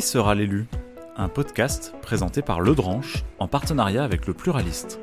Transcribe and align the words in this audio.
Sera 0.00 0.34
l'élu? 0.34 0.66
Un 1.16 1.28
podcast 1.28 1.92
présenté 2.00 2.40
par 2.40 2.60
Le 2.60 2.74
Dranche 2.74 3.22
en 3.38 3.48
partenariat 3.48 4.02
avec 4.02 4.26
Le 4.26 4.32
Pluraliste. 4.32 4.98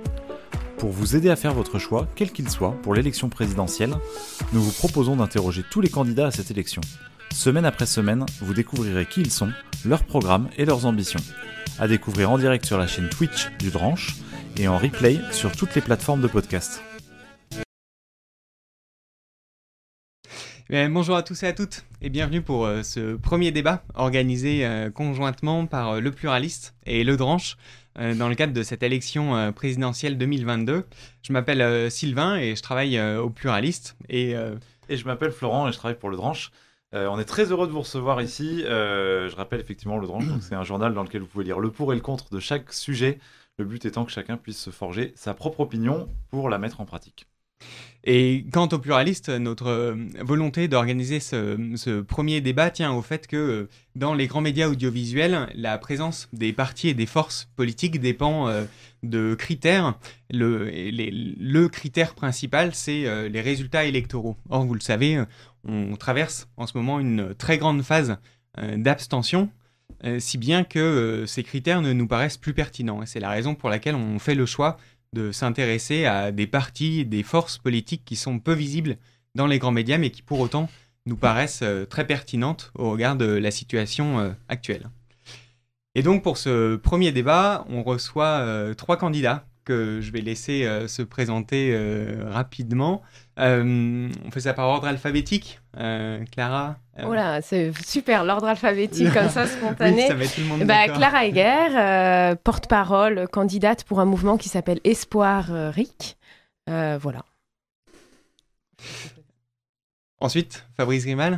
Pour 0.77 0.89
vous 0.89 1.15
aider 1.15 1.29
à 1.29 1.35
faire 1.35 1.53
votre 1.53 1.77
choix, 1.77 2.07
quel 2.15 2.31
qu'il 2.31 2.49
soit, 2.49 2.71
pour 2.81 2.95
l'élection 2.95 3.29
présidentielle, 3.29 3.93
nous 4.53 4.61
vous 4.61 4.71
proposons 4.71 5.15
d'interroger 5.15 5.63
tous 5.69 5.81
les 5.81 5.89
candidats 5.89 6.27
à 6.27 6.31
cette 6.31 6.49
élection. 6.49 6.81
Semaine 7.31 7.65
après 7.65 7.85
semaine, 7.85 8.25
vous 8.41 8.53
découvrirez 8.53 9.05
qui 9.05 9.21
ils 9.21 9.31
sont, 9.31 9.51
leurs 9.85 10.03
programmes 10.03 10.49
et 10.57 10.65
leurs 10.65 10.85
ambitions. 10.85 11.21
À 11.79 11.87
découvrir 11.87 12.31
en 12.31 12.37
direct 12.37 12.65
sur 12.65 12.77
la 12.77 12.87
chaîne 12.87 13.09
Twitch 13.09 13.49
du 13.59 13.69
Dranche 13.69 14.15
et 14.57 14.67
en 14.67 14.77
replay 14.77 15.19
sur 15.31 15.51
toutes 15.51 15.75
les 15.75 15.81
plateformes 15.81 16.21
de 16.21 16.27
podcast. 16.27 16.81
Eh 20.69 20.89
bonjour 20.89 21.15
à 21.15 21.23
tous 21.23 21.43
et 21.43 21.47
à 21.47 21.53
toutes 21.53 21.85
et 22.01 22.09
bienvenue 22.09 22.41
pour 22.41 22.65
euh, 22.65 22.83
ce 22.83 23.15
premier 23.15 23.51
débat 23.51 23.83
organisé 23.93 24.65
euh, 24.65 24.89
conjointement 24.91 25.65
par 25.65 25.91
euh, 25.91 25.99
Le 26.01 26.11
Pluraliste 26.11 26.75
et 26.85 27.05
Le 27.05 27.15
Dranche 27.15 27.55
dans 27.95 28.27
le 28.29 28.35
cadre 28.35 28.53
de 28.53 28.61
cette 28.61 28.83
élection 28.83 29.51
présidentielle 29.53 30.19
2022. 30.19 30.85
Je 31.23 31.33
m'appelle 31.33 31.89
Sylvain 31.89 32.35
et 32.35 32.55
je 32.55 32.61
travaille 32.61 33.01
au 33.01 33.31
Pluraliste. 33.31 33.97
Et, 34.07 34.33
et 34.87 34.97
je 34.97 35.05
m'appelle 35.05 35.31
Florent 35.31 35.67
et 35.67 35.71
je 35.71 35.77
travaille 35.79 35.97
pour 35.97 36.11
Le 36.11 36.15
Dranche. 36.15 36.51
on 36.93 37.17
est 37.17 37.25
très 37.25 37.51
heureux 37.51 37.65
de 37.65 37.71
vous 37.71 37.79
recevoir 37.79 38.21
ici. 38.21 38.61
je 38.67 39.35
rappelle 39.35 39.61
effectivement 39.61 39.97
Le 39.97 40.05
Dranche, 40.05 40.25
c'est 40.41 40.53
un 40.53 40.61
journal 40.63 40.93
dans 40.93 41.01
lequel 41.01 41.21
vous 41.21 41.27
pouvez 41.27 41.45
lire 41.45 41.59
le 41.59 41.71
pour 41.71 41.91
et 41.91 41.95
le 41.95 42.01
contre 42.03 42.29
de 42.29 42.39
chaque 42.39 42.71
sujet. 42.71 43.17
Le 43.57 43.65
but 43.65 43.83
étant 43.83 44.05
que 44.05 44.11
chacun 44.11 44.37
puisse 44.37 44.59
se 44.59 44.69
forger 44.69 45.11
sa 45.15 45.33
propre 45.33 45.61
opinion 45.61 46.07
pour 46.29 46.49
la 46.49 46.59
mettre 46.59 46.81
en 46.81 46.85
pratique. 46.85 47.25
Et 48.09 48.45
quant 48.53 48.69
au 48.71 48.79
pluraliste, 48.79 49.27
notre 49.27 49.67
euh, 49.67 49.95
volonté 50.21 50.69
d'organiser 50.69 51.19
ce, 51.19 51.99
premier 51.99 52.39
débat 52.39 52.69
tient 52.69 52.93
au 52.93 53.01
fait 53.01 53.27
que 53.27 53.35
euh, 53.35 53.69
dans 53.97 54.13
les 54.13 54.27
grands 54.27 54.39
médias 54.39 54.69
audiovisuels, 54.69 55.49
la 55.53 55.77
présence 55.77 56.29
des 56.31 56.53
partis 56.53 56.87
et 56.87 56.93
des 56.93 57.05
forces 57.05 57.49
politiques 57.57 57.99
dépend 57.99 58.47
euh, 58.47 58.63
de 59.03 59.35
critères. 59.35 59.99
Le, 60.31 60.69
le 60.71 61.67
critère 61.67 62.15
principal, 62.15 62.73
c'est 62.73 63.29
les 63.29 63.41
résultats 63.41 63.83
électoraux. 63.83 64.37
Or, 64.49 64.65
vous 64.65 64.73
le 64.73 64.79
savez, 64.79 65.21
on 65.65 65.97
traverse 65.97 66.47
en 66.55 66.65
ce 66.65 66.77
moment 66.77 66.99
une 66.99 67.33
très 67.35 67.57
grande 67.57 67.81
phase 67.81 68.17
d'abstention, 68.57 69.49
si 70.19 70.37
bien 70.37 70.65
que 70.65 71.23
ces 71.27 71.43
critères 71.43 71.81
ne 71.81 71.93
nous 71.93 72.07
paraissent 72.07 72.37
plus 72.37 72.53
pertinents. 72.53 73.01
Et 73.03 73.05
c'est 73.05 73.21
la 73.21 73.29
raison 73.29 73.55
pour 73.55 73.69
laquelle 73.69 73.95
on 73.95 74.19
fait 74.19 74.35
le 74.35 74.45
choix 74.45 74.77
de 75.13 75.31
s'intéresser 75.31 76.05
à 76.05 76.31
des 76.31 76.47
partis, 76.47 77.05
des 77.05 77.23
forces 77.23 77.57
politiques 77.57 78.03
qui 78.05 78.15
sont 78.15 78.39
peu 78.39 78.53
visibles 78.53 78.97
dans 79.35 79.47
les 79.47 79.59
grands 79.59 79.71
médias, 79.71 79.97
mais 79.97 80.09
qui 80.09 80.21
pour 80.21 80.39
autant 80.39 80.69
nous 81.05 81.15
paraissent 81.15 81.61
euh, 81.63 81.85
très 81.85 82.05
pertinentes 82.05 82.71
au 82.75 82.91
regard 82.91 83.15
de 83.15 83.25
la 83.25 83.51
situation 83.51 84.19
euh, 84.19 84.31
actuelle. 84.49 84.89
Et 85.95 86.03
donc 86.03 86.21
pour 86.21 86.37
ce 86.37 86.75
premier 86.75 87.11
débat, 87.11 87.65
on 87.69 87.81
reçoit 87.81 88.39
euh, 88.41 88.73
trois 88.73 88.97
candidats 88.97 89.45
que 89.67 89.99
je 89.99 90.11
vais 90.13 90.21
laisser 90.21 90.63
euh, 90.63 90.87
se 90.87 91.01
présenter 91.01 91.71
euh, 91.73 92.23
rapidement. 92.29 93.01
Euh, 93.37 94.09
on 94.25 94.31
fait 94.31 94.39
ça 94.39 94.53
par 94.53 94.69
ordre 94.69 94.87
alphabétique. 94.87 95.59
Clara? 96.31 96.77
Voilà, 97.03 97.41
c'est 97.43 97.71
super, 97.85 98.23
l'ordre 98.23 98.47
alphabétique 98.47 99.13
comme 99.13 99.29
ça, 99.29 99.45
spontané. 99.47 100.07
ça 100.07 100.15
met 100.15 100.25
tout 100.25 100.41
le 100.41 100.47
monde 100.47 100.63
bah, 100.63 100.87
Clara 100.87 101.25
Heger, 101.25 102.35
porte-parole, 102.37 103.27
candidate 103.27 103.83
pour 103.83 103.99
un 103.99 104.05
mouvement 104.05 104.37
qui 104.37 104.49
s'appelle 104.49 104.79
Espoir 104.83 105.49
RIC. 105.51 106.17
voilà. 106.67 107.25
Ensuite, 110.19 110.65
Fabrice 110.77 111.05
Grimal? 111.05 111.37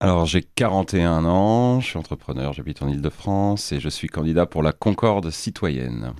Alors 0.00 0.26
j'ai 0.26 0.42
41 0.42 1.24
ans, 1.24 1.80
je 1.80 1.86
suis 1.86 1.98
entrepreneur, 1.98 2.52
j'habite 2.52 2.82
en 2.82 2.88
Ile-de-France 2.88 3.72
et 3.72 3.80
je 3.80 3.88
suis 3.88 4.08
candidat 4.08 4.44
pour 4.44 4.62
la 4.62 4.72
Concorde 4.72 5.30
citoyenne 5.30 6.14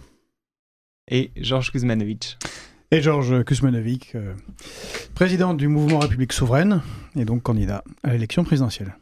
et 1.11 1.31
Georges 1.37 1.73
Kuzmanovic. 1.73 2.39
Et 2.93 3.03
Georges 3.03 3.45
Kuzmanovic, 3.45 4.15
euh, 4.15 4.35
président 5.15 5.55
du 5.55 5.69
mouvement 5.69 5.99
République 5.99 6.33
souveraine 6.33 6.83
et 7.17 7.25
donc 7.25 7.43
candidat 7.43 7.85
à 8.03 8.13
l'élection 8.13 8.43
présidentielle. 8.45 8.97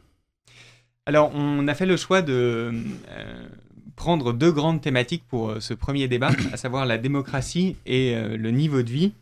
Alors, 1.05 1.31
on 1.33 1.67
a 1.67 1.73
fait 1.73 1.87
le 1.87 1.97
choix 1.97 2.21
de 2.21 2.71
euh, 3.09 3.47
prendre 3.95 4.31
deux 4.31 4.51
grandes 4.51 4.81
thématiques 4.81 5.23
pour 5.27 5.49
euh, 5.49 5.59
ce 5.59 5.73
premier 5.73 6.07
débat, 6.07 6.29
à 6.53 6.57
savoir 6.57 6.85
la 6.85 6.97
démocratie 6.97 7.77
et 7.85 8.15
le 8.15 8.51
niveau 8.51 8.83
de 8.83 8.89
vie. 8.91 9.13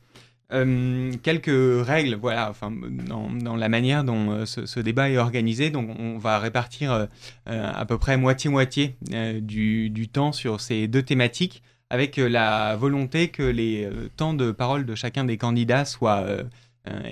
quelques 0.49 1.85
règles, 1.85 2.15
voilà, 2.15 2.49
enfin, 2.49 2.71
dans, 2.71 3.55
la 3.55 3.69
manière 3.69 4.03
dont 4.03 4.45
ce, 4.45 4.79
débat 4.79 5.09
est 5.09 5.17
organisé. 5.17 5.69
Donc, 5.69 5.89
on 5.97 6.17
va 6.17 6.39
répartir 6.39 7.07
à 7.45 7.85
peu 7.85 7.97
près 7.97 8.17
moitié-moitié 8.17 8.95
du, 9.41 9.89
du, 9.89 10.07
temps 10.09 10.33
sur 10.33 10.59
ces 10.59 10.87
deux 10.87 11.03
thématiques 11.03 11.63
avec 11.89 12.17
euh, 12.17 12.27
la 12.27 12.75
volonté 12.75 13.29
que 13.29 13.43
les 13.43 13.85
euh, 13.85 14.09
temps 14.15 14.33
de 14.33 14.51
parole 14.51 14.85
de 14.85 14.95
chacun 14.95 15.23
des 15.23 15.37
candidats 15.37 15.85
soient 15.85 16.21
euh, 16.21 16.43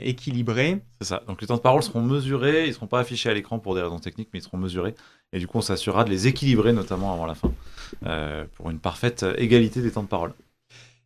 équilibrés. 0.01 0.81
C'est 1.01 1.09
ça. 1.09 1.23
Donc 1.27 1.41
les 1.41 1.47
temps 1.47 1.57
de 1.57 1.61
parole 1.61 1.83
seront 1.83 2.01
mesurés, 2.01 2.65
ils 2.65 2.69
ne 2.69 2.73
seront 2.73 2.87
pas 2.87 2.99
affichés 2.99 3.29
à 3.29 3.33
l'écran 3.33 3.59
pour 3.59 3.75
des 3.75 3.81
raisons 3.81 3.99
techniques, 3.99 4.29
mais 4.33 4.39
ils 4.39 4.43
seront 4.43 4.57
mesurés. 4.57 4.95
Et 5.33 5.39
du 5.39 5.47
coup, 5.47 5.57
on 5.57 5.61
s'assurera 5.61 6.03
de 6.03 6.09
les 6.09 6.27
équilibrer, 6.27 6.71
notamment 6.71 7.13
avant 7.13 7.25
la 7.25 7.35
fin, 7.35 7.51
pour 8.55 8.69
une 8.69 8.79
parfaite 8.79 9.25
égalité 9.37 9.81
des 9.81 9.91
temps 9.91 10.03
de 10.03 10.07
parole. 10.07 10.31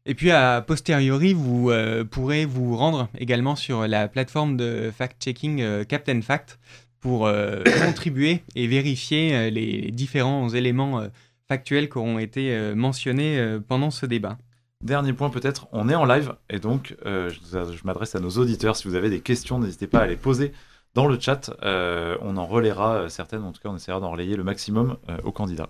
Et 0.06 0.14
puis, 0.14 0.30
a 0.30 0.62
posteriori, 0.62 1.34
vous 1.34 1.72
pourrez 2.12 2.46
vous 2.46 2.78
rendre 2.78 3.10
également 3.18 3.56
sur 3.56 3.88
la 3.88 4.08
plateforme 4.08 4.56
de 4.56 4.92
fact-checking 4.96 5.86
Captain 5.86 6.22
Fact 6.22 6.60
pour 7.00 7.28
contribuer 7.86 8.44
et 8.56 8.68
vérifier 8.68 9.50
les 9.50 9.90
différents 9.90 10.50
éléments 10.50 11.10
factuels 11.50 11.90
qui 11.90 11.98
auront 11.98 12.20
été 12.20 12.56
euh, 12.56 12.76
mentionnés 12.76 13.40
euh, 13.40 13.60
pendant 13.60 13.92
ce 13.92 14.06
débat. 14.06 14.38
Dernier 14.82 15.12
point 15.12 15.30
peut-être, 15.30 15.68
on 15.74 15.90
est 15.90 15.96
en 15.96 16.06
live 16.06 16.36
et 16.50 16.60
donc 16.60 16.96
euh, 17.06 17.30
je, 17.30 17.84
m'adresse 17.84 18.16
à 18.16 18.22
nos 18.22 18.30
auditeurs. 18.30 18.78
Si 18.78 18.88
vous 18.88 18.96
avez 18.96 19.10
des 19.10 19.20
questions, 19.20 19.60
n'hésitez 19.60 19.88
pas 19.88 20.00
à 20.00 20.08
les 20.08 20.16
poser 20.16 20.54
dans 20.94 21.08
le 21.08 21.20
chat. 21.20 21.52
on 21.62 22.38
en 22.38 22.46
relaiera 22.46 23.10
certaines, 23.10 23.44
en 23.44 23.52
tout 23.52 23.62
cas 23.62 23.70
on 23.70 23.76
essaiera 23.76 24.00
d'en 24.00 24.12
relayer 24.12 24.38
le 24.38 24.44
maximum 24.44 24.98
aux 25.24 25.34
candidats. 25.34 25.70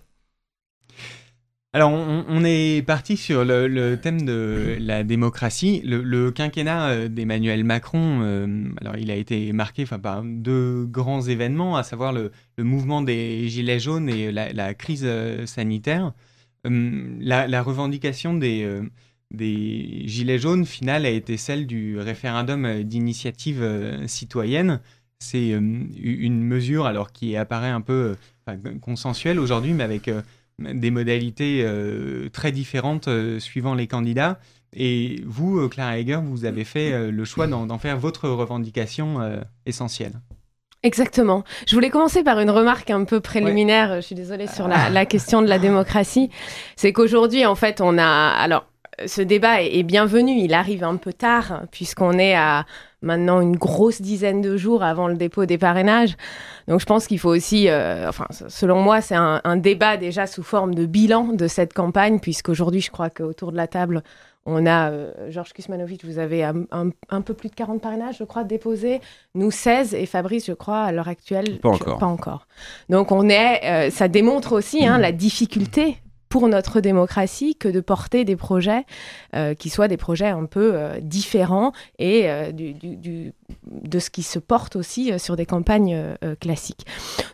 Alors, 1.72 1.92
on, 1.92 2.44
est 2.44 2.82
parti 2.84 3.16
sur 3.16 3.46
le, 3.46 3.96
thème 3.96 4.24
de 4.26 4.76
la 4.80 5.04
démocratie. 5.04 5.82
Le, 5.86 6.32
quinquennat 6.32 6.90
euh, 6.90 7.08
d'Emmanuel 7.10 7.64
Macron, 7.64 8.22
euh, 8.24 8.70
alors 8.82 8.98
il 8.98 9.12
a 9.12 9.16
été 9.16 9.54
marqué 9.54 9.86
par 9.86 10.24
deux 10.24 10.86
grands 10.88 11.22
événements, 11.22 11.78
à 11.78 11.84
savoir 11.84 12.12
le, 12.12 12.32
mouvement 12.58 13.04
des 13.04 13.48
Gilets 13.50 13.80
jaunes 13.80 14.10
et 14.10 14.32
la, 14.32 14.74
crise 14.74 15.04
euh, 15.06 15.46
sanitaire. 15.46 16.14
La, 16.66 17.62
revendication 17.62 18.34
des, 18.34 18.68
des 19.30 20.02
Gilets 20.08 20.40
jaunes, 20.40 20.66
finale, 20.66 21.06
a 21.06 21.12
été 21.12 21.38
celle 21.38 21.68
du 21.68 22.00
référendum 22.00 22.82
d'initiative 22.82 23.64
citoyenne. 24.08 24.82
C'est 25.20 25.50
une 25.50 26.44
mesure 26.44 26.88
alors 26.88 27.12
qui 27.12 27.36
apparaît 27.36 27.70
un 27.70 27.82
peu 27.82 28.16
consensuelle 28.82 29.38
aujourd'hui, 29.40 29.74
mais 29.74 29.84
avec 29.84 30.10
des 30.60 30.92
modalités 30.92 31.62
euh, 31.64 32.30
très 32.30 32.52
différentes 32.52 33.08
euh, 33.08 33.40
suivant 33.40 33.76
les 33.76 33.88
candidats. 33.88 34.40
Et 34.76 35.22
vous, 35.26 35.60
euh, 35.60 35.68
Clara 35.68 35.98
Heger, 35.98 36.22
vous 36.22 36.46
avez 36.46 36.64
fait 36.64 37.12
le 37.12 37.26
choix 37.26 37.48
d'en 37.48 37.78
faire 37.78 37.98
votre 37.98 38.30
revendication 38.30 39.20
essentielle. 39.66 40.14
Exactement. 40.84 41.44
Je 41.68 41.76
voulais 41.76 41.90
commencer 41.90 42.24
par 42.24 42.40
une 42.40 42.52
remarque 42.52 42.90
un 42.90 43.04
peu 43.04 43.20
préliminaire. 43.20 43.96
Je 43.96 44.02
suis 44.02 44.16
désolée 44.16 44.48
sur 44.48 44.68
la, 44.68 44.90
la 44.90 45.06
question 45.06 45.42
de 45.42 45.48
la 45.48 45.60
démocratie. 45.60 46.30
C'est 46.76 46.94
qu'aujourd'hui, 46.94 47.46
en 47.46 47.56
fait, 47.56 47.82
on 47.82 47.98
a. 47.98 48.06
Alors, 48.06 48.66
ce 49.06 49.22
débat 49.22 49.62
est, 49.62 49.84
bienvenu. 49.84 50.32
Il 50.32 50.54
arrive 50.54 50.84
un 50.84 50.98
peu 50.98 51.14
tard, 51.14 51.64
puisqu'on 51.72 52.18
est 52.18 52.36
à 52.36 52.66
maintenant 53.02 53.42
une 53.42 53.56
grosse 53.56 54.02
dizaine 54.02 54.42
de 54.42 54.58
jours 54.58 54.84
avant 54.84 55.08
le 55.08 55.16
dépôt 55.16 55.46
des 55.46 55.58
parrainages. 55.58 56.16
Donc 56.68 56.80
je 56.80 56.86
pense 56.86 57.08
qu'il 57.08 57.20
faut 57.20 57.30
aussi, 57.30 57.70
euh, 57.70 58.08
enfin, 58.10 58.26
selon 58.30 58.82
moi, 58.82 59.02
c'est 59.02 59.16
un, 59.16 59.58
débat 59.58 59.98
déjà 59.98 60.28
sous 60.28 60.44
forme 60.44 60.76
de 60.76 60.86
bilan 60.86 61.34
de 61.34 61.48
cette 61.48 61.74
campagne, 61.74 62.20
puisqu'aujourd'hui, 62.20 62.82
je 62.82 62.92
crois 62.92 63.10
qu'autour 63.10 63.52
de 63.52 63.58
la 63.58 63.68
table, 63.68 64.04
on 64.46 64.66
a, 64.66 64.90
euh, 64.90 65.12
Georges 65.30 65.54
Kusmanovic, 65.54 66.06
vous 66.06 66.18
avez 66.18 66.44
un, 66.44 67.22
peu 67.22 67.34
plus 67.34 67.50
de 67.50 67.56
40 67.56 67.82
parrainages, 67.82 68.18
je 68.20 68.24
crois, 68.24 68.44
déposés. 68.44 69.02
Nous, 69.36 69.52
16. 69.52 69.94
Et 69.94 70.06
Fabrice, 70.06 70.48
je 70.48 70.54
crois, 70.54 70.82
à 70.82 70.92
l'heure 70.92 71.08
actuelle, 71.08 71.60
pas 71.60 71.70
encore. 71.70 71.98
Pas 72.00 72.06
encore. 72.06 72.48
Donc, 72.88 73.12
on 73.12 73.30
est, 73.30 73.64
euh, 73.64 73.90
ça 73.92 74.08
démontre 74.08 74.54
aussi 74.54 74.86
hein, 74.86 74.98
la 74.98 75.12
difficulté 75.12 75.98
pour 76.30 76.48
notre 76.48 76.80
démocratie 76.80 77.56
que 77.56 77.68
de 77.68 77.82
porter 77.82 78.24
des 78.24 78.36
projets 78.36 78.86
euh, 79.36 79.56
qui 79.56 79.70
soient 79.70 79.88
des 79.88 79.98
projets 79.98 80.28
un 80.28 80.46
peu 80.46 80.72
euh, 80.76 81.00
différents 81.02 81.74
et 81.98 82.30
euh, 82.30 82.52
du, 82.52 82.74
du, 82.74 83.34
de 83.66 84.00
ce 84.00 84.12
qui 84.12 84.24
se 84.24 84.38
porte 84.40 84.76
aussi 84.76 85.18
sur 85.20 85.36
des 85.36 85.46
campagnes 85.46 86.16
classiques. 86.40 86.86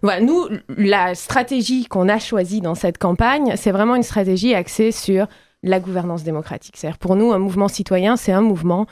Voilà, 0.02 0.22
nous, 0.22 0.48
la 0.70 1.14
stratégie 1.14 1.86
qu'on 1.86 2.08
a 2.08 2.20
choisie 2.20 2.62
dans 2.62 2.76
cette 2.76 2.98
campagne, 2.98 3.56
c'est 3.58 3.72
vraiment 3.72 3.96
une 3.96 4.04
stratégie 4.04 4.56
axée 4.56 4.92
sur 4.92 5.28
la 5.62 5.80
gouvernance 5.80 6.24
démocratique. 6.24 6.78
C'est-à-dire 6.78 6.98
pour 6.98 7.16
nous, 7.16 7.34
un 7.34 7.40
mouvement 7.40 7.68
citoyen, 7.68 8.16
c'est 8.16 8.32
un 8.32 8.42
mouvement 8.42 8.86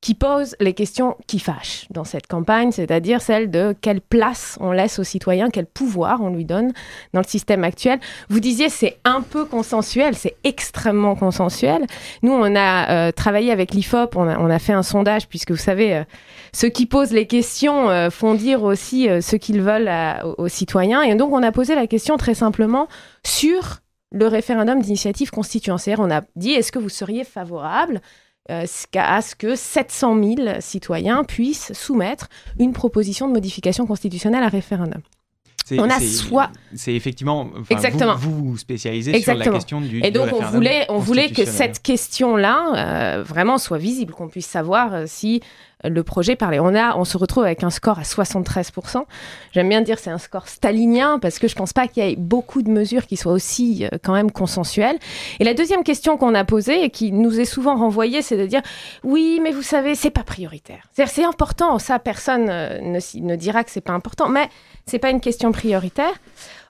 qui 0.00 0.14
pose 0.14 0.54
les 0.60 0.74
questions 0.74 1.16
qui 1.26 1.40
fâchent 1.40 1.86
dans 1.90 2.04
cette 2.04 2.28
campagne, 2.28 2.70
c'est-à-dire 2.70 3.20
celle 3.20 3.50
de 3.50 3.74
quelle 3.80 4.00
place 4.00 4.56
on 4.60 4.70
laisse 4.70 5.00
aux 5.00 5.04
citoyens, 5.04 5.50
quel 5.50 5.66
pouvoir 5.66 6.20
on 6.20 6.30
lui 6.30 6.44
donne 6.44 6.72
dans 7.14 7.20
le 7.20 7.26
système 7.26 7.64
actuel. 7.64 7.98
Vous 8.28 8.38
disiez 8.38 8.68
c'est 8.68 8.98
un 9.04 9.22
peu 9.22 9.44
consensuel, 9.44 10.14
c'est 10.14 10.36
extrêmement 10.44 11.16
consensuel. 11.16 11.84
Nous, 12.22 12.32
on 12.32 12.54
a 12.54 12.90
euh, 12.90 13.12
travaillé 13.12 13.50
avec 13.50 13.72
l'IFOP, 13.72 14.14
on 14.14 14.50
a, 14.50 14.58
fait 14.60 14.72
un 14.72 14.84
sondage, 14.84 15.28
puisque 15.28 15.50
vous 15.50 15.56
savez, 15.56 15.96
euh, 15.96 16.04
ceux 16.52 16.68
qui 16.68 16.86
posent 16.86 17.12
les 17.12 17.26
questions 17.26 17.90
euh, 17.90 18.10
font 18.10 18.34
dire 18.34 18.62
aussi 18.62 19.08
ce 19.20 19.36
qu'ils 19.36 19.62
veulent 19.62 19.90
aux 20.38 20.48
citoyens. 20.48 21.02
Et 21.02 21.14
donc, 21.16 21.32
on 21.32 21.42
a 21.42 21.50
posé 21.50 21.74
la 21.74 21.86
question 21.86 22.16
très 22.16 22.34
simplement 22.34 22.86
sur 23.24 23.78
le 24.12 24.26
référendum 24.26 24.80
d'initiative 24.80 25.30
constitutionnelle. 25.30 26.00
On 26.00 26.10
a 26.10 26.22
dit, 26.36 26.52
est-ce 26.52 26.72
que 26.72 26.78
vous 26.78 26.88
seriez 26.88 27.24
favorable 27.24 28.00
euh, 28.50 28.64
à 28.94 29.22
ce 29.22 29.34
que 29.34 29.54
700 29.54 30.22
000 30.22 30.60
citoyens 30.60 31.24
puissent 31.24 31.72
soumettre 31.72 32.28
une 32.58 32.72
proposition 32.72 33.28
de 33.28 33.32
modification 33.32 33.86
constitutionnelle 33.86 34.42
à 34.42 34.48
référendum. 34.48 35.02
On 35.76 35.90
a 35.90 36.00
soit. 36.00 36.50
C'est 36.74 36.94
effectivement. 36.94 37.50
Exactement. 37.68 38.14
Vous, 38.14 38.50
vous 38.50 38.56
spécialisez 38.56 39.20
sur 39.20 39.34
la 39.34 39.46
question 39.46 39.80
du. 39.80 40.00
Et 40.02 40.10
donc, 40.10 40.32
on 40.32 40.42
voulait, 40.44 40.86
on 40.88 40.98
voulait 40.98 41.30
que 41.30 41.44
cette 41.44 41.82
question-là 41.82 43.18
euh, 43.18 43.22
vraiment 43.22 43.58
soit 43.58 43.78
visible, 43.78 44.14
qu'on 44.14 44.28
puisse 44.28 44.46
savoir 44.46 44.94
euh, 44.94 45.04
si 45.06 45.42
le 45.84 46.02
projet 46.02 46.36
parlait. 46.36 46.58
On, 46.58 46.74
a, 46.74 46.96
on 46.96 47.04
se 47.04 47.16
retrouve 47.16 47.44
avec 47.44 47.62
un 47.62 47.70
score 47.70 47.98
à 47.98 48.02
73%. 48.02 49.04
J'aime 49.52 49.68
bien 49.68 49.80
dire 49.80 49.98
c'est 49.98 50.10
un 50.10 50.18
score 50.18 50.48
stalinien 50.48 51.18
parce 51.18 51.38
que 51.38 51.48
je 51.48 51.54
pense 51.54 51.72
pas 51.72 51.86
qu'il 51.86 52.04
y 52.04 52.10
ait 52.10 52.16
beaucoup 52.16 52.62
de 52.62 52.70
mesures 52.70 53.06
qui 53.06 53.16
soient 53.16 53.32
aussi 53.32 53.84
euh, 53.84 53.98
quand 54.02 54.12
même 54.12 54.30
consensuelles. 54.30 54.98
Et 55.38 55.44
la 55.44 55.54
deuxième 55.54 55.84
question 55.84 56.16
qu'on 56.16 56.34
a 56.34 56.44
posée 56.44 56.84
et 56.84 56.90
qui 56.90 57.12
nous 57.12 57.38
est 57.40 57.44
souvent 57.44 57.76
renvoyée, 57.76 58.22
c'est 58.22 58.36
de 58.36 58.46
dire 58.46 58.62
oui, 59.04 59.40
mais 59.42 59.52
vous 59.52 59.62
savez, 59.62 59.94
c'est 59.94 60.10
pas 60.10 60.24
prioritaire. 60.24 60.88
C'est 60.92 61.24
important, 61.24 61.78
ça 61.78 61.98
personne 61.98 62.46
ne, 62.46 63.20
ne 63.20 63.36
dira 63.36 63.64
que 63.64 63.70
c'est 63.70 63.80
pas 63.80 63.92
important, 63.92 64.28
mais 64.28 64.48
c'est 64.86 64.98
pas 64.98 65.10
une 65.10 65.20
question 65.20 65.52
prioritaire. 65.52 66.12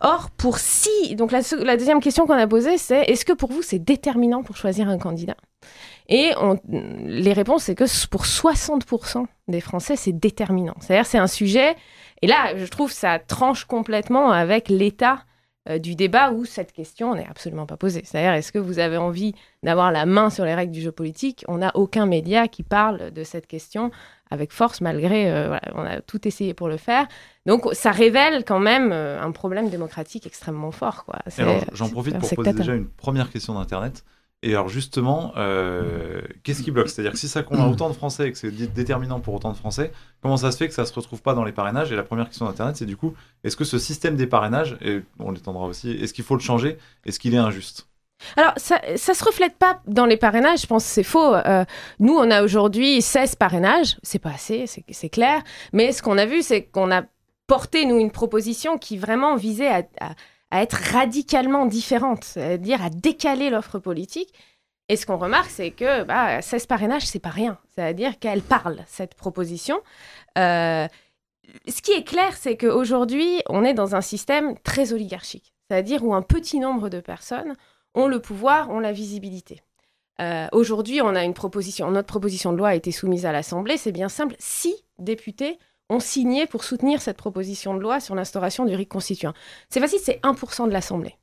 Or, 0.01 0.31
pour 0.31 0.59
si, 0.59 1.17
donc 1.17 1.33
la 1.33 1.77
deuxième 1.77 2.01
question 2.01 2.27
qu'on 2.27 2.35
a 2.35 2.47
posée, 2.47 2.79
c'est 2.79 3.03
est-ce 3.03 3.25
que 3.25 3.33
pour 3.33 3.51
vous 3.51 3.63
c'est 3.63 3.79
déterminant 3.79 4.43
pour 4.43 4.57
choisir 4.57 4.89
un 4.89 4.99
candidat? 4.99 5.37
Et 6.09 6.33
les 7.07 7.33
réponses, 7.33 7.65
c'est 7.65 7.75
que 7.75 8.07
pour 8.09 8.25
60% 8.25 9.27
des 9.49 9.61
Français, 9.61 9.97
c'est 9.97 10.13
déterminant. 10.13 10.75
C'est-à-dire, 10.81 11.07
c'est 11.07 11.19
un 11.19 11.27
sujet, 11.27 11.77
et 12.23 12.27
là, 12.27 12.57
je 12.57 12.65
trouve 12.67 12.91
ça 12.91 13.19
tranche 13.19 13.65
complètement 13.65 14.31
avec 14.31 14.69
l'état 14.69 15.25
euh, 15.69 15.79
du 15.79 15.95
débat 15.95 16.33
où 16.33 16.45
cette 16.45 16.73
question 16.73 17.15
n'est 17.15 17.27
absolument 17.29 17.67
pas 17.67 17.77
posée. 17.77 18.03
C'est-à-dire, 18.05 18.33
est-ce 18.33 18.53
que 18.53 18.59
vous 18.59 18.79
avez 18.79 18.97
envie 18.97 19.35
d'avoir 19.63 19.93
la 19.93 20.07
main 20.07 20.31
sur 20.31 20.45
les 20.45 20.55
règles 20.55 20.73
du 20.73 20.81
jeu 20.81 20.93
politique? 20.93 21.45
On 21.47 21.59
n'a 21.59 21.73
aucun 21.75 22.07
média 22.07 22.49
qui 22.49 22.63
parle 22.63 23.11
de 23.11 23.23
cette 23.23 23.47
question 23.47 23.91
avec 24.31 24.53
force, 24.53 24.81
malgré, 24.81 25.31
euh, 25.31 25.49
voilà, 25.49 25.73
on 25.75 25.83
a 25.83 26.01
tout 26.01 26.27
essayé 26.27 26.55
pour 26.55 26.69
le 26.69 26.77
faire. 26.79 27.07
Donc, 27.45 27.67
ça 27.73 27.91
révèle 27.91 28.45
quand 28.45 28.61
même 28.61 28.93
euh, 28.93 29.21
un 29.21 29.31
problème 29.31 29.69
démocratique 29.69 30.27
extrêmement 30.27 30.71
fort. 30.71 31.05
J'en 31.73 31.91
profite 31.91 32.19
pour 32.19 32.31
poser 32.31 32.53
déjà 32.55 32.75
une 32.75 32.89
première 32.89 33.31
question 33.31 33.55
d'Internet. 33.55 34.05
Et 34.43 34.51
alors 34.53 34.69
justement, 34.69 35.33
euh, 35.37 36.23
qu'est-ce 36.45 36.63
qui 36.63 36.71
bloque? 36.71 36.89
C'est-à-dire 36.89 37.13
que 37.13 37.19
si 37.19 37.27
ça 37.27 37.43
compte 37.43 37.59
autant 37.59 37.89
de 37.89 37.95
Français 37.95 38.29
et 38.29 38.33
que 38.33 38.39
c'est 38.39 38.53
déterminant 38.53 39.19
pour 39.19 39.35
autant 39.35 39.51
de 39.51 39.57
Français, 39.57 39.91
comment 40.23 40.37
ça 40.37 40.53
se 40.53 40.57
fait 40.57 40.69
que 40.69 40.75
ça 40.75 40.87
se 40.87 40.93
retrouve 40.93 41.23
pas 41.23 41.35
dans 41.35 41.43
les 41.43 41.51
parrainages? 41.51 41.91
Et 41.91 41.97
la 41.97 42.05
première 42.05 42.27
question 42.27 42.47
d'Internet, 42.47 42.77
c'est 42.77 42.87
du 42.87 42.97
coup, 42.97 43.15
est-ce 43.43 43.57
que 43.57 43.65
ce 43.65 43.79
système 43.79 44.15
des 44.15 44.29
parrainages, 44.29 44.77
et 44.81 45.03
on 45.19 45.33
l'étendra 45.33 45.67
aussi, 45.67 45.91
est-ce 45.91 46.15
qu'il 46.15 46.25
faut 46.25 46.37
le 46.37 46.41
changer? 46.41 46.79
Est-ce 47.05 47.19
qu'il 47.19 47.35
est 47.35 47.39
injuste? 47.39 47.89
Alors, 48.37 48.53
ça, 48.57 48.81
ça 48.97 49.15
se 49.15 49.25
reflète 49.25 49.57
pas 49.57 49.81
dans 49.87 50.07
les 50.07 50.17
parrainages, 50.17 50.63
je 50.63 50.67
pense 50.67 50.85
que 50.85 50.91
c'est 50.91 51.03
faux. 51.03 51.35
Euh, 51.35 51.65
nous, 51.99 52.15
on 52.15 52.31
a 52.31 52.45
aujourd'hui 52.45 53.03
16 53.03 53.35
parrainages, 53.35 53.97
c'est 54.05 54.19
pas 54.21 54.31
assez, 54.31 54.67
c'est 54.67 55.09
clair. 55.09 55.43
Mais 55.73 55.91
ce 55.91 56.01
qu'on 56.01 56.19
a 56.19 56.27
vu, 56.27 56.43
c'est 56.43 56.63
qu'on 56.63 56.93
a 56.93 57.03
porté, 57.49 57.87
nous, 57.87 57.99
une 57.99 58.13
proposition 58.13 58.79
qui 58.79 58.99
vraiment 58.99 59.35
visait 59.35 59.69
à 59.69 59.83
à 60.01 60.15
être 60.53 60.75
radicalement 60.93 61.67
différente, 61.67 62.25
c'est-à-dire 62.25 62.83
à 62.83 62.91
décaler 62.91 63.51
l'offre 63.51 63.79
politique. 63.79 64.33
Et 64.89 64.97
ce 64.97 65.05
qu'on 65.05 65.19
remarque, 65.19 65.51
c'est 65.51 65.71
que 65.71 66.05
bah, 66.05 66.41
16 66.41 66.67
parrainages, 66.67 67.07
c'est 67.07 67.19
pas 67.19 67.29
rien. 67.29 67.59
C'est-à-dire 67.75 68.19
qu'elle 68.19 68.41
parle, 68.41 68.79
cette 68.87 69.15
proposition. 69.15 69.81
Euh, 70.39 70.89
ce 71.67 71.83
qui 71.83 71.93
est 71.93 72.05
clair, 72.05 72.35
c'est 72.37 72.57
qu'aujourd'hui, 72.57 73.43
on 73.49 73.65
est 73.65 73.75
dans 73.75 73.95
un 73.95 74.01
système 74.01 74.59
très 74.61 74.93
oligarchique. 74.93 75.53
C'est-à-dire 75.69 76.05
où 76.05 76.15
un 76.15 76.23
petit 76.23 76.59
nombre 76.59 76.89
de 76.89 77.01
personnes 77.01 77.55
ont 77.95 78.07
le 78.07 78.21
pouvoir, 78.21 78.71
ont 78.71 78.81
la 78.81 78.93
visibilité. 78.93 79.63
Euh, 80.21 80.47
aujourd'hui, 80.53 81.01
on 81.03 81.15
a 81.15 81.23
une 81.25 81.35
proposition, 81.35 81.91
notre 81.91 82.09
proposition 82.09 82.53
de 82.53 82.59
loi 82.59 82.69
a 82.69 82.75
été 82.75 82.91
soumise 82.91 83.25
à 83.27 83.33
l'Assemblée, 83.33 83.77
c'est 83.77 83.93
bien 83.93 84.09
simple, 84.09 84.35
six 84.39 84.75
députés 84.99 85.59
ont 85.89 86.01
signé 86.01 86.47
pour 86.47 86.65
soutenir 86.65 87.01
cette 87.01 87.17
proposition 87.17 87.75
de 87.75 87.81
loi 87.81 88.01
sur 88.01 88.15
l'instauration 88.15 88.65
du 88.65 88.75
RIC 88.75 88.89
constituant. 88.89 89.33
C'est 89.71 89.81
facile, 89.81 90.01
c'est 90.03 90.21
1% 90.23 90.67
de 90.67 90.73
l'Assemblée. 90.73 91.17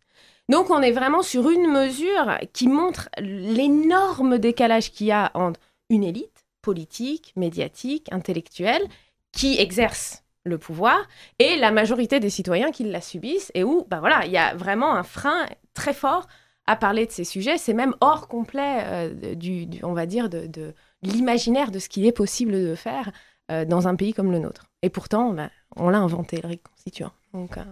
Donc 0.49 0.69
on 0.69 0.81
est 0.81 0.91
vraiment 0.91 1.23
sur 1.23 1.49
une 1.49 1.71
mesure 1.71 2.37
qui 2.53 2.67
montre 2.67 3.09
l'énorme 3.17 4.37
décalage 4.37 4.91
qu'il 4.91 5.07
y 5.07 5.11
a 5.11 5.31
entre 5.33 5.59
une 5.89 6.03
élite 6.03 6.45
politique, 6.61 7.33
médiatique, 7.35 8.07
intellectuelle, 8.11 8.83
qui 9.31 9.59
exerce 9.59 10.23
le 10.43 10.57
pouvoir, 10.57 10.97
et 11.39 11.57
la 11.57 11.71
majorité 11.71 12.19
des 12.19 12.29
citoyens 12.29 12.71
qui 12.71 12.83
la 12.83 13.01
subissent, 13.01 13.51
et 13.55 13.63
où 13.63 13.85
ben 13.89 13.99
voilà, 13.99 14.25
il 14.25 14.31
y 14.31 14.37
a 14.37 14.55
vraiment 14.55 14.93
un 14.95 15.03
frein 15.03 15.45
très 15.73 15.93
fort 15.93 16.27
à 16.67 16.75
parler 16.75 17.05
de 17.05 17.11
ces 17.11 17.23
sujets. 17.23 17.57
C'est 17.57 17.73
même 17.73 17.95
hors 17.99 18.27
complet 18.27 18.83
euh, 18.85 19.35
du, 19.35 19.67
on 19.83 19.93
va 19.93 20.05
dire, 20.05 20.29
de, 20.29 20.47
de 20.47 20.73
l'imaginaire 21.01 21.71
de 21.71 21.79
ce 21.79 21.89
qu'il 21.89 22.05
est 22.05 22.11
possible 22.11 22.53
de 22.53 22.75
faire 22.75 23.11
dans 23.49 23.87
un 23.87 23.95
pays 23.95 24.13
comme 24.13 24.31
le 24.31 24.39
nôtre. 24.39 24.65
Et 24.81 24.89
pourtant, 24.89 25.33
bah, 25.33 25.49
on 25.75 25.89
l'a 25.89 25.99
inventé, 25.99 26.39
le 26.41 26.47
RIC 26.47 26.61
constituant. 26.63 27.11
Donc, 27.33 27.57
euh, 27.57 27.63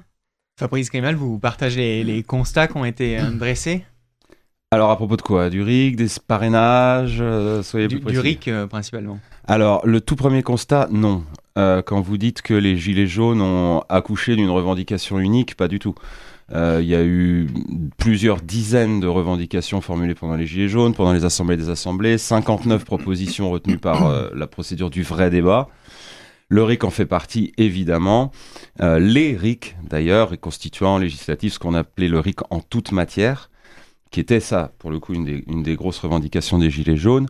Fabrice 0.59 0.89
Grimal, 0.89 1.15
vous 1.15 1.39
partagez 1.39 2.03
les, 2.03 2.23
constats 2.23 2.67
qui 2.67 2.77
ont 2.77 2.85
été 2.85 3.19
euh, 3.19 3.29
dressés? 3.31 3.85
Alors 4.71 4.89
à 4.89 4.95
propos 4.95 5.17
de 5.17 5.21
quoi? 5.21 5.51
Du 5.51 5.61
RIC, 5.61 5.95
des 5.95 6.07
parrainages 6.27 7.23
soyez 7.61 7.87
du, 7.87 7.99
Du 7.99 8.19
RIC 8.19 8.49
principalement. 8.71 9.19
Alors 9.47 9.85
le 9.85 10.01
tout 10.01 10.15
premier 10.15 10.41
constat, 10.41 10.87
non. 10.89 11.23
quand 11.55 12.01
vous 12.01 12.17
dites 12.17 12.41
que 12.41 12.55
les 12.55 12.75
Gilets 12.75 13.05
jaunes 13.05 13.39
ont 13.39 13.81
accouché 13.89 14.35
d'une 14.35 14.49
revendication 14.49 15.19
unique, 15.19 15.55
pas 15.55 15.67
du 15.67 15.77
tout. 15.77 15.93
Euh, 16.51 16.79
il 16.81 16.87
y 16.87 16.95
a 16.95 17.03
eu 17.03 17.47
plusieurs 17.97 18.41
dizaines 18.41 18.99
de 18.99 19.07
revendications 19.07 19.81
formulées 19.81 20.15
pendant 20.15 20.35
les 20.35 20.45
Gilets 20.45 20.67
jaunes, 20.67 20.93
pendant 20.93 21.13
les 21.13 21.25
assemblées 21.25 21.57
des 21.57 21.69
assemblées, 21.69 22.17
59 22.17 22.83
propositions 22.85 23.49
retenues 23.49 23.77
par 23.77 24.07
euh, 24.07 24.29
la 24.35 24.47
procédure 24.47 24.89
du 24.89 25.03
vrai 25.03 25.29
débat. 25.29 25.69
Le 26.49 26.63
RIC 26.63 26.83
en 26.83 26.89
fait 26.89 27.05
partie, 27.05 27.53
évidemment. 27.57 28.31
Euh, 28.81 28.99
les 28.99 29.35
RIC, 29.35 29.75
d'ailleurs, 29.89 30.39
constituant 30.39 30.97
législatif 30.97 31.53
ce 31.53 31.59
qu'on 31.59 31.73
appelait 31.73 32.09
le 32.09 32.19
RIC 32.19 32.39
en 32.51 32.59
toute 32.59 32.91
matière, 32.91 33.49
qui 34.11 34.19
était 34.19 34.41
ça, 34.41 34.73
pour 34.77 34.91
le 34.91 34.99
coup, 34.99 35.13
une 35.13 35.63
des, 35.63 35.75
grosses 35.75 35.97
revendications 35.99 36.59
des 36.59 36.69
Gilets 36.69 36.97
jaunes. 36.97 37.27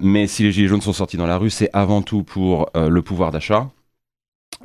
mais 0.00 0.28
si 0.28 0.44
les 0.44 0.52
Gilets 0.52 0.68
jaunes 0.68 0.80
sont 0.80 0.92
sortis 0.92 1.16
dans 1.16 1.26
la 1.26 1.38
rue, 1.38 1.50
c'est 1.50 1.70
avant 1.72 2.02
tout 2.02 2.22
pour 2.22 2.70
le 2.76 3.02
pouvoir 3.02 3.32
d'achat, 3.32 3.68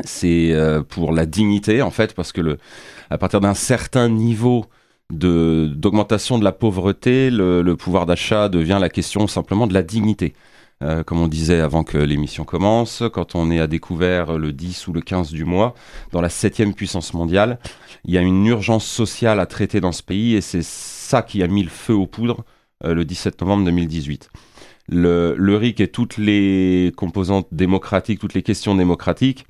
c'est 0.03 0.51
euh, 0.51 0.81
pour 0.81 1.13
la 1.13 1.25
dignité 1.25 1.81
en 1.81 1.91
fait 1.91 2.13
parce 2.13 2.31
que 2.31 2.41
le 2.41 2.57
à 3.13 3.17
partir 3.19 3.41
d'un 3.41 3.53
certain 3.53 4.09
niveau 4.09 4.65
d'augmentation 5.11 6.39
de 6.39 6.43
la 6.43 6.51
pauvreté 6.51 7.29
le, 7.29 7.75
pouvoir 7.75 8.07
d'achat 8.07 8.49
devient 8.49 8.79
la 8.81 8.89
question 8.89 9.27
simplement 9.27 9.67
de 9.67 9.73
la 9.75 9.83
dignité 9.83 10.33
euh, 10.81 11.03
comme 11.03 11.19
on 11.19 11.27
disait 11.27 11.59
avant 11.59 11.83
que 11.83 11.99
l'émission 11.99 12.43
commence, 12.43 13.03
quand 13.13 13.35
on 13.35 13.51
est 13.51 13.59
à 13.59 13.67
découvert 13.67 14.37
le 14.37 14.51
10 14.51 14.87
ou 14.87 14.93
le 14.93 14.99
15 14.99 15.31
du 15.31 15.45
mois, 15.45 15.75
dans 16.11 16.19
la 16.19 16.27
septième 16.27 16.73
puissance 16.73 17.13
mondiale, 17.13 17.59
il 18.03 18.13
y 18.13 18.17
a 18.17 18.21
une 18.21 18.45
urgence 18.47 18.85
sociale 18.85 19.39
à 19.39 19.45
traiter 19.45 19.79
dans 19.79 19.93
ce 19.93 20.03
pays 20.03 20.33
et 20.33 20.41
c'est 20.41 20.63
ça 20.63 21.21
qui 21.21 21.41
a 21.43 21.47
mis 21.47 21.63
le 21.63 21.69
feu 21.69 21.93
aux 21.93 22.07
poudres 22.07 22.43
euh, 22.83 22.95
le 22.95 23.05
17 23.05 23.39
novembre 23.41 23.65
2018. 23.65 24.29
Le, 24.89 25.35
le 25.37 25.55
RIC 25.55 25.79
et 25.79 25.87
toutes 25.87 26.17
les 26.17 26.91
composantes 26.97 27.47
démocratiques, 27.51 28.19
toutes 28.19 28.33
les 28.33 28.43
questions 28.43 28.75
démocratiques 28.75 29.45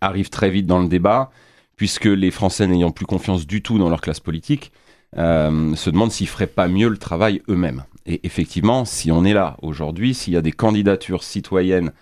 arrive 0.00 0.30
très 0.30 0.50
vite 0.50 0.66
dans 0.66 0.80
le 0.80 0.88
débat, 0.88 1.30
puisque 1.76 2.06
les 2.06 2.30
Français 2.30 2.66
n'ayant 2.66 2.90
plus 2.90 3.06
confiance 3.06 3.46
du 3.46 3.62
tout 3.62 3.78
dans 3.78 3.88
leur 3.88 4.00
classe 4.00 4.20
politique, 4.20 4.72
euh, 5.16 5.74
se 5.76 5.90
demandent 5.90 6.12
s'ils 6.12 6.28
feraient 6.28 6.46
pas 6.46 6.68
mieux 6.68 6.88
le 6.88 6.98
travail 6.98 7.42
eux-mêmes. 7.48 7.84
Et 8.06 8.20
effectivement, 8.26 8.84
si 8.84 9.10
on 9.10 9.24
est 9.24 9.32
là 9.32 9.56
aujourd'hui, 9.62 10.14
s'il 10.14 10.32
y 10.32 10.36
a 10.36 10.42
des 10.42 10.52
candidatures 10.52 11.22
citoyennes, 11.22 11.92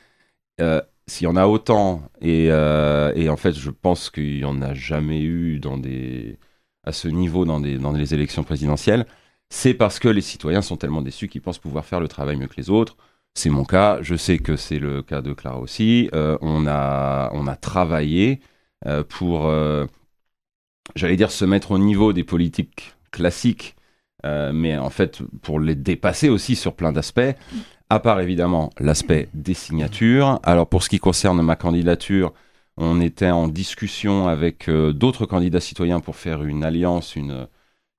euh, 0.61 0.81
s'il 1.07 1.27
y 1.27 1.29
en 1.29 1.37
a 1.37 1.47
autant, 1.47 2.03
euh, 2.25 3.13
et, 3.15 3.29
en 3.29 3.37
fait, 3.37 3.53
je 3.53 3.71
pense 3.71 4.11
qu'il 4.11 4.37
n'y 4.37 4.45
en 4.45 4.63
a 4.63 4.75
jamais 4.75 5.21
eu 5.23 5.61
à 6.85 6.93
ce 6.93 7.09
niveau 7.09 7.45
dans, 7.45 7.59
les 7.61 8.15
élections 8.15 8.45
présidentielles, 8.45 9.07
c'est 9.51 9.75
parce 9.75 9.99
que 9.99 10.09
les 10.09 10.21
citoyens 10.21 10.63
sont 10.63 10.77
tellement 10.77 11.03
déçus 11.03 11.29
qu'ils 11.29 11.43
pensent 11.43 11.59
pouvoir 11.59 11.85
faire 11.85 12.01
le 12.01 12.09
travail 12.09 12.37
mieux 12.37 12.49
que 12.49 12.57
les 12.57 12.71
autres, 12.71 12.97
c'est 13.35 13.51
mon 13.51 13.65
cas, 13.65 13.99
je 14.01 14.15
sais 14.15 14.39
que 14.39 14.57
c'est 14.57 14.79
le 14.79 15.03
cas 15.03 15.21
de 15.21 15.33
Clara 15.33 15.59
aussi. 15.59 16.09
Euh, 16.15 16.39
on, 16.41 16.67
a, 16.67 17.57
travaillé 17.61 18.41
euh, 18.41 18.47
pour, 19.09 19.47
euh, 19.47 19.87
j'allais 20.97 21.17
dire, 21.17 21.31
se 21.31 21.45
mettre 21.45 21.73
au 21.73 21.79
niveau 21.79 22.13
des 22.13 22.25
politiques 22.25 22.95
classiques, 23.11 23.77
mais 24.25 24.79
en 24.79 24.89
fait 24.89 25.21
pour 25.43 25.61
les 25.61 25.75
dépasser 25.75 26.31
aussi 26.31 26.57
sur 26.57 26.75
plein 26.75 26.93
d'aspects, 26.93 27.37
à 27.91 28.01
part 28.01 28.21
évidemment 28.21 28.71
l'aspect 28.81 29.29
des 29.35 29.55
signatures. 29.55 30.41
Alors 30.43 30.67
pour 30.67 30.83
ce 30.83 30.89
qui 30.89 30.99
concerne 30.99 31.43
ma 31.43 31.57
candidature, 31.57 32.33
on 32.77 33.01
était 33.01 33.31
en 33.31 33.49
discussion 33.49 34.27
avec 34.27 34.69
euh, 34.69 34.93
d'autres 34.93 35.27
candidats 35.27 35.61
citoyens 35.61 36.01
pour 36.01 36.17
faire 36.17 36.43
une 36.43 36.65
alliance, 36.65 37.15
une, 37.15 37.47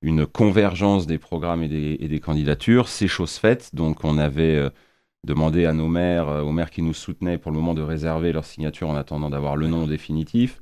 une 0.02 0.26
convergence 0.26 1.06
des 1.06 1.18
programmes 1.18 1.62
et 1.62 1.68
des, 2.08 2.20
candidatures. 2.20 2.88
C'est 2.88 3.08
chose 3.08 3.36
faite, 3.36 3.74
donc 3.74 4.04
on 4.04 4.18
avait 4.18 4.70
euh, 5.26 5.34
demandé 5.34 5.66
à 5.66 5.72
nos 5.72 5.88
maires, 5.88 6.28
aux 6.28 6.52
maires 6.52 6.70
qui 6.70 6.82
nous 6.82 6.94
soutenaient 6.94 7.38
pour 7.38 7.50
le 7.52 7.58
moment 7.58 7.74
de 7.74 7.82
réserver 7.82 8.32
leur 8.32 8.44
signature 8.44 8.88
en 8.88 8.96
attendant 8.96 9.30
d'avoir 9.30 9.56
le 9.56 9.68
nom 9.68 9.86
définitif. 9.86 10.60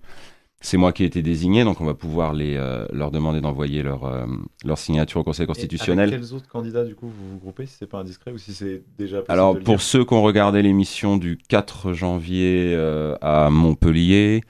C'est 0.65 0.79
moi 0.79 0.95
qui 0.95 1.03
ai 1.03 1.07
été 1.07 1.21
désigné, 1.21 1.63
donc 1.63 1.83
on 1.83 1.85
va 1.85 1.93
pouvoir 1.93 2.33
les, 2.33 2.57
euh, 2.57 2.87
leur 2.91 3.11
demander 3.11 3.43
d'envoyer 3.43 3.83
leur, 3.83 4.05
euh, 4.05 4.25
leur 4.65 4.79
signature 4.79 5.21
au 5.21 5.23
Conseil 5.23 5.47
constitutionnel. 5.47 6.09
Et 6.09 6.15
avec 6.15 6.25
quels 6.25 6.35
autres 6.35 6.49
candidats, 6.49 6.85
du 6.85 6.95
coup, 6.95 7.07
vous 7.07 7.33
vous 7.33 7.39
groupez, 7.39 7.67
si 7.67 7.77
c'est 7.79 7.87
pas 7.87 7.99
indiscret 7.99 8.33
ou 8.33 8.39
si 8.39 8.55
c'est 8.55 8.83
déjà 8.97 9.23
Alors, 9.29 9.59
pour 9.59 9.83
ceux 9.83 10.07
qui 10.07 10.15
ont 10.15 10.23
regardé 10.23 10.63
l'émission 10.63 11.19
du 11.19 11.37
4 11.37 11.93
janvier 11.93 12.73
euh, 12.75 13.15
à 13.21 13.51
Montpellier, 13.51 14.41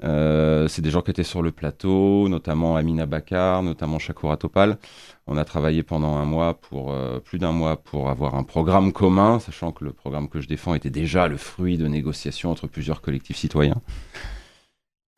c'est 0.00 0.80
des 0.80 0.90
gens 0.90 1.02
qui 1.02 1.10
étaient 1.10 1.22
sur 1.22 1.42
le 1.42 1.52
plateau, 1.52 2.30
notamment 2.30 2.76
Amina 2.76 3.04
Bakar, 3.04 3.62
notamment 3.62 3.98
Shakoura 3.98 4.38
Topal. 4.38 4.78
On 5.26 5.36
a 5.36 5.44
travaillé 5.44 5.82
pendant 5.82 6.16
un 6.16 6.24
mois, 6.24 6.54
pour 6.54 6.94
plus 7.24 7.38
d'un 7.38 7.52
mois, 7.52 7.76
pour 7.76 8.10
avoir 8.10 8.34
un 8.34 8.42
programme 8.42 8.92
commun, 8.92 9.38
sachant 9.38 9.70
que 9.70 9.84
le 9.84 9.92
programme 9.92 10.28
que 10.28 10.40
je 10.40 10.48
défends 10.48 10.74
était 10.74 10.90
déjà 10.90 11.28
le 11.28 11.36
fruit 11.36 11.78
de 11.78 11.86
négociations 11.86 12.50
entre 12.50 12.66
plusieurs 12.66 13.00
collectifs 13.00 13.36
citoyens. 13.36 13.80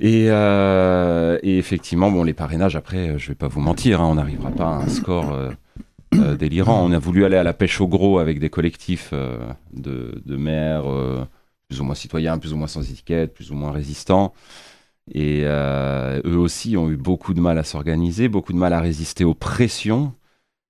Euh, 0.02 1.38
et, 1.42 1.58
effectivement, 1.58 2.10
bon, 2.10 2.24
les 2.24 2.34
parrainages, 2.34 2.76
après, 2.76 3.10
euh, 3.10 3.18
je 3.18 3.28
vais 3.28 3.34
pas 3.34 3.48
vous 3.48 3.60
mentir, 3.60 4.00
hein, 4.00 4.08
on 4.10 4.14
n'arrivera 4.16 4.50
pas 4.50 4.64
à 4.64 4.74
un 4.82 4.88
score 4.88 5.32
euh, 5.32 6.36
délirant. 6.36 6.84
On 6.84 6.92
a 6.92 6.98
voulu 6.98 7.24
aller 7.24 7.36
à 7.36 7.42
la 7.42 7.52
pêche 7.52 7.80
au 7.80 7.88
gros 7.88 8.18
avec 8.18 8.38
des 8.38 8.50
collectifs 8.50 9.12
de, 9.72 10.36
maires 10.36 10.84
plus 11.68 11.80
ou 11.80 11.84
moins 11.84 11.94
citoyens, 11.94 12.38
plus 12.38 12.52
ou 12.52 12.56
moins 12.56 12.66
sans 12.66 12.88
étiquette, 12.88 13.34
plus 13.34 13.50
ou 13.50 13.54
moins 13.54 13.72
résistants. 13.72 14.32
Et 15.12 15.42
eux 15.44 16.38
aussi 16.38 16.76
ont 16.76 16.90
eu 16.90 16.96
beaucoup 16.96 17.34
de 17.34 17.40
mal 17.40 17.58
à 17.58 17.64
s'organiser, 17.64 18.28
beaucoup 18.28 18.52
de 18.52 18.58
mal 18.58 18.72
à 18.72 18.80
résister 18.80 19.24
aux 19.24 19.34
pressions 19.34 20.14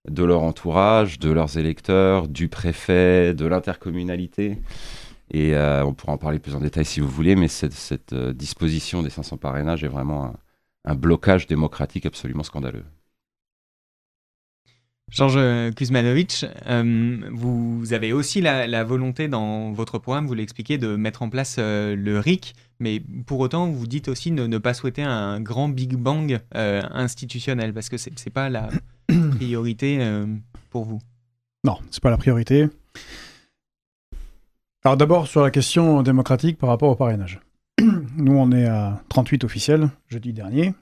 de 0.08 0.24
leur 0.24 0.42
entourage, 0.42 1.18
de 1.18 1.30
leurs 1.30 1.56
électeurs, 1.56 2.28
du 2.28 2.48
préfet, 2.48 3.34
de 3.34 3.46
l'intercommunalité. 3.46 4.58
Et 5.30 5.54
euh, 5.54 5.84
on 5.84 5.94
pourra 5.94 6.12
en 6.12 6.18
parler 6.18 6.38
plus 6.38 6.54
en 6.54 6.60
détail 6.60 6.84
si 6.84 7.00
vous 7.00 7.08
voulez, 7.08 7.36
mais 7.36 7.48
cette, 7.48 8.12
euh, 8.12 8.32
disposition 8.32 9.02
des 9.02 9.10
500 9.10 9.38
parrainages 9.38 9.82
est 9.84 9.88
vraiment 9.88 10.34
un, 10.84 10.94
blocage 10.94 11.46
démocratique 11.46 12.06
absolument 12.06 12.42
scandaleux. 12.42 12.84
Georges 15.14 15.72
Kuzmanovic, 15.74 16.44
euh, 16.66 17.20
vous 17.32 17.92
avez 17.92 18.12
aussi 18.12 18.40
la, 18.40 18.84
volonté 18.84 19.28
dans 19.28 19.72
votre 19.72 19.98
programme, 19.98 20.26
vous 20.26 20.34
l'expliquez, 20.34 20.76
de 20.76 20.96
mettre 20.96 21.22
en 21.22 21.30
place 21.30 21.58
le 21.58 22.18
RIC, 22.18 22.54
mais 22.80 23.00
pour 23.26 23.38
autant, 23.40 23.68
vous 23.68 23.86
dites 23.86 24.08
aussi 24.08 24.32
de 24.32 24.46
ne 24.46 24.58
pas 24.58 24.74
souhaiter 24.74 25.02
un 25.02 25.40
grand 25.40 25.68
Big 25.68 25.94
Bang 25.94 26.40
institutionnel, 26.52 27.72
parce 27.72 27.88
que 27.88 27.96
ce 27.96 28.10
n'est 28.10 28.32
pas 28.32 28.50
la 28.50 28.68
priorité 29.36 30.00
pour 30.70 30.84
vous. 30.84 31.00
Non, 31.62 31.78
ce 31.90 31.98
n'est 31.98 32.02
pas 32.02 32.10
la 32.10 32.18
priorité. 32.18 32.68
Alors 34.84 34.98
d'abord 34.98 35.26
sur 35.28 35.40
la 35.40 35.50
question 35.50 36.02
démocratique 36.02 36.58
par 36.58 36.68
rapport 36.68 36.90
au 36.90 36.94
parrainage. 36.94 37.40
Nous 37.80 38.36
on 38.36 38.52
est 38.52 38.66
à 38.66 39.02
38 39.08 39.44
officiels 39.44 39.88
jeudi 40.08 40.34
dernier. 40.34 40.74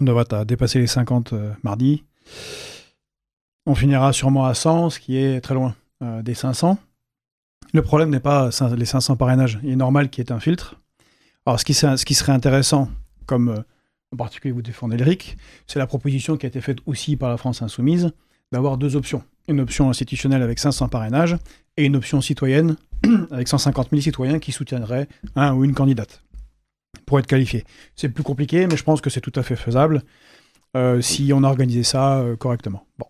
On 0.00 0.04
devrait 0.04 0.26
dépasser 0.46 0.78
les 0.78 0.86
50 0.86 1.32
euh, 1.32 1.52
mardi. 1.64 2.04
On 3.66 3.74
finira 3.74 4.12
sûrement 4.12 4.46
à 4.46 4.54
100, 4.54 4.90
ce 4.90 5.00
qui 5.00 5.16
est 5.16 5.40
très 5.40 5.54
loin 5.54 5.74
euh, 6.02 6.22
des 6.22 6.34
500. 6.34 6.78
Le 7.72 7.82
problème 7.82 8.10
n'est 8.10 8.20
pas 8.20 8.50
les 8.76 8.84
500 8.84 9.16
parrainages. 9.16 9.60
Il 9.62 9.70
est 9.70 9.76
normal 9.76 10.10
qu'il 10.10 10.24
y 10.24 10.26
ait 10.26 10.32
un 10.32 10.40
filtre. 10.40 10.76
Alors 11.46 11.60
ce 11.60 11.64
qui, 11.64 11.74
serait 12.14 12.32
intéressant, 12.32 12.88
comme 13.26 13.48
euh, 13.50 13.62
en 14.12 14.16
particulier 14.16 14.52
vous 14.52 14.62
défendez 14.62 14.96
le 14.96 15.04
RIC, 15.04 15.36
c'est 15.66 15.78
la 15.78 15.86
proposition 15.86 16.36
qui 16.36 16.46
a 16.46 16.48
été 16.48 16.60
faite 16.60 16.78
aussi 16.86 17.16
par 17.16 17.30
la 17.30 17.36
France 17.36 17.62
Insoumise 17.62 18.12
d'avoir 18.52 18.76
deux 18.76 18.96
options. 18.96 19.22
Une 19.48 19.60
option 19.60 19.88
institutionnelle 19.88 20.42
avec 20.42 20.58
500 20.58 20.88
parrainages 20.88 21.36
et 21.76 21.84
une 21.84 21.96
option 21.96 22.20
citoyenne 22.20 22.76
avec 23.30 23.48
150 23.48 23.90
000 23.90 24.02
citoyens 24.02 24.38
qui 24.38 24.52
soutiendraient 24.52 25.08
un 25.36 25.54
ou 25.54 25.64
une 25.64 25.74
candidate 25.74 26.22
pour 27.06 27.18
être 27.18 27.26
qualifié. 27.26 27.64
C'est 27.96 28.08
plus 28.08 28.22
compliqué, 28.22 28.66
mais 28.66 28.76
je 28.76 28.84
pense 28.84 29.00
que 29.00 29.10
c'est 29.10 29.20
tout 29.20 29.32
à 29.34 29.42
fait 29.42 29.56
faisable 29.56 30.02
euh, 30.76 31.00
si 31.00 31.32
on 31.32 31.42
organisait 31.42 31.82
ça 31.82 32.18
euh, 32.18 32.36
correctement. 32.36 32.86
Bon. 32.98 33.06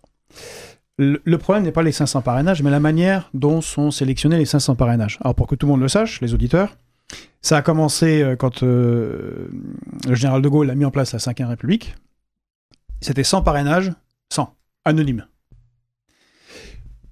Le, 0.97 1.37
problème 1.37 1.63
n'est 1.63 1.71
pas 1.71 1.81
les 1.81 1.91
500 1.91 2.21
parrainages, 2.21 2.61
mais 2.61 2.69
la 2.69 2.79
manière 2.79 3.29
dont 3.33 3.61
sont 3.61 3.89
sélectionnés 3.89 4.37
les 4.37 4.45
500 4.45 4.75
parrainages. 4.75 5.17
Alors 5.21 5.33
pour 5.33 5.47
que 5.47 5.55
tout 5.55 5.65
le 5.65 5.71
monde 5.71 5.81
le 5.81 5.87
sache, 5.87 6.21
les 6.21 6.33
auditeurs, 6.33 6.77
ça 7.41 7.57
a 7.57 7.61
commencé 7.61 8.21
euh, 8.21 8.35
quand 8.35 8.61
le 8.61 9.49
général 10.11 10.41
de 10.41 10.49
Gaulle 10.49 10.69
a 10.69 10.75
mis 10.75 10.85
en 10.85 10.91
place 10.91 11.13
la 11.13 11.19
Ve 11.19 11.47
République. 11.47 11.95
C'était 13.01 13.23
100 13.23 13.41
parrainages, 13.41 13.91
100, 14.31 14.53
anonymes. 14.85 15.25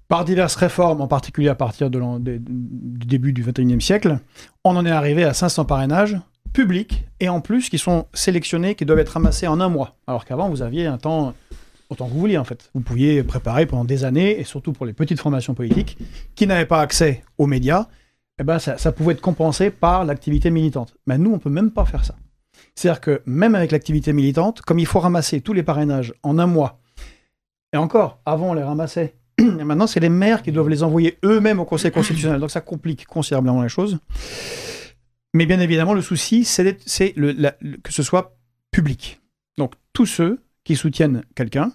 Par 0.08 0.26
diverses 0.26 0.56
réformes, 0.56 1.02
en 1.02 1.08
particulier 1.08 1.50
à 1.50 1.56
partir 1.56 1.90
de 1.90 2.00
du 2.20 3.08
début 3.08 3.34
du 3.34 3.44
XXIe 3.44 3.82
siècle, 3.82 4.20
on 4.64 4.76
en 4.76 4.86
est 4.86 4.92
arrivé 4.92 5.24
à 5.24 5.34
500 5.34 5.66
parrainages 5.66 6.18
publics 6.54 7.06
et 7.20 7.30
en 7.30 7.42
plus 7.42 7.70
qui 7.70 7.78
sont 7.78 8.08
sélectionnés, 8.14 8.76
qui 8.76 8.86
doivent 8.86 9.00
être 9.00 9.10
ramassés 9.10 9.48
en 9.48 9.60
un 9.60 9.70
mois. 9.70 9.98
Alors 10.08 10.26
qu'avant, 10.26 10.50
vous 10.50 10.62
aviez 10.62 10.88
un 10.88 10.98
temps 10.98 11.34
autant 11.90 12.08
que 12.08 12.14
vous 12.14 12.20
vouliez 12.20 12.38
en 12.38 12.44
fait. 12.44 12.70
Vous 12.74 12.82
pouviez 12.82 13.24
préparer 13.24 13.66
pendant 13.66 13.86
des 13.86 14.04
années, 14.04 14.40
et 14.40 14.44
surtout 14.44 14.74
pour 14.74 14.86
les 14.86 14.94
petites 14.94 15.20
formations 15.20 15.54
politiques 15.54 15.98
qui 16.36 16.48
n'avaient 16.48 16.66
pas 16.66 16.82
accès 16.82 17.24
aux 17.38 17.48
médias, 17.48 17.88
eh 18.40 18.44
ben 18.44 18.60
ça, 18.60 18.78
ça 18.78 18.92
pouvait 18.92 19.14
être 19.14 19.22
compensé 19.22 19.70
par 19.70 20.06
l'activité 20.06 20.50
militante. 20.50 20.96
Mais 21.08 21.18
nous, 21.18 21.32
on 21.32 21.40
peut 21.40 21.50
même 21.50 21.72
pas 21.72 21.86
faire 21.86 22.06
ça. 22.06 22.16
C'est-à-dire 22.76 23.02
que 23.02 23.22
même 23.26 23.56
avec 23.56 23.72
l'activité 23.72 24.14
militante, 24.14 24.62
comme 24.62 24.80
il 24.80 24.86
faut 24.86 25.00
ramasser 25.00 25.42
tous 25.42 25.54
les 25.54 25.64
parrainages 25.64 26.14
en 26.24 26.40
un 26.40 26.48
mois, 26.48 26.80
et 27.74 27.78
encore, 27.78 28.22
avant 28.26 28.52
on 28.52 28.54
les 28.54 28.64
ramassait 28.64 29.16
et 29.40 29.64
maintenant, 29.64 29.88
c'est 29.88 30.00
les 30.00 30.10
maires 30.10 30.42
qui 30.42 30.52
doivent 30.52 30.70
les 30.70 30.84
envoyer 30.84 31.18
eux-mêmes 31.24 31.60
au 31.60 31.66
Conseil 31.66 31.92
constitutionnel. 31.92 32.40
Donc 32.40 32.52
ça 32.52 32.62
complique 32.62 33.06
considérablement 33.06 33.62
les 33.62 33.70
choses. 33.70 34.00
Mais 35.34 35.46
bien 35.46 35.60
évidemment, 35.60 35.94
le 35.94 36.02
souci, 36.02 36.44
c'est 36.44 36.78
que 36.78 37.92
ce 37.92 38.04
soit 38.04 38.38
public. 38.72 39.22
Donc 39.58 39.74
tous 39.94 40.06
ceux 40.06 40.42
qui 40.64 40.76
soutiennent 40.76 41.24
quelqu'un 41.36 41.72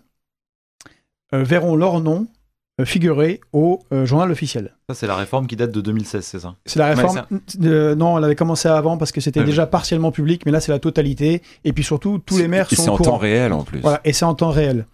verront 1.42 1.76
leur 1.76 2.00
nom 2.00 2.28
euh, 2.80 2.84
figurer 2.84 3.40
au 3.52 3.84
euh, 3.92 4.04
journal 4.04 4.32
officiel. 4.32 4.74
Ça, 4.88 4.96
c'est 4.96 5.06
la 5.06 5.14
réforme 5.14 5.46
qui 5.46 5.54
date 5.54 5.70
de 5.70 5.80
2016, 5.80 6.24
c'est 6.24 6.40
ça? 6.40 6.56
C'est 6.66 6.80
la 6.80 6.86
réforme. 6.86 7.22
non, 7.60 8.18
elle 8.18 8.24
avait 8.24 8.34
commencé 8.34 8.68
avant 8.68 8.96
parce 8.98 9.12
que 9.12 9.20
c'était 9.20 9.44
déjà 9.44 9.64
partiellement 9.64 10.10
public, 10.10 10.42
mais 10.44 10.50
là, 10.50 10.58
c'est 10.58 10.72
la 10.72 10.80
totalité. 10.80 11.40
Et 11.62 11.72
puis 11.72 11.84
surtout, 11.84 12.18
tous 12.18 12.38
les 12.38 12.48
maires 12.48 12.68
sont. 12.68 12.74
Et 12.74 12.76
c'est 12.76 12.88
en 12.88 12.98
temps 12.98 13.16
réel 13.16 13.52
en 13.52 13.62
plus. 13.62 13.78
Voilà, 13.78 14.00
et 14.04 14.12
c'est 14.12 14.24
en 14.24 14.34
temps 14.34 14.50
réel. 14.50 14.86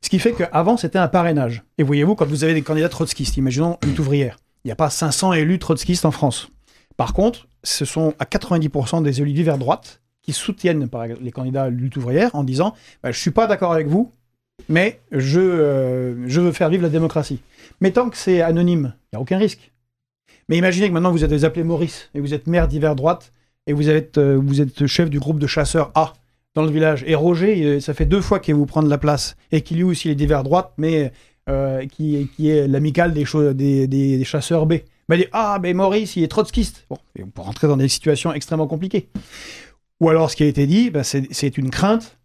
Ce 0.00 0.08
qui 0.08 0.18
fait 0.18 0.32
qu'avant, 0.32 0.76
c'était 0.76 0.98
un 0.98 1.06
parrainage. 1.06 1.62
Et 1.78 1.84
voyez-vous, 1.84 2.16
quand 2.16 2.26
vous 2.26 2.42
avez 2.42 2.52
des 2.52 2.62
candidats 2.62 2.88
trotskistes, 2.88 3.36
imaginons 3.36 3.78
une 3.86 3.96
ouvrière, 4.00 4.38
il 4.64 4.68
n'y 4.68 4.72
a 4.72 4.76
pas 4.76 4.90
500 4.90 5.34
élus 5.34 5.60
trotskistes 5.60 6.06
en 6.06 6.10
France. 6.10 6.48
Par 6.96 7.12
contre, 7.12 7.46
ce 7.62 7.84
sont 7.84 8.12
à 8.18 8.24
90% 8.24 9.04
des 9.04 9.20
élus 9.20 9.34
divers 9.34 9.58
droite 9.58 10.00
qui 10.22 10.32
soutiennent 10.32 10.88
les 11.20 11.30
candidats 11.30 11.70
lutte 11.70 11.96
ouvrière 11.96 12.34
en 12.34 12.42
disant 12.42 12.74
bah, 13.04 13.12
Je 13.12 13.18
ne 13.18 13.20
suis 13.20 13.30
pas 13.30 13.46
d'accord 13.46 13.72
avec 13.72 13.86
vous, 13.86 14.10
mais 14.68 15.00
je, 15.12 15.40
euh, 15.40 16.28
je 16.28 16.40
veux 16.40 16.52
faire 16.52 16.68
vivre 16.68 16.82
la 16.82 16.88
démocratie. 16.88 17.40
Mais 17.80 17.90
tant 17.90 18.10
que 18.10 18.16
c'est 18.16 18.40
anonyme, 18.40 18.94
il 19.04 19.16
n'y 19.16 19.18
a 19.18 19.20
aucun 19.20 19.38
risque. 19.38 19.72
Mais 20.48 20.56
imaginez 20.56 20.88
que 20.88 20.92
maintenant 20.92 21.12
vous 21.12 21.24
êtes 21.24 21.44
appelé 21.44 21.62
Maurice 21.62 22.10
et 22.14 22.20
vous 22.20 22.34
êtes 22.34 22.46
maire 22.46 22.68
divers 22.68 22.96
droite 22.96 23.32
et 23.66 23.72
vous 23.72 23.88
êtes, 23.88 24.18
euh, 24.18 24.40
vous 24.42 24.60
êtes 24.60 24.86
chef 24.86 25.10
du 25.10 25.18
groupe 25.18 25.38
de 25.38 25.46
chasseurs 25.46 25.92
A 25.94 26.14
dans 26.54 26.62
le 26.62 26.70
village. 26.70 27.04
Et 27.06 27.14
Roger, 27.14 27.80
ça 27.80 27.94
fait 27.94 28.06
deux 28.06 28.20
fois 28.20 28.40
qu'il 28.40 28.54
vous 28.54 28.66
prendre 28.66 28.88
la 28.88 28.98
place 28.98 29.36
et 29.52 29.60
qu'il 29.60 29.76
lui 29.76 29.84
aussi 29.84 30.08
les 30.08 30.16
divers 30.16 30.42
droites, 30.42 30.72
mais 30.78 31.12
euh, 31.48 31.86
qui, 31.86 32.28
qui, 32.36 32.50
est 32.50 32.68
l'amical 32.68 33.12
des, 33.12 33.24
des, 33.54 33.86
des, 33.88 34.24
chasseurs 34.24 34.66
B. 34.66 34.74
Il 35.08 35.16
dit 35.16 35.26
Ah, 35.32 35.58
mais 35.60 35.72
Maurice, 35.72 36.14
il 36.14 36.22
est 36.22 36.28
trotskiste. 36.28 36.86
Bon, 36.88 36.98
on 37.18 37.26
peut 37.26 37.42
rentrer 37.42 37.66
dans 37.66 37.76
des 37.76 37.88
situations 37.88 38.32
extrêmement 38.32 38.68
compliquées. 38.68 39.08
Ou 40.00 40.10
alors, 40.10 40.30
ce 40.30 40.36
qui 40.36 40.44
a 40.44 40.46
été 40.46 40.66
dit, 40.66 40.90
ben, 40.90 41.02
c'est 41.02 41.58
une 41.58 41.70
crainte 41.70 42.18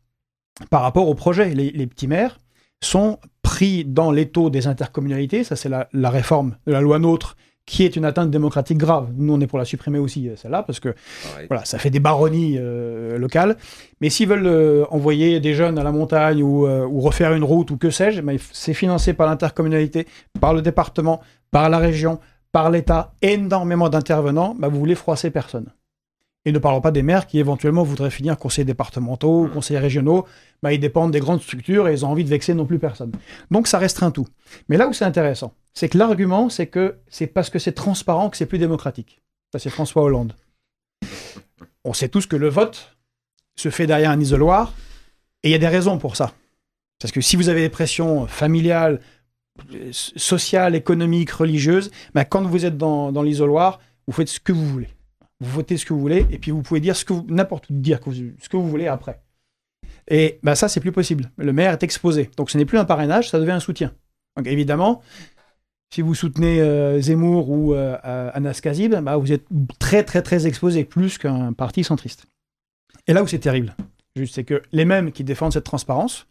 par 0.70 0.82
rapport 0.82 1.08
au 1.08 1.16
projet. 1.16 1.54
Les, 1.54 1.72
les 1.72 1.88
petits 1.88 2.08
maires 2.08 2.38
sont 2.82 3.20
pris 3.42 3.86
dans 3.86 4.12
l'étau 4.12 4.50
des 4.50 4.68
intercommunalités. 4.68 5.44
Ça, 5.44 5.56
c'est 5.56 5.70
la, 5.70 5.88
la, 5.94 6.10
réforme 6.10 6.58
de 6.68 6.72
la 6.72 6.82
loi 6.82 7.00
NOTRe 7.00 7.36
qui 7.66 7.84
est 7.84 7.96
une 7.96 8.06
atteinte 8.06 8.30
démocratique 8.30 8.78
grave. 8.78 9.10
Nous, 9.16 9.34
on 9.34 9.40
est 9.40 9.48
pour 9.48 9.58
la 9.58 9.66
supprimer 9.66 9.98
aussi, 9.98 10.30
euh, 10.30 10.36
celle-là, 10.36 10.62
parce 10.64 10.80
que 10.80 10.94
voilà, 11.48 11.66
ça 11.66 11.80
fait 11.80 11.90
des 11.90 12.00
baronnies 12.00 12.58
euh, 12.60 13.18
locales. 13.18 13.58
Mais 14.02 14.10
s'ils 14.10 14.28
veulent 14.28 14.46
euh, 14.46 14.86
envoyer 14.92 15.40
des 15.40 15.56
jeunes 15.56 15.80
à 15.80 15.84
la 15.84 15.92
montagne 15.92 16.44
ou, 16.44 16.68
ou 16.68 17.00
refaire 17.02 17.34
une 17.34 17.44
route 17.44 17.72
ou 17.72 17.78
que 17.78 17.90
sais-je, 17.90 18.22
ben, 18.22 18.38
c'est 18.52 18.74
financé 18.74 19.14
par 19.14 19.28
l'intercommunalité, 19.28 20.06
par 20.40 20.54
le 20.54 20.62
département, 20.62 21.22
par 21.50 21.70
la 21.70 21.80
région, 21.80 22.20
par 22.52 22.70
l'État, 22.70 23.14
énormément 23.22 23.90
d'intervenants, 23.90 24.56
ben, 24.58 24.68
vous 24.68 24.80
voulez 24.80 24.96
froisser 24.96 25.32
personne. 25.32 25.72
Et 26.46 26.52
ne 26.52 26.60
parlons 26.60 26.82
pas 26.82 26.92
des 26.92 27.02
maires 27.02 27.26
qui 27.26 27.40
éventuellement 27.40 27.84
voudraient 27.84 28.12
finir 28.12 28.38
conseillers 28.38 28.66
départementaux 28.66 29.42
ou 29.42 29.48
mmh. 29.48 29.52
conseillers 29.52 29.80
régionaux. 29.80 30.26
Ben, 30.62 30.72
ils 30.72 30.80
dépendent 30.80 31.12
des 31.12 31.20
grandes 31.20 31.42
structures 31.42 31.88
et 31.88 31.94
ils 31.94 32.06
ont 32.06 32.10
envie 32.10 32.24
de 32.24 32.30
vexer 32.30 32.54
non 32.54 32.66
plus 32.66 32.80
personne. 32.80 33.12
Donc 33.52 33.68
ça 33.68 33.80
restreint 33.80 34.12
tout. 34.12 34.28
Mais 34.70 34.78
là 34.78 34.88
où 34.88 34.94
c'est 34.94 35.06
intéressant, 35.06 35.54
c'est 35.74 35.90
que 35.90 35.98
l'argument, 35.98 36.50
c'est 36.50 36.68
que 36.68 36.98
c'est 37.08 37.28
parce 37.28 37.50
que 37.50 37.60
c'est 37.60 37.74
transparent 37.74 38.30
que 38.30 38.38
c'est 38.38 38.46
plus 38.46 38.60
démocratique. 38.60 39.22
Ça, 39.52 39.60
c'est 39.60 39.70
François 39.70 40.04
Hollande. 40.04 40.34
On 41.84 41.94
sait 41.94 42.10
tous 42.10 42.26
que 42.26 42.36
le 42.36 42.50
vote 42.50 42.96
se 43.56 43.70
fait 43.70 43.88
derrière 43.88 44.12
un 44.12 44.20
isoloir, 44.20 44.74
et 45.44 45.50
il 45.50 45.52
y 45.52 45.56
a 45.56 45.60
des 45.60 45.68
raisons 45.68 45.98
pour 45.98 46.16
ça. 46.16 46.34
Parce 47.00 47.12
que 47.12 47.22
si 47.22 47.36
vous 47.36 47.50
avez 47.50 47.62
des 47.62 47.70
pressions 47.70 48.28
familiales, 48.28 49.00
sociales, 49.92 50.76
économiques, 50.76 51.32
religieuses, 51.32 51.92
ben, 52.14 52.26
quand 52.26 52.44
vous 52.44 52.66
êtes 52.66 52.78
dans, 52.78 53.12
dans 53.12 53.22
l'isoloir, 53.22 53.80
vous 54.08 54.14
faites 54.14 54.28
ce 54.28 54.40
que 54.40 54.52
vous 54.52 54.68
voulez. 54.68 54.90
Vous 55.42 55.52
votez 55.52 55.78
ce 55.78 55.86
que 55.86 55.94
vous 55.94 56.00
voulez, 56.00 56.26
et 56.30 56.40
puis 56.40 56.52
vous 56.52 56.62
pouvez 56.62 56.80
dire 56.80 56.96
ce 56.96 57.04
que 57.06 57.14
vous, 57.14 57.26
n'importe 57.28 57.70
où 57.70 57.74
dire 57.74 58.00
ce 58.04 58.50
que 58.50 58.58
vous 58.58 58.70
voulez 58.70 58.88
après. 58.88 59.22
Et 60.08 60.40
ben, 60.44 60.56
ça, 60.56 60.68
c'est 60.68 60.80
plus 60.80 60.92
possible. 60.92 61.32
Le 61.38 61.52
maire 61.52 61.74
est 61.74 61.84
exposé. 61.84 62.30
Donc 62.38 62.50
ce 62.50 62.58
n'est 62.58 62.66
plus 62.66 62.78
un 62.78 62.86
parrainage, 62.86 63.30
ça 63.30 63.40
devient 63.40 63.52
un 63.52 63.60
soutien. 63.60 63.94
Donc 64.38 64.48
évidemment, 64.48 65.02
si 65.94 66.02
vous 66.02 66.14
soutenez 66.14 66.62
euh, 66.62 67.00
Zemmour 67.02 67.50
ou 67.50 67.74
euh, 67.74 67.98
Anas 68.04 68.60
Kazib, 68.62 68.96
bah, 68.96 69.18
vous 69.18 69.32
êtes 69.32 69.46
très 69.80 70.04
très 70.04 70.22
très 70.22 70.48
exposé, 70.48 70.84
plus 70.84 71.18
qu'un 71.18 71.54
parti 71.54 71.84
centriste. 71.84 72.26
Et 73.08 73.14
là 73.14 73.24
où 73.24 73.28
c'est 73.28 73.40
terrible, 73.40 73.76
juste, 74.16 74.36
c'est 74.36 74.44
que 74.44 74.62
les 74.72 74.86
mêmes 74.86 75.12
qui 75.12 75.24
défendent 75.24 75.54
cette 75.54 75.64
transparence 75.64 76.28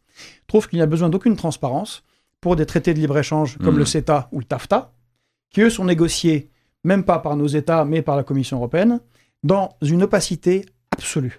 trouvent 0.46 0.68
qu'il 0.68 0.78
n'y 0.78 0.82
a 0.82 0.86
besoin 0.86 1.08
d'aucune 1.08 1.36
transparence 1.36 2.04
pour 2.40 2.56
des 2.56 2.66
traités 2.66 2.94
de 2.94 2.98
libre-échange 2.98 3.58
comme 3.58 3.76
mmh. 3.76 3.78
le 3.78 3.84
CETA 3.84 4.28
ou 4.32 4.38
le 4.38 4.44
TAFTA, 4.44 4.92
qui 5.50 5.62
eux 5.62 5.70
sont 5.70 5.84
négociés 5.84 6.50
même 6.84 7.04
pas 7.04 7.18
par 7.18 7.36
nos 7.36 7.46
États, 7.46 7.84
mais 7.84 8.02
par 8.02 8.16
la 8.16 8.22
Commission 8.22 8.58
européenne, 8.58 9.00
dans 9.42 9.76
une 9.82 10.02
opacité 10.02 10.64
absolue. 10.92 11.38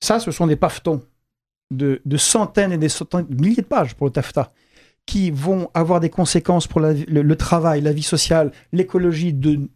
Ça, 0.00 0.20
ce 0.20 0.30
sont 0.30 0.46
des 0.46 0.56
pavetons 0.56 1.02
de, 1.70 2.00
centaines 2.16 2.72
et 2.72 2.78
des 2.78 2.88
centaines, 2.88 3.26
de 3.26 3.40
milliers 3.40 3.62
de 3.62 3.66
pages 3.66 3.94
pour 3.94 4.06
le 4.06 4.12
TAFTA, 4.12 4.52
qui 5.06 5.30
vont 5.30 5.70
avoir 5.74 6.00
des 6.00 6.10
conséquences 6.10 6.66
pour 6.66 6.80
le, 6.80 7.34
travail, 7.36 7.80
la 7.80 7.92
vie 7.92 8.02
sociale, 8.02 8.52
l'écologie 8.72 9.32
de, 9.32 9.68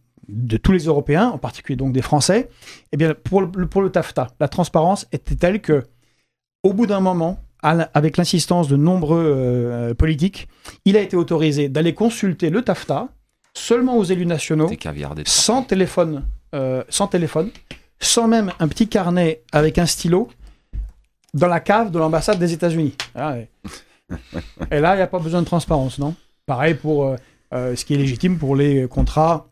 tous 0.63 0.73
les 0.73 0.85
Européens, 0.85 1.29
en 1.29 1.39
particulier 1.39 1.77
donc 1.77 1.93
des 1.93 2.03
Français. 2.03 2.49
Eh 2.93 2.97
bien, 2.97 3.15
pour 3.15 3.43
le, 3.43 3.67
pour 3.67 3.83
le 3.83 3.91
TAFTA, 3.91 4.29
la 4.41 4.49
transparence 4.49 5.07
était 5.13 5.37
telle 5.37 5.61
que, 5.61 5.85
au 6.63 6.73
bout 6.73 6.87
d'un 6.87 7.01
moment, 7.01 7.39
avec 7.63 8.17
l'insistance 8.17 8.67
de 8.67 8.77
nombreux 8.77 9.25
euh, 9.25 9.95
politiques, 9.95 10.49
il 10.85 10.97
a 10.97 11.01
été 11.01 11.17
autorisé 11.17 11.69
d'aller 11.69 11.95
consulter 11.95 12.51
le 12.51 12.63
TAFTA 12.63 13.09
seulement 13.55 13.97
aux 13.97 14.05
élus 14.05 14.27
nationaux, 14.27 14.71
sans 15.27 15.63
téléphone, 15.63 16.25
euh, 16.55 16.85
sans 16.89 17.07
téléphone, 17.07 17.51
sans 18.01 18.29
même 18.29 18.53
un 18.59 18.69
petit 18.69 18.89
carnet 18.89 19.43
avec 19.53 19.79
un 19.79 19.87
stylo, 19.87 20.29
dans 21.35 21.49
la 21.49 21.61
cave 21.61 21.91
de 21.91 21.99
l'ambassade 21.99 22.39
des 22.39 22.53
États-Unis. 22.53 22.95
Ah 23.15 23.37
et... 24.71 24.81
là, 24.81 24.95
il 24.95 24.97
n'y 24.97 25.03
a 25.03 25.07
pas 25.07 25.19
besoin 25.19 25.41
de 25.41 25.47
transparence, 25.47 25.99
non? 25.99 26.15
Pareil 26.47 26.75
pour 26.75 27.07
euh, 27.07 27.17
euh, 27.55 27.77
ce 27.77 27.85
qui 27.85 27.95
est 27.95 27.99
légitime 27.99 28.39
pour 28.39 28.57
les 28.57 28.87
contrats 28.89 29.49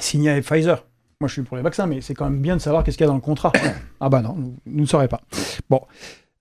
signés 0.00 0.30
avec 0.30 0.44
Pfizer. 0.44 0.84
Moi, 1.20 1.28
je 1.28 1.34
suis 1.34 1.42
pour 1.42 1.56
les 1.56 1.62
vaccins, 1.62 1.86
mais 1.86 2.00
c'est 2.00 2.14
quand 2.14 2.24
même 2.24 2.40
bien 2.40 2.56
de 2.56 2.62
savoir 2.62 2.82
qu'est-ce 2.82 2.96
qu'il 2.96 3.04
y 3.04 3.08
a 3.08 3.08
dans 3.08 3.14
le 3.14 3.20
contrat. 3.20 3.52
ah 4.00 4.08
bah 4.08 4.22
non, 4.22 4.34
nous, 4.36 4.56
nous 4.64 4.82
ne 4.82 4.86
saurions 4.86 5.08
pas. 5.08 5.20
Bon, 5.68 5.82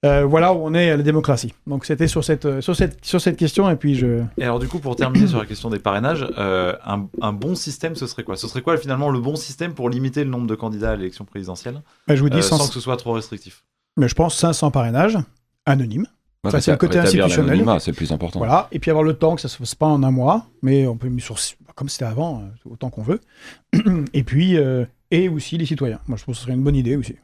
euh, 0.05 0.25
voilà 0.25 0.53
où 0.53 0.59
on 0.63 0.73
est 0.73 0.91
à 0.91 0.97
la 0.97 1.03
démocratie. 1.03 1.53
Donc 1.67 1.83
c'était 1.83 2.07
sur 2.07 2.23
cette, 2.23 2.45
euh, 2.45 2.61
sur, 2.61 2.73
cette, 2.73 3.03
sur 3.03 3.19
cette 3.19 3.35
question 3.35 3.69
et 3.69 3.75
puis 3.75 3.95
je... 3.95 4.23
Et 4.37 4.43
alors 4.43 4.59
du 4.59 4.67
coup 4.67 4.79
pour 4.79 4.95
terminer 4.95 5.27
sur 5.27 5.39
la 5.39 5.45
question 5.45 5.69
des 5.69 5.79
parrainages, 5.79 6.25
euh, 6.37 6.73
un, 6.85 7.33
bon 7.33 7.53
système 7.53 7.95
ce 7.95 8.07
serait 8.07 8.23
quoi? 8.23 8.37
Ce 8.37 8.47
serait 8.47 8.61
quoi 8.61 8.77
finalement 8.77 9.09
le 9.09 9.19
bon 9.19 9.35
système 9.35 9.73
pour 9.73 9.89
limiter 9.89 10.23
le 10.23 10.29
nombre 10.29 10.47
de 10.47 10.55
candidats 10.55 10.91
à 10.91 10.95
l'élection 10.95 11.25
présidentielle? 11.25 11.81
Bah, 12.07 12.15
je 12.15 12.21
vous 12.21 12.29
dis 12.29 12.41
sans... 12.41 12.65
que 12.65 12.73
ce 12.73 12.79
soit 12.79 12.95
trop 12.95 13.11
restrictif 13.11 13.65
Mais 13.97 14.07
je 14.07 14.15
pense 14.15 14.37
500 14.37 14.71
parrainages 14.71 15.17
anonymes. 15.65 16.07
ça, 16.49 16.61
c'est 16.61 16.71
le 16.71 16.77
côté 16.77 16.97
institutionnel. 16.97 17.65
C'est 17.81 17.91
plus 17.91 18.13
important. 18.13 18.39
Voilà. 18.39 18.69
Et 18.71 18.79
puis 18.79 18.91
avoir 18.91 19.03
le 19.03 19.15
temps 19.15 19.35
que 19.35 19.41
ça 19.41 19.49
se 19.49 19.57
fasse 19.57 19.75
pas 19.75 19.87
en 19.87 20.01
un 20.03 20.11
mois, 20.11 20.45
mais 20.61 20.87
on 20.87 20.95
peut 20.95 21.09
mettre 21.09 21.25
sur 21.25 21.37
comme 21.75 21.89
c'était 21.89 22.05
avant, 22.05 22.43
autant 22.63 22.89
qu'on 22.89 23.03
veut. 23.03 23.19
et 24.13 24.23
puis 24.23 24.57
et 25.11 25.27
aussi 25.27 25.57
les 25.57 25.65
citoyens. 25.65 25.99
Moi 26.07 26.17
je 26.17 26.23
pense 26.23 26.35
que 26.35 26.39
ce 26.39 26.45
serait 26.45 26.53
une 26.53 26.63
bonne 26.63 26.77
idée 26.77 26.95
aussi. 26.95 27.15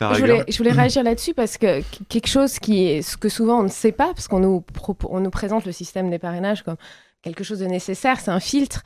Je 0.00 0.20
voulais, 0.20 0.44
je 0.48 0.58
voulais, 0.58 0.72
réagir 0.72 1.04
là-dessus 1.04 1.34
parce 1.34 1.56
que 1.56 1.82
quelque 2.08 2.26
chose 2.26 2.58
qui 2.58 2.84
est 2.86 3.02
ce 3.02 3.16
que 3.16 3.28
souvent 3.28 3.60
on 3.60 3.62
ne 3.62 3.68
sait 3.68 3.92
pas, 3.92 4.12
parce 4.12 4.26
qu'on 4.26 4.40
nous, 4.40 4.64
on 5.08 5.20
nous 5.20 5.30
présente 5.30 5.64
le 5.66 5.72
système 5.72 6.10
des 6.10 6.18
parrainages 6.18 6.62
comme 6.64 6.76
quelque 7.22 7.44
chose 7.44 7.60
de 7.60 7.66
nécessaire, 7.66 8.18
c'est 8.20 8.30
un 8.30 8.40
filtre. 8.40 8.82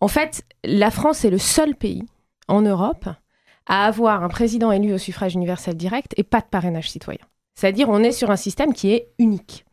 En 0.00 0.08
fait, 0.08 0.44
la 0.64 0.90
France 0.90 1.24
est 1.24 1.30
le 1.30 1.38
seul 1.38 1.74
pays 1.74 2.04
en 2.48 2.62
Europe 2.62 3.08
à 3.66 3.86
avoir 3.86 4.22
un 4.22 4.28
président 4.28 4.72
élu 4.72 4.92
au 4.92 4.98
suffrage 4.98 5.34
universel 5.34 5.76
direct 5.76 6.14
et 6.16 6.22
pas 6.22 6.40
de 6.40 6.46
parrainage 6.46 6.90
citoyen. 6.90 7.20
C'est-à-dire 7.54 7.88
on 7.88 8.02
est 8.02 8.12
sur 8.12 8.30
un 8.30 8.36
système 8.36 8.72
qui 8.72 8.92
est 8.92 9.08
unique. 9.18 9.64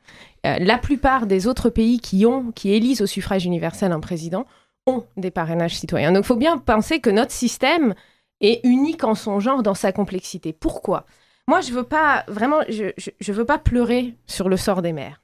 Euh, 0.46 0.58
la 0.60 0.78
plupart 0.78 1.28
des 1.28 1.48
autres 1.48 1.70
pays 1.70 2.00
qui 2.00 2.26
ont, 2.26 2.52
qui 2.52 2.74
élisent 2.74 3.02
au 3.02 3.08
suffrage 3.08 3.46
universel 3.46 3.92
un 3.92 4.00
président 4.00 4.46
ont 4.88 5.06
des 5.18 5.32
parrainages 5.32 5.78
citoyens. 5.78 6.12
Donc 6.12 6.24
il 6.24 6.28
faut 6.28 6.36
bien 6.36 6.58
penser 6.58 7.00
que 7.00 7.10
notre 7.10 7.32
système 7.32 7.94
et 8.42 8.66
unique 8.68 9.04
en 9.04 9.16
son 9.16 9.40
genre 9.40 9.64
dans 9.64 9.74
sa 9.74 9.92
complexité. 9.92 10.54
Pourquoi? 10.54 11.06
Moi, 11.48 11.62
je 11.62 11.72
veux 11.72 11.84
pas 11.84 12.24
vraiment, 12.28 12.60
je, 12.70 13.32
veux 13.32 13.46
pas 13.46 13.58
pleurer 13.58 14.16
sur 14.28 14.50
le 14.50 14.58
sort 14.58 14.82
des 14.82 14.94
maires. 14.94 15.22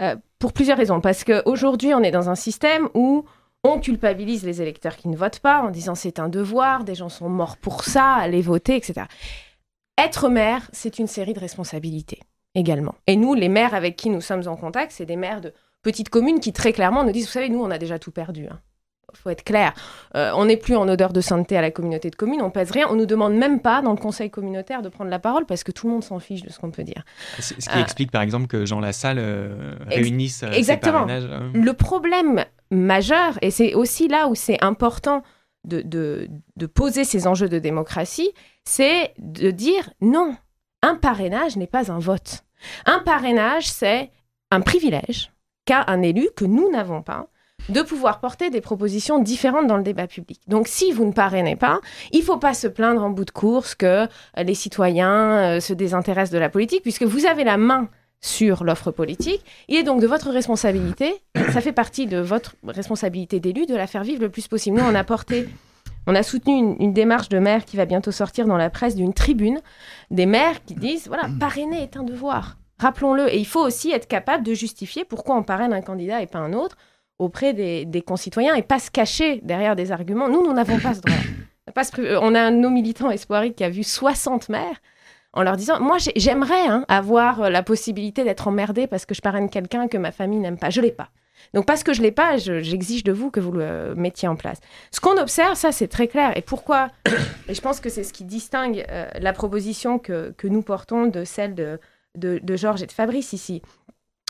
Euh, 0.00 0.16
pour 0.38 0.52
plusieurs 0.52 0.76
raisons. 0.76 1.00
Parce 1.00 1.24
qu'aujourd'hui, 1.24 1.94
on 1.94 2.02
est 2.02 2.10
dans 2.10 2.28
un 2.28 2.34
système 2.34 2.88
où 2.94 3.24
on 3.62 3.80
culpabilise 3.80 4.44
les 4.44 4.60
électeurs 4.60 4.96
qui 4.96 5.08
ne 5.08 5.16
votent 5.16 5.38
pas 5.38 5.62
en 5.62 5.70
disant 5.70 5.94
c'est 5.94 6.18
un 6.18 6.28
devoir, 6.28 6.84
des 6.84 6.94
gens 6.94 7.08
sont 7.08 7.30
morts 7.30 7.56
pour 7.56 7.84
ça, 7.84 8.12
allez 8.12 8.42
voter, 8.42 8.76
etc. 8.76 9.06
Être 9.96 10.28
maire, 10.28 10.68
c'est 10.72 10.98
une 10.98 11.06
série 11.06 11.32
de 11.32 11.40
responsabilités 11.40 12.20
également. 12.54 12.94
Et 13.06 13.16
nous, 13.16 13.34
les 13.34 13.48
maires 13.48 13.74
avec 13.74 13.96
qui 13.96 14.10
nous 14.10 14.20
sommes 14.20 14.46
en 14.46 14.56
contact, 14.56 14.92
c'est 14.92 15.06
des 15.06 15.16
maires 15.16 15.40
de 15.40 15.54
petites 15.82 16.08
communes 16.08 16.40
qui 16.40 16.52
très 16.52 16.72
clairement 16.72 17.04
nous 17.04 17.12
disent, 17.12 17.26
vous 17.26 17.32
savez, 17.32 17.48
nous, 17.48 17.62
on 17.62 17.70
a 17.70 17.78
déjà 17.78 17.98
tout 17.98 18.10
perdu. 18.10 18.46
Hein 18.48 18.60
faut 19.12 19.30
être 19.30 19.44
clair. 19.44 19.74
Euh, 20.16 20.32
on 20.34 20.46
n'est 20.46 20.56
plus 20.56 20.76
en 20.76 20.88
odeur 20.88 21.12
de 21.12 21.20
sainteté 21.20 21.56
à 21.56 21.62
la 21.62 21.70
communauté 21.70 22.10
de 22.10 22.16
communes, 22.16 22.42
on 22.42 22.50
pèse 22.50 22.70
rien. 22.70 22.86
On 22.90 22.96
nous 22.96 23.06
demande 23.06 23.34
même 23.34 23.60
pas 23.60 23.82
dans 23.82 23.92
le 23.92 23.98
conseil 23.98 24.30
communautaire 24.30 24.82
de 24.82 24.88
prendre 24.88 25.10
la 25.10 25.18
parole 25.18 25.46
parce 25.46 25.64
que 25.64 25.72
tout 25.72 25.86
le 25.86 25.92
monde 25.92 26.04
s'en 26.04 26.18
fiche 26.18 26.42
de 26.42 26.50
ce 26.50 26.58
qu'on 26.58 26.70
peut 26.70 26.84
dire. 26.84 27.04
Ce 27.38 27.54
qui 27.54 27.78
euh, 27.78 27.82
explique 27.82 28.10
par 28.10 28.22
exemple 28.22 28.46
que 28.46 28.64
Jean 28.64 28.80
Lassalle 28.80 29.18
euh, 29.18 29.74
réunisse 29.86 30.42
exactement. 30.52 31.06
Le 31.06 31.72
problème 31.72 32.44
majeur, 32.70 33.38
et 33.42 33.50
c'est 33.50 33.74
aussi 33.74 34.08
là 34.08 34.28
où 34.28 34.34
c'est 34.34 34.62
important 34.62 35.22
de, 35.64 35.80
de 35.82 36.66
poser 36.66 37.04
ces 37.04 37.26
enjeux 37.26 37.48
de 37.48 37.58
démocratie, 37.58 38.32
c'est 38.64 39.14
de 39.18 39.50
dire 39.50 39.90
non, 40.00 40.36
un 40.82 40.94
parrainage 40.96 41.56
n'est 41.56 41.66
pas 41.66 41.90
un 41.90 41.98
vote. 41.98 42.44
Un 42.86 42.98
parrainage, 43.00 43.70
c'est 43.70 44.10
un 44.50 44.60
privilège 44.60 45.32
qu'a 45.64 45.84
un 45.88 46.02
élu 46.02 46.28
que 46.36 46.44
nous 46.44 46.70
n'avons 46.70 47.02
pas 47.02 47.28
de 47.68 47.82
pouvoir 47.82 48.20
porter 48.20 48.50
des 48.50 48.60
propositions 48.60 49.18
différentes 49.18 49.66
dans 49.66 49.76
le 49.76 49.82
débat 49.82 50.06
public. 50.06 50.40
Donc 50.48 50.68
si 50.68 50.92
vous 50.92 51.04
ne 51.04 51.12
parrainez 51.12 51.56
pas, 51.56 51.80
il 52.12 52.20
ne 52.20 52.24
faut 52.24 52.36
pas 52.36 52.54
se 52.54 52.66
plaindre 52.66 53.02
en 53.02 53.10
bout 53.10 53.24
de 53.24 53.30
course 53.30 53.74
que 53.74 53.86
euh, 53.86 54.06
les 54.36 54.54
citoyens 54.54 55.56
euh, 55.56 55.60
se 55.60 55.72
désintéressent 55.72 56.32
de 56.32 56.38
la 56.38 56.50
politique, 56.50 56.82
puisque 56.82 57.04
vous 57.04 57.26
avez 57.26 57.44
la 57.44 57.56
main 57.56 57.88
sur 58.20 58.64
l'offre 58.64 58.90
politique. 58.90 59.44
Il 59.68 59.76
est 59.76 59.82
donc 59.82 60.00
de 60.00 60.06
votre 60.06 60.30
responsabilité, 60.30 61.14
ça 61.52 61.60
fait 61.60 61.72
partie 61.72 62.06
de 62.06 62.18
votre 62.18 62.54
responsabilité 62.66 63.38
d'élu, 63.38 63.66
de 63.66 63.74
la 63.74 63.86
faire 63.86 64.02
vivre 64.02 64.22
le 64.22 64.30
plus 64.30 64.48
possible. 64.48 64.78
Nous, 64.78 64.84
on 64.84 64.94
a 64.94 65.04
porté 65.04 65.48
on 66.06 66.14
a 66.14 66.22
soutenu 66.22 66.54
une, 66.54 66.76
une, 66.80 66.92
démarche 66.92 67.30
de 67.30 67.38
maires 67.38 67.64
qui 67.64 67.78
va 67.78 67.86
bientôt 67.86 68.10
sortir 68.10 68.46
dans 68.46 68.58
la 68.58 68.68
presse 68.68 68.94
d'une 68.94 69.14
tribune, 69.14 69.62
des 70.10 70.26
maires 70.26 70.62
qui 70.66 70.74
disent, 70.74 71.08
voilà, 71.08 71.30
parrainer 71.40 71.82
est 71.82 71.96
un 71.96 72.02
devoir. 72.02 72.58
Rappelons-le. 72.78 73.32
Et 73.32 73.38
il 73.38 73.46
faut 73.46 73.64
aussi 73.64 73.90
être 73.90 74.06
capable 74.06 74.44
de 74.44 74.52
justifier 74.52 75.04
pourquoi 75.04 75.36
on 75.36 75.42
parraine 75.42 75.72
un 75.72 75.80
candidat 75.80 76.20
et 76.20 76.26
pas 76.26 76.40
un 76.40 76.52
autre 76.52 76.76
auprès 77.18 77.52
des, 77.52 78.02
concitoyens 78.02 78.54
et 78.54 78.62
pas 78.62 78.78
se 78.78 78.90
cacher 78.90 79.40
derrière 79.42 79.76
des 79.76 79.92
arguments. 79.92 80.28
Nous, 80.28 80.42
nous 80.42 80.52
n'avons 80.52 80.78
pas 80.78 80.94
ce 80.94 81.00
droit. 81.00 81.16
On 82.20 82.34
a 82.34 82.40
un 82.40 82.52
de 82.52 82.58
nos 82.58 82.70
militants 82.70 83.10
espoiriques 83.10 83.56
qui 83.56 83.64
a 83.64 83.70
vu 83.70 83.82
60 83.82 84.48
maires 84.48 84.80
en 85.32 85.42
leur 85.42 85.56
disant 85.56 85.80
Moi, 85.80 85.98
j'aimerais 86.16 86.66
hein, 86.66 86.84
avoir 86.88 87.50
la 87.50 87.62
possibilité 87.62 88.24
d'être 88.24 88.48
emmerdé 88.48 88.86
parce 88.86 89.06
que 89.06 89.14
je 89.14 89.20
parraine 89.20 89.48
quelqu'un 89.48 89.88
que 89.88 89.98
ma 89.98 90.12
famille 90.12 90.38
n'aime 90.38 90.58
pas. 90.58 90.70
Je 90.70 90.80
l'ai 90.80 90.92
pas. 90.92 91.08
Donc, 91.52 91.66
parce 91.66 91.82
que 91.82 91.92
je 91.92 92.00
l'ai 92.00 92.12
pas, 92.12 92.36
j'exige 92.36 93.04
de 93.04 93.12
vous 93.12 93.30
que 93.30 93.40
vous 93.40 93.52
le 93.52 93.94
mettiez 93.96 94.28
en 94.28 94.36
place. 94.36 94.60
Ce 94.90 95.00
qu'on 95.00 95.18
observe, 95.18 95.54
ça, 95.54 95.72
c'est 95.72 95.88
très 95.88 96.08
clair. 96.08 96.36
Et 96.36 96.42
pourquoi 96.42 96.88
Et 97.48 97.54
je 97.54 97.60
pense 97.60 97.80
que 97.80 97.90
c'est 97.90 98.04
ce 98.04 98.12
qui 98.12 98.24
distingue 98.24 98.84
euh, 98.88 99.08
la 99.20 99.32
proposition 99.32 99.98
que, 99.98 100.34
nous 100.44 100.62
portons 100.62 101.06
de 101.06 101.24
celle 101.24 101.54
de 101.54 102.56
Georges 102.56 102.82
et 102.82 102.86
de 102.86 102.92
Fabrice 102.92 103.32
ici. 103.32 103.62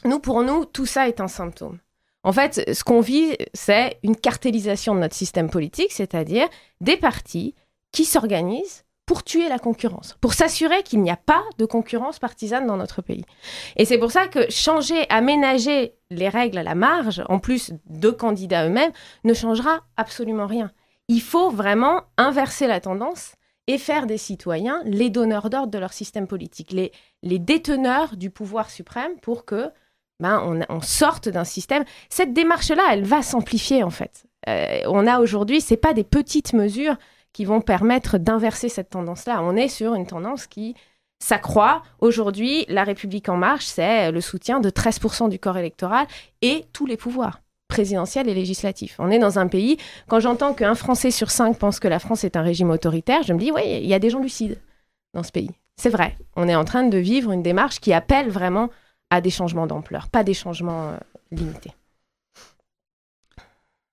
Nous, 0.04 0.18
pour 0.18 0.42
nous, 0.42 0.64
tout 0.64 0.86
ça 0.86 1.08
est 1.08 1.20
un 1.20 1.28
symptôme. 1.28 1.78
En 2.24 2.32
fait, 2.32 2.74
ce 2.74 2.82
qu'on 2.82 3.00
vit, 3.00 3.36
c'est 3.52 3.98
une 4.02 4.16
cartélisation 4.16 4.94
de 4.94 5.00
notre 5.00 5.14
système 5.14 5.50
politique, 5.50 5.92
c'est-à-dire 5.92 6.48
des 6.80 6.96
partis 6.96 7.54
qui 7.92 8.04
s'organisent 8.04 8.84
pour 9.06 9.22
tuer 9.22 9.48
la 9.50 9.58
concurrence, 9.58 10.16
pour 10.22 10.32
s'assurer 10.32 10.82
qu'il 10.82 11.02
n'y 11.02 11.10
a 11.10 11.16
pas 11.16 11.42
de 11.58 11.66
concurrence 11.66 12.18
partisane 12.18 12.66
dans 12.66 12.78
notre 12.78 13.02
pays. 13.02 13.24
Et 13.76 13.84
c'est 13.84 13.98
pour 13.98 14.10
ça 14.10 14.28
que 14.28 14.50
changer, 14.50 15.08
aménager 15.10 15.94
les 16.10 16.30
règles 16.30 16.56
à 16.56 16.62
la 16.62 16.74
marge, 16.74 17.22
en 17.28 17.38
plus 17.38 17.72
de 17.86 18.10
candidats 18.10 18.66
eux-mêmes, 18.66 18.92
ne 19.24 19.34
changera 19.34 19.80
absolument 19.98 20.46
rien. 20.46 20.70
Il 21.08 21.20
faut 21.20 21.50
vraiment 21.50 22.04
inverser 22.16 22.66
la 22.66 22.80
tendance 22.80 23.34
et 23.66 23.76
faire 23.76 24.06
des 24.06 24.18
citoyens 24.18 24.80
les 24.86 25.10
donneurs 25.10 25.50
d'ordre 25.50 25.70
de 25.70 25.78
leur 25.78 25.92
système 25.92 26.26
politique, 26.26 26.72
les, 26.72 26.90
les 27.22 27.38
déteneurs 27.38 28.16
du 28.16 28.30
pouvoir 28.30 28.70
suprême 28.70 29.12
pour 29.20 29.44
que 29.44 29.70
ben, 30.24 30.66
on, 30.70 30.80
sorte 30.80 31.28
d'un 31.28 31.44
système. 31.44 31.84
Cette 32.08 32.32
démarche-là, 32.32 32.82
elle 32.92 33.04
va 33.04 33.20
s'amplifier 33.20 33.82
en 33.82 33.90
fait. 33.90 34.24
Euh, 34.48 34.80
on 34.86 35.06
a 35.06 35.20
aujourd'hui, 35.20 35.60
c'est 35.60 35.76
pas 35.76 35.92
des 35.92 36.02
petites 36.02 36.54
mesures 36.54 36.96
qui 37.34 37.44
vont 37.44 37.60
permettre 37.60 38.16
d'inverser 38.16 38.70
cette 38.70 38.88
tendance-là. 38.88 39.42
On 39.42 39.54
est 39.54 39.68
sur 39.68 39.94
une 39.94 40.06
tendance 40.06 40.46
qui 40.46 40.76
s'accroît. 41.18 41.82
Aujourd'hui, 42.00 42.64
la 42.68 42.84
République 42.84 43.28
en 43.28 43.36
marche, 43.36 43.66
c'est 43.66 44.10
le 44.10 44.20
soutien 44.22 44.60
de 44.60 44.70
13% 44.70 45.28
du 45.28 45.38
corps 45.38 45.58
électoral 45.58 46.06
et 46.40 46.64
tous 46.72 46.86
les 46.86 46.96
pouvoirs 46.96 47.42
présidentiels 47.68 48.26
et 48.26 48.34
législatifs. 48.34 48.96
On 48.98 49.10
est 49.10 49.18
dans 49.18 49.38
un 49.38 49.46
pays, 49.46 49.76
quand 50.08 50.20
j'entends 50.20 50.54
qu'un 50.54 50.74
Français 50.74 51.10
sur 51.10 51.30
cinq 51.30 51.58
pense 51.58 51.80
que 51.80 51.88
la 51.88 51.98
France 51.98 52.24
est 52.24 52.36
un 52.36 52.42
régime 52.42 52.70
autoritaire, 52.70 53.22
je 53.24 53.34
me 53.34 53.38
dis, 53.38 53.52
oui, 53.52 53.62
il 53.66 53.86
y 53.86 53.94
a 53.94 53.98
des 53.98 54.08
gens 54.08 54.20
lucides 54.20 54.58
dans 55.12 55.22
ce 55.22 55.32
pays. 55.32 55.50
C'est 55.76 55.90
vrai, 55.90 56.16
on 56.34 56.48
est 56.48 56.54
en 56.54 56.64
train 56.64 56.84
de 56.84 56.98
vivre 56.98 57.30
une 57.30 57.42
démarche 57.42 57.80
qui 57.80 57.92
appelle 57.92 58.30
vraiment 58.30 58.70
à 59.14 59.20
des 59.20 59.30
changements 59.30 59.66
d'ampleur, 59.66 60.08
pas 60.08 60.24
des 60.24 60.34
changements 60.34 60.90
euh, 60.90 60.96
limités. 61.30 61.72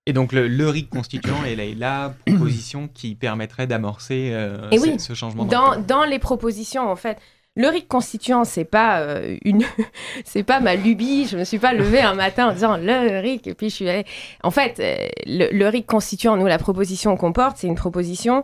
Et 0.07 0.13
donc 0.13 0.31
le, 0.33 0.67
RIC 0.67 0.89
constituant 0.89 1.43
est 1.45 1.75
la, 1.75 2.13
proposition 2.25 2.89
qui 2.91 3.13
permettrait 3.13 3.67
d'amorcer 3.67 4.31
euh, 4.33 4.97
ce, 4.97 5.13
changement 5.13 5.45
dans, 5.45 5.79
dans 5.79 6.05
les 6.05 6.17
propositions, 6.17 6.89
en 6.89 6.95
fait, 6.95 7.19
le 7.55 7.67
RIC 7.67 7.87
constituant, 7.87 8.45
c'est 8.45 8.65
pas 8.65 9.01
euh, 9.01 9.37
une, 9.45 9.63
c'est 10.25 10.43
pas 10.43 10.59
ma 10.59 10.75
lubie. 10.75 11.27
Je 11.27 11.37
me 11.37 11.43
suis 11.43 11.59
pas 11.59 11.73
levée 11.73 12.01
un 12.01 12.15
matin 12.15 12.49
en 12.49 12.53
disant 12.53 12.77
le 12.77 13.19
RIC 13.19 13.45
et 13.45 13.53
puis 13.53 13.69
je 13.69 13.75
suis 13.75 13.89
allée. 13.89 14.05
En 14.41 14.49
fait, 14.49 14.81
le, 15.27 15.55
le 15.55 15.67
RIC 15.67 15.85
constituant, 15.85 16.35
nous, 16.35 16.47
la 16.47 16.57
proposition 16.57 17.15
qu'on 17.15 17.33
porte, 17.33 17.57
c'est 17.57 17.67
une 17.67 17.75
proposition 17.75 18.43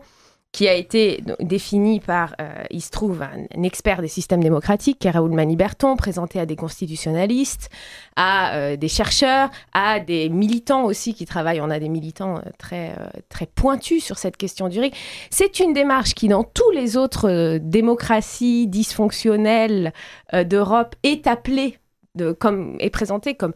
qui 0.58 0.68
a 0.68 0.74
été 0.74 1.24
défini 1.40 2.00
par, 2.00 2.36
euh, 2.42 2.64
il 2.72 2.82
se 2.82 2.90
trouve, 2.90 3.22
un, 3.22 3.62
expert 3.62 4.02
des 4.02 4.08
systèmes 4.08 4.42
démocratiques, 4.42 4.98
qui 4.98 5.08
est 5.08 5.12
Raoul 5.12 5.30
Maniberton, 5.30 5.96
présenté 5.96 6.40
à 6.40 6.48
des 6.48 6.56
constitutionnalistes, 6.56 7.70
à 8.16 8.56
euh, 8.56 8.76
des 8.76 8.88
chercheurs, 8.88 9.52
à 9.74 10.00
des 10.00 10.30
militants 10.30 10.86
aussi 10.86 11.14
qui 11.14 11.28
travaillent. 11.28 11.62
On 11.62 11.70
a 11.70 11.78
des 11.78 11.90
militants 11.90 12.38
euh, 12.38 12.50
très, 12.58 12.96
très 13.30 13.46
pointus 13.46 14.04
sur 14.04 14.18
cette 14.18 14.36
question 14.36 14.68
du 14.68 14.80
RIC. 14.80 14.96
C'est 15.30 15.60
une 15.60 15.74
démarche 15.74 16.16
qui, 16.16 16.28
dans 16.28 16.44
tous 16.44 16.72
les 16.72 16.98
autres 16.98 17.60
démocraties 17.60 18.66
dysfonctionnelles 18.66 19.94
d'Europe, 20.34 20.96
est 21.04 21.28
appelée, 21.28 21.78
comme, 22.40 22.78
est 22.80 22.90
présentée 22.90 23.36
comme 23.36 23.54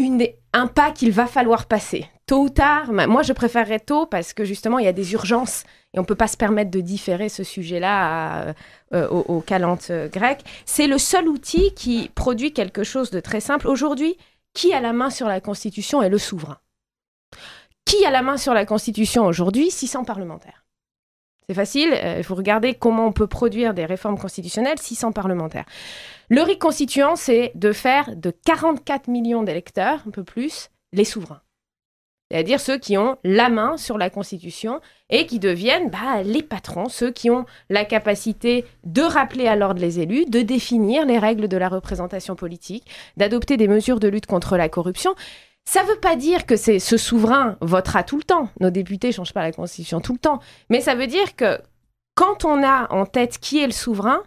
une 0.00 0.26
un 0.52 0.66
pas 0.66 0.90
qu'il 0.90 1.12
va 1.12 1.28
falloir 1.28 1.66
passer. 1.66 2.08
Tôt 2.28 2.42
ou 2.42 2.50
tard, 2.50 2.92
moi 2.92 3.22
je 3.22 3.32
préférerais 3.32 3.80
tôt 3.80 4.04
parce 4.04 4.34
que 4.34 4.44
justement 4.44 4.78
il 4.78 4.84
y 4.84 4.88
a 4.88 4.92
des 4.92 5.14
urgences 5.14 5.64
et 5.94 5.98
on 5.98 6.02
ne 6.02 6.06
peut 6.06 6.14
pas 6.14 6.28
se 6.28 6.36
permettre 6.36 6.70
de 6.70 6.82
différer 6.82 7.30
ce 7.30 7.42
sujet-là 7.42 8.54
euh, 8.92 9.08
aux, 9.08 9.40
calantes 9.40 9.88
euh, 9.88 10.08
grecques. 10.10 10.44
C'est 10.66 10.88
le 10.88 10.98
seul 10.98 11.26
outil 11.26 11.72
qui 11.72 12.10
produit 12.14 12.52
quelque 12.52 12.84
chose 12.84 13.10
de 13.10 13.20
très 13.20 13.40
simple. 13.40 13.66
Aujourd'hui, 13.66 14.18
qui 14.52 14.74
a 14.74 14.80
la 14.80 14.92
main 14.92 15.08
sur 15.08 15.26
la 15.26 15.40
Constitution 15.40 16.02
est 16.02 16.10
le 16.10 16.18
souverain. 16.18 16.58
Qui 17.86 18.04
a 18.04 18.10
la 18.10 18.20
main 18.20 18.36
sur 18.36 18.52
la 18.52 18.66
Constitution 18.66 19.24
aujourd'hui? 19.24 19.70
600 19.70 20.04
parlementaires. 20.04 20.66
C'est 21.48 21.54
facile, 21.54 21.98
il 22.18 22.24
faut 22.24 22.34
regarder 22.34 22.74
comment 22.74 23.06
on 23.06 23.12
peut 23.12 23.26
produire 23.26 23.72
des 23.72 23.86
réformes 23.86 24.18
constitutionnelles, 24.18 24.78
600 24.78 25.12
parlementaires. 25.12 25.64
Le 26.28 26.42
RIC 26.42 26.58
constituant, 26.58 27.16
c'est 27.16 27.52
de 27.54 27.72
faire 27.72 28.14
de 28.16 28.30
44 28.30 29.08
millions 29.08 29.42
d'électeurs, 29.42 30.02
un 30.06 30.10
peu 30.10 30.24
plus, 30.24 30.68
les 30.92 31.06
souverains 31.06 31.40
c'est-à-dire 32.30 32.60
ceux 32.60 32.78
qui 32.78 32.98
ont 32.98 33.16
la 33.24 33.48
main 33.48 33.76
sur 33.76 33.96
la 33.96 34.10
Constitution 34.10 34.80
et 35.08 35.26
qui 35.26 35.38
deviennent 35.38 35.90
bah, 35.90 36.22
les 36.22 36.42
patrons, 36.42 36.88
ceux 36.88 37.10
qui 37.10 37.30
ont 37.30 37.46
la 37.70 37.84
capacité 37.84 38.66
de 38.84 39.02
rappeler 39.02 39.46
à 39.46 39.56
l'ordre 39.56 39.80
les 39.80 40.00
élus, 40.00 40.26
de 40.26 40.42
définir 40.42 41.06
les 41.06 41.18
règles 41.18 41.48
de 41.48 41.56
la 41.56 41.68
représentation 41.68 42.36
politique, 42.36 42.84
d'adopter 43.16 43.56
des 43.56 43.68
mesures 43.68 44.00
de 44.00 44.08
lutte 44.08 44.26
contre 44.26 44.56
la 44.58 44.68
corruption. 44.68 45.14
Ça 45.64 45.82
ne 45.82 45.88
veut 45.88 46.00
pas 46.00 46.16
dire 46.16 46.44
que 46.44 46.56
c'est 46.56 46.78
ce 46.78 46.96
souverain 46.96 47.56
votera 47.60 48.02
tout 48.02 48.16
le 48.16 48.22
temps. 48.22 48.48
Nos 48.60 48.70
députés 48.70 49.08
ne 49.08 49.12
changent 49.12 49.34
pas 49.34 49.42
la 49.42 49.52
Constitution 49.52 50.00
tout 50.00 50.12
le 50.12 50.18
temps. 50.18 50.40
Mais 50.68 50.80
ça 50.80 50.94
veut 50.94 51.06
dire 51.06 51.34
que 51.34 51.58
quand 52.14 52.44
on 52.44 52.62
a 52.62 52.92
en 52.92 53.06
tête 53.06 53.38
qui 53.38 53.62
est 53.62 53.66
le 53.66 53.72
souverain, 53.72 54.22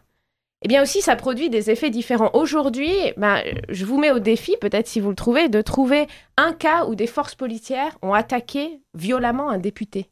eh 0.63 0.67
bien 0.67 0.83
aussi, 0.83 1.01
ça 1.01 1.15
produit 1.15 1.49
des 1.49 1.71
effets 1.71 1.89
différents. 1.89 2.29
Aujourd'hui, 2.33 2.91
ben, 3.17 3.41
je 3.69 3.83
vous 3.83 3.97
mets 3.97 4.11
au 4.11 4.19
défi, 4.19 4.55
peut-être 4.61 4.87
si 4.87 4.99
vous 4.99 5.09
le 5.09 5.15
trouvez, 5.15 5.49
de 5.49 5.61
trouver 5.61 6.07
un 6.37 6.53
cas 6.53 6.85
où 6.85 6.93
des 6.93 7.07
forces 7.07 7.33
policières 7.33 7.97
ont 8.03 8.13
attaqué 8.13 8.79
violemment 8.93 9.49
un 9.49 9.57
député. 9.57 10.11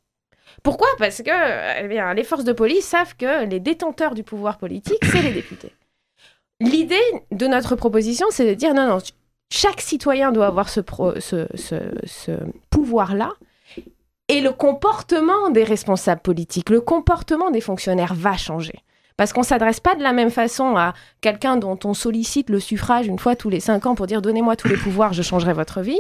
Pourquoi? 0.64 0.88
Parce 0.98 1.22
que 1.22 1.84
eh 1.84 1.88
bien, 1.88 2.14
les 2.16 2.24
forces 2.24 2.44
de 2.44 2.54
police 2.54 2.86
savent 2.86 3.16
que 3.16 3.46
les 3.46 3.60
détenteurs 3.60 4.16
du 4.16 4.24
pouvoir 4.24 4.58
politique, 4.58 5.04
c'est 5.04 5.22
les 5.22 5.32
députés. 5.32 5.72
L'idée 6.60 6.98
de 7.32 7.48
notre 7.48 7.76
proposition, 7.76 8.28
c'est 8.32 8.48
de 8.48 8.54
dire 8.54 8.74
non, 8.74 8.88
non, 8.88 8.98
chaque 9.52 9.82
citoyen 9.82 10.32
doit 10.32 10.48
avoir 10.48 10.70
ce, 10.70 10.82
pouvoir-là. 12.70 13.34
Et 14.28 14.42
le 14.42 14.52
comportement 14.52 15.50
des 15.50 15.64
responsables 15.64 16.22
politiques, 16.22 16.70
le 16.70 16.82
comportement 16.82 17.50
des 17.50 17.62
fonctionnaires 17.62 18.14
va 18.14 18.38
changer. 18.38 18.84
Parce 19.20 19.34
qu'on 19.34 19.44
s'adresse 19.44 19.82
pas 19.82 19.96
de 19.96 20.02
la 20.02 20.14
même 20.14 20.30
façon 20.30 20.78
à 20.78 20.94
quelqu'un 21.20 21.58
dont 21.58 21.78
on 21.84 21.94
sollicite 21.94 22.50
le 22.50 22.62
suffrage 22.62 23.06
une 23.06 23.20
fois 23.20 23.36
tous 23.36 23.50
les 23.50 23.60
cinq 23.60 23.86
ans 23.86 23.94
pour 23.94 24.08
dire 24.08 24.22
donnez-moi 24.22 24.56
tous 24.56 24.70
les 24.70 24.78
pouvoirs, 24.78 25.12
je 25.12 25.22
changerai 25.22 25.52
votre 25.52 25.82
vie, 25.82 26.00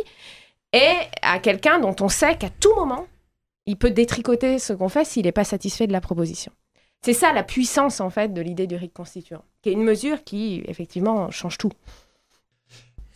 et 0.72 0.94
à 1.22 1.40
quelqu'un 1.40 1.80
dont 1.82 1.98
on 2.00 2.08
sait 2.08 2.38
qu'à 2.38 2.50
tout 2.50 2.74
moment, 2.76 3.08
il 3.66 3.76
peut 3.76 3.92
détricoter 3.92 4.58
ce 4.58 4.72
qu'on 4.72 4.88
fait 4.88 5.04
s'il 5.04 5.26
n'est 5.26 5.34
pas 5.34 5.44
satisfait 5.44 5.86
de 5.86 5.92
la 5.92 6.00
proposition. 6.00 6.54
C'est 7.02 7.12
ça 7.12 7.34
la 7.34 7.44
puissance 7.44 8.00
en 8.00 8.10
fait 8.10 8.34
de 8.34 8.40
l'idée 8.40 8.68
du 8.68 8.78
RIC 8.78 8.94
constituant, 8.94 9.44
qui 9.62 9.68
est 9.68 9.74
une 9.74 9.84
mesure 9.84 10.24
qui 10.24 10.64
effectivement 10.66 11.30
change 11.30 11.58
tout. 11.58 11.74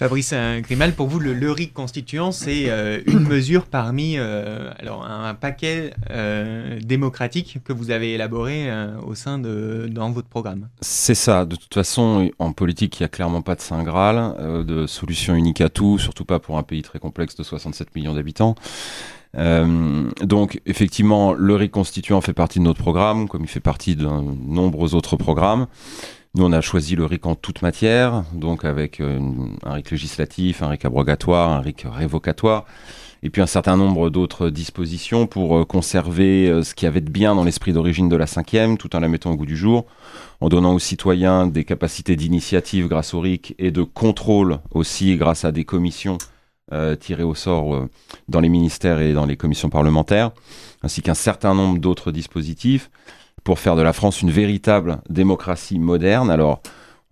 Fabrice 0.04 0.34
Grimal, 0.63 0.92
pour 0.92 1.08
vous, 1.08 1.18
le, 1.18 1.50
RIC 1.50 1.74
constituant, 1.74 2.34
c'est 2.34 2.66
euh, 2.68 3.00
une 3.08 3.22
mesure 3.22 3.68
parmi 3.68 4.18
euh, 4.18 4.70
alors, 4.78 5.06
un, 5.06 5.34
paquet 5.34 5.94
euh, 6.12 6.78
démocratique 6.82 7.60
que 7.63 7.72
vous 7.72 7.89
avez 7.89 8.13
élaboré 8.13 8.70
au 9.08 9.16
sein 9.16 9.39
de 9.39 9.88
dans 9.89 10.12
votre 10.12 10.28
programme. 10.28 10.68
C'est 10.82 11.16
ça. 11.16 11.46
De 11.46 11.56
toute 11.56 11.74
façon, 11.74 12.30
en 12.38 12.52
politique, 12.52 13.00
il 13.00 13.04
n'y 13.04 13.06
a 13.06 13.08
clairement 13.08 13.42
pas 13.42 13.56
de 13.56 13.62
Saint 13.62 13.82
Graal, 13.82 14.66
de 14.66 14.88
solution 14.88 15.36
unique 15.36 15.62
à 15.62 15.70
tout, 15.70 15.98
surtout 15.98 16.26
pas 16.26 16.39
pour 16.39 16.58
un 16.58 16.63
pays 16.63 16.82
très 16.82 17.00
complexe 17.00 17.38
de 17.38 17.44
67 17.44 17.96
millions 17.96 18.13
d'habitants. 18.13 18.56
donc 19.34 20.60
effectivement, 20.66 21.32
le 21.32 21.56
RIC 21.56 21.72
constituant 21.72 22.20
fait 22.20 22.34
partie 22.34 22.60
de 22.60 22.66
notre 22.66 22.80
programme, 22.80 23.30
comme 23.30 23.44
il 23.44 23.50
fait 23.50 23.62
partie 23.62 23.96
de 23.96 24.06
nombreux 24.06 24.96
autres 24.96 25.16
programmes. 25.16 25.68
Nous, 26.36 26.43
on 26.43 26.52
a 26.52 26.62
choisi 26.62 26.96
le 26.96 27.06
RIC 27.06 27.28
en 27.28 27.36
toute 27.36 27.62
matière, 27.62 28.24
donc 28.34 28.65
avec 28.65 29.00
euh, 29.00 29.19
un 29.63 29.74
RIC 29.74 29.91
législatif, 29.91 30.63
un 30.63 30.69
RIC 30.69 30.84
abrogatoire, 30.84 31.52
un 31.52 31.60
RIC 31.60 31.86
révocatoire, 31.86 32.65
et 33.22 33.30
puis 33.30 33.43
un 33.43 33.46
certain 33.46 33.78
nombre 33.78 34.10
d'autres 34.10 34.50
dispositions 34.50 35.28
pour 35.28 35.60
euh, 35.60 35.63
conserver 35.63 36.50
euh, 36.50 36.63
ce 36.63 36.74
qui 36.74 36.88
avait 36.88 37.02
de 37.02 37.12
bien 37.12 37.36
dans 37.36 37.43
l'esprit 37.43 37.72
d'origine 37.72 38.10
de 38.10 38.15
la 38.15 38.26
cinquième, 38.26 38.80
tout 38.80 38.96
en 38.96 39.00
la 39.00 39.10
mettant 39.10 39.30
au 39.30 39.36
goût 39.36 39.46
du 39.46 39.56
jour, 39.56 39.86
en 40.41 40.50
donnant 40.50 40.74
aux 40.74 40.80
citoyens 40.80 41.46
des 41.46 41.65
capacités 41.65 42.15
d'initiative 42.15 42.88
grâce 42.88 43.13
au 43.13 43.19
RIC 43.19 43.54
et 43.60 43.69
de 43.69 43.84
contrôle 43.84 44.58
aussi 44.72 45.15
grâce 45.17 45.46
à 45.46 45.52
des 45.52 45.65
commissions 45.65 46.17
tirées 47.02 47.24
au 47.24 47.36
sort 47.36 47.88
dans 48.30 48.39
les 48.39 48.50
ministères 48.50 49.00
et 49.00 49.13
dans 49.13 49.28
les 49.28 49.38
commissions 49.38 49.69
parlementaires, 49.69 50.32
ainsi 50.82 51.04
qu'un 51.04 51.13
certain 51.13 51.54
nombre 51.54 51.78
d'autres 51.78 52.12
dispositifs 52.12 52.89
pour 53.43 53.60
faire 53.60 53.75
de 53.75 53.82
la 53.82 53.93
France 53.93 54.21
une 54.21 54.32
véritable 54.32 54.99
démocratie 55.10 55.79
moderne. 55.79 56.29
Alors, 56.29 56.62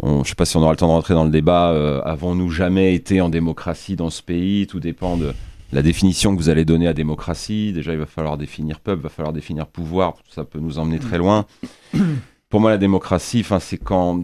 je 0.03 0.09
ne 0.09 0.23
sais 0.23 0.35
pas 0.35 0.45
si 0.45 0.57
on 0.57 0.61
aura 0.61 0.71
le 0.71 0.77
temps 0.77 0.87
de 0.87 0.93
rentrer 0.93 1.13
dans 1.13 1.25
le 1.25 1.29
débat. 1.31 1.71
Euh, 1.71 2.01
avons-nous 2.03 2.49
jamais 2.49 2.95
été 2.95 3.21
en 3.21 3.29
démocratie 3.29 3.95
dans 3.95 4.09
ce 4.09 4.23
pays? 4.23 4.65
Tout 4.67 4.79
dépend 4.79 5.17
de 5.17 5.33
la 5.71 5.81
définition 5.81 6.35
que 6.35 6.41
vous 6.41 6.49
allez 6.49 6.65
donner 6.65 6.87
à 6.87 6.93
démocratie. 6.93 7.71
Déjà, 7.73 7.93
il 7.93 7.99
va 7.99 8.05
falloir 8.05 8.37
définir 8.37 8.79
peuple, 8.79 9.01
il 9.01 9.03
va 9.03 9.09
falloir 9.09 9.33
définir 9.33 9.67
pouvoir. 9.67 10.15
Ça 10.29 10.43
peut 10.43 10.59
nous 10.59 10.79
emmener 10.79 10.99
très 10.99 11.17
loin. 11.17 11.45
Pour 12.49 12.59
moi, 12.59 12.71
la 12.71 12.77
démocratie, 12.77 13.45
c'est 13.59 13.77
quand 13.77 14.23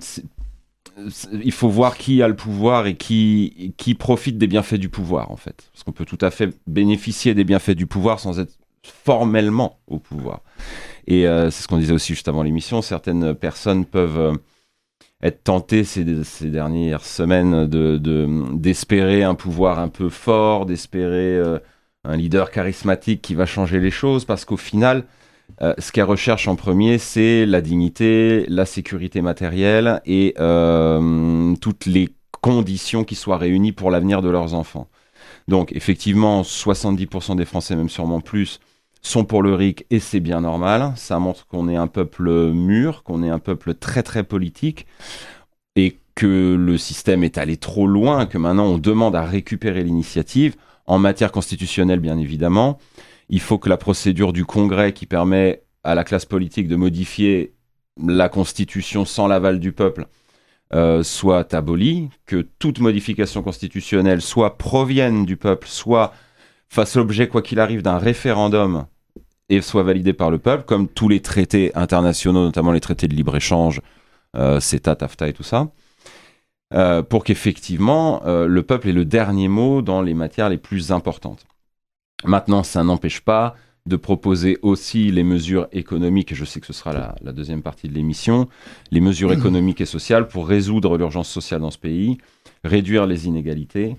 il 1.31 1.51
faut 1.51 1.69
voir 1.69 1.97
qui 1.97 2.21
a 2.21 2.27
le 2.27 2.35
pouvoir 2.35 2.87
et 2.87 2.95
qui, 2.95 3.73
qui 3.77 3.93
profite 3.93 4.37
des 4.37 4.47
bienfaits 4.47 4.75
du 4.75 4.89
pouvoir, 4.89 5.31
en 5.31 5.37
fait. 5.37 5.69
Parce 5.71 5.83
qu'on 5.83 5.91
peut 5.91 6.05
tout 6.05 6.17
à 6.21 6.31
fait 6.31 6.53
bénéficier 6.65 7.33
des 7.35 7.43
bienfaits 7.43 7.71
du 7.71 7.85
pouvoir 7.85 8.19
sans 8.19 8.39
être 8.39 8.57
formellement 8.83 9.79
au 9.87 9.99
pouvoir. 9.99 10.41
Et 11.07 11.25
euh, 11.25 11.49
c'est 11.49 11.63
ce 11.63 11.67
qu'on 11.67 11.77
disait 11.77 11.93
aussi 11.93 12.13
juste 12.13 12.27
avant 12.27 12.43
l'émission, 12.43 12.81
certaines 12.81 13.33
personnes 13.33 13.85
peuvent 13.85 14.19
euh, 14.19 14.33
être 15.23 15.43
tentées 15.43 15.85
ces, 15.85 16.03
dernières 16.03 17.05
semaines 17.05 17.65
de, 17.65 17.97
d'espérer 18.53 19.23
un 19.23 19.33
pouvoir 19.33 19.79
un 19.79 19.87
peu 19.87 20.09
fort, 20.09 20.65
d'espérer 20.65 21.37
euh, 21.37 21.59
un 22.03 22.17
leader 22.17 22.51
charismatique 22.51 23.21
qui 23.21 23.35
va 23.35 23.45
changer 23.45 23.79
les 23.79 23.89
choses, 23.91 24.25
parce 24.25 24.45
qu'au 24.45 24.57
final, 24.57 25.05
ce 25.61 25.91
qu'elles 25.93 26.03
recherchent 26.03 26.49
en 26.49 26.57
premier, 26.57 26.97
c'est 26.97 27.45
la 27.45 27.61
dignité, 27.61 28.45
la 28.49 28.65
sécurité 28.65 29.21
matérielle 29.21 30.01
et 30.05 30.33
toutes 31.61 31.85
les 31.85 32.09
conditions 32.41 33.03
qui 33.03 33.15
soient 33.15 33.37
réunies 33.37 33.71
pour 33.71 33.89
l'avenir 33.89 34.21
de 34.21 34.29
leurs 34.29 34.53
enfants. 34.53 34.87
Donc 35.47 35.71
effectivement, 35.73 36.41
70% 36.41 37.35
des 37.37 37.45
Français, 37.45 37.75
même 37.75 37.89
sûrement 37.89 38.21
plus, 38.21 38.59
sont 39.01 39.25
pour 39.25 39.41
le 39.41 39.53
RIC 39.53 39.85
et 39.89 39.99
c'est 39.99 40.19
bien 40.19 40.41
normal. 40.41 40.93
Ça 40.95 41.19
montre 41.19 41.47
qu'on 41.47 41.69
est 41.69 41.75
un 41.75 41.87
peuple 41.87 42.51
mûr, 42.51 43.03
qu'on 43.03 43.23
est 43.23 43.29
un 43.29 43.39
peuple 43.39 43.73
très 43.73 44.03
très 44.03 44.23
politique. 44.23 44.85
Et 45.75 45.99
que 46.15 46.55
le 46.55 46.77
système 46.79 47.23
est 47.23 47.37
allé 47.37 47.57
trop 47.57 47.85
loin, 47.85 48.25
que 48.25 48.39
maintenant 48.39 48.65
on 48.65 48.79
demande 48.79 49.15
à 49.15 49.21
récupérer 49.21 49.83
l'initiative, 49.83 50.55
en 50.87 50.97
matière 50.97 51.31
constitutionnelle 51.31 51.99
bien 51.99 52.17
évidemment. 52.17 52.79
Il 53.29 53.39
faut 53.39 53.59
que 53.59 53.69
la 53.69 53.77
procédure 53.77 54.33
du 54.33 54.43
Congrès 54.43 54.93
qui 54.93 55.05
permet 55.05 55.61
à 55.83 55.93
la 55.93 56.03
classe 56.03 56.25
politique 56.25 56.67
de 56.67 56.75
modifier 56.75 57.53
la 58.03 58.29
Constitution 58.29 59.05
sans 59.05 59.27
l'aval 59.27 59.59
du 59.59 59.73
peuple 59.73 60.07
euh, 60.73 61.03
soit 61.03 61.53
abolie, 61.53 62.09
que 62.25 62.47
toute 62.59 62.79
modification 62.79 63.43
constitutionnelle 63.43 64.21
soit 64.21 64.57
provienne 64.57 65.23
du 65.23 65.37
peuple, 65.37 65.67
soit 65.67 66.13
fasse 66.69 66.95
l'objet, 66.95 67.27
quoi 67.27 67.41
qu'il 67.41 67.59
arrive, 67.59 67.81
d'un 67.81 67.97
référendum 67.97 68.85
et 69.49 69.61
soit 69.61 69.83
validée 69.83 70.13
par 70.13 70.29
le 70.29 70.39
peuple, 70.39 70.65
comme 70.65 70.87
tous 70.87 71.07
les 71.07 71.21
traités 71.21 71.71
internationaux, 71.75 72.43
notamment 72.43 72.71
les 72.71 72.81
traités 72.81 73.07
de 73.07 73.15
libre-échange, 73.15 73.81
euh, 74.35 74.59
CETA, 74.59 74.95
TAFTA 74.95 75.29
et 75.29 75.33
tout 75.33 75.43
ça, 75.43 75.71
euh, 76.73 77.01
pour 77.01 77.23
qu'effectivement 77.23 78.21
euh, 78.25 78.45
le 78.45 78.63
peuple 78.63 78.89
ait 78.89 78.93
le 78.93 79.05
dernier 79.05 79.47
mot 79.47 79.81
dans 79.81 80.01
les 80.01 80.13
matières 80.13 80.49
les 80.49 80.57
plus 80.57 80.91
importantes. 80.91 81.45
Maintenant, 82.25 82.63
ça 82.63 82.83
n'empêche 82.83 83.21
pas 83.21 83.55
de 83.85 83.95
proposer 83.95 84.57
aussi 84.63 85.11
les 85.11 85.23
mesures 85.23 85.69
économiques, 85.71 86.33
et 86.33 86.35
je 86.35 86.43
sais 86.43 86.59
que 86.59 86.67
ce 86.67 86.73
sera 86.73 86.91
la, 86.91 87.15
la 87.21 87.31
deuxième 87.31 87.61
partie 87.61 87.87
de 87.87 87.93
l'émission, 87.93 88.49
les 88.91 88.99
mesures 88.99 89.31
économiques 89.31 89.79
et 89.79 89.85
sociales 89.85 90.27
pour 90.27 90.45
résoudre 90.45 90.97
l'urgence 90.97 91.29
sociale 91.29 91.61
dans 91.61 91.71
ce 91.71 91.77
pays, 91.77 92.17
réduire 92.65 93.05
les 93.05 93.27
inégalités, 93.27 93.95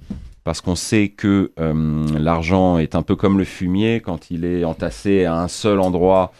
parce 0.48 0.62
qu'on 0.62 0.76
sait 0.76 1.10
que 1.10 1.52
euh, 1.60 2.06
l'argent 2.18 2.78
est 2.78 2.94
un 2.94 3.02
peu 3.02 3.16
comme 3.16 3.36
le 3.36 3.44
fumier, 3.44 4.00
quand 4.00 4.30
il 4.30 4.46
est 4.46 4.64
entassé 4.64 5.26
à 5.26 5.34
un 5.34 5.46
seul 5.46 5.78
endroit, 5.78 6.32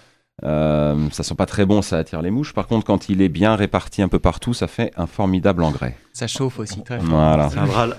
euh, 0.44 0.97
ça 1.12 1.23
sent 1.23 1.35
pas 1.35 1.44
très 1.44 1.66
bon, 1.66 1.83
ça 1.83 1.99
attire 1.99 2.23
les 2.23 2.31
mouches. 2.31 2.55
Par 2.55 2.66
contre, 2.68 2.87
quand 2.87 3.11
il 3.11 3.21
est 3.21 3.29
bien 3.29 3.55
réparti 3.55 4.01
un 4.01 4.09
peu 4.09 4.18
partout, 4.18 4.55
ça 4.55 4.66
fait 4.66 4.92
un 4.97 5.07
formidable 5.07 5.62
engrais. 5.62 5.94
Ça 6.14 6.27
chauffe 6.27 6.59
aussi 6.59 6.83
très. 6.83 6.97
Voilà. 7.01 7.51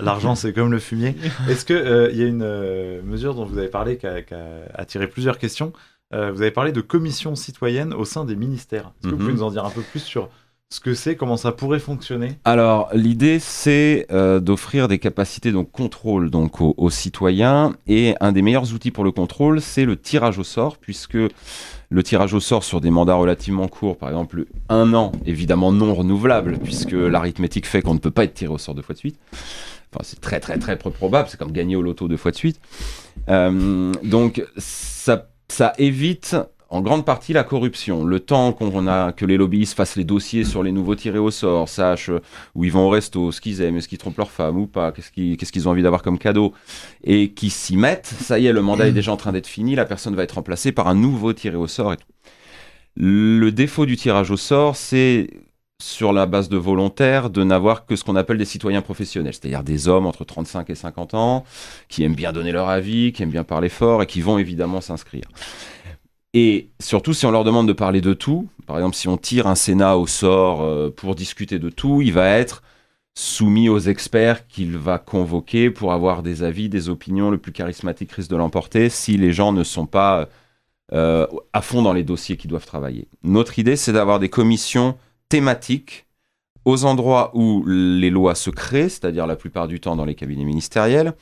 L'argent, 0.02 0.34
c'est 0.34 0.52
comme 0.52 0.72
le 0.72 0.80
fumier. 0.80 1.16
Est-ce 1.48 1.64
qu'il 1.64 2.10
il 2.12 2.18
y 2.20 2.24
a 2.24 2.28
une 2.28 2.42
euh, 2.42 3.04
mesure 3.04 3.36
dont 3.36 3.46
vous 3.46 3.60
avez 3.60 3.68
parlé 3.68 3.98
qui 3.98 4.08
a, 4.08 4.24
qui 4.24 4.34
a 4.34 4.40
attiré 4.74 5.06
plusieurs 5.06 5.38
questions? 5.38 5.74
Euh, 6.12 6.32
Vous 6.32 6.42
avez 6.42 6.50
parlé 6.50 6.72
de 6.72 6.82
commissions 6.82 7.36
citoyennes 7.36 7.94
au 7.94 8.04
sein 8.04 8.26
des 8.26 8.36
ministères. 8.36 8.94
Est-ce 9.04 9.10
que 9.10 9.16
vous 9.16 9.18
Mhm. 9.18 9.26
pouvez 9.28 9.34
nous 9.34 9.44
en 9.44 9.52
dire 9.52 9.64
un 9.64 9.70
peu 9.70 9.82
plus 9.84 10.00
sur 10.00 10.30
ce 10.72 10.80
que 10.80 10.94
c'est, 10.94 11.16
comment 11.16 11.36
ça 11.36 11.52
pourrait 11.52 11.80
fonctionner? 11.80 12.34
Alors, 12.46 12.90
l'idée, 12.94 13.40
c'est 13.40 14.06
euh, 14.12 14.40
d'offrir 14.40 14.88
des 14.88 15.00
capacités 15.00 15.52
de 15.52 15.58
contrôle 15.62 16.30
donc, 16.30 16.62
aux, 16.62 16.90
citoyens. 16.92 17.74
Et 17.88 18.14
un 18.22 18.32
des 18.32 18.44
meilleurs 18.44 18.72
outils 18.74 18.92
pour 18.92 19.04
le 19.04 19.12
contrôle, 19.12 19.62
c'est 19.62 19.84
le 19.84 20.00
tirage 20.00 20.38
au 20.38 20.44
sort, 20.44 20.78
puisque 20.78 21.18
le 21.90 22.04
tirage 22.04 22.36
au 22.36 22.40
sort 22.40 22.64
sur 22.64 22.82
des 22.82 22.92
mandats 22.92 23.16
relativement 23.16 23.68
courts, 23.68 23.98
par 23.98 24.10
exemple 24.10 24.46
un 24.70 24.94
an, 24.94 25.12
évidemment 25.26 25.72
non 25.72 25.96
renouvelable, 25.96 26.60
puisque 26.60 26.92
l'arithmétique 26.92 27.66
fait 27.66 27.82
qu'on 27.82 27.96
ne 27.96 28.00
peut 28.00 28.12
pas 28.12 28.26
être 28.26 28.36
tiré 28.36 28.54
au 28.54 28.60
sort 28.60 28.76
deux 28.76 28.84
fois 28.84 28.94
de 28.94 29.00
suite. 29.00 29.18
Enfin, 29.92 30.04
c'est 30.04 30.22
très 30.22 30.40
très 30.40 30.60
très 30.60 30.78
peu 30.78 30.92
probable, 30.92 31.30
c'est 31.30 31.38
comme 31.38 31.52
gagner 31.52 31.78
au 31.78 31.82
loto 31.82 32.08
deux 32.08 32.18
fois 32.18 32.30
de 32.30 32.36
suite. 32.36 32.62
Euh, 33.28 33.92
donc, 34.04 34.46
ça 34.58 35.74
évite 35.80 36.36
en 36.70 36.82
grande 36.82 37.04
partie 37.04 37.34
la 37.34 37.44
corruption. 37.44 38.04
Le 38.04 38.20
temps 38.20 38.54
qu'on 38.54 38.88
a, 38.88 39.12
que 39.12 39.26
les 39.26 39.38
lobbyistes 39.38 39.76
fassent 39.76 39.96
les 39.96 40.04
dossiers 40.04 40.44
sur 40.44 40.64
les 40.64 40.72
nouveaux 40.72 40.96
tirés 40.96 41.20
au 41.20 41.32
sort, 41.32 41.68
sachent 41.68 42.12
où 42.56 42.64
ils 42.64 42.72
vont 42.72 42.86
au 42.86 42.90
resto, 42.90 43.32
ce 43.32 43.42
qu'ils 43.42 43.62
aiment, 43.62 43.78
est-ce 43.78 43.88
qu'ils 43.88 43.98
trompent 43.98 44.18
leur 44.18 44.32
femme 44.32 44.58
ou 44.58 44.68
pas, 44.68 44.92
qu'est-ce 44.92 45.12
qu'ils 45.12 45.38
qu'est-ce 45.38 45.52
qu'ils 45.52 45.68
ont 45.68 45.72
envie 45.72 45.84
d'avoir 45.84 46.04
comme 46.04 46.20
cadeau, 46.20 46.54
et 47.04 47.32
qui 47.32 47.50
s'y 47.50 47.76
mettent, 47.76 48.14
ça 48.22 48.40
y 48.40 48.46
est, 48.46 48.54
le 48.54 48.62
mandat 48.62 48.88
est 48.88 48.92
déjà 48.92 49.12
en 49.12 49.18
train 49.18 49.32
d'être 49.32 49.48
fini, 49.48 49.76
la 49.76 49.86
personne 49.86 50.16
va 50.16 50.24
être 50.24 50.34
remplacée 50.34 50.72
par 50.72 50.88
un 50.88 50.96
nouveau 50.96 51.34
tiré 51.34 51.56
au 51.56 51.68
sort 51.68 51.94
et 51.94 51.98
tout. 51.98 52.08
Le 52.96 53.50
défaut 53.52 53.86
du 53.86 53.96
tirage 53.96 54.30
au 54.30 54.38
sort, 54.38 54.76
c'est 54.76 55.30
sur 55.82 56.12
la 56.12 56.26
base 56.26 56.50
de 56.50 56.58
volontaires 56.58 57.30
de 57.30 57.42
n'avoir 57.44 57.86
que 57.86 57.96
ce 57.96 58.04
qu'on 58.04 58.18
appelle 58.18 58.38
des 58.38 58.46
citoyens 58.46 58.82
professionnels, 58.82 59.34
c'est-à-dire 59.34 59.64
des 59.64 59.88
hommes 59.88 60.06
entre 60.06 60.26
35 60.26 60.70
et 60.70 60.76
50 60.76 61.14
ans 61.14 61.46
qui 61.88 62.04
aiment 62.04 62.16
bien 62.16 62.34
donner 62.34 62.52
leur 62.52 62.68
avis, 62.68 63.14
qui 63.14 63.24
aiment 63.24 63.30
bien 63.30 63.46
parler 63.46 63.70
fort 63.70 64.04
et 64.04 64.06
qui 64.06 64.20
vont 64.20 64.38
évidemment 64.38 64.82
s'inscrire. 64.82 65.24
Et 66.34 66.70
surtout, 66.80 67.14
si 67.14 67.26
on 67.26 67.32
leur 67.32 67.44
demande 67.44 67.68
de 67.68 67.74
parler 67.74 68.02
de 68.02 68.14
tout, 68.14 68.48
par 68.68 68.78
exemple, 68.78 68.96
si 68.96 69.08
on 69.08 69.18
tire 69.18 69.48
un 69.48 69.56
Sénat 69.56 69.98
au 69.98 70.06
sort 70.06 70.62
euh, 70.62 70.90
pour 70.90 71.16
discuter 71.16 71.58
de 71.58 71.70
tout, 71.70 72.02
il 72.02 72.14
va 72.14 72.30
être 72.30 72.62
soumis 73.16 73.68
aux 73.68 73.80
experts 73.80 74.48
qu'il 74.48 74.78
va 74.78 75.00
convoquer 75.00 75.72
pour 75.72 75.92
avoir 75.92 76.22
des 76.22 76.44
avis, 76.44 76.70
des 76.70 76.88
opinions. 76.88 77.32
Le 77.32 77.40
plus 77.40 77.52
charismatique 77.52 78.12
risque 78.12 78.30
de 78.30 78.36
l'emporter 78.36 78.90
si 78.90 79.18
les 79.18 79.34
gens 79.34 79.52
ne 79.52 79.64
sont 79.64 79.88
pas 79.88 80.30
euh, 80.94 81.26
à 81.52 81.62
fond 81.62 81.82
dans 81.82 81.94
les 81.94 82.04
dossiers 82.04 82.38
qu'ils 82.38 82.50
doivent 82.50 82.66
travailler. 82.66 83.08
Notre 83.24 83.60
idée, 83.60 83.76
c'est 83.76 83.94
d'avoir 83.94 84.20
des 84.20 84.30
commissions 84.30 84.98
thématiques 85.30 86.06
aux 86.66 86.86
endroits 86.86 87.32
où 87.34 87.64
les 87.66 88.10
lois 88.10 88.36
se 88.36 88.50
créent, 88.50 88.90
c'est-à-dire 88.90 89.26
la 89.26 89.36
plupart 89.36 89.68
du 89.68 89.80
temps 89.80 89.96
dans 89.96 90.06
les 90.06 90.16
cabinets 90.16 90.46
ministériels, 90.46 91.14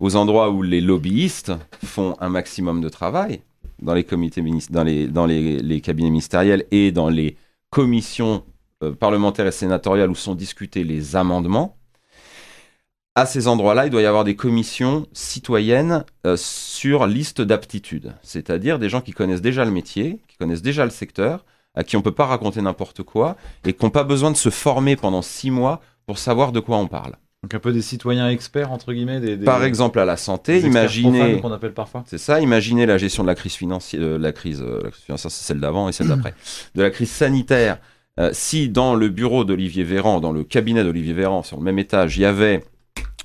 aux 0.00 0.16
endroits 0.16 0.50
où 0.50 0.62
les 0.62 0.80
lobbyistes 0.80 1.52
font 1.84 2.16
un 2.20 2.28
maximum 2.30 2.80
de 2.80 2.88
travail, 2.88 3.42
dans 3.80 3.94
les 3.94 4.04
comités 4.04 4.42
dans 4.70 4.84
les, 4.84 5.08
dans 5.08 5.26
les, 5.26 5.58
les 5.58 5.80
cabinets 5.80 6.10
ministériels 6.10 6.64
et 6.70 6.92
dans 6.92 7.08
les 7.08 7.36
commissions 7.70 8.44
euh, 8.82 8.92
parlementaires 8.92 9.46
et 9.46 9.52
sénatoriales 9.52 10.10
où 10.10 10.14
sont 10.14 10.34
discutés 10.34 10.84
les 10.84 11.16
amendements. 11.16 11.76
À 13.16 13.26
ces 13.26 13.46
endroits-là, 13.46 13.86
il 13.86 13.90
doit 13.90 14.02
y 14.02 14.06
avoir 14.06 14.24
des 14.24 14.34
commissions 14.34 15.06
citoyennes 15.12 16.04
euh, 16.26 16.36
sur 16.36 17.06
liste 17.06 17.40
d'aptitudes, 17.40 18.14
c'est-à-dire 18.22 18.78
des 18.80 18.88
gens 18.88 19.00
qui 19.00 19.12
connaissent 19.12 19.42
déjà 19.42 19.64
le 19.64 19.70
métier, 19.70 20.20
qui 20.26 20.36
connaissent 20.36 20.62
déjà 20.62 20.84
le 20.84 20.90
secteur, 20.90 21.44
à 21.74 21.84
qui 21.84 21.96
on 21.96 22.02
peut 22.02 22.12
pas 22.12 22.26
raconter 22.26 22.60
n'importe 22.62 23.02
quoi 23.02 23.36
et 23.64 23.72
qui 23.72 23.84
n'ont 23.84 23.90
pas 23.90 24.04
besoin 24.04 24.30
de 24.30 24.36
se 24.36 24.50
former 24.50 24.96
pendant 24.96 25.22
six 25.22 25.50
mois 25.50 25.80
pour 26.06 26.18
savoir 26.18 26.52
de 26.52 26.60
quoi 26.60 26.76
on 26.76 26.88
parle. 26.88 27.14
Donc 27.44 27.52
un 27.52 27.58
peu 27.58 27.72
des 27.74 27.82
citoyens 27.82 28.30
experts, 28.30 28.72
entre 28.72 28.94
guillemets. 28.94 29.20
Des, 29.20 29.36
des- 29.36 29.44
Par 29.44 29.62
exemple, 29.64 29.98
à 29.98 30.06
la 30.06 30.16
santé, 30.16 30.62
des 30.62 30.66
imaginez, 30.66 31.42
qu'on 31.42 31.52
appelle 31.52 31.74
parfois. 31.74 32.02
c'est 32.06 32.16
ça, 32.16 32.40
imaginez 32.40 32.86
la 32.86 32.96
gestion 32.96 33.22
de 33.22 33.28
la 33.28 33.34
crise 33.34 33.52
financière, 33.52 34.00
euh, 34.02 34.18
la 34.18 34.32
crise, 34.32 34.62
euh, 34.62 34.80
la 34.82 34.90
crise 34.90 35.02
financière, 35.04 35.30
c'est 35.30 35.44
celle 35.44 35.60
d'avant 35.60 35.90
et 35.90 35.92
celle 35.92 36.08
d'après, 36.08 36.32
de 36.74 36.80
la 36.80 36.88
crise 36.88 37.10
sanitaire. 37.10 37.76
Euh, 38.18 38.30
si 38.32 38.70
dans 38.70 38.94
le 38.94 39.10
bureau 39.10 39.44
d'Olivier 39.44 39.84
Véran, 39.84 40.20
dans 40.20 40.32
le 40.32 40.42
cabinet 40.42 40.82
d'Olivier 40.84 41.12
Véran, 41.12 41.42
sur 41.42 41.58
le 41.58 41.64
même 41.64 41.78
étage, 41.78 42.16
il 42.16 42.22
y 42.22 42.24
avait 42.24 42.64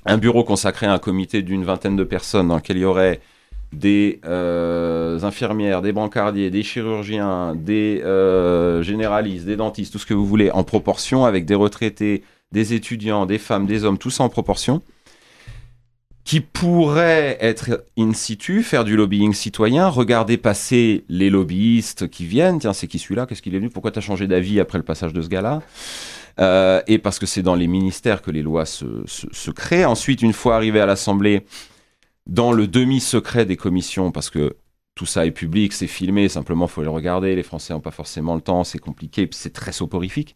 un 0.04 0.18
bureau 0.18 0.44
consacré 0.44 0.84
à 0.84 0.92
un 0.92 0.98
comité 0.98 1.40
d'une 1.40 1.64
vingtaine 1.64 1.96
de 1.96 2.04
personnes 2.04 2.48
dans 2.48 2.56
lequel 2.56 2.76
il 2.76 2.80
y 2.80 2.84
aurait 2.84 3.20
des 3.72 4.20
euh, 4.26 5.18
infirmières, 5.22 5.80
des 5.80 5.92
brancardiers, 5.92 6.50
des 6.50 6.62
chirurgiens, 6.62 7.54
des 7.56 8.02
euh, 8.04 8.82
généralistes, 8.82 9.46
des 9.46 9.56
dentistes, 9.56 9.92
tout 9.92 9.98
ce 9.98 10.04
que 10.04 10.12
vous 10.12 10.26
voulez, 10.26 10.50
en 10.50 10.62
proportion, 10.62 11.24
avec 11.24 11.46
des 11.46 11.54
retraités, 11.54 12.22
des 12.52 12.74
étudiants, 12.74 13.26
des 13.26 13.38
femmes, 13.38 13.66
des 13.66 13.84
hommes, 13.84 13.98
tout 13.98 14.10
ça 14.10 14.24
en 14.24 14.28
proportion, 14.28 14.82
qui 16.24 16.40
pourraient 16.40 17.38
être 17.40 17.84
in 17.98 18.12
situ, 18.12 18.62
faire 18.62 18.84
du 18.84 18.94
lobbying 18.96 19.32
citoyen, 19.32 19.88
regarder 19.88 20.36
passer 20.36 21.04
les 21.08 21.30
lobbyistes 21.30 22.08
qui 22.08 22.26
viennent, 22.26 22.58
tiens, 22.58 22.72
c'est 22.72 22.86
qui 22.86 22.98
celui-là, 22.98 23.26
qu'est-ce 23.26 23.42
qu'il 23.42 23.54
est 23.54 23.58
venu, 23.58 23.70
pourquoi 23.70 23.90
tu 23.90 23.98
as 23.98 24.02
changé 24.02 24.26
d'avis 24.26 24.60
après 24.60 24.78
le 24.78 24.84
passage 24.84 25.12
de 25.12 25.22
ce 25.22 25.28
gars-là? 25.28 25.62
Euh, 26.38 26.82
et 26.86 26.98
parce 26.98 27.18
que 27.18 27.26
c'est 27.26 27.42
dans 27.42 27.54
les 27.54 27.66
ministères 27.66 28.22
que 28.22 28.30
les 28.30 28.42
lois 28.42 28.64
se, 28.64 29.02
se- 29.06 29.50
créent. 29.50 29.84
Ensuite, 29.84 30.22
une 30.22 30.32
fois 30.32 30.56
arrivé 30.56 30.80
à 30.80 30.86
l'Assemblée, 30.86 31.44
dans 32.26 32.52
le 32.52 32.66
demi-secret 32.66 33.44
des 33.46 33.56
commissions, 33.56 34.12
parce 34.12 34.30
que 34.30 34.56
tout 34.94 35.06
ça 35.06 35.26
est 35.26 35.32
public, 35.32 35.72
c'est 35.72 35.86
filmé, 35.86 36.28
simplement 36.28 36.66
faut 36.66 36.82
le 36.82 36.90
regarder, 36.90 37.34
les 37.34 37.42
Français 37.42 37.72
n'ont 37.72 37.80
pas 37.80 37.90
forcément 37.90 38.34
le 38.34 38.40
temps, 38.40 38.64
c'est 38.64 38.78
compliqué, 38.78 39.28
c'est 39.32 39.52
très 39.52 39.72
soporifique. 39.72 40.34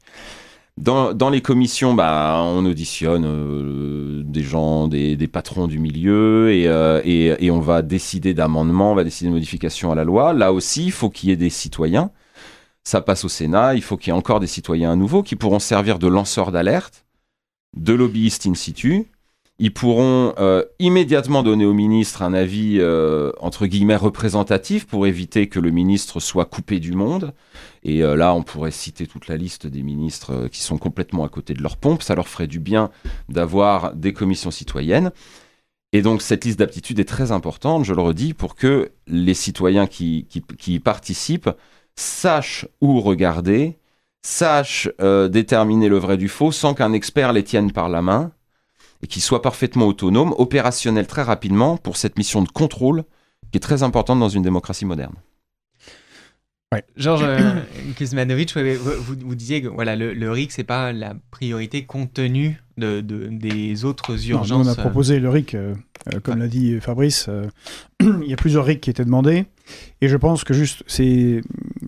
Dans, 0.77 1.31
les 1.31 1.41
commissions, 1.41 1.95
bah, 1.95 2.41
on 2.43 2.67
auditionne 2.67 3.25
euh, 3.25 4.23
des 4.25 4.43
gens, 4.43 4.89
des, 4.89 5.29
patrons 5.29 5.69
du 5.69 5.79
milieu, 5.79 6.49
euh, 6.51 7.01
et, 7.05 7.47
et 7.47 7.51
on 7.53 7.61
va 7.61 7.83
décider 7.83 8.35
d'amendements, 8.35 8.91
on 8.91 8.95
va 8.97 9.05
décider 9.05 9.31
de 9.31 9.35
modifications 9.35 9.93
à 9.93 9.95
la 9.95 10.03
loi. 10.03 10.33
Là 10.33 10.53
aussi, 10.53 10.87
il 10.87 10.93
faut 10.93 11.11
qu'il 11.11 11.29
y 11.29 11.33
ait 11.33 11.37
des 11.37 11.51
citoyens. 11.51 12.11
Ça 12.83 13.01
passe 13.01 13.25
au 13.25 13.29
Sénat, 13.29 13.77
il 13.77 13.83
faut 13.83 13.97
qu'il 13.97 14.09
y 14.09 14.15
ait 14.15 14.19
encore 14.19 14.41
des 14.41 14.49
citoyens 14.49 14.93
à 14.93 14.97
nouveau 14.97 15.23
qui 15.23 15.37
pourront 15.37 15.61
servir 15.61 15.99
de 16.01 16.09
lanceurs 16.09 16.51
d'alerte, 16.51 17.07
de 17.77 17.95
lobbyistes 17.95 18.47
in 18.47 18.55
situ. 18.55 19.07
Ils 19.61 19.73
pourront 19.73 20.35
euh, 20.39 20.65
immédiatement 20.81 21.45
donner 21.45 21.65
au 21.65 21.75
ministre 21.75 22.23
un 22.23 22.35
avis 22.35 22.79
euh, 22.81 23.31
entre 23.39 23.67
guillemets 23.67 23.95
représentatif 23.95 24.85
pour 24.85 25.07
éviter 25.07 25.49
que 25.49 25.61
le 25.61 25.71
ministre 25.71 26.19
soit 26.19 26.47
coupé 26.47 26.81
du 26.81 26.93
monde. 26.93 27.33
Et 27.85 28.03
euh, 28.03 28.17
là, 28.17 28.35
on 28.35 28.43
pourrait 28.43 28.73
citer 28.73 29.07
toute 29.07 29.29
la 29.29 29.37
liste 29.37 29.69
des 29.69 29.83
ministres 29.83 30.49
qui 30.49 30.61
sont 30.61 30.77
complètement 30.77 31.23
à 31.25 31.29
côté 31.29 31.55
de 31.55 31.63
leur 31.63 31.77
pompe. 31.77 32.03
Ça 32.03 32.17
leur 32.17 32.27
ferait 32.27 32.49
du 32.49 32.59
bien 32.59 32.91
d'avoir 33.29 33.95
des 33.95 34.13
commissions 34.13 34.51
citoyennes. 34.51 35.13
Et 35.93 36.03
donc, 36.03 36.23
cette 36.23 36.45
liste 36.45 36.59
d'aptitudes 36.59 36.99
est 36.99 37.05
très 37.05 37.31
importante, 37.31 37.85
je 37.85 37.95
le 37.95 38.03
redis, 38.03 38.35
pour 38.35 38.57
que 38.57 38.91
les 39.07 39.35
citoyens 39.35 39.87
qui, 39.87 40.27
qui, 40.29 40.75
y 40.75 40.81
participent 40.81 41.51
sachent 41.95 42.67
où 42.81 43.01
regarder, 43.01 43.79
sachent 44.21 44.89
déterminer 45.31 45.89
le 45.89 45.99
vrai 45.99 46.17
du 46.17 46.29
faux 46.29 46.51
sans 46.51 46.75
qu'un 46.75 46.93
expert 46.93 47.33
les 47.33 47.45
tienne 47.45 47.71
par 47.71 47.89
la 47.89 48.03
main 48.03 48.33
et 49.05 49.07
qu'ils 49.07 49.23
soient 49.23 49.43
parfaitement 49.43 49.87
autonomes, 49.87 50.35
opérationnels 50.39 51.07
très 51.07 51.23
rapidement 51.23 51.77
pour 51.77 51.99
cette 51.99 52.17
mission 52.17 52.43
de 52.43 52.49
contrôle 52.49 53.05
qui 53.53 53.59
est 53.59 53.61
très 53.61 53.83
importante 53.83 54.19
dans 54.19 54.31
une 54.31 54.43
démocratie 54.43 54.87
moderne. 54.87 55.15
Georges 56.97 57.23
euh, 57.23 57.61
Kuzmanovic, 57.97 58.57
vous, 58.57 59.15
vous, 59.21 59.35
disiez 59.35 59.63
que 59.63 59.69
voilà, 59.69 59.95
le, 59.95 60.13
le 60.15 60.31
RIC, 60.31 60.51
c'est 60.51 60.65
pas 60.65 60.93
la 60.93 61.15
priorité 61.31 61.85
compte 61.85 62.15
tenu 62.15 62.61
de, 62.79 63.01
des 63.01 63.85
autres 63.85 64.29
urgences. 64.29 64.67
on 64.67 64.73
a 64.73 64.75
proposé 64.75 65.21
le 65.21 65.29
RIC, 65.29 65.57
comme 66.25 66.39
l'a 66.39 66.49
dit 66.49 66.81
Fabrice. 66.81 67.29
il 68.01 68.27
y 68.27 68.33
a 68.33 68.37
plusieurs 68.37 68.65
RIC 68.65 68.81
qui 68.81 68.91
étaient 68.91 69.05
demandés. 69.05 69.45
Et 70.01 70.09
je 70.09 70.17
pense 70.17 70.43
que 70.43 70.55
juste 70.55 70.83
ces, 70.87 71.43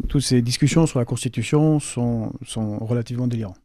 toutes 0.09 0.23
ces 0.23 0.43
discussions 0.43 0.87
sur 0.87 0.99
la 0.99 1.05
Constitution 1.05 1.81
sont, 1.81 2.33
sont 2.45 2.79
relativement 2.79 3.27
délirantes. 3.27 3.61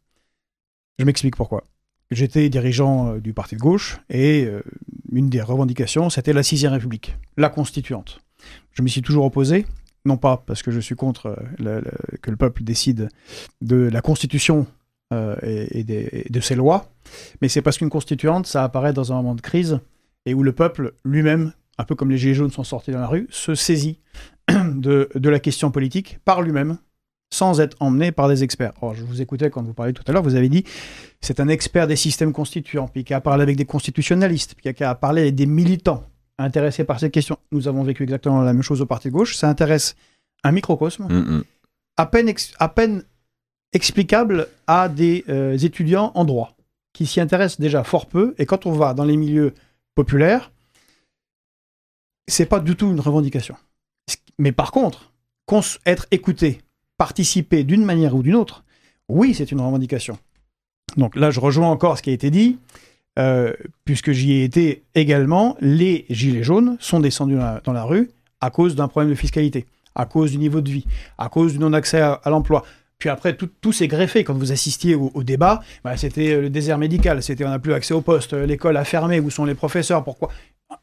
Je 0.98 1.06
m'explique 1.06 1.36
pourquoi. 1.36 1.66
J'étais 2.12 2.50
dirigeant 2.50 3.18
du 3.18 3.34
parti 3.34 3.56
de 3.56 3.62
gauche 3.62 4.00
et 4.10 4.48
une 5.12 5.30
des 5.30 5.42
revendications, 5.42 6.10
c'était 6.10 6.34
la 6.34 6.44
sixième 6.44 6.74
République, 6.74 7.18
la 7.38 7.50
constituante. 7.50 8.20
Je 8.74 8.82
m'y 8.82 8.90
suis 8.90 9.02
toujours 9.02 9.26
opposé, 9.26 9.66
non 10.06 10.18
pas 10.18 10.44
parce 10.46 10.64
que 10.64 10.72
je 10.72 10.80
suis 10.80 10.96
contre 10.96 11.38
euh, 11.62 11.82
que 12.22 12.32
le 12.32 12.38
peuple 12.38 12.64
décide 12.64 13.10
de 13.62 13.90
la 13.92 14.02
constitution 14.02 14.66
euh, 15.14 15.36
et, 15.42 15.84
de 15.84 16.40
ses 16.40 16.56
lois, 16.56 16.90
mais 17.42 17.50
c'est 17.50 17.62
parce 17.62 17.78
qu'une 17.78 17.90
constituante, 17.90 18.48
ça 18.48 18.64
apparaît 18.64 18.94
dans 18.94 19.12
un 19.12 19.16
moment 19.18 19.36
de 19.36 19.42
crise 19.42 19.80
et 20.26 20.34
où 20.34 20.44
le 20.44 20.54
peuple 20.54 20.94
lui-même, 21.04 21.54
un 21.78 21.84
peu 21.84 21.96
comme 21.96 22.10
les 22.10 22.18
Gilets 22.18 22.34
jaunes 22.34 22.52
sont 22.52 22.64
sortis 22.64 22.92
dans 22.92 23.00
la 23.00 23.08
rue, 23.08 23.28
se 23.30 23.56
saisit 23.56 24.00
de 24.48 25.30
la 25.30 25.40
question 25.40 25.72
politique 25.72 26.20
par 26.24 26.42
lui-même, 26.42 26.78
sans 27.34 27.60
être 27.62 27.78
emmené 27.80 28.12
par 28.12 28.28
des 28.28 28.44
experts. 28.44 28.74
Or, 28.82 28.94
je 28.94 29.04
vous 29.04 29.22
écoutais 29.22 29.50
quand 29.50 29.64
vous 29.64 29.74
parliez 29.74 29.94
tout 29.94 30.04
à 30.08 30.12
l'heure, 30.12 30.24
vous 30.24 30.36
avez 30.36 30.50
dit 30.50 30.64
c'est 31.22 31.40
un 31.40 31.48
expert 31.48 31.88
des 31.88 31.96
systèmes 31.96 32.34
constituants, 32.34 32.88
puis 32.88 33.04
qui 33.04 33.14
a 33.14 33.22
parlé 33.22 33.44
avec 33.44 33.56
des 33.56 33.66
constitutionnalistes, 33.66 34.56
puis 34.56 34.74
qui 34.74 34.84
a 34.84 34.96
parlé 34.96 35.24
avec 35.24 35.36
des 35.36 35.46
militants 35.46 36.04
intéressés 36.38 36.84
par 36.84 37.00
ces 37.00 37.10
questions. 37.10 37.38
Nous 37.52 37.68
avons 37.68 37.84
vécu 37.84 38.04
exactement 38.04 38.42
la 38.42 38.54
même 38.54 38.64
chose 38.64 38.82
au 38.82 38.86
Parti 38.86 39.08
de 39.08 39.14
gauche. 39.14 39.36
Ça 39.36 39.50
intéresse 39.50 39.96
un 40.44 40.52
microcosme, 40.52 41.06
mm, 41.06 41.38
mm. 41.38 41.44
à, 41.98 42.06
peine 42.06 42.34
à 42.60 42.70
peine 42.70 43.04
explicable 43.74 44.48
à 44.68 44.90
des 44.90 45.24
euh, 45.30 45.58
étudiants 45.58 46.12
en 46.16 46.26
droit, 46.26 46.56
qui 46.94 47.06
s'y 47.06 47.22
intéressent 47.22 47.60
déjà 47.60 47.84
fort 47.84 48.08
peu. 48.08 48.36
Et 48.38 48.46
quand 48.46 48.66
on 48.66 48.72
va 48.72 48.94
dans 48.94 49.06
les 49.06 49.18
milieux 49.18 49.54
populaires, 49.96 50.52
c'est 52.28 52.46
pas 52.46 52.60
du 52.60 52.76
tout 52.76 52.92
une 52.92 53.00
revendication. 53.00 53.56
Mais 54.38 54.52
par 54.52 54.72
contre, 54.72 55.12
être 55.86 56.08
écouté, 56.12 56.62
participer 57.02 57.64
d'une 57.64 57.84
manière 57.84 58.16
ou 58.16 58.22
d'une 58.22 58.36
autre, 58.36 58.64
oui, 59.10 59.34
c'est 59.34 59.52
une 59.52 59.60
revendication. 59.60 60.20
Donc 60.98 61.16
là, 61.16 61.32
je 61.32 61.40
rejoins 61.40 61.68
encore 61.68 61.98
ce 61.98 62.04
qui 62.04 62.12
a 62.12 62.14
été 62.14 62.30
dit. 62.30 62.60
Euh, 63.18 63.54
puisque 63.86 64.12
j'y 64.12 64.34
ai 64.34 64.44
été 64.44 64.84
également, 64.94 65.58
les 65.62 66.06
gilets 66.12 66.44
jaunes 66.44 66.78
sont 66.80 67.00
descendus 67.00 67.40
dans 67.64 67.74
la, 67.74 67.84
rue 67.86 68.12
à 68.40 68.52
cause 68.52 68.76
d'un 68.76 68.88
problème 68.88 69.10
de 69.10 69.16
fiscalité, 69.16 69.66
à 69.96 70.06
cause 70.06 70.30
du 70.34 70.38
niveau 70.38 70.62
de 70.62 70.70
vie, 70.70 70.86
à 71.18 71.28
cause 71.28 71.54
du 71.54 71.60
non-accès 71.60 72.02
à, 72.02 72.22
l'emploi. 72.28 72.64
Puis 73.02 73.10
après, 73.10 73.36
tout, 73.36 73.72
s'est 73.72 73.88
greffé. 73.88 74.24
Quand 74.24 74.36
vous 74.36 74.52
assistiez 74.52 74.94
au, 74.94 75.24
débat, 75.24 75.62
bah, 75.84 75.98
c'était 75.98 76.40
le 76.40 76.52
désert 76.52 76.78
médical, 76.78 77.24
c'était 77.24 77.44
on 77.44 77.50
n'a 77.50 77.58
plus 77.58 77.74
accès 77.74 77.96
au 77.96 78.02
poste, 78.02 78.34
l'école 78.34 78.78
a 78.78 78.86
fermé, 78.86 79.20
où 79.20 79.32
sont 79.32 79.44
les 79.44 79.56
professeurs, 79.56 80.04
pourquoi? 80.04 80.30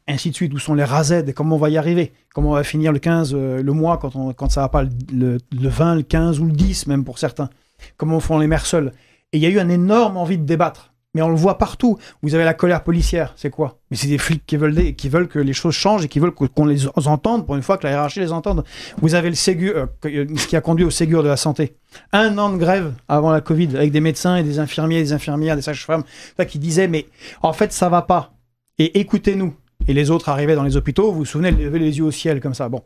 Ainsi 0.05 0.29
de 0.29 0.35
suite, 0.35 0.53
où 0.53 0.59
sont 0.59 0.73
les 0.73 0.83
rasèdes, 0.83 1.33
comment 1.33 1.55
on 1.55 1.59
va 1.59 1.69
y 1.69 1.77
arriver, 1.77 2.11
comment 2.35 2.49
on 2.49 2.55
va 2.55 2.65
finir 2.65 2.91
le 2.91 2.99
15, 2.99 3.33
euh, 3.33 3.63
le 3.63 3.71
mois, 3.71 3.97
quand, 3.99 4.17
on, 4.17 4.33
quand 4.33 4.51
ça 4.51 4.59
va 4.59 4.67
pas 4.67 4.83
le, 4.83 5.37
le, 5.49 5.69
20, 5.69 5.95
le 5.95 6.03
15 6.03 6.41
ou 6.41 6.45
le 6.45 6.51
10 6.51 6.87
même 6.87 7.05
pour 7.05 7.19
certains, 7.19 7.49
comment 7.95 8.19
font 8.19 8.37
les 8.37 8.47
mères 8.47 8.65
seules. 8.65 8.91
Et 9.31 9.37
il 9.37 9.41
y 9.41 9.45
a 9.45 9.49
eu 9.49 9.59
un 9.59 9.69
énorme 9.69 10.17
envie 10.17 10.37
de 10.37 10.43
débattre. 10.43 10.93
Mais 11.15 11.23
on 11.23 11.29
le 11.29 11.35
voit 11.35 11.57
partout. 11.57 11.97
Vous 12.21 12.35
avez 12.35 12.43
la 12.43 12.53
colère 12.53 12.83
policière, 12.83 13.33
c'est 13.35 13.49
quoi? 13.49 13.79
Mais 13.89 13.97
c'est 13.97 14.07
des 14.07 14.19
flics 14.19 14.45
qui 14.45 14.57
veulent, 14.57 14.93
qui 14.95 15.09
veulent 15.09 15.27
que 15.27 15.39
les 15.39 15.53
choses 15.53 15.73
changent 15.73 16.05
et 16.05 16.07
qui 16.07 16.19
veulent 16.19 16.33
qu'on 16.33 16.65
les 16.65 16.87
entende 17.07 17.47
pour 17.47 17.55
une 17.55 17.63
fois 17.63 17.79
que 17.79 17.87
la 17.87 17.93
hiérarchie 17.93 18.19
les 18.19 18.31
entende. 18.31 18.63
Vous 19.01 19.15
avez 19.15 19.29
le 19.29 19.35
Ségur, 19.35 19.75
euh, 19.75 19.85
euh, 20.05 20.27
ce 20.37 20.47
qui 20.47 20.55
a 20.55 20.61
conduit 20.61 20.85
au 20.85 20.91
Ségur 20.91 21.23
de 21.23 21.27
la 21.27 21.37
santé. 21.37 21.75
Un 22.13 22.37
an 22.37 22.51
de 22.51 22.57
grève 22.57 22.93
avant 23.07 23.31
la 23.31 23.41
Covid 23.41 23.75
avec 23.75 23.91
des 23.91 24.01
médecins 24.01 24.35
et 24.35 24.43
des 24.43 24.59
infirmiers, 24.59 25.01
des 25.01 25.13
infirmières, 25.13 25.55
des 25.55 25.63
sages-femmes 25.63 26.03
qui 26.47 26.59
disaient 26.59 26.87
mais 26.87 27.07
en 27.41 27.53
fait 27.53 27.73
ça 27.73 27.89
va 27.89 28.03
pas. 28.03 28.33
Et 28.77 28.99
écoutez-nous. 28.99 29.55
Et 29.87 29.93
les 29.93 30.11
autres 30.11 30.29
arrivaient 30.29 30.55
dans 30.55 30.63
les 30.63 30.77
hôpitaux, 30.77 31.11
vous 31.11 31.19
vous 31.19 31.25
souvenez, 31.25 31.49
lever 31.49 31.79
les 31.79 31.97
yeux 31.97 32.03
au 32.03 32.11
ciel 32.11 32.41
comme 32.41 32.53
ça. 32.53 32.69
Bon, 32.69 32.83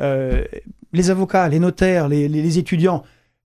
euh, 0.00 0.44
les 0.92 1.10
avocats, 1.10 1.48
les 1.48 1.58
notaires, 1.58 2.06
les 2.06 2.58
étudiants. 2.58 3.02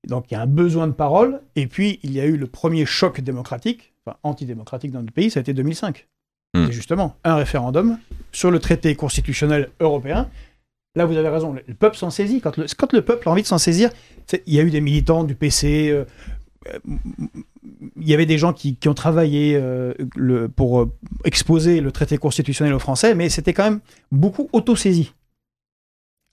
Donc 0.07 0.25
il 0.29 0.35
y 0.35 0.37
a 0.37 0.41
un 0.41 0.47
besoin 0.47 0.85
de 0.85 0.91
parole. 0.91 1.41
Et 1.55 1.65
puis 1.65 1.99
il 2.03 2.11
y 2.11 2.19
a 2.19 2.25
eu 2.25 2.37
le 2.37 2.45
premier 2.45 2.85
choc 2.85 3.21
démocratique 3.21 3.92
enfin, 4.05 4.17
antidémocratique 4.23 4.91
dans 4.91 5.01
notre 5.01 5.13
pays, 5.13 5.31
ça 5.31 5.39
a 5.39 5.41
été 5.41 5.53
2005. 5.53 6.07
Hmm. 6.53 6.65
C'est 6.67 6.71
justement 6.71 7.15
un 7.23 7.35
référendum 7.35 7.97
sur 8.31 8.51
le 8.51 8.59
traité 8.59 8.95
constitutionnel 8.95 9.69
européen. 9.79 10.29
Là, 10.95 11.05
vous 11.05 11.17
avez 11.17 11.29
raison, 11.29 11.53
le 11.53 11.73
peuple 11.73 11.97
s'en 11.97 12.11
saisit. 12.11 12.39
Quand 12.39 12.55
le, 12.57 12.65
quand 12.77 12.93
le 12.93 13.01
peuple 13.01 13.27
a 13.27 13.31
envie 13.31 13.41
de 13.41 13.47
s'en 13.47 13.57
saisir, 13.57 13.89
il 14.45 14.53
y 14.53 14.59
a 14.59 14.63
eu 14.63 14.69
des 14.69 14.81
militants 14.81 15.23
du 15.23 15.33
PC, 15.33 15.89
euh, 15.89 16.05
euh, 16.67 16.79
il 17.99 18.07
y 18.07 18.13
avait 18.13 18.27
des 18.27 18.37
gens 18.37 18.53
qui, 18.53 18.77
ont 18.85 18.93
travaillé 18.93 19.55
euh, 19.55 19.93
le, 20.15 20.49
pour 20.49 20.91
exposer 21.23 21.81
le 21.81 21.91
traité 21.91 22.17
constitutionnel 22.17 22.73
aux 22.73 22.79
Français, 22.79 23.15
mais 23.15 23.29
c'était 23.29 23.53
quand 23.53 23.63
même 23.63 23.79
beaucoup 24.11 24.49
auto-saisi. 24.53 25.13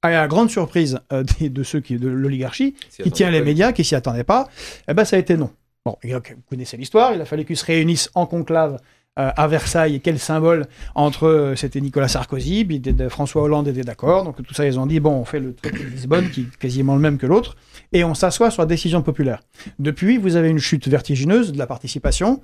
À 0.02 0.10
la 0.10 0.28
grande 0.28 0.50
surprise 0.50 1.00
de 1.40 1.62
ceux 1.62 1.80
qui, 1.80 1.96
de 1.96 2.08
l'oligarchie, 2.08 2.74
qui 3.02 3.10
tient 3.10 3.30
les 3.30 3.42
médias, 3.42 3.72
qui 3.72 3.84
s'y 3.84 3.94
attendaient 3.94 4.24
pas, 4.24 4.48
eh 4.88 4.94
ben, 4.94 5.04
ça 5.06 5.16
a 5.16 5.18
été 5.18 5.38
non. 5.38 5.50
Bon, 5.86 5.96
vous 6.02 6.20
connaissez 6.48 6.76
l'histoire, 6.76 7.14
il 7.14 7.20
a 7.20 7.24
fallu 7.24 7.44
qu'ils 7.44 7.56
se 7.56 7.64
réunissent 7.64 8.10
en 8.14 8.26
conclave 8.26 8.78
euh, 9.18 9.30
à 9.34 9.48
Versailles. 9.48 10.00
Quel 10.00 10.18
symbole 10.18 10.66
entre. 10.94 11.26
Euh, 11.26 11.56
c'était 11.56 11.80
Nicolas 11.80 12.06
Sarkozy, 12.06 12.64
puis 12.64 12.82
François 13.08 13.42
Hollande 13.42 13.66
était 13.66 13.80
d'accord. 13.80 14.24
Donc 14.24 14.42
tout 14.42 14.54
ça, 14.54 14.66
ils 14.66 14.78
ont 14.78 14.86
dit 14.86 15.00
bon, 15.00 15.12
on 15.12 15.24
fait 15.24 15.40
le 15.40 15.54
traité 15.54 15.78
de 15.78 15.88
Lisbonne, 15.88 16.30
qui 16.30 16.42
est 16.42 16.56
quasiment 16.58 16.94
le 16.94 17.00
même 17.00 17.18
que 17.18 17.26
l'autre, 17.26 17.56
et 17.92 18.04
on 18.04 18.14
s'assoit 18.14 18.50
sur 18.50 18.62
la 18.62 18.66
décision 18.66 19.02
populaire. 19.02 19.42
Depuis, 19.78 20.16
vous 20.16 20.36
avez 20.36 20.48
une 20.48 20.58
chute 20.58 20.86
vertigineuse 20.86 21.50
de 21.52 21.58
la 21.58 21.66
participation. 21.66 22.40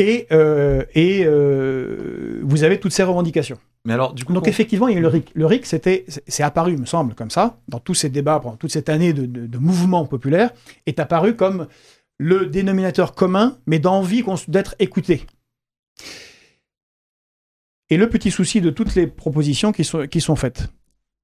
Et, 0.00 0.26
euh, 0.32 0.82
et 0.96 1.24
vous 2.42 2.64
avez 2.64 2.80
toutes 2.80 2.92
ces 2.92 3.04
revendications. 3.04 3.58
Mais 3.84 3.92
alors, 3.92 4.12
du 4.12 4.24
coup, 4.24 4.32
Donc, 4.32 4.48
effectivement, 4.48 4.88
il 4.88 4.94
y 4.94 4.96
a 4.96 4.98
eu 4.98 5.02
le 5.02 5.08
RIC. 5.08 5.30
Le 5.34 5.46
RIC, 5.46 5.66
c'était, 5.66 6.04
c'est 6.26 6.42
apparu, 6.42 6.76
me 6.76 6.86
semble, 6.86 7.14
comme 7.14 7.30
ça, 7.30 7.58
dans 7.68 7.78
tous 7.78 7.94
ces 7.94 8.08
débats, 8.08 8.40
pendant 8.40 8.56
toute 8.56 8.72
cette 8.72 8.88
année 8.88 9.12
de, 9.12 9.24
de, 9.24 9.46
de 9.46 9.58
mouvement 9.58 10.04
populaire, 10.04 10.50
est 10.86 10.98
apparu 10.98 11.36
comme 11.36 11.68
le 12.18 12.46
dénominateur 12.46 13.14
commun, 13.14 13.58
mais 13.66 13.78
d'envie 13.78 14.24
d'être 14.48 14.74
écouté. 14.78 15.26
Et 17.90 17.96
le 17.96 18.08
petit 18.08 18.30
souci 18.30 18.60
de 18.60 18.70
toutes 18.70 18.94
les 18.94 19.06
propositions 19.06 19.72
qui 19.72 19.84
sont, 19.84 20.06
qui 20.06 20.20
sont 20.20 20.36
faites. 20.36 20.68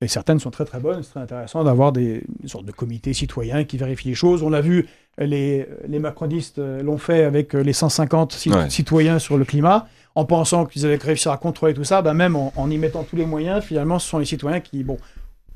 Et 0.03 0.09
certaines 0.09 0.38
sont 0.38 0.50
très 0.50 0.64
très 0.64 0.81
bonnes, 0.81 1.03
c'est 1.03 1.11
très 1.11 1.20
intéressant 1.20 1.62
d'avoir 1.62 1.92
des, 1.92 2.22
sortes 2.46 2.64
de 2.64 2.72
comités 2.72 3.12
citoyens 3.12 3.64
qui 3.64 3.76
vérifient 3.76 4.09
les 4.09 4.14
choses. 4.14 4.42
On 4.42 4.55
a 4.55 4.62
vu, 4.62 4.88
les, 5.18 5.66
les 5.87 5.98
macronistes 5.98 6.59
l'ont 6.59 6.96
fait 6.96 7.24
avec 7.24 7.53
les 7.53 7.74
150 7.74 8.33
citoyens 8.70 9.18
sur 9.18 9.37
le 9.37 9.44
climat, 9.44 9.88
en 10.14 10.24
pensant 10.24 10.64
qu'ils 10.64 10.87
allaient 10.87 10.96
réussir 10.96 11.33
à 11.33 11.37
contrôler 11.37 11.74
tout 11.74 11.85
ça. 11.85 12.00
Ben 12.00 12.14
même 12.14 12.35
en, 12.35 12.50
en, 12.57 12.70
y 12.70 12.79
mettant 12.79 13.05
tous 13.05 13.16
les 13.16 13.26
moyens, 13.26 13.62
finalement, 13.62 13.98
ce 13.98 14.09
sont 14.09 14.18
les 14.18 14.24
citoyens 14.24 14.61
qui, 14.61 14.85
bon, 14.85 14.96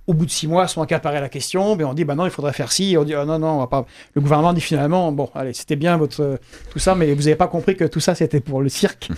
au 0.07 0.15
bout 0.15 0.27
de 0.27 0.31
six 0.31 0.47
mois, 0.47 0.69
sont 0.69 0.83
accaparés 0.83 1.21
la 1.21 1.29
question, 1.29 1.77
mais 1.77 1.85
on 1.85 1.95
dit, 1.95 2.05
bah 2.05 2.15
non, 2.15 2.27
il 2.27 2.31
faudrait 2.31 2.53
faire 2.53 2.73
ci, 2.73 2.97
on 2.99 3.05
dit, 3.05 3.15
oh 3.15 3.25
non, 3.25 3.39
non, 3.39 3.53
on 3.53 3.59
va 3.59 3.67
pas. 3.67 3.87
Le 4.15 4.21
gouvernement 4.21 4.53
dit 4.53 4.61
finalement, 4.61 5.11
bon, 5.13 5.31
allez, 5.35 5.55
c'était 5.55 5.77
bien 5.77 5.97
votre 5.97 6.39
tout 6.71 6.79
ça, 6.79 6.95
mais 6.95 7.13
vous 7.15 7.23
n'avez 7.23 7.37
pas 7.37 7.49
compris 7.49 7.77
que 7.77 7.85
tout 7.85 8.01
ça, 8.01 8.15
c'était 8.15 8.41
pour 8.41 8.61
le 8.61 8.69
cirque. 8.69 9.11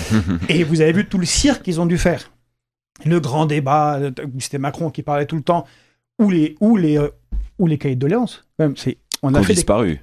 et 0.48 0.64
vous 0.64 0.80
avez 0.80 0.92
vu 0.92 1.06
tout 1.06 1.18
le 1.18 1.26
cirque 1.26 1.62
qu'ils 1.62 1.80
ont 1.80 1.86
dû 1.86 1.98
faire. 1.98 2.30
Le 3.04 3.20
grand 3.20 3.46
débat, 3.46 4.00
c'était 4.38 4.58
Macron 4.58 4.90
qui 4.90 5.02
parlait 5.02 5.26
tout 5.26 5.36
le 5.36 5.42
temps, 5.42 5.64
ou 6.18 6.30
les, 6.30 6.56
ou 6.60 6.76
les, 6.76 6.98
euh, 6.98 7.08
ou 7.58 7.66
les 7.66 7.78
cahiers 7.78 7.94
de 7.94 8.00
doléances. 8.00 8.44
Même, 8.58 8.76
c'est, 8.76 8.98
on 9.22 9.34
a 9.34 9.42
fait 9.42 9.54
disparu. 9.54 10.02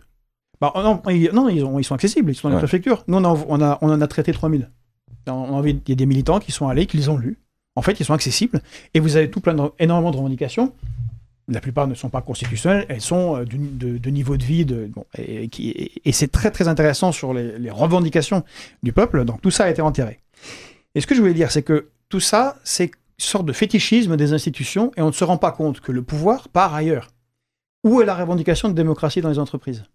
Bah, 0.61 0.73
non, 0.75 1.01
ils, 1.09 1.31
non 1.33 1.47
ils, 1.49 1.63
ont, 1.63 1.79
ils, 1.79 1.83
sont 1.83 1.95
accessibles, 1.95 2.31
ils 2.31 2.35
sont 2.35 2.49
dans 2.49 2.55
la 2.55 2.59
préfecture. 2.59 3.03
Nous, 3.07 3.17
on, 3.17 3.45
on, 3.47 3.61
a, 3.61 3.77
on 3.81 3.89
en 3.89 4.01
a 4.01 4.07
traité 4.07 4.33
3000. 4.33 4.69
Il 5.27 5.81
y 5.87 5.91
a 5.91 5.95
des 5.95 6.05
militants 6.05 6.39
qui 6.39 6.51
sont 6.51 6.67
allés, 6.67 6.85
qui 6.85 6.97
les 6.97 7.09
ont 7.09 7.17
lus 7.17 7.37
en 7.79 7.81
fait, 7.81 7.97
ils 8.01 8.05
sont 8.05 8.13
accessibles 8.13 8.61
et 8.93 8.99
vous 8.99 9.15
avez 9.15 9.29
tout 9.31 9.39
plein 9.39 9.53
de, 9.53 9.63
énormément 9.79 10.11
de 10.11 10.17
revendications. 10.17 10.73
La 11.47 11.61
plupart 11.61 11.87
ne 11.87 11.95
sont 11.95 12.09
pas 12.09 12.21
constitutionnelles, 12.21 12.85
elles 12.89 12.99
sont 12.99 13.37
euh, 13.37 13.45
de, 13.45 14.09
niveau 14.09 14.35
de 14.35 14.43
vie, 14.43 14.65
de, 14.65 14.91
et, 15.17 16.11
c'est 16.11 16.29
très 16.29 16.51
très 16.51 16.67
intéressant 16.67 17.13
sur 17.13 17.33
les, 17.33 17.71
revendications 17.71 18.43
du 18.83 18.91
peuple. 18.91 19.23
Donc 19.23 19.41
tout 19.41 19.49
ça 19.49 19.63
a 19.63 19.69
été 19.69 19.81
enterré. 19.81 20.19
Et 20.93 20.99
ce 20.99 21.07
que 21.07 21.15
je 21.15 21.21
voulais 21.21 21.33
dire, 21.33 21.51
c'est 21.51 21.63
que 21.63 21.87
tout 22.09 22.19
ça, 22.19 22.57
c'est 22.65 22.87
une 22.87 22.91
sorte 23.17 23.45
de 23.45 23.53
fétichisme 23.53 24.17
des 24.17 24.33
institutions 24.33 24.91
et 24.97 25.01
on 25.01 25.07
ne 25.07 25.13
se 25.13 25.23
rend 25.23 25.37
pas 25.37 25.53
compte 25.53 25.79
que 25.79 25.93
le 25.93 26.01
pouvoir 26.01 26.49
part 26.49 26.75
ailleurs. 26.75 27.07
Où 27.85 28.01
est 28.01 28.05
la 28.05 28.15
revendication 28.15 28.67
de 28.67 28.73
démocratie 28.73 29.21
dans 29.21 29.29
les 29.29 29.39
entreprises? 29.39 29.85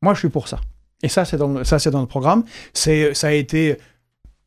Moi, 0.00 0.14
je 0.14 0.20
suis 0.20 0.28
pour 0.28 0.46
ça. 0.46 0.60
Et 1.02 1.08
ça, 1.08 1.24
c'est 1.24 1.38
dans, 1.38 1.64
c'est 1.64 1.90
dans 1.90 2.02
le 2.02 2.06
programme. 2.06 2.44
Ça 2.72 3.26
a 3.26 3.32
été 3.32 3.78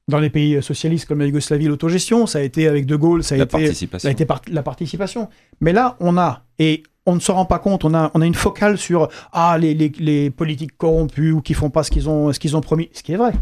dans 0.07 0.19
les 0.19 0.29
pays 0.29 0.61
socialistes 0.61 1.07
comme 1.07 1.19
la 1.19 1.25
Yougoslavie, 1.25 1.65
l'autogestion, 1.65 2.25
ça 2.27 2.39
a 2.39 2.41
été 2.41 2.67
avec 2.67 2.85
De 2.85 2.95
Gaulle, 2.95 3.23
ça 3.23 3.35
a, 3.35 3.37
été, 3.37 3.73
ça 3.73 4.07
a 4.07 4.11
été 4.11 4.27
la 4.47 4.63
participation. 4.63 5.29
Mais 5.61 5.71
là, 5.71 5.95
on 5.99 6.17
a, 6.17 6.43
et 6.59 6.83
on 7.05 7.15
ne 7.15 7.19
se 7.19 7.31
rend 7.31 7.45
pas 7.45 7.59
compte, 7.59 7.85
on 7.85 7.93
a, 7.93 8.11
on 8.13 8.21
a 8.21 8.25
une 8.25 8.35
focale 8.35 8.77
sur 8.77 9.09
ah, 9.31 9.57
les, 9.57 9.73
les, 9.73 9.89
les 9.99 10.29
politiques 10.29 10.77
corrompus 10.77 11.33
ou 11.33 11.41
qui 11.41 11.53
font 11.53 11.69
pas 11.69 11.83
ce 11.83 11.91
qu'ils 11.91 12.09
ont, 12.09 12.33
ce 12.33 12.39
qu'ils 12.39 12.57
ont 12.57 12.61
promis, 12.61 12.89
ce 12.93 13.03
qui 13.03 13.13
est 13.13 13.17
vrai. 13.17 13.33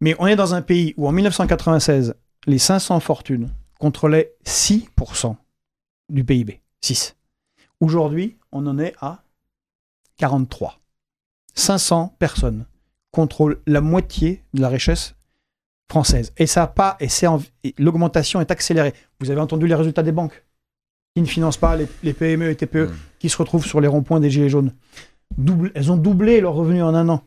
Mais 0.00 0.16
on 0.18 0.26
est 0.26 0.36
dans 0.36 0.54
un 0.54 0.62
pays 0.62 0.94
où 0.96 1.06
en 1.06 1.12
1996, 1.12 2.14
les 2.46 2.58
500 2.58 3.00
fortunes 3.00 3.50
contrôlaient 3.78 4.32
6% 4.44 5.36
du 6.08 6.24
PIB. 6.24 6.60
6. 6.80 7.16
Aujourd'hui, 7.80 8.36
on 8.52 8.66
en 8.66 8.78
est 8.78 8.94
à 9.00 9.22
43. 10.16 10.80
500 11.54 12.14
personnes 12.18 12.66
contrôlent 13.12 13.60
la 13.66 13.80
moitié 13.80 14.42
de 14.54 14.60
la 14.60 14.68
richesse 14.68 15.14
française. 15.90 16.32
Et 16.38 16.46
ça 16.46 16.66
pas, 16.68 16.96
et 17.00 17.08
c'est 17.08 17.26
l'augmentation 17.78 18.40
est 18.40 18.50
accélérée. 18.50 18.94
Vous 19.18 19.30
avez 19.30 19.40
entendu 19.40 19.66
les 19.66 19.74
résultats 19.74 20.04
des 20.04 20.12
banques 20.12 20.44
qui 21.14 21.20
ne 21.20 21.26
financent 21.26 21.56
pas 21.56 21.76
les, 21.76 22.12
PME 22.12 22.48
et 22.48 22.54
TPE 22.54 22.86
mmh. 22.86 22.92
qui 23.18 23.28
se 23.28 23.36
retrouvent 23.36 23.66
sur 23.66 23.80
les 23.80 23.88
ronds-points 23.88 24.20
des 24.20 24.30
gilets 24.30 24.48
jaunes. 24.48 24.72
Double, 25.36 25.72
elles 25.74 25.90
ont 25.90 25.96
doublé 25.96 26.40
leurs 26.40 26.54
revenus 26.54 26.84
en 26.84 26.94
un 26.94 27.08
an. 27.08 27.22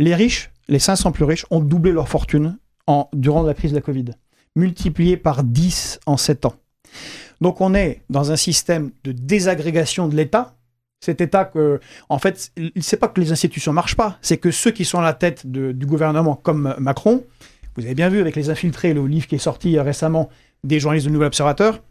Les 0.00 0.14
riches, 0.14 0.50
les 0.68 0.80
500 0.80 1.12
plus 1.12 1.24
riches, 1.24 1.46
ont 1.50 1.60
doublé 1.60 1.92
leur 1.92 2.08
fortune 2.08 2.58
en, 2.88 3.08
durant 3.12 3.44
la 3.44 3.54
crise 3.54 3.70
de 3.70 3.76
la 3.76 3.82
Covid, 3.82 4.06
multiplié 4.56 5.16
par 5.16 5.44
10 5.44 6.00
en 6.06 6.16
7 6.16 6.46
ans. 6.46 6.54
Donc 7.40 7.60
on 7.60 7.74
est 7.74 8.02
dans 8.10 8.32
un 8.32 8.36
système 8.36 8.90
de 9.04 9.12
désagrégation 9.12 10.08
de 10.08 10.16
l'État. 10.16 10.56
Cet 11.00 11.20
État 11.20 11.44
que, 11.44 11.80
en 12.08 12.18
fait, 12.18 12.52
c'est 12.80 12.96
pas 12.98 13.08
que 13.08 13.20
les 13.20 13.30
institutions 13.30 13.72
marchent 13.72 13.96
pas, 13.96 14.18
c'est 14.20 14.36
que 14.36 14.50
ceux 14.50 14.72
qui 14.72 14.84
sont 14.84 14.98
à 14.98 15.02
la 15.02 15.14
tête 15.14 15.46
du 15.46 15.86
gouvernement, 15.86 16.34
comme 16.34 16.74
Macron, 16.78 17.24
vous 17.80 17.86
avez 17.86 17.94
bien 17.94 18.10
vu 18.10 18.20
avec 18.20 18.36
les 18.36 18.50
infiltrés, 18.50 18.92
le 18.92 19.06
livre 19.06 19.26
qui 19.26 19.36
est 19.36 19.38
sorti 19.38 19.78
récemment 19.78 20.28
des 20.64 20.80
journalistes 20.80 21.06
de 21.06 21.12
Nouvel 21.12 21.28
Observateur, 21.28 21.82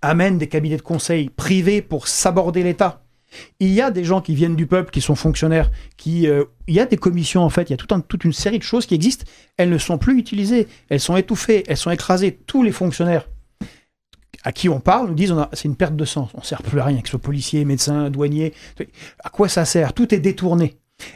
amènent 0.00 0.38
des 0.38 0.48
cabinets 0.48 0.76
de 0.76 0.82
conseil 0.82 1.30
privés 1.30 1.80
pour 1.80 2.08
s'aborder 2.08 2.64
l'État. 2.64 3.04
Il 3.60 3.70
y 3.70 3.80
a 3.80 3.90
des 3.90 4.04
gens 4.04 4.20
qui 4.20 4.34
viennent 4.34 4.56
du 4.56 4.66
peuple, 4.66 4.90
qui 4.90 5.00
sont 5.00 5.14
fonctionnaires, 5.14 5.70
qui, 5.96 6.26
euh, 6.26 6.44
il 6.66 6.74
y 6.74 6.80
a 6.80 6.86
des 6.86 6.96
commissions 6.96 7.42
en 7.42 7.50
fait, 7.50 7.70
il 7.70 7.72
y 7.72 7.74
a 7.74 8.00
toute 8.08 8.24
une 8.24 8.32
série 8.32 8.58
de 8.58 8.64
choses 8.64 8.84
qui 8.84 8.94
existent. 8.94 9.24
Elles 9.56 9.70
ne 9.70 9.78
sont 9.78 9.96
plus 9.96 10.18
utilisées, 10.18 10.66
elles 10.88 11.00
sont 11.00 11.16
étouffées, 11.16 11.62
elles 11.68 11.76
sont 11.76 11.90
écrasées. 11.90 12.40
Tous 12.46 12.62
les 12.62 12.72
fonctionnaires 12.72 13.28
à 14.44 14.50
qui 14.50 14.68
on 14.68 14.80
parle 14.80 15.08
nous 15.08 15.14
disent 15.14 15.34
c'est 15.52 15.68
une 15.68 15.76
perte 15.76 15.94
de 15.94 16.04
sens, 16.04 16.30
on 16.34 16.40
ne 16.40 16.44
sert 16.44 16.62
plus 16.62 16.80
à 16.80 16.84
rien, 16.84 17.00
que 17.00 17.06
ce 17.06 17.12
soit 17.12 17.20
policier, 17.20 17.64
médecin, 17.64 18.10
douanier. 18.10 18.54
À 19.22 19.30
quoi 19.30 19.48
ça 19.48 19.64
sert? 19.64 19.92
Tout 19.92 20.12
est 20.12 20.18
détourné. 20.18 20.74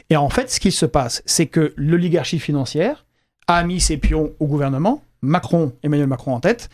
Et 0.09 0.15
en 0.15 0.29
fait, 0.29 0.49
ce 0.49 0.59
qui 0.61 0.71
se 0.71 0.85
passe, 0.85 1.21
c'est 1.25 1.47
que 1.47 1.73
l'oligarchie 1.75 2.39
financière 2.39 3.05
a 3.47 3.63
mis 3.63 3.79
ses 3.79 3.97
pions 3.97 4.33
au 4.39 4.45
gouvernement, 4.45 5.01
Macron, 5.21 5.73
Emmanuel 5.83 6.07
Macron 6.07 6.33
en 6.33 6.39
tête, 6.39 6.69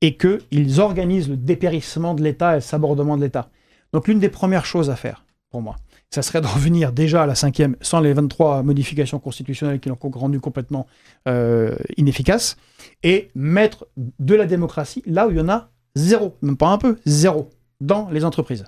et 0.00 0.16
qu'ils 0.16 0.80
organisent 0.80 1.28
le 1.28 1.36
dépérissement 1.36 2.14
de 2.14 2.22
l'État 2.22 2.52
et 2.52 2.56
le 2.56 2.60
sabordement 2.60 3.16
de 3.16 3.22
l'État. 3.22 3.50
Donc 3.92 4.08
l'une 4.08 4.18
des 4.18 4.28
premières 4.28 4.64
choses 4.64 4.90
à 4.90 4.96
faire, 4.96 5.24
pour 5.50 5.62
moi, 5.62 5.76
ça 6.10 6.22
serait 6.22 6.40
de 6.40 6.46
revenir 6.46 6.92
déjà 6.92 7.22
à 7.22 7.26
la 7.26 7.34
cinquième, 7.34 7.76
sans 7.80 8.00
les 8.00 8.12
23 8.12 8.62
modifications 8.62 9.18
constitutionnelles 9.18 9.80
qui 9.80 9.88
l'ont 9.88 9.98
rendu 10.14 10.40
complètement 10.40 10.86
euh, 11.28 11.74
inefficace, 11.96 12.56
et 13.02 13.30
mettre 13.34 13.86
de 13.96 14.34
la 14.34 14.46
démocratie 14.46 15.02
là 15.06 15.26
où 15.26 15.30
il 15.30 15.36
y 15.36 15.40
en 15.40 15.48
a 15.48 15.70
zéro, 15.94 16.36
même 16.42 16.56
pas 16.56 16.68
un 16.68 16.78
peu, 16.78 16.98
zéro, 17.04 17.50
dans 17.80 18.08
les 18.10 18.24
entreprises. 18.24 18.64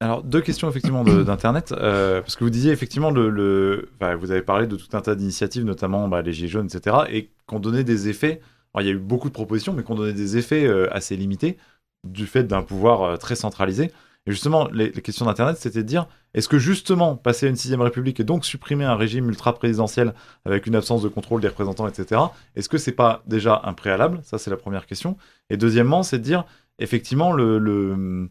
Alors, 0.00 0.22
deux 0.22 0.40
questions 0.40 0.68
effectivement 0.68 1.04
d'Internet, 1.24 1.72
euh, 1.72 2.20
parce 2.20 2.36
que 2.36 2.44
vous 2.44 2.50
disiez 2.50 2.72
effectivement, 2.72 3.10
le, 3.10 3.88
vous 4.18 4.30
avez 4.30 4.42
parlé 4.42 4.66
de 4.66 4.76
tout 4.76 4.94
un 4.96 5.00
tas 5.00 5.14
d'initiatives, 5.14 5.64
notamment 5.64 6.08
bah, 6.08 6.22
les 6.22 6.32
Gilets 6.32 6.48
jaunes, 6.48 6.66
etc., 6.66 6.96
et 7.10 7.30
qu'on 7.46 7.60
donnait 7.60 7.84
des 7.84 8.08
effets, 8.08 8.40
il 8.78 8.84
y 8.84 8.90
a 8.90 8.92
eu 8.92 8.98
beaucoup 8.98 9.28
de 9.28 9.34
propositions, 9.34 9.72
mais 9.72 9.82
qu'on 9.82 9.94
donnait 9.94 10.12
des 10.12 10.36
effets 10.36 10.66
euh, 10.66 10.86
assez 10.94 11.16
limités 11.16 11.56
du 12.04 12.26
fait 12.26 12.44
d'un 12.44 12.62
pouvoir 12.62 13.18
très 13.18 13.34
centralisé. 13.34 13.90
Et 14.26 14.32
justement, 14.32 14.68
les, 14.72 14.90
questions 14.90 15.24
d'Internet, 15.24 15.56
c'était 15.56 15.82
de 15.82 15.88
dire, 15.88 16.08
est-ce 16.34 16.48
que 16.48 16.58
justement, 16.58 17.16
passer 17.16 17.46
à 17.46 17.48
une 17.48 17.56
sixième 17.56 17.80
république 17.80 18.18
et 18.18 18.24
donc 18.24 18.44
supprimer 18.44 18.84
un 18.84 18.96
régime 18.96 19.28
ultra-présidentiel 19.28 20.14
avec 20.44 20.66
une 20.66 20.74
absence 20.74 21.02
de 21.02 21.08
contrôle 21.08 21.40
des 21.40 21.48
représentants, 21.48 21.86
etc., 21.86 22.20
est-ce 22.56 22.68
que 22.68 22.78
c'est 22.78 22.92
pas 22.92 23.22
déjà 23.26 23.60
un 23.64 23.72
préalable? 23.72 24.20
Ça, 24.24 24.38
c'est 24.38 24.50
la 24.50 24.56
première 24.56 24.86
question. 24.86 25.16
Et 25.48 25.56
deuxièmement, 25.56 26.02
c'est 26.02 26.18
de 26.18 26.24
dire, 26.24 26.44
effectivement, 26.80 27.32
le, 27.32 28.28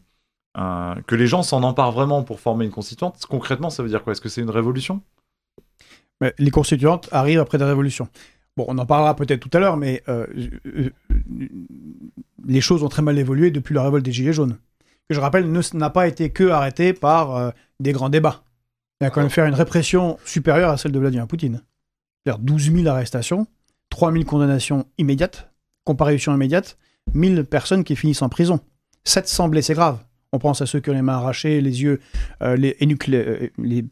que 0.56 1.14
les 1.14 1.26
gens 1.26 1.42
s'en 1.42 1.62
emparent 1.62 1.92
vraiment 1.92 2.22
pour 2.22 2.40
former 2.40 2.64
une 2.64 2.70
constituante. 2.70 3.24
Concrètement, 3.28 3.68
ça 3.68 3.82
veut 3.82 3.88
dire 3.88 4.02
quoi? 4.02 4.12
Est-ce 4.12 4.22
que 4.22 4.30
c'est 4.30 4.40
une 4.40 4.50
révolution? 4.50 5.02
Les 6.38 6.50
constituantes 6.50 7.08
arrivent 7.12 7.40
après 7.40 7.58
des 7.58 7.64
révolutions. 7.64 8.08
Bon, 8.56 8.64
on 8.68 8.78
en 8.78 8.86
parlera 8.86 9.14
peut-être 9.14 9.40
tout 9.40 9.50
à 9.52 9.60
l'heure, 9.60 9.76
mais 9.76 10.02
euh, 10.08 10.26
euh, 10.66 10.90
les 12.46 12.60
choses 12.62 12.82
ont 12.82 12.88
très 12.88 13.02
mal 13.02 13.18
évolué 13.18 13.50
depuis 13.50 13.74
la 13.74 13.82
révolte 13.82 14.04
des 14.04 14.12
Gilets 14.12 14.32
jaunes 14.32 14.56
que 15.08 15.14
je 15.14 15.20
rappelle, 15.20 15.50
n'a 15.74 15.90
pas 15.90 16.08
été 16.08 16.30
que 16.30 16.48
arrêté 16.48 16.92
par 16.92 17.36
euh, 17.36 17.50
des 17.80 17.92
grands 17.92 18.08
débats. 18.08 18.42
Il 19.00 19.06
a 19.06 19.10
quand 19.10 19.20
même 19.20 19.30
fait 19.30 19.46
une 19.46 19.54
répression 19.54 20.18
supérieure 20.24 20.70
à 20.70 20.76
celle 20.76 20.92
de 20.92 20.98
Vladimir 20.98 21.26
Poutine. 21.26 21.62
C'est-à-dire 22.24 22.42
12 22.42 22.72
000 22.72 22.86
arrestations, 22.88 23.46
3 23.90 24.12
000 24.12 24.24
condamnations 24.24 24.86
immédiates, 24.98 25.50
comparution 25.84 26.34
immédiate, 26.34 26.76
1000 27.14 27.44
personnes 27.44 27.84
qui 27.84 27.94
finissent 27.94 28.22
en 28.22 28.28
prison, 28.28 28.60
700 29.04 29.48
blessés 29.48 29.74
graves. 29.74 29.98
On 30.36 30.38
pense 30.38 30.60
à 30.60 30.66
ceux 30.66 30.80
qui 30.80 30.90
ont 30.90 30.92
les 30.92 31.00
mains 31.00 31.14
arrachées, 31.14 31.62
les 31.62 31.82
yeux 31.82 31.98
euh, 32.42 32.58
euh, 32.58 33.48
les, 33.56 33.84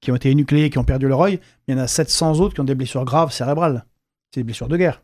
qui 0.00 0.12
ont 0.12 0.14
été 0.14 0.30
énucléés, 0.30 0.70
qui 0.70 0.78
ont 0.78 0.84
perdu 0.84 1.08
leur 1.08 1.20
œil. 1.20 1.40
Il 1.66 1.74
y 1.74 1.74
en 1.76 1.82
a 1.82 1.88
700 1.88 2.38
autres 2.38 2.54
qui 2.54 2.60
ont 2.60 2.64
des 2.64 2.76
blessures 2.76 3.04
graves 3.04 3.32
cérébrales. 3.32 3.84
C'est 4.32 4.40
des 4.40 4.44
blessures 4.44 4.68
de 4.68 4.76
guerre. 4.76 5.02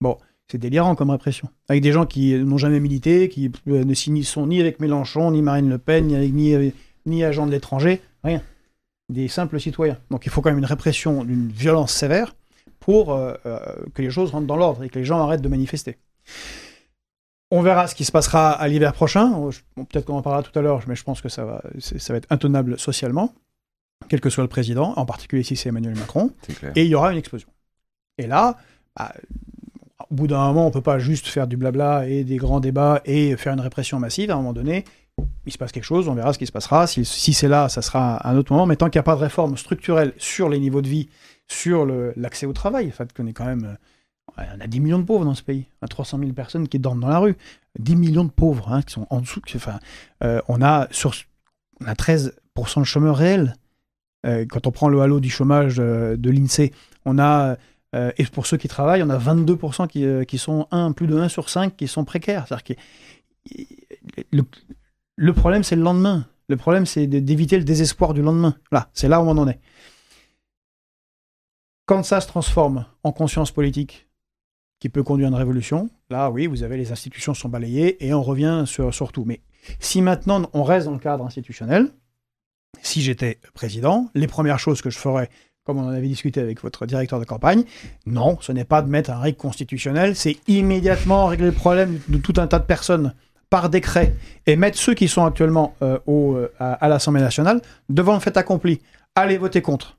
Bon, 0.00 0.18
c'est 0.46 0.58
délirant 0.58 0.94
comme 0.94 1.10
répression. 1.10 1.48
Avec 1.68 1.82
des 1.82 1.90
gens 1.90 2.06
qui 2.06 2.32
n'ont 2.34 2.58
jamais 2.58 2.78
milité, 2.78 3.28
qui 3.28 3.50
euh, 3.66 3.84
ne 3.84 4.22
sont 4.22 4.46
ni 4.46 4.60
avec 4.60 4.78
Mélenchon, 4.78 5.32
ni 5.32 5.42
Marine 5.42 5.68
Le 5.68 5.78
Pen, 5.78 6.06
ni, 6.06 6.54
avec, 6.54 6.74
ni, 7.06 7.24
agents 7.24 7.46
de 7.46 7.50
l'étranger, 7.50 8.00
rien. 8.22 8.40
Des 9.08 9.26
simples 9.26 9.58
citoyens. 9.58 9.98
Donc 10.12 10.26
il 10.26 10.30
faut 10.30 10.42
quand 10.42 10.50
même 10.50 10.58
une 10.58 10.64
répression 10.64 11.24
d'une 11.24 11.48
violence 11.48 11.92
sévère 11.92 12.36
pour 12.78 13.18
que 13.94 14.00
les 14.02 14.10
choses 14.10 14.30
rentrent 14.30 14.46
dans 14.46 14.56
l'ordre 14.56 14.84
et 14.84 14.88
que 14.88 14.98
les 15.00 15.04
gens 15.04 15.20
arrêtent 15.20 15.42
de 15.42 15.48
manifester. 15.48 15.98
On 17.50 17.62
verra 17.62 17.88
ce 17.88 17.94
qui 17.94 18.04
se 18.04 18.12
passera 18.12 18.52
à 18.52 18.68
l'hiver 18.68 18.92
prochain. 18.92 19.32
Peut-être 19.74 20.04
qu'on 20.04 20.16
en 20.16 20.22
parlera 20.22 20.42
tout 20.42 20.56
à 20.58 20.62
l'heure, 20.62 20.82
mais 20.86 20.94
je 20.94 21.02
pense 21.02 21.20
que 21.20 21.28
ça 21.28 21.44
va, 21.44 21.62
ça 21.78 22.12
va 22.12 22.18
être 22.18 22.30
intenable 22.30 22.78
socialement, 22.78 23.34
quel 24.08 24.20
que 24.20 24.30
soit 24.30 24.44
le 24.44 24.48
président, 24.48 24.94
en 24.96 25.04
particulier 25.04 25.42
si 25.42 25.56
c'est 25.56 25.70
Emmanuel 25.70 25.96
Macron. 25.96 26.30
Et 26.76 26.84
il 26.84 26.88
y 26.88 26.94
aura 26.94 27.10
une 27.10 27.18
explosion. 27.18 27.48
Et 28.18 28.26
là, 28.26 28.56
bah, 28.96 29.12
au 30.10 30.14
bout 30.14 30.26
d'un 30.26 30.46
moment, 30.46 30.64
on 30.64 30.68
ne 30.68 30.72
peut 30.72 30.80
pas 30.80 30.98
juste 30.98 31.26
faire 31.26 31.46
du 31.46 31.56
blabla 31.56 32.06
et 32.06 32.22
des 32.22 32.36
grands 32.36 32.60
débats 32.60 33.00
et 33.04 33.36
faire 33.36 33.52
une 33.52 33.60
répression 33.60 33.98
massive. 33.98 34.30
À 34.30 34.34
un 34.34 34.36
moment 34.36 34.52
donné, 34.52 34.84
il 35.44 35.52
se 35.52 35.58
passe 35.58 35.72
quelque 35.72 35.84
chose, 35.84 36.08
on 36.08 36.14
verra 36.14 36.32
ce 36.32 36.38
qui 36.38 36.46
se 36.46 36.52
passera. 36.52 36.86
Si, 36.86 37.04
c'est 37.04 37.48
là, 37.48 37.68
ça 37.68 37.82
sera 37.82 38.28
un 38.28 38.36
autre 38.36 38.52
moment. 38.52 38.66
Mais 38.66 38.76
tant 38.76 38.90
qu'il 38.90 38.98
n'y 38.98 39.00
a 39.00 39.04
pas 39.04 39.16
de 39.16 39.20
réforme 39.20 39.56
structurelle 39.56 40.12
sur 40.18 40.48
les 40.48 40.60
niveaux 40.60 40.82
de 40.82 40.88
vie, 40.88 41.08
sur 41.48 41.84
l'accès 42.16 42.46
au 42.46 42.52
travail, 42.52 42.88
en 42.88 42.92
fait, 42.92 43.12
qu'on 43.12 43.26
est 43.26 43.32
quand 43.32 43.44
même. 43.44 43.76
Euh, 44.38 44.42
on 44.56 44.60
a 44.60 44.66
10 44.66 44.80
millions 44.80 44.98
de 44.98 45.04
pauvres 45.04 45.24
dans 45.24 45.34
ce 45.34 45.42
pays. 45.42 45.66
On 45.80 45.84
a 45.84 45.88
300 45.88 46.18
000 46.18 46.32
personnes 46.32 46.68
qui 46.68 46.78
dorment 46.78 47.00
dans 47.00 47.08
la 47.08 47.18
rue. 47.18 47.36
10 47.78 47.96
millions 47.96 48.24
de 48.24 48.30
pauvres 48.30 48.72
hein, 48.72 48.82
qui 48.82 48.92
sont 48.92 49.06
en 49.10 49.20
dessous. 49.20 49.42
Enfin, 49.54 49.78
euh, 50.24 50.40
on, 50.48 50.62
a 50.62 50.88
sur, 50.90 51.14
on 51.80 51.86
a 51.86 51.94
13% 51.94 52.32
de 52.80 52.84
chômeurs 52.84 53.16
réels. 53.16 53.54
Euh, 54.26 54.44
quand 54.48 54.66
on 54.66 54.70
prend 54.70 54.88
le 54.88 55.00
halo 55.00 55.20
du 55.20 55.30
chômage 55.30 55.76
de 55.76 56.30
l'INSEE, 56.30 56.72
on 57.04 57.18
a 57.18 57.56
euh, 57.94 58.12
et 58.18 58.24
pour 58.24 58.46
ceux 58.46 58.56
qui 58.56 58.68
travaillent, 58.68 59.02
on 59.02 59.10
a 59.10 59.18
22% 59.18 59.88
qui, 59.88 60.04
euh, 60.04 60.24
qui, 60.24 60.38
sont 60.38 60.68
1, 60.70 60.92
plus 60.92 61.06
de 61.06 61.18
1 61.18 61.28
sur 61.28 61.48
5 61.48 61.76
qui 61.76 61.88
sont 61.88 62.04
précaires. 62.04 62.46
Que, 62.64 62.74
le, 64.32 64.44
le, 65.16 65.32
problème, 65.32 65.64
c'est 65.64 65.76
le 65.76 65.82
lendemain. 65.82 66.26
Le 66.48 66.56
problème, 66.56 66.86
c'est 66.86 67.06
d'éviter 67.06 67.58
le 67.58 67.64
désespoir 67.64 68.14
du 68.14 68.22
lendemain. 68.22 68.56
Là, 68.70 68.90
c'est 68.92 69.08
là 69.08 69.20
où 69.20 69.26
on 69.26 69.36
en 69.36 69.48
est. 69.48 69.60
Quand 71.86 72.04
ça 72.04 72.20
se 72.20 72.28
transforme 72.28 72.86
en 73.02 73.10
conscience 73.12 73.50
politique 73.50 74.06
qui 74.80 74.88
peut 74.88 75.02
conduire 75.02 75.28
à 75.28 75.30
une 75.30 75.36
révolution, 75.36 75.90
là, 76.08 76.30
oui, 76.30 76.46
vous 76.46 76.62
avez 76.62 76.76
les 76.76 76.90
institutions 76.90 77.34
sont 77.34 77.48
balayées 77.48 78.04
et 78.04 78.12
on 78.14 78.22
revient 78.22 78.64
sur, 78.66 79.12
tout. 79.12 79.24
Mais 79.26 79.40
si 79.78 80.02
maintenant 80.02 80.48
on 80.54 80.64
reste 80.64 80.86
dans 80.86 80.92
le 80.92 80.98
cadre 80.98 81.24
institutionnel, 81.24 81.90
si 82.82 83.02
j'étais 83.02 83.38
président, 83.52 84.08
les 84.14 84.26
premières 84.26 84.58
choses 84.58 84.80
que 84.80 84.90
je 84.90 84.98
ferais, 84.98 85.28
comme 85.64 85.78
on 85.78 85.84
en 85.84 85.90
avait 85.90 86.08
discuté 86.08 86.40
avec 86.40 86.62
votre 86.62 86.86
directeur 86.86 87.20
de 87.20 87.24
campagne. 87.24 87.64
Non, 88.06 88.38
ce 88.40 88.50
n'est 88.50 88.64
pas 88.64 88.80
de 88.80 88.88
mettre 88.88 89.10
un 89.10 89.18
règle 89.18 89.36
constitutionnel, 89.36 90.16
c'est 90.16 90.36
immédiatement 90.48 91.26
régler 91.26 91.46
le 91.46 91.52
problème 91.52 92.00
de 92.08 92.16
tout 92.16 92.34
un 92.38 92.46
tas 92.46 92.58
de 92.58 92.64
personnes 92.64 93.14
par 93.50 93.68
décret 93.68 94.14
et 94.46 94.56
mettre 94.56 94.78
ceux 94.78 94.94
qui 94.94 95.08
sont 95.08 95.24
actuellement 95.24 95.74
euh, 95.82 95.98
au, 96.06 96.36
euh, 96.36 96.50
à, 96.58 96.88
l'Assemblée 96.88 97.20
nationale 97.20 97.60
devant 97.88 98.14
le 98.14 98.20
fait 98.20 98.36
accompli. 98.36 98.80
Allez 99.14 99.36
voter 99.36 99.60
contre. 99.60 99.96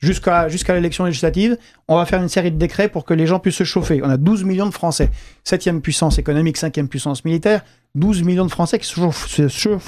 Jusqu'à 0.00 0.48
l'élection 0.74 1.04
législative, 1.04 1.58
on 1.86 1.96
va 1.96 2.06
faire 2.06 2.22
une 2.22 2.28
série 2.28 2.50
de 2.50 2.56
décrets 2.56 2.88
pour 2.88 3.04
que 3.04 3.12
les 3.12 3.26
gens 3.26 3.38
puissent 3.38 3.56
se 3.56 3.64
chauffer. 3.64 4.00
On 4.02 4.08
a 4.08 4.16
12 4.16 4.44
millions 4.44 4.66
de 4.66 4.72
Français. 4.72 5.10
Septième 5.44 5.82
puissance 5.82 6.18
économique, 6.18 6.56
cinquième 6.56 6.88
puissance 6.88 7.24
militaire. 7.24 7.62
12 7.96 8.22
millions 8.22 8.46
de 8.46 8.50
Français 8.50 8.78
qui 8.78 9.00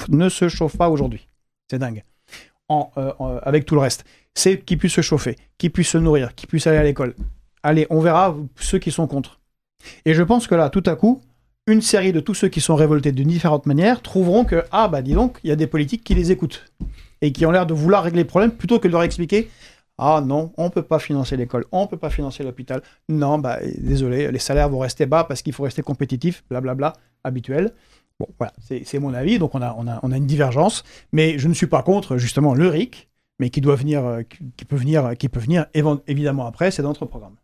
ne 0.09 0.29
se 0.29 0.49
chauffent 0.49 0.77
pas 0.77 0.89
aujourd'hui. 0.89 1.27
C'est 1.69 1.79
dingue. 1.79 2.03
Euh, 2.71 3.39
avec 3.43 3.65
tout 3.65 3.75
le 3.75 3.81
reste 3.81 4.03
c'est 4.35 4.59
qu'ils 4.59 4.77
puissent 4.77 4.93
se 4.93 5.01
chauffer, 5.01 5.35
qu'ils 5.57 5.71
puissent 5.71 5.89
se 5.89 5.97
nourrir, 5.97 6.35
qu'ils 6.35 6.47
puissent 6.47 6.67
aller 6.67 6.77
à 6.77 6.83
l'école. 6.83 7.15
Allez, 7.61 7.87
on 7.89 7.99
verra 7.99 8.35
ceux 8.59 8.79
qui 8.79 8.91
sont 8.91 9.07
contre. 9.07 9.39
Et 10.05 10.13
je 10.13 10.23
pense 10.23 10.47
que 10.47 10.55
là, 10.55 10.69
tout 10.69 10.83
à 10.85 10.95
coup, 10.95 11.21
une 11.67 11.81
série 11.81 12.11
de 12.11 12.19
tous 12.19 12.33
ceux 12.33 12.49
qui 12.49 12.61
sont 12.61 12.75
révoltés 12.75 13.11
de 13.11 13.23
différentes 13.23 13.65
manières 13.65 14.01
trouveront 14.01 14.43
que, 14.43 14.63
ah 14.71 14.87
bah 14.87 15.01
dis 15.01 15.13
donc, 15.13 15.39
il 15.43 15.49
y 15.49 15.53
a 15.53 15.55
des 15.55 15.67
politiques 15.67 16.03
qui 16.03 16.13
les 16.13 16.31
écoutent 16.31 16.65
et 17.21 17.31
qui 17.31 17.45
ont 17.45 17.51
l'air 17.51 17.65
de 17.65 17.73
vouloir 17.73 18.03
régler 18.03 18.23
le 18.23 18.27
problème 18.27 18.51
plutôt 18.51 18.79
que 18.79 18.87
de 18.87 18.93
leur 18.93 19.03
expliquer 19.03 19.49
ah 19.97 20.21
non, 20.25 20.51
on 20.57 20.65
ne 20.65 20.69
peut 20.69 20.83
pas 20.83 20.99
financer 20.99 21.37
l'école, 21.37 21.65
on 21.71 21.83
ne 21.83 21.87
peut 21.87 21.97
pas 21.97 22.09
financer 22.09 22.43
l'hôpital. 22.43 22.81
Non, 23.09 23.37
bah 23.37 23.59
désolé, 23.77 24.31
les 24.31 24.39
salaires 24.39 24.69
vont 24.69 24.79
rester 24.79 25.05
bas 25.05 25.23
parce 25.23 25.41
qu'il 25.41 25.53
faut 25.53 25.63
rester 25.63 25.81
compétitif, 25.83 26.43
blablabla, 26.49 26.93
habituel. 27.23 27.73
Bon, 28.19 28.27
voilà, 28.37 28.53
c'est 28.59 28.99
mon 28.99 29.13
avis, 29.13 29.39
donc 29.39 29.55
on 29.55 29.61
a, 29.61 29.99
une 30.03 30.27
divergence, 30.27 30.83
mais 31.11 31.37
je 31.39 31.47
ne 31.47 31.53
suis 31.53 31.67
pas 31.67 31.83
contre 31.83 32.17
justement 32.17 32.53
le 32.53 32.69
RIC, 32.69 33.09
mais 33.39 33.49
qui 33.49 33.61
doit 33.61 33.75
venir, 33.75 34.05
euh, 34.05 34.21
qui 34.57 34.65
peut 34.65 34.75
venir, 34.75 35.17
qui 35.17 35.29
peut 35.29 35.39
venir 35.39 35.65
évidemment 36.07 36.45
après, 36.45 36.71
c'est 36.71 36.81
dans 36.83 36.89
notre 36.89 37.05
programme. 37.05 37.35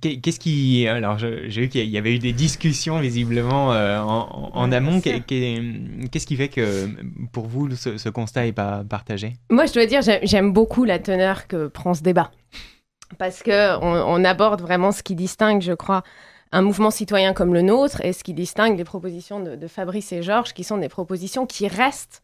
Qu'est-ce 0.00 0.38
qui. 0.38 0.86
Alors, 0.86 1.18
j'ai 1.18 1.48
vu 1.48 1.68
qu'il 1.68 1.88
y 1.88 1.98
avait 1.98 2.14
eu 2.14 2.18
des 2.18 2.32
discussions 2.32 3.00
visiblement 3.00 3.72
euh, 3.72 3.98
en, 4.00 4.70
amont. 4.70 5.00
Qu'est-ce 5.00 6.26
qui 6.26 6.36
fait 6.36 6.48
que 6.48 6.88
pour 7.32 7.46
vous, 7.46 7.74
ce, 7.74 8.08
constat 8.08 8.44
n'est 8.44 8.52
pas 8.52 8.84
partagé? 8.88 9.34
Moi, 9.50 9.66
je 9.66 9.72
dois 9.72 9.86
dire, 9.86 10.00
j'aime 10.22 10.52
beaucoup 10.52 10.84
la 10.84 10.98
teneur 10.98 11.46
que 11.46 11.68
prend 11.68 11.94
ce 11.94 12.02
débat. 12.02 12.30
Parce 13.18 13.42
qu'on 13.42 13.80
on 13.82 14.24
aborde 14.24 14.60
vraiment 14.60 14.92
ce 14.92 15.02
qui 15.02 15.14
distingue, 15.14 15.62
je 15.62 15.72
crois, 15.72 16.02
un 16.52 16.62
mouvement 16.62 16.90
citoyen 16.90 17.32
comme 17.32 17.54
le 17.54 17.62
nôtre 17.62 18.04
et 18.04 18.12
ce 18.12 18.24
qui 18.24 18.34
distingue 18.34 18.76
les 18.76 18.84
propositions 18.84 19.40
de, 19.40 19.56
de 19.56 19.66
Fabrice 19.66 20.12
et 20.12 20.22
Georges, 20.22 20.52
qui 20.52 20.64
sont 20.64 20.78
des 20.78 20.88
propositions 20.88 21.46
qui 21.46 21.66
restent 21.68 22.22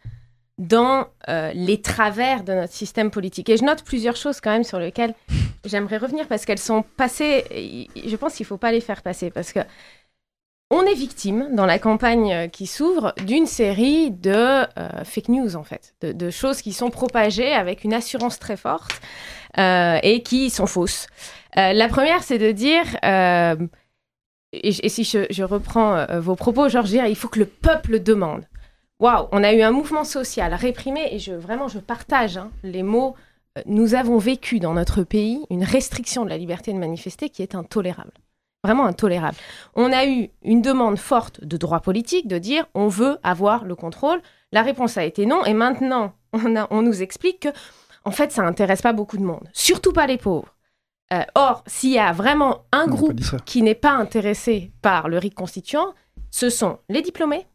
dans 0.61 1.07
euh, 1.31 1.53
les 1.55 1.81
travers 1.81 2.45
de 2.45 2.53
notre 2.53 2.73
système 2.73 3.11
politique. 3.11 3.49
Et 3.49 3.57
je 3.57 3.65
note 3.65 3.83
plusieurs 3.83 4.15
choses 4.15 4.41
quand 4.43 4.51
même 4.51 4.63
sur 4.63 4.79
lesquelles 4.79 5.15
j'aimerais 5.65 5.97
revenir 5.97 6.29
parce 6.29 6.45
qu'elles 6.45 6.59
sont 6.59 6.85
passées. 6.97 7.89
Je 7.97 8.15
pense 8.17 8.35
qu'il 8.35 8.45
ne 8.45 8.49
faut 8.49 8.59
pas 8.59 8.71
les 8.71 8.83
faire 8.83 9.03
passer 9.03 9.31
parce 9.31 9.53
que 9.53 9.61
on 10.71 10.83
est 10.83 10.95
victime 10.95 11.49
dans 11.53 11.67
la 11.67 11.79
campagne 11.79 12.33
euh, 12.33 12.47
qui 12.47 12.67
s'ouvre 12.67 13.15
d'une 13.27 13.47
série 13.47 14.11
de 14.11 14.67
euh, 14.79 15.05
fake 15.05 15.31
news 15.31 15.57
en 15.57 15.65
fait, 15.65 15.95
de, 16.03 16.31
choses 16.31 16.61
qui 16.61 16.75
sont 16.75 16.91
propagées 16.91 17.53
avec 17.55 17.83
une 17.83 17.95
assurance 17.95 18.39
très 18.39 18.57
forte 18.57 19.01
et 19.57 20.23
qui 20.23 20.49
sont 20.49 20.67
fausses. 20.67 21.09
la 21.57 21.89
première, 21.89 22.23
c'est 22.23 22.39
de 22.39 22.53
dire 22.53 22.85
et, 24.53 24.89
si 24.89 25.03
je, 25.03 25.43
reprends 25.43 26.07
vos 26.21 26.37
propos, 26.37 26.69
Georges, 26.69 26.93
il 26.93 27.17
faut 27.17 27.27
que 27.27 27.41
le 27.41 27.47
peuple 27.47 28.01
demande 28.01 28.45
waouh, 29.01 29.28
on 29.32 29.42
a 29.42 29.53
eu 29.53 29.62
un 29.62 29.72
mouvement 29.72 30.05
social 30.05 30.55
réprimé 30.55 31.09
et 31.11 31.18
je 31.18 31.32
vraiment 31.32 31.68
je 31.68 31.78
partage 31.78 32.36
hein, 32.36 32.51
les 32.62 32.82
mots. 32.82 33.16
Euh, 33.59 33.62
nous 33.66 33.94
avons 33.94 34.18
vécu 34.18 34.61
dans 34.61 34.74
notre 34.74 35.03
pays 35.03 35.44
une 35.51 35.64
restriction 35.64 36.24
de 36.24 36.30
la 36.30 36.38
liberté 36.38 36.72
de 36.72 36.78
manifester 36.78 37.30
qui 37.30 37.42
est 37.42 37.55
intolérable. 37.55 38.12
Vraiment 38.62 38.84
intolérable. 38.84 39.36
On 39.74 39.90
a 39.90 40.07
eu 40.07 40.28
une 40.42 40.61
demande 40.61 40.98
forte 40.98 41.42
de 41.42 41.57
droit 41.57 41.80
politique 41.80 42.28
de 42.28 42.38
dire 42.38 42.66
on 42.74 42.88
veut 42.88 43.18
avoir 43.22 43.64
le 43.64 43.74
contrôle. 43.74 44.20
La 44.53 44.62
réponse 44.62 44.98
a 44.98 45.05
été 45.05 45.26
non 45.26 45.44
et 45.44 45.55
maintenant 45.55 46.12
on, 46.32 46.55
on 46.70 46.82
nous 46.82 47.03
explique 47.03 47.40
que 47.40 47.48
en 48.05 48.11
fait 48.11 48.30
ça 48.30 48.42
n'intéresse 48.42 48.82
pas 48.82 48.92
beaucoup 48.92 49.16
de 49.16 49.24
monde, 49.24 49.48
surtout 49.53 49.92
pas 49.92 50.07
les 50.07 50.18
pauvres. 50.18 50.55
Euh, 51.12 51.24
or, 51.34 51.64
s'il 51.66 51.90
y 51.90 51.98
a 51.98 52.12
vraiment 52.12 52.64
un 52.70 52.86
groupe 52.86 53.20
qui 53.44 53.62
n'est 53.62 53.74
pas 53.74 53.90
intéressé 53.90 54.70
par 54.80 55.09
le 55.09 55.18
RIC 55.18 55.34
constituant, 55.34 55.92
ce 56.30 56.48
sont 56.48 56.78
les 56.88 57.03
diplômés, 57.03 57.46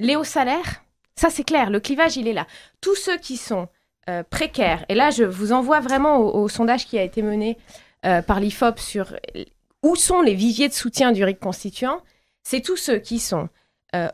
les 0.00 0.16
hauts 0.16 0.24
salaires, 0.24 0.82
ça 1.14 1.30
c'est 1.30 1.44
clair, 1.44 1.70
le 1.70 1.78
clivage 1.78 2.16
il 2.16 2.26
est 2.26 2.32
là. 2.32 2.46
Tous 2.80 2.96
ceux 2.96 3.18
qui 3.18 3.36
sont 3.36 3.68
euh, 4.08 4.24
précaires, 4.28 4.84
et 4.88 4.94
là 4.94 5.10
je 5.10 5.22
vous 5.22 5.52
envoie 5.52 5.78
vraiment 5.78 6.18
au, 6.18 6.48
sondage 6.48 6.86
qui 6.86 6.98
a 6.98 7.02
été 7.02 7.22
mené 7.22 7.58
euh, 8.06 8.22
par 8.22 8.40
l'IFOP 8.40 8.78
sur 8.78 9.14
où 9.82 9.94
sont 9.94 10.22
les 10.22 10.34
viviers 10.34 10.68
de 10.68 10.74
soutien 10.74 11.12
du 11.12 11.22
RIC 11.22 11.38
constituant, 11.38 12.00
c'est 12.42 12.62
tous 12.62 12.76
ceux 12.76 12.98
qui 12.98 13.18
sont 13.18 13.48
euh, 13.94 14.08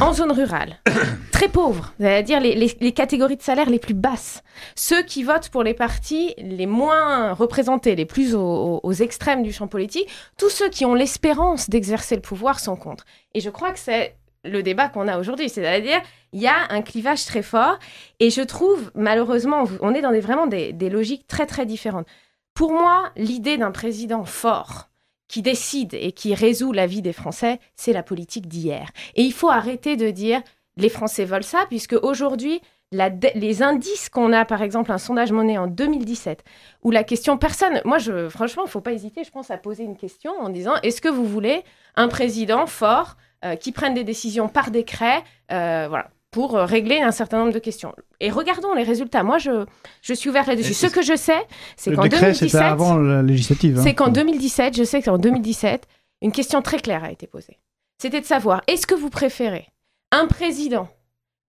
en 0.00 0.12
zone 0.12 0.30
rurale, 0.30 0.80
très 1.32 1.48
pauvres, 1.48 1.92
c'est-à-dire 1.98 2.40
les, 2.40 2.92
catégories 2.92 3.36
de 3.36 3.42
salaire 3.42 3.70
les 3.70 3.78
plus 3.80 3.94
basses, 3.94 4.42
ceux 4.76 5.02
qui 5.02 5.24
votent 5.24 5.48
pour 5.48 5.64
les 5.64 5.74
partis 5.74 6.34
les 6.38 6.66
moins 6.66 7.32
représentés, 7.32 7.96
les 7.96 8.06
plus 8.06 8.34
aux 8.36 8.92
extrêmes 8.92 9.42
du 9.42 9.52
champ 9.52 9.66
politique, 9.66 10.08
tous 10.36 10.50
ceux 10.50 10.68
qui 10.68 10.84
ont 10.84 10.94
l'espérance 10.94 11.70
d'exercer 11.70 12.14
le 12.14 12.22
pouvoir 12.22 12.60
sont 12.60 12.76
contre. 12.76 13.04
Et 13.34 13.40
je 13.40 13.50
crois 13.50 13.72
que 13.72 13.78
c'est 13.78 14.17
le 14.44 14.62
débat 14.62 14.88
qu'on 14.88 15.08
a 15.08 15.18
aujourd'hui. 15.18 15.48
C'est-à-dire, 15.48 16.00
il 16.32 16.40
y 16.40 16.46
a 16.46 16.70
un 16.70 16.82
clivage 16.82 17.24
très 17.24 17.42
fort 17.42 17.78
et 18.20 18.30
je 18.30 18.42
trouve, 18.42 18.90
malheureusement, 18.94 19.64
on 19.80 19.94
est 19.94 20.00
dans 20.00 20.12
des, 20.12 20.20
vraiment 20.20 20.46
des, 20.46 20.72
logiques 20.90 21.26
très, 21.26 21.46
très 21.46 21.66
différentes. 21.66 22.06
Pour 22.54 22.72
moi, 22.72 23.10
l'idée 23.16 23.56
d'un 23.56 23.70
président 23.70 24.24
fort 24.24 24.88
qui 25.28 25.42
décide 25.42 25.94
et 25.94 26.12
qui 26.12 26.34
résout 26.34 26.72
la 26.72 26.86
vie 26.86 27.02
des 27.02 27.12
Français, 27.12 27.60
c'est 27.76 27.92
la 27.92 28.02
politique 28.02 28.48
d'hier. 28.48 28.90
Et 29.14 29.22
il 29.22 29.32
faut 29.32 29.50
arrêter 29.50 29.96
de 29.96 30.10
dire 30.10 30.42
les 30.76 30.88
Français 30.88 31.24
veulent 31.24 31.44
ça, 31.44 31.66
puisque 31.68 31.96
aujourd'hui, 32.02 32.60
les 32.92 33.62
indices 33.62 34.08
qu'on 34.08 34.32
a, 34.32 34.44
par 34.44 34.62
exemple, 34.62 34.90
un 34.92 34.98
sondage 34.98 35.32
monnaie 35.32 35.58
en 35.58 35.66
2017, 35.66 36.42
où 36.82 36.90
la 36.90 37.04
question 37.04 37.36
personne, 37.36 37.82
moi, 37.84 37.98
franchement, 38.30 38.62
il 38.62 38.68
ne 38.68 38.70
faut 38.70 38.80
pas 38.80 38.92
hésiter, 38.92 39.24
je 39.24 39.30
pense, 39.30 39.50
à 39.50 39.58
poser 39.58 39.84
une 39.84 39.96
question 39.96 40.32
en 40.40 40.48
disant 40.48 40.74
est-ce 40.82 41.02
que 41.02 41.08
vous 41.08 41.26
voulez 41.26 41.62
un 41.96 42.08
président 42.08 42.66
fort 42.66 43.16
euh, 43.44 43.54
qui 43.54 43.70
prennent 43.70 43.94
des 43.94 44.02
décisions 44.02 44.48
par 44.48 44.72
décret, 44.72 45.22
euh, 45.52 45.86
voilà, 45.88 46.10
pour 46.32 46.56
euh, 46.56 46.64
régler 46.64 47.00
un 47.00 47.12
certain 47.12 47.38
nombre 47.38 47.52
de 47.52 47.60
questions. 47.60 47.94
Et 48.18 48.30
regardons 48.30 48.74
les 48.74 48.82
résultats. 48.82 49.22
Moi, 49.22 49.38
je, 49.38 49.64
je 50.02 50.12
suis 50.12 50.28
ouverte 50.28 50.48
là-dessus. 50.48 50.74
Ce 50.74 50.88
que 50.88 51.02
je 51.02 51.14
sais, 51.14 51.38
c'est 51.76 51.94
qu'en 51.94 52.08
2017... 52.08 52.54
avant 52.56 52.96
la 52.96 53.22
législative. 53.22 53.78
Hein. 53.78 53.82
C'est 53.84 53.94
qu'en 53.94 54.08
2017, 54.08 54.76
je 54.76 54.82
sais 54.82 55.02
qu'en 55.02 55.18
2017, 55.18 55.86
une 56.20 56.32
question 56.32 56.62
très 56.62 56.80
claire 56.80 57.04
a 57.04 57.12
été 57.12 57.28
posée. 57.28 57.60
C'était 58.02 58.20
de 58.20 58.26
savoir, 58.26 58.62
est-ce 58.66 58.88
que 58.88 58.96
vous 58.96 59.08
préférez 59.08 59.68
un 60.10 60.26
président 60.26 60.88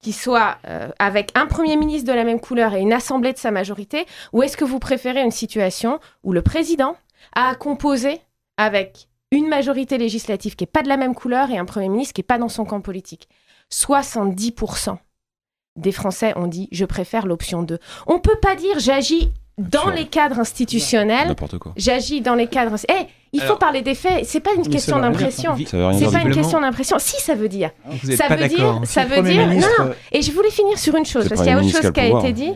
qui 0.03 0.13
soit 0.13 0.59
avec 0.99 1.31
un 1.37 1.47
Premier 1.47 1.77
ministre 1.77 2.09
de 2.09 2.13
la 2.13 2.25
même 2.25 2.41
couleur 2.41 2.75
et 2.75 2.81
une 2.81 2.93
assemblée 2.93 3.33
de 3.33 3.39
sa 3.39 3.51
majorité, 3.51 4.07
ou 4.33 4.43
est-ce 4.43 4.57
que 4.57 4.65
vous 4.65 4.79
préférez 4.79 5.23
une 5.23 5.31
situation 5.31 6.01
où 6.23 6.33
le 6.33 6.43
président 6.43 6.97
a 7.35 7.55
composé 7.55 8.21
avec 8.57 9.09
une 9.37 9.49
majorité 9.49 9.99
législative 9.99 10.57
qui 10.57 10.65
n'est 10.65 10.71
pas 10.71 10.83
de 10.83 10.89
la 10.89 10.97
même 10.97 11.15
couleur 11.15 11.51
et 11.51 11.59
un 11.59 11.65
Premier 11.65 11.89
ministre 11.89 12.15
qui 12.15 12.21
n'est 12.21 12.27
pas 12.27 12.39
dans 12.39 12.49
son 12.49 12.65
camp 12.65 12.81
politique. 12.81 13.29
70% 13.73 14.97
des 15.77 15.93
Français 15.93 16.33
ont 16.37 16.47
dit 16.47 16.69
je 16.73 16.85
préfère 16.85 17.27
l'option 17.27 17.63
2. 17.63 17.79
On 18.07 18.15
ne 18.15 18.19
peut 18.19 18.39
pas 18.41 18.55
dire 18.55 18.79
j'agis 18.79 19.31
dans 19.59 19.89
les 19.89 20.07
cadres 20.07 20.39
institutionnels. 20.39 21.29
N'importe 21.29 21.59
quoi. 21.59 21.73
J'agis 21.77 22.21
dans 22.21 22.35
les 22.35 22.47
cadres. 22.47 22.77
Eh, 22.89 23.07
il 23.33 23.41
faut 23.41 23.57
parler 23.57 23.83
des 23.83 23.95
faits. 23.95 24.25
C'est 24.25 24.41
pas 24.41 24.53
une 24.55 24.69
question 24.69 24.99
d'impression. 24.99 25.57
C'est 25.57 26.11
pas 26.11 26.23
une 26.23 26.35
question 26.35 26.61
d'impression. 26.61 26.99
Si 26.99 27.21
ça 27.21 27.35
veut 27.35 27.49
dire. 27.49 27.71
ça 28.17 28.29
veut 28.35 28.49
dire. 28.49 28.81
Ça 28.85 29.05
veut 29.05 29.23
dire. 29.23 29.47
Non, 29.47 29.69
non. 29.79 29.95
Et 30.13 30.23
je 30.23 30.33
voulais 30.33 30.51
finir 30.51 30.79
sur 30.79 30.95
une 30.97 31.07
chose 31.07 31.29
parce 31.29 31.41
qu'il 31.41 31.51
y 31.51 31.55
a 31.55 31.59
autre 31.59 31.71
chose 31.71 31.93
qui 31.93 32.01
a 32.01 32.19
été 32.19 32.33
dit. 32.33 32.53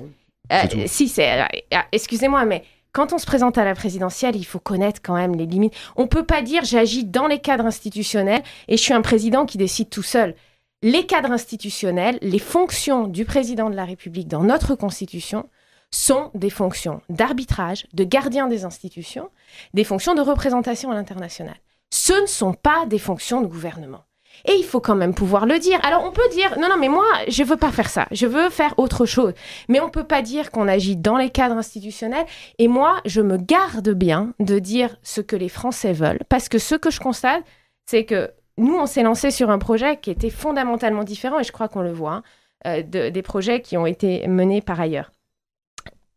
Euh, 0.52 0.62
si 0.86 1.08
c'est. 1.08 1.42
Euh, 1.42 1.78
excusez-moi, 1.92 2.44
mais 2.44 2.64
quand 2.92 3.12
on 3.12 3.18
se 3.18 3.26
présente 3.26 3.58
à 3.58 3.64
la 3.64 3.74
présidentielle, 3.74 4.36
il 4.36 4.44
faut 4.44 4.58
connaître 4.58 5.00
quand 5.02 5.14
même 5.14 5.34
les 5.34 5.46
limites. 5.46 5.74
On 5.96 6.02
ne 6.02 6.08
peut 6.08 6.24
pas 6.24 6.42
dire 6.42 6.64
j'agis 6.64 7.04
dans 7.04 7.26
les 7.26 7.38
cadres 7.38 7.66
institutionnels 7.66 8.42
et 8.68 8.76
je 8.76 8.82
suis 8.82 8.92
un 8.92 9.02
président 9.02 9.46
qui 9.46 9.58
décide 9.58 9.90
tout 9.90 10.02
seul. 10.02 10.34
Les 10.82 11.06
cadres 11.06 11.30
institutionnels, 11.30 12.18
les 12.22 12.38
fonctions 12.38 13.06
du 13.06 13.24
président 13.24 13.70
de 13.70 13.76
la 13.76 13.84
République 13.84 14.28
dans 14.28 14.42
notre 14.42 14.74
Constitution 14.74 15.48
sont 15.90 16.30
des 16.34 16.50
fonctions 16.50 17.02
d'arbitrage, 17.08 17.86
de 17.92 18.04
gardien 18.04 18.46
des 18.46 18.64
institutions, 18.64 19.30
des 19.74 19.84
fonctions 19.84 20.14
de 20.14 20.20
représentation 20.20 20.90
à 20.90 20.94
l'international. 20.94 21.56
Ce 21.92 22.12
ne 22.12 22.26
sont 22.26 22.54
pas 22.54 22.86
des 22.86 22.98
fonctions 22.98 23.40
de 23.40 23.46
gouvernement. 23.46 24.04
Et 24.46 24.52
il 24.54 24.64
faut 24.64 24.80
quand 24.80 24.94
même 24.94 25.14
pouvoir 25.14 25.46
le 25.46 25.58
dire. 25.58 25.78
Alors 25.84 26.04
on 26.04 26.12
peut 26.12 26.28
dire, 26.32 26.58
non, 26.58 26.68
non, 26.68 26.76
mais 26.78 26.88
moi, 26.88 27.04
je 27.28 27.42
veux 27.42 27.56
pas 27.56 27.70
faire 27.70 27.88
ça. 27.88 28.06
Je 28.10 28.26
veux 28.26 28.50
faire 28.50 28.74
autre 28.78 29.06
chose. 29.06 29.34
Mais 29.68 29.80
on 29.80 29.90
peut 29.90 30.04
pas 30.04 30.22
dire 30.22 30.50
qu'on 30.50 30.68
agit 30.68 30.96
dans 30.96 31.16
les 31.16 31.30
cadres 31.30 31.56
institutionnels. 31.56 32.26
Et 32.58 32.68
moi, 32.68 33.00
je 33.04 33.20
me 33.20 33.36
garde 33.36 33.90
bien 33.90 34.32
de 34.40 34.58
dire 34.58 34.96
ce 35.02 35.20
que 35.20 35.36
les 35.36 35.48
Français 35.48 35.92
veulent. 35.92 36.20
Parce 36.28 36.48
que 36.48 36.58
ce 36.58 36.74
que 36.74 36.90
je 36.90 37.00
constate, 37.00 37.42
c'est 37.86 38.04
que 38.04 38.30
nous, 38.56 38.76
on 38.76 38.86
s'est 38.86 39.02
lancé 39.02 39.30
sur 39.30 39.50
un 39.50 39.58
projet 39.58 39.96
qui 39.96 40.10
était 40.10 40.30
fondamentalement 40.30 41.04
différent, 41.04 41.38
et 41.40 41.44
je 41.44 41.52
crois 41.52 41.68
qu'on 41.68 41.80
le 41.80 41.92
voit, 41.92 42.12
hein, 42.12 42.22
euh, 42.66 42.82
des 43.10 43.22
projets 43.22 43.62
qui 43.62 43.76
ont 43.76 43.86
été 43.86 44.26
menés 44.28 44.60
par 44.60 44.80
ailleurs. 44.80 45.12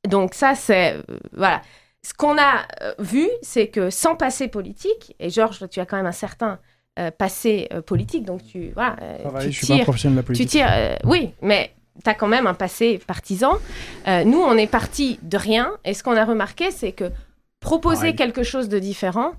Donc 0.08 0.34
ça, 0.34 0.56
c'est... 0.56 0.96
Euh, 0.96 1.02
voilà. 1.32 1.62
Ce 2.06 2.14
qu'on 2.14 2.38
a 2.38 2.68
euh, 2.82 2.94
vu, 3.00 3.30
c'est 3.42 3.70
que 3.70 3.90
sans 3.90 4.16
passé 4.16 4.50
politique, 4.50 5.16
et 5.20 5.30
Georges, 5.30 5.70
tu 5.70 5.80
as 5.80 5.86
quand 5.86 5.96
même 5.96 6.06
un 6.06 6.12
certain 6.12 6.60
euh, 7.00 7.10
passé 7.10 7.68
euh, 7.74 7.82
politique, 7.82 8.24
donc 8.24 8.44
tu 8.44 8.70
voilà, 8.76 8.98
euh, 9.02 9.50
tu, 9.50 9.66
tires, 9.66 9.84
de 9.84 10.16
la 10.16 10.22
politique. 10.22 10.48
tu 10.48 10.58
tires, 10.58 11.00
oui, 11.06 11.34
mais 11.42 11.72
tu 12.04 12.08
as 12.08 12.14
quand 12.14 12.28
même 12.28 12.46
un 12.46 12.54
passé 12.54 13.00
partisan. 13.08 13.58
nous, 14.06 14.40
on 14.40 14.56
est 14.56 14.68
parti 14.68 15.18
de 15.24 15.36
rien, 15.36 15.72
et 15.86 15.96
ce 15.96 16.04
qu'on 16.04 16.16
a 16.16 16.24
remarqué, 16.24 16.70
c'est 16.70 16.92
que 16.92 17.12
proposer 17.60 18.14
quelque 18.14 18.44
chose 18.44 18.70
de 18.70 18.78
différent, 18.78 19.32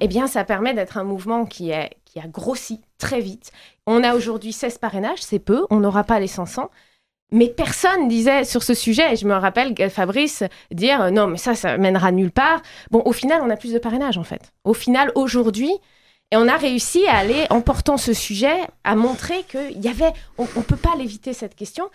eh 0.00 0.08
bien, 0.08 0.26
ça 0.26 0.42
permet 0.42 0.74
d'être 0.74 0.98
un 0.98 1.04
mouvement 1.04 1.46
qui, 1.46 1.70
est, 1.70 1.90
qui 2.06 2.18
a 2.18 2.26
grossi 2.26 2.80
très 2.98 3.20
vite. 3.20 3.52
On 3.86 4.02
a 4.02 4.16
aujourd'hui 4.16 4.52
16 4.52 4.78
parrainages, 4.78 5.22
c'est 5.22 5.38
peu, 5.38 5.64
on 5.70 5.78
n'aura 5.78 6.02
pas 6.02 6.18
les 6.18 6.26
500. 6.26 6.72
Mais 7.30 7.46
personne 7.46 8.08
disait 8.08 8.42
sur 8.42 8.64
ce 8.64 8.74
sujet, 8.74 9.12
et 9.12 9.16
je 9.16 9.28
me 9.28 9.34
rappelle 9.34 9.76
Fabrice 9.90 10.42
dire 10.72 11.12
non, 11.12 11.28
mais 11.28 11.38
ça, 11.38 11.54
ça 11.54 11.78
mènera 11.78 12.10
nulle 12.10 12.32
part. 12.32 12.62
Bon, 12.90 13.02
au 13.04 13.12
final, 13.12 13.42
on 13.44 13.50
a 13.50 13.56
plus 13.56 13.72
de 13.72 13.78
parrainages 13.78 14.18
en 14.18 14.24
fait. 14.24 14.52
Au 14.64 14.74
final, 14.74 15.12
aujourd'hui, 15.14 15.70
et 16.32 16.36
on 16.36 16.48
a 16.48 16.56
réussi 16.56 17.06
à 17.06 17.16
aller, 17.16 17.46
en 17.50 17.60
portant 17.60 17.96
ce 17.96 18.12
sujet, 18.12 18.56
à 18.84 18.96
montrer 18.96 19.44
qu'il 19.44 19.80
y 19.84 19.88
avait, 19.88 20.12
on 20.38 20.42
ne 20.44 20.62
peut 20.62 20.76
pas 20.76 20.96
l'éviter 20.96 21.32
cette 21.32 21.54
question. 21.54 21.88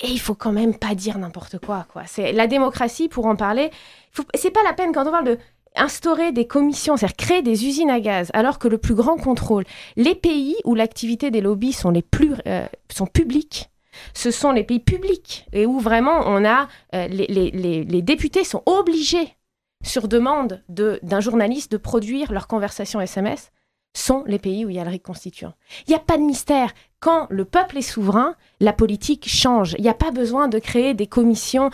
Et 0.00 0.08
il 0.08 0.18
faut 0.18 0.34
quand 0.34 0.52
même 0.52 0.76
pas 0.76 0.94
dire 0.94 1.18
n'importe 1.18 1.58
quoi, 1.58 1.86
quoi. 1.92 2.02
C'est 2.06 2.32
la 2.32 2.46
démocratie, 2.48 3.08
pour 3.08 3.26
en 3.26 3.36
parler. 3.36 3.70
C'est 4.34 4.50
pas 4.50 4.62
la 4.64 4.72
peine 4.72 4.92
quand 4.92 5.06
on 5.06 5.10
parle 5.12 5.24
de 5.26 5.38
instaurer 5.76 6.30
des 6.32 6.46
commissions, 6.46 6.96
c'est-à-dire 6.96 7.16
créer 7.16 7.42
des 7.42 7.66
usines 7.66 7.90
à 7.90 7.98
gaz, 8.00 8.30
alors 8.32 8.58
que 8.60 8.68
le 8.68 8.78
plus 8.78 8.94
grand 8.94 9.16
contrôle, 9.16 9.64
les 9.96 10.14
pays 10.14 10.54
où 10.64 10.74
l'activité 10.76 11.30
des 11.32 11.40
lobbies 11.40 11.72
sont 11.72 11.90
les 11.90 12.02
plus 12.02 12.34
euh, 12.46 12.66
sont 12.92 13.06
publiques, 13.06 13.70
ce 14.14 14.30
sont 14.30 14.52
les 14.52 14.62
pays 14.62 14.78
publics 14.78 15.46
et 15.52 15.66
où 15.66 15.80
vraiment 15.80 16.20
on 16.26 16.44
a 16.44 16.68
euh, 16.94 17.08
les, 17.08 17.26
les- 17.26 17.50
les- 17.50 17.82
les 17.84 18.02
députés 18.02 18.44
sont 18.44 18.62
obligés 18.66 19.34
sur 19.84 20.06
demande 20.06 20.62
de- 20.68 21.00
d'un 21.02 21.20
journaliste 21.20 21.72
de 21.72 21.76
produire 21.76 22.32
leur 22.32 22.46
conversation 22.46 23.00
SMS 23.00 23.50
sont 23.94 24.24
les 24.26 24.38
pays 24.38 24.64
où 24.64 24.70
il 24.70 24.76
y 24.76 24.80
a 24.80 24.84
le 24.84 24.90
RIC 24.90 25.02
constituant. 25.02 25.54
Il 25.86 25.90
n'y 25.90 25.96
a 25.96 26.00
pas 26.00 26.16
de 26.16 26.22
mystère. 26.22 26.72
Quand 27.00 27.26
le 27.30 27.44
peuple 27.44 27.78
est 27.78 27.82
souverain, 27.82 28.34
la 28.60 28.72
politique 28.72 29.28
change. 29.28 29.74
Il 29.78 29.82
n'y 29.82 29.88
a 29.88 29.94
pas 29.94 30.10
besoin 30.10 30.48
de 30.48 30.58
créer 30.58 30.94
des 30.94 31.06
commissions, 31.06 31.70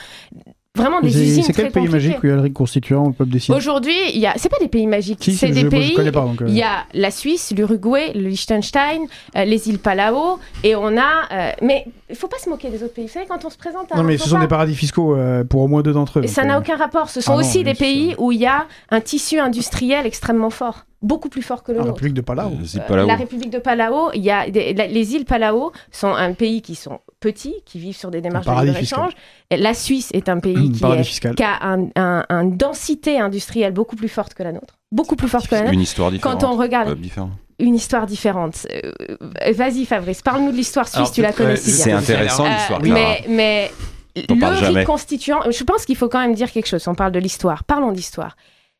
vraiment 0.77 1.01
des 1.01 1.09
usines 1.21 1.43
c'est 1.43 1.53
très 1.53 1.65
quel 1.65 1.73
pays 1.73 1.89
magique 1.89 2.19
où 2.23 2.27
il 2.27 2.31
y 2.31 2.33
a 2.33 2.37
le 2.37 2.43
RIC 2.43 2.53
constituant, 2.55 3.07
le 3.09 3.13
peuple 3.13 3.31
décide 3.31 3.55
Aujourd'hui, 3.55 3.95
il 4.15 4.21
y 4.21 4.27
a, 4.27 4.35
c'est 4.37 4.49
pas 4.49 4.59
des 4.59 4.69
pays 4.69 4.87
magiques, 4.87 5.19
Si, 5.23 5.33
c'est 5.35 5.51
des 5.51 5.63
je, 5.63 5.67
pays. 5.67 5.91
je 5.91 5.95
connais 5.95 6.13
pas. 6.13 6.21
Donc, 6.21 6.41
euh, 6.43 6.47
Il 6.49 6.55
y 6.57 6.63
a 6.63 6.85
la 6.95 7.11
Suisse, 7.11 7.53
l'Uruguay, 7.57 8.13
le 8.15 8.29
Liechtenstein, 8.29 9.03
euh, 9.37 9.45
les 9.45 9.69
îles 9.69 9.79
Palau, 9.81 10.39
et 10.63 10.77
on 10.77 10.97
a. 10.97 11.27
euh, 11.33 11.53
mais 11.63 11.87
il 12.09 12.17
faut 12.17 12.29
pas 12.29 12.39
se 12.39 12.49
moquer 12.49 12.71
des 12.71 12.83
autres 12.83 12.95
pays. 12.95 13.07
Vous 13.07 13.13
savez, 13.13 13.27
quand 13.29 13.45
on 13.45 13.51
se 13.51 13.59
présente 13.59 13.91
à 13.91 13.97
Non, 13.97 14.05
mais 14.05 14.17
ce 14.17 14.29
sont 14.29 14.39
des 14.39 14.47
paradis 14.49 14.75
fiscaux 14.75 15.17
euh, 15.17 15.45
pour 15.45 15.63
au 15.63 15.69
moins 15.69 15.83
deux 15.83 15.93
d'entre 15.93 16.19
eux. 16.19 16.23
donc, 16.23 16.31
ça 16.31 16.43
euh, 16.43 16.45
n'a 16.45 16.59
aucun 16.59 16.77
rapport. 16.77 17.09
Ce 17.11 17.21
sont 17.21 17.33
Ah 17.35 17.41
aussi 17.41 17.65
des 17.65 17.75
pays 17.75 18.15
où 18.19 18.31
il 18.33 18.39
y 18.41 18.47
a 18.47 18.67
un 18.91 19.01
tissu 19.01 19.39
industriel 19.41 20.07
extrêmement 20.07 20.51
fort, 20.51 20.87
beaucoup 21.03 21.29
plus 21.29 21.43
fort 21.43 21.63
que 21.65 21.73
le 21.73 21.79
La 21.79 21.85
nôtre. 21.85 21.95
République 21.97 22.15
de 22.15 22.21
Palau. 22.21 22.51
Les 22.61 22.75
îles 22.77 22.83
Euh, 22.83 22.89
Palau. 22.89 23.07
La 23.07 23.17
République 23.17 23.51
de 23.51 23.59
Palau, 23.59 24.11
il 24.15 24.23
y 24.23 24.31
a 24.31 24.49
des- 24.49 24.73
la- 24.75 24.87
les 24.87 25.15
îles 25.17 25.25
Palau 25.25 25.73
sont 25.91 26.13
un 26.15 26.33
pays 26.33 26.63
qui 26.63 26.75
sont 26.77 27.01
petits, 27.21 27.55
qui 27.67 27.79
vivent 27.79 27.97
sur 27.97 28.11
des 28.11 28.21
démarches 28.21 28.47
de 28.47 28.51
paradis 28.51 28.69
libre-échange. 28.69 29.13
La 29.51 29.75
Suisse 29.75 30.09
est 30.13 30.29
un 30.29 30.41
pays 30.41 30.73
qui, 30.73 30.83
est- 30.85 31.43
a 31.43 31.59
un- 31.63 31.89
un- 31.97 32.25
une 32.31 32.57
densité 32.57 33.21
industrielle 33.21 33.73
beaucoup 33.73 33.97
plus 33.97 34.09
forte 34.09 34.35
que 34.35 34.43
la 34.43 34.53
nôtre. 34.53 34.79
Beaucoup 34.91 35.17
plus 35.17 35.29
forte 35.29 35.47
que 35.49 35.55
la 35.55 35.61
nôtre. 35.63 35.73
Une 35.75 35.81
histoire 35.81 36.11
différente. 36.11 36.41
Quand 36.41 36.49
on 36.49 36.57
regarde 36.57 36.99
différent. 36.99 37.31
une 37.59 37.75
histoire 37.75 38.07
différente. 38.07 38.67
Euh, 38.73 39.53
Vas-y 39.53 39.85
Fabrice, 39.85 40.23
parle-nous 40.23 40.51
de 40.53 40.57
l'histoire 40.57 40.87
suisse, 40.89 40.97
Alors, 40.97 41.13
tu 41.13 41.23
la 41.23 41.33
connais 41.33 41.57
si 41.57 41.71
bien. 41.73 41.85
C'est 41.85 41.93
intéressant 41.93 42.47
Euh, 42.47 42.49
l'histoire, 42.57 42.81
mais 42.83 43.23
mais 43.29 43.71
le 44.17 44.85
constituant, 44.85 45.41
je 45.51 45.63
pense 45.65 45.85
qu'il 45.85 45.97
faut 45.97 46.09
quand 46.09 46.21
même 46.21 46.35
dire 46.35 46.51
quelque 46.51 46.67
chose. 46.67 46.87
On 46.89 46.95
parle 46.95 47.13
de 47.13 47.19
l'histoire. 47.21 47.63
Parlons 47.65 47.93
d'histoire. 47.93 48.37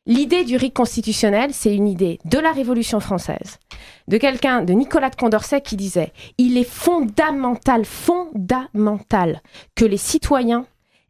L'idée 0.07 0.45
du 0.45 0.55
RIC 0.55 0.73
constitutionnel, 0.73 1.53
c'est 1.53 1.75
une 1.75 1.87
idée 1.87 2.17
de 2.25 2.39
la 2.39 2.51
Révolution 2.51 2.99
française, 2.99 3.59
de 4.07 4.17
quelqu'un, 4.17 4.63
de 4.63 4.73
Nicolas 4.73 5.11
de 5.11 5.15
Condorcet, 5.15 5.61
qui 5.61 5.75
disait 5.75 6.11
il 6.39 6.57
est 6.57 6.67
fondamental, 6.67 7.85
fondamental 7.85 9.43
que 9.75 9.85
les 9.85 9.97
citoyens 9.97 10.65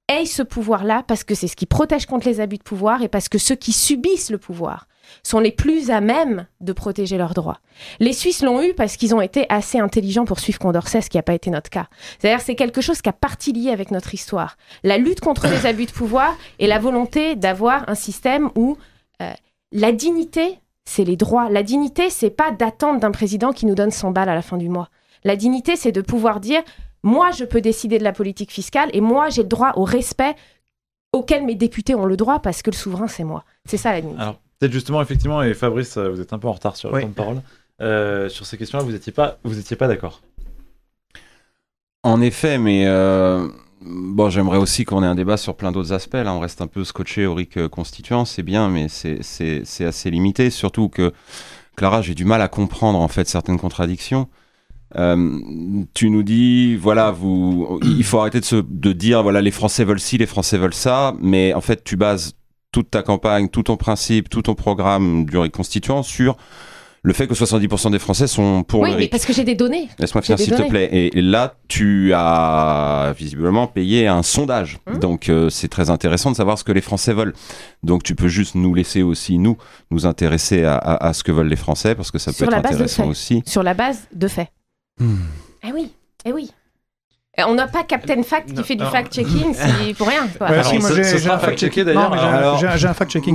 aient 0.10 0.26
ce 0.26 0.44
pouvoir-là 0.44 1.06
parce 1.08 1.24
que 1.24 1.36
c'est 1.36 1.48
ce 1.48 1.56
qui 1.56 1.68
protège 1.68 2.06
contre 2.06 2.28
les 2.28 2.42
abus 2.42 2.58
de 2.58 2.64
pouvoir 2.64 3.02
et 3.02 3.08
parce 3.08 3.30
que 3.30 3.38
ceux 3.38 3.56
qui 3.56 3.72
subissent 3.72 4.30
le 4.30 4.38
pouvoir 4.38 4.88
sont 5.24 5.40
les 5.40 5.52
plus 5.52 5.90
à 5.92 6.02
même 6.02 6.48
de 6.60 6.74
protéger 6.74 7.18
leurs 7.18 7.34
droits. 7.34 7.60
Les 8.00 8.14
Suisses 8.14 8.44
l'ont 8.44 8.62
eu 8.62 8.74
parce 8.74 8.98
qu'ils 8.98 9.16
ont 9.16 9.22
été 9.22 9.46
assez 9.50 9.80
intelligents 9.80 10.26
pour 10.26 10.40
suivre 10.40 10.60
Condorcet, 10.60 11.02
ce 11.02 11.10
qui 11.10 11.18
n'a 11.18 11.24
pas 11.24 11.34
été 11.34 11.50
notre 11.50 11.70
cas. 11.70 11.88
C'est-à-dire 12.20 12.42
c'est 12.42 12.56
quelque 12.56 12.82
chose 12.82 13.02
qui 13.02 13.10
a 13.10 13.14
partie 13.14 13.54
lié 13.54 13.72
avec 13.72 13.92
notre 13.92 14.14
histoire. 14.14 14.58
La 14.84 14.98
lutte 14.98 15.22
contre 15.22 15.48
les 15.48 15.66
abus 15.66 15.86
de 15.86 15.92
pouvoir 15.92 16.36
et 16.60 16.68
la 16.68 16.80
volonté 16.80 17.36
d'avoir 17.36 17.88
un 17.90 17.96
système 17.96 18.50
où 18.56 18.78
euh, 19.22 19.32
la 19.72 19.92
dignité, 19.92 20.60
c'est 20.86 21.04
les 21.04 21.16
droits. 21.16 21.50
La 21.50 21.64
dignité, 21.64 22.10
c'est 22.10 22.30
pas 22.30 22.52
d'attendre 22.52 23.00
d'un 23.00 23.12
président 23.12 23.52
qui 23.52 23.66
nous 23.66 23.76
donne 23.76 23.92
100 23.92 24.12
balles 24.12 24.30
à 24.30 24.36
la 24.36 24.42
fin 24.42 24.58
du 24.58 24.70
mois. 24.70 24.90
La 25.24 25.36
dignité, 25.36 25.76
c'est 25.76 25.92
de 25.92 26.02
pouvoir 26.02 26.40
dire 26.40 26.62
moi, 27.04 27.32
je 27.32 27.46
peux 27.46 27.62
décider 27.62 27.98
de 27.98 28.04
la 28.04 28.14
politique 28.14 28.52
fiscale 28.52 28.90
et 28.94 29.02
moi, 29.02 29.30
j'ai 29.30 29.42
le 29.42 29.48
droit 29.48 29.74
au 29.76 29.84
respect 29.84 30.36
auquel 31.14 31.46
mes 31.46 31.56
députés 31.56 31.96
ont 31.96 32.06
le 32.06 32.16
droit 32.16 32.40
parce 32.40 32.62
que 32.62 32.70
le 32.70 32.76
souverain, 32.76 33.08
c'est 33.08 33.24
moi. 33.24 33.44
C'est 33.66 33.78
ça 33.78 33.92
la 33.92 34.02
dignité. 34.02 34.22
Peut-être 34.62 34.72
justement, 34.74 35.02
effectivement, 35.02 35.42
et 35.42 35.54
Fabrice, 35.56 35.98
euh, 35.98 36.10
vous 36.12 36.22
êtes 36.22 36.34
un 36.34 36.40
peu 36.40 36.48
en 36.48 36.52
retard 36.54 36.76
sur 36.78 36.90
le 36.90 36.96
Oui. 36.96 37.02
temps 37.02 37.10
de 37.10 37.14
parole. 37.14 37.42
Euh, 37.82 38.30
sur 38.30 38.46
ces 38.46 38.58
questions-là, 38.60 38.84
vous 38.84 38.92
n'étiez 38.92 39.12
pas, 39.12 39.40
vous 39.44 39.58
étiez 39.60 39.76
pas 39.76 39.88
d'accord. 39.88 40.22
En 42.04 42.22
effet, 42.22 42.60
mais 42.60 42.84
euh, 42.86 43.48
bon, 43.82 44.30
j'aimerais 44.30 44.60
aussi 44.60 44.86
qu'on 44.86 45.02
ait 45.04 45.08
un 45.08 45.16
débat 45.16 45.38
sur 45.38 45.56
plein 45.56 45.72
d'autres 45.72 45.94
aspects. 45.94 46.14
Là, 46.14 46.34
on 46.34 46.40
reste 46.40 46.62
un 46.62 46.68
peu 46.68 46.84
scotché 46.84 47.26
au 47.26 47.34
RIC 47.34 47.68
constituant, 47.70 48.24
c'est 48.26 48.44
bien, 48.44 48.70
mais 48.70 48.88
c'est- 48.88 49.22
c'est 49.24 49.62
c'est 49.66 49.86
assez 49.86 50.12
limité. 50.12 50.52
Surtout 50.52 50.90
que, 50.90 51.12
Clara, 51.76 52.04
j'ai 52.04 52.14
du 52.14 52.26
mal 52.26 52.42
à 52.42 52.48
comprendre 52.48 53.00
en 53.00 53.08
fait 53.08 53.28
certaines 53.28 53.58
contradictions. 53.60 54.28
Euh, 54.98 55.40
tu 55.96 56.10
nous 56.12 56.22
dis, 56.24 56.76
voilà, 56.76 57.10
vous, 57.12 57.80
il 57.84 58.04
faut 58.04 58.20
arrêter 58.20 58.42
de, 58.42 58.46
se, 58.46 58.58
de 58.58 58.92
dire, 58.94 59.24
voilà, 59.24 59.42
les 59.42 59.52
Français 59.52 59.86
veulent 59.86 60.00
ci, 60.02 60.18
les 60.20 60.26
Français 60.28 60.58
veulent 60.58 60.74
ça, 60.74 61.16
mais 61.20 61.54
en 61.54 61.62
fait, 61.62 61.84
tu 61.84 61.96
bases 61.96 62.34
toute 62.72 62.90
ta 62.90 63.04
campagne, 63.04 63.50
tout 63.50 63.64
ton 63.64 63.78
principe, 63.78 64.30
tout 64.30 64.42
ton 64.44 64.56
programme 64.56 65.26
du 65.26 65.38
RIC 65.38 65.52
constituant 65.52 66.04
sur 66.04 66.38
le 67.04 67.14
fait 67.14 67.26
que 67.28 67.34
70% 67.34 67.90
des 67.92 67.98
Français 67.98 68.28
sont 68.28 68.62
pour 68.64 68.82
oui, 68.82 68.92
le 68.92 68.98
mais 68.98 69.08
parce 69.08 69.26
que 69.26 69.34
j'ai 69.34 69.44
des 69.44 69.56
données. 69.56 69.90
Laisse-moi 69.98 70.22
finir 70.22 70.38
s'il 70.38 70.54
te 70.54 70.62
plaît. 70.70 70.88
Et, 70.92 71.18
et 71.18 71.22
là, 71.24 71.56
tu 71.68 72.14
as 72.14 73.12
visiblement 73.18 73.66
payé 73.66 74.08
un 74.08 74.22
sondage. 74.22 74.78
Hum. 74.86 75.00
Donc 75.00 75.28
euh, 75.28 75.50
c'est 75.50 75.68
très 75.68 75.90
intéressant 75.90 76.30
de 76.30 76.36
savoir 76.36 76.60
ce 76.60 76.64
que 76.64 76.72
les 76.72 76.80
Français 76.82 77.14
veulent. 77.14 77.34
Donc 77.82 78.04
tu 78.04 78.14
peux 78.14 78.28
juste 78.28 78.54
nous 78.54 78.76
laisser 78.76 79.02
aussi, 79.02 79.40
nous, 79.40 79.58
nous 79.90 80.06
intéresser 80.06 80.64
à, 80.64 80.76
à- 80.76 81.08
à 81.08 81.14
ce 81.14 81.24
que 81.24 81.32
veulent 81.32 81.48
les 81.50 81.56
Français, 81.56 81.96
parce 81.96 82.12
que 82.12 82.20
ça 82.20 82.32
peut 82.32 82.38
Sur 82.38 82.46
être 82.46 82.52
la 82.52 82.62
base 82.62 82.72
de 82.72 82.76
intéressant 82.76 83.04
faits. 83.04 83.12
aussi. 83.12 83.44
sur 83.48 83.64
la 83.64 83.74
base 83.74 84.02
de 84.14 84.28
faits. 84.28 84.50
Hmm. 85.00 85.16
Eh 85.68 85.72
oui, 85.74 85.92
eh 86.26 86.32
oui. 86.32 86.52
Euh, 87.40 87.44
On 87.48 87.54
n'a 87.56 87.68
pas 87.68 87.84
Captain 87.86 88.24
Fact 88.24 88.50
qui 88.50 88.56
Non, 88.56 88.64
fait 88.64 88.76
du 88.76 88.84
fact-checking 88.84 89.54
c'est 89.54 89.94
pour 89.94 90.08
rien. 90.08 90.28
quoi. 90.38 90.48
Ouais, 90.48 90.54
Alors, 90.56 90.66
si, 90.66 90.80
moi, 90.80 90.90
j'ai- 90.94 91.30
un 91.30 91.38
fact-checking- 91.40 91.86
d'ailleurs. 91.86 92.14
j'ai 92.18 92.26
un- 92.26 92.58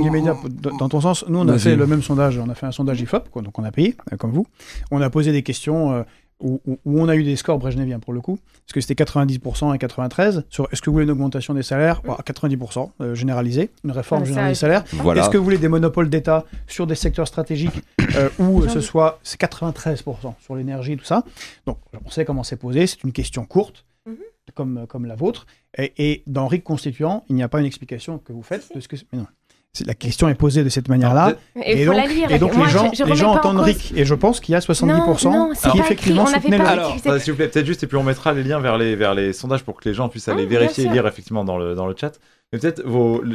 immédiat 0.03 0.35
dans 0.79 0.87
ton 0.87 1.01
sens. 1.01 1.25
Nous, 1.27 1.39
on 1.39 1.47
a 1.47 1.57
fait 1.57 1.75
le 1.75 1.87
même 1.87 2.03
sondage. 2.03 2.37
On 2.37 2.47
a 2.49 2.53
fait 2.55 2.67
un 2.67 2.71
sondage 2.71 3.01
IFOP, 3.01 3.29
quoi, 3.31 3.41
donc 3.41 3.57
on 3.57 3.63
a 3.63 3.71
payé, 3.71 3.95
euh, 4.13 4.17
comme 4.17 4.31
vous. 4.31 4.45
On 4.91 5.01
a 5.01 5.09
posé 5.09 5.31
des 5.31 5.41
questions 5.41 5.93
euh, 5.93 6.03
où, 6.39 6.61
où- 6.67 6.77
où 6.85 6.99
on 7.01 7.07
a 7.09 7.15
eu 7.15 7.23
des 7.23 7.35
scores 7.35 7.57
brejneviens 7.57 7.99
pour 7.99 8.13
le 8.13 8.21
coup, 8.21 8.37
parce 8.65 8.73
que 8.73 8.81
c'était 8.81 8.93
90% 9.03 9.73
et 9.73 9.77
93 9.77 10.43
sur 10.49 10.67
est-ce 10.71 10.81
que 10.81 10.89
vous 10.89 10.93
voulez 10.95 11.05
une 11.05 11.11
augmentation 11.11 11.53
des 11.53 11.63
salaires? 11.63 12.01
Bah, 12.03 12.17
90% 12.25 12.91
euh, 13.01 13.15
généralisée, 13.15 13.69
une 13.83 13.91
réforme 13.91 14.21
Ah, 14.23 14.25
générale 14.25 14.49
des 14.49 14.55
salaires. 14.55 14.83
Voilà. 14.93 15.21
Est-ce 15.21 15.29
que 15.29 15.37
vous 15.37 15.43
voulez 15.43 15.57
des 15.57 15.67
monopoles 15.67 16.09
d'État 16.09 16.45
sur 16.67 16.85
des 16.87 16.95
secteurs 16.95 17.27
stratégiques 17.27 17.81
euh, 18.15 18.29
où 18.39 18.61
euh, 18.61 18.67
ce 18.69 18.81
soit 18.81 19.19
c'est 19.23 19.39
93% 19.41 20.33
sur 20.39 20.55
l'énergie, 20.55 20.95
tout 20.97 21.05
ça? 21.05 21.23
Donc 21.65 21.77
on 22.05 22.09
sait 22.09 22.25
comment 22.25 22.43
c'est 22.43 22.57
posé, 22.57 22.87
c'est 22.87 23.03
une 23.03 23.11
question 23.13 23.45
courte, 23.45 23.83
Mhm. 24.05 24.15
comme, 24.55 24.85
comme 24.87 25.05
la 25.05 25.15
vôtre. 25.15 25.47
Et, 25.77 25.91
et 25.97 26.23
dans 26.27 26.47
RIC 26.47 26.63
constituant, 26.63 27.25
il 27.29 27.35
n'y 27.35 27.43
a 27.43 27.49
pas 27.49 27.59
une 27.59 27.65
explication 27.65 28.19
que 28.19 28.31
vous 28.31 28.41
faites 28.43 28.73
de 28.73 28.79
ce 28.79 28.87
que. 28.87 28.95
Mais 29.11 29.19
non. 29.19 29.27
C'est- 29.73 29.85
La 29.85 29.93
question 29.93 30.27
est 30.27 30.33
posée 30.35 30.63
de 30.63 30.69
cette 30.69 30.89
manière-là. 30.89 31.35
Et 31.63 31.85
donc, 31.85 31.95
lire. 32.09 32.31
et 32.31 32.39
donc 32.39 32.55
Moi, 32.55 32.65
les 32.65 32.71
gens, 32.71 32.89
je- 32.91 32.97
je 32.97 33.03
les 33.03 33.15
gens 33.15 33.31
en 33.33 33.35
entendent 33.37 33.57
cause- 33.57 33.65
RIC. 33.65 33.93
Et 33.95 34.05
je 34.05 34.13
pense 34.15 34.39
qu'il 34.39 34.53
y 34.53 34.55
a 34.55 34.61
70% 34.61 35.31
Non, 35.31 35.49
non, 35.49 35.53
c'est 35.55 35.69
qui 35.69 35.79
effectivement 35.79 36.25
soutenaient 36.25 36.57
le. 36.57 36.65
Alors, 36.65 36.95
euh, 37.05 37.19
s'il 37.19 37.33
vous 37.33 37.37
plaît, 37.37 37.47
peut-être 37.47 37.65
juste, 37.65 37.83
et 37.83 37.87
puis 37.87 37.97
on 37.97 38.03
mettra 38.03 38.33
les 38.33 38.43
liens 38.43 38.59
vers 38.59 38.77
les, 38.77 38.95
vers 38.95 39.13
les 39.13 39.33
sondages 39.33 39.63
pour 39.63 39.79
que 39.79 39.87
les 39.87 39.93
gens 39.93 40.09
puissent 40.09 40.27
aller 40.29 40.43
Ah, 40.45 40.49
vérifier 40.49 40.85
et 40.85 40.89
lire 40.89 41.05
effectivement 41.05 41.43
dans 41.45 41.57
le, 41.57 41.75
dans 41.75 41.85
le 41.85 41.95
chat. 41.99 42.13
Mais 42.53 42.59
peut-être 42.59 42.81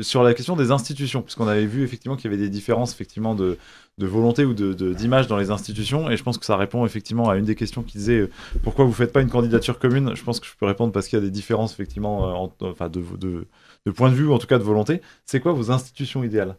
sur 0.03 0.23
la 0.23 0.33
question 0.35 0.57
des 0.57 0.71
institutions, 0.71 1.21
puisqu'on 1.23 1.47
avait 1.47 1.67
vu 1.67 1.85
effectivement 1.85 2.17
qu'il 2.17 2.31
y 2.31 2.35
avait 2.35 2.43
des 2.43 2.49
différences 2.49 2.93
effectivement 2.95 3.35
de, 3.35 3.59
de 3.99 4.07
volonté 4.07 4.47
ou 4.47 4.55
de, 4.55 4.73
de- 4.73 4.95
d'image 4.95 5.27
dans 5.27 5.37
les 5.37 5.51
institutions, 5.51 6.11
et 6.11 6.17
je 6.17 6.23
pense 6.23 6.39
que 6.39 6.47
ça 6.47 6.57
répond 6.57 6.87
effectivement 6.87 7.29
à 7.29 7.37
une 7.37 7.45
des 7.45 7.55
questions 7.55 7.83
qui 7.83 7.99
disait 7.99 8.21
euh, 8.21 8.31
pourquoi 8.65 8.87
vous 8.87 8.93
faites 8.95 9.13
pas 9.13 9.21
une 9.21 9.29
candidature 9.29 9.79
commune? 9.79 10.13
Je 10.15 10.23
pense 10.25 10.41
que 10.41 10.47
je 10.47 10.53
peux 10.59 10.65
répondre 10.65 10.93
parce 10.95 11.09
qu'il 11.09 11.19
y 11.19 11.23
a 11.23 11.25
des 11.25 11.31
différences 11.31 11.75
effectivement, 11.75 12.27
euh, 12.27 12.33
en- 12.33 12.53
enfin 12.63 12.89
de, 12.89 13.03
de, 13.21 13.47
de 13.87 13.91
point 13.93 14.11
de 14.11 14.15
vue 14.15 14.31
en 14.31 14.39
tout 14.39 14.47
cas 14.47 14.59
de 14.59 14.65
volonté. 14.65 15.01
C'est 15.25 15.41
quoi 15.41 15.53
vos 15.53 15.71
institutions 15.71 16.23
idéales, 16.25 16.57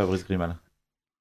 Fabrice 0.00 0.24
Grimal? 0.24 0.56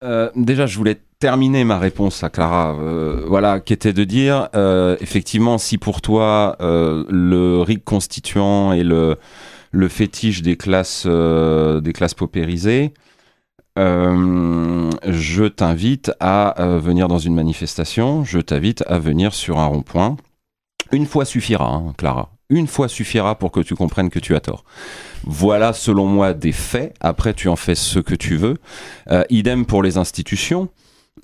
Euh, 0.03 0.29
déjà, 0.35 0.65
je 0.65 0.77
voulais 0.77 0.99
terminer 1.19 1.63
ma 1.63 1.79
réponse 1.79 2.23
à 2.23 2.29
Clara, 2.29 2.75
euh, 2.77 3.23
voilà, 3.27 3.59
qui 3.61 3.71
était 3.71 3.93
de 3.93 4.03
dire, 4.03 4.49
euh, 4.55 4.97
effectivement, 4.99 5.57
si 5.57 5.77
pour 5.77 6.01
toi 6.01 6.57
le 6.59 7.61
RIC 7.61 7.85
constituant 7.85 8.73
et 8.73 8.83
le, 8.83 9.17
le 9.71 9.87
fétiche 9.87 10.41
des 10.41 10.57
classes, 10.57 11.07
des 11.07 11.93
classes 11.93 12.13
paupérisées, 12.13 12.93
je 13.77 15.47
t'invite 15.47 16.11
à 16.19 16.55
venir 16.81 17.07
dans 17.07 17.19
une 17.19 17.35
manifestation, 17.35 18.25
je 18.25 18.39
t'invite 18.39 18.83
à 18.87 18.99
venir 18.99 19.33
sur 19.33 19.59
un 19.59 19.65
rond-point. 19.67 20.17
Une 20.91 21.05
fois 21.05 21.23
suffira, 21.25 21.73
hein, 21.73 21.93
Clara. 21.97 22.29
Une 22.49 22.67
fois 22.67 22.87
suffira 22.87 23.37
pour 23.37 23.51
que 23.51 23.61
tu 23.61 23.75
comprennes 23.75 24.09
que 24.09 24.19
tu 24.19 24.35
as 24.35 24.39
tort. 24.39 24.63
Voilà, 25.23 25.73
selon 25.73 26.05
moi, 26.05 26.33
des 26.33 26.51
faits. 26.51 26.93
Après, 26.99 27.33
tu 27.33 27.47
en 27.47 27.55
fais 27.55 27.75
ce 27.75 27.99
que 27.99 28.15
tu 28.15 28.35
veux. 28.35 28.57
Euh, 29.11 29.23
idem 29.29 29.65
pour 29.65 29.81
les 29.81 29.97
institutions. 29.97 30.69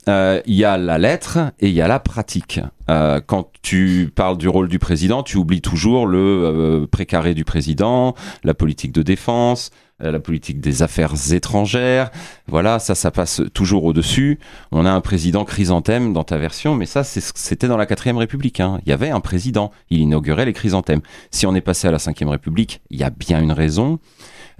Euh, 0.07 0.41
Il 0.45 0.55
y 0.55 0.63
a 0.63 0.77
la 0.77 0.97
lettre 0.97 1.51
et 1.59 1.67
il 1.67 1.73
y 1.73 1.81
a 1.81 1.87
la 1.87 1.99
pratique. 1.99 2.61
Euh, 2.89 3.19
quand 3.25 3.51
tu 3.61 4.11
parles 4.15 4.37
du 4.37 4.47
rôle 4.47 4.69
du 4.69 4.79
président, 4.79 5.23
tu 5.23 5.37
oublies 5.37 5.61
toujours 5.61 6.07
le 6.07 6.17
euh, 6.19 6.87
précaré 6.87 7.33
du 7.33 7.43
président, 7.43 8.15
la 8.43 8.53
politique 8.53 8.91
de 8.93 9.01
défense, 9.03 9.71
euh, 9.71 9.88
la 9.99 10.19
politique 10.19 10.61
des 10.61 10.81
affaires 10.81 11.13
étrangères. 11.31 12.11
Voilà, 12.47 12.79
ça, 12.79 12.95
ça 12.95 13.11
passe 13.11 13.41
toujours 13.53 13.83
au-dessus. 13.83 14.39
On 14.71 14.85
a 14.85 14.91
un 14.91 15.01
président 15.01 15.45
chrysanthème 15.45 16.13
dans 16.13 16.23
ta 16.23 16.37
version, 16.37 16.75
mais 16.75 16.85
ça, 16.85 17.03
c'était 17.03 17.67
dans 17.67 17.77
la 17.77 17.85
quatrième 17.85 18.17
République. 18.17 18.59
hein. 18.59 18.79
Il 18.85 18.89
y 18.89 18.93
avait 18.93 19.09
un 19.09 19.19
président, 19.19 19.71
il 19.89 19.99
inaugurait 19.99 20.45
les 20.45 20.53
chrysanthèmes. 20.53 21.01
Si 21.31 21.45
on 21.45 21.55
est 21.55 21.61
passé 21.61 21.87
à 21.87 21.91
la 21.91 21.99
cinquième 21.99 22.29
République, 22.29 22.81
il 22.89 22.99
y 22.99 23.03
a 23.03 23.09
bien 23.09 23.41
une 23.41 23.51
raison. 23.51 23.99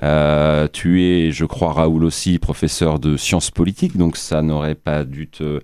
Euh, 0.04 0.68
tu 0.72 1.04
es, 1.04 1.32
je 1.32 1.46
crois, 1.46 1.74
Raoul 1.74 2.04
aussi, 2.04 2.40
professeur 2.40 3.00
de 3.00 3.18
sciences 3.18 3.52
politiques, 3.52 3.98
donc 3.98 4.18
ça 4.18 4.42
n'aurait 4.42 4.76
pas 4.76 5.04
dû 5.04 5.28
te 5.28 5.62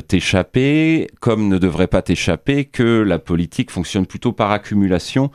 t'échapper, 0.00 1.06
comme 1.20 1.46
ne 1.46 1.56
devrait 1.56 1.86
pas 1.86 2.02
t'échapper 2.02 2.64
que 2.64 3.02
la 3.02 3.20
politique 3.20 3.70
fonctionne 3.70 4.04
plutôt 4.04 4.32
par 4.32 4.50
accumulation 4.50 5.30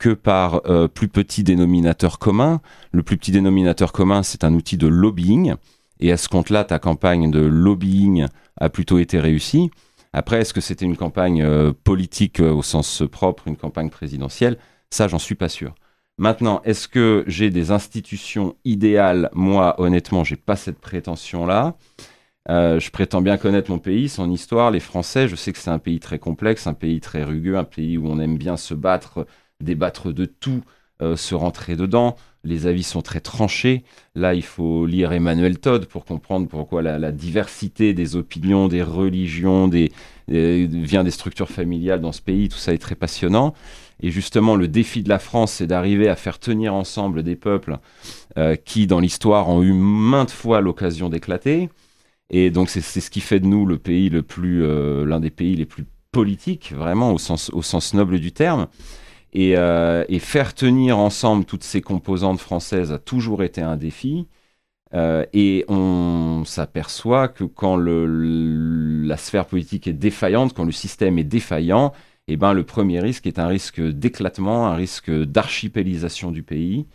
que 0.00 0.08
par 0.14 0.62
euh, 0.66 0.88
plus 0.88 1.06
petit 1.06 1.44
dénominateur 1.44 2.18
commun. 2.18 2.60
Le 2.90 3.04
plus 3.04 3.16
petit 3.18 3.30
dénominateur 3.30 3.92
commun, 3.92 4.24
c'est 4.24 4.42
un 4.42 4.54
outil 4.54 4.76
de 4.76 4.88
lobbying. 4.88 5.54
Et 6.00 6.10
à 6.10 6.16
ce 6.16 6.28
compte-là, 6.28 6.64
ta 6.64 6.80
campagne 6.80 7.30
de 7.30 7.40
lobbying 7.40 8.26
a 8.56 8.70
plutôt 8.70 8.98
été 8.98 9.20
réussie. 9.20 9.70
Après, 10.12 10.40
est-ce 10.40 10.54
que 10.54 10.62
c'était 10.62 10.86
une 10.86 10.96
campagne 10.96 11.42
euh, 11.42 11.72
politique 11.84 12.40
euh, 12.40 12.50
au 12.50 12.62
sens 12.62 13.02
propre, 13.12 13.46
une 13.46 13.56
campagne 13.56 13.90
présidentielle? 13.90 14.56
Ça, 14.88 15.06
j'en 15.06 15.18
suis 15.18 15.34
pas 15.34 15.50
sûr. 15.50 15.74
Maintenant, 16.16 16.62
est-ce 16.64 16.88
que 16.88 17.22
j'ai 17.26 17.50
des 17.50 17.70
institutions 17.70 18.56
idéales? 18.64 19.28
Moi, 19.34 19.78
honnêtement, 19.78 20.24
j'ai 20.24 20.36
pas 20.36 20.56
cette 20.56 20.80
prétention-là. 20.80 21.76
Je 22.48 22.90
prétends 22.90 23.22
bien 23.22 23.38
connaître 23.38 23.70
mon 23.70 23.78
pays, 23.78 24.08
son 24.08 24.30
histoire, 24.30 24.70
les 24.70 24.80
Français. 24.80 25.28
Je 25.28 25.36
sais 25.36 25.52
que 25.52 25.58
c'est 25.58 25.70
un 25.70 25.78
pays 25.78 26.00
très 26.00 26.18
complexe, 26.18 26.66
un 26.66 26.74
pays 26.74 27.00
très 27.00 27.22
rugueux, 27.22 27.56
un 27.56 27.64
pays 27.64 27.96
où 27.96 28.06
on 28.06 28.18
aime 28.18 28.36
bien 28.36 28.58
se 28.58 28.74
battre, 28.74 29.24
débattre 29.60 30.12
de 30.12 30.24
tout, 30.24 30.62
se 31.16 31.34
rentrer 31.34 31.76
dedans. 31.76 32.14
Les 32.44 32.66
avis 32.66 32.82
sont 32.82 33.00
très 33.00 33.20
tranchés. 33.20 33.84
Là, 34.14 34.34
il 34.34 34.42
faut 34.42 34.84
lire 34.84 35.12
Emmanuel 35.12 35.58
Todd 35.58 35.86
pour 35.86 36.04
comprendre 36.04 36.46
pourquoi 36.46 36.82
la, 36.82 37.12
diversité 37.12 37.94
des 37.94 38.16
opinions, 38.16 38.68
des 38.68 38.82
religions, 38.82 39.66
des, 39.66 39.92
vient 40.28 41.04
des 41.04 41.10
structures 41.10 41.48
familiales 41.48 42.00
dans 42.00 42.12
ce 42.12 42.22
pays. 42.22 42.48
Tout 42.50 42.58
ça 42.58 42.74
est 42.74 42.78
très 42.78 42.94
passionnant. 42.94 43.54
Et 44.02 44.10
justement, 44.10 44.56
le 44.56 44.68
défi 44.68 45.02
de 45.02 45.08
la 45.08 45.18
France, 45.18 45.52
c'est 45.52 45.66
d'arriver 45.66 46.08
à 46.08 46.16
faire 46.16 46.38
tenir 46.38 46.74
ensemble 46.74 47.22
des 47.22 47.36
peuples 47.36 47.78
euh, 48.38 48.56
qui, 48.56 48.86
dans 48.86 49.00
l'histoire, 49.00 49.48
ont 49.48 49.62
eu 49.62 49.72
maintes 49.72 50.30
fois 50.30 50.62
l'occasion 50.62 51.10
d'éclater. 51.10 51.68
Et 52.30 52.50
donc, 52.50 52.70
c'est 52.70 52.80
ce 52.80 53.10
qui 53.10 53.20
fait 53.20 53.40
de 53.40 53.46
nous 53.46 53.66
le 53.66 53.76
pays 53.76 54.08
le 54.08 54.22
plus, 54.22 54.64
euh, 54.64 55.04
l'un 55.04 55.20
des 55.20 55.30
pays 55.30 55.56
les 55.56 55.66
plus 55.66 55.84
politiques, 56.12 56.72
vraiment 56.74 57.12
au 57.12 57.18
sens, 57.18 57.50
au 57.52 57.62
sens 57.62 57.92
noble 57.92 58.18
du 58.18 58.32
terme. 58.32 58.68
Euh, 59.36 60.04
et, 60.08 60.18
faire 60.18 60.54
tenir 60.54 60.98
ensemble 60.98 61.44
toutes 61.44 61.62
ces 61.62 61.80
composantes 61.82 62.40
françaises 62.40 62.92
a 62.92 62.98
toujours 62.98 63.42
été 63.42 63.62
un 63.62 63.76
défi. 63.76 64.26
Euh, 64.94 65.24
et 65.32 65.64
on 65.68 66.44
s'aperçoit 66.44 67.28
que 67.28 67.44
quand 67.44 67.76
la 67.76 69.16
sphère 69.16 69.46
politique 69.46 69.86
est 69.86 69.92
défaillante, 69.92 70.54
quand 70.54 70.64
le 70.64 70.72
système 70.72 71.18
est 71.18 71.24
défaillant, 71.24 71.92
eh 72.28 72.36
ben, 72.36 72.52
le 72.52 72.64
premier 72.64 73.00
risque 73.00 73.26
est 73.26 73.38
un 73.38 73.46
risque 73.46 73.80
d'éclatement, 73.80 74.66
un 74.66 74.74
risque 74.74 75.10
d'archipélisation 75.10 76.32
du 76.32 76.42
pays, 76.42 76.86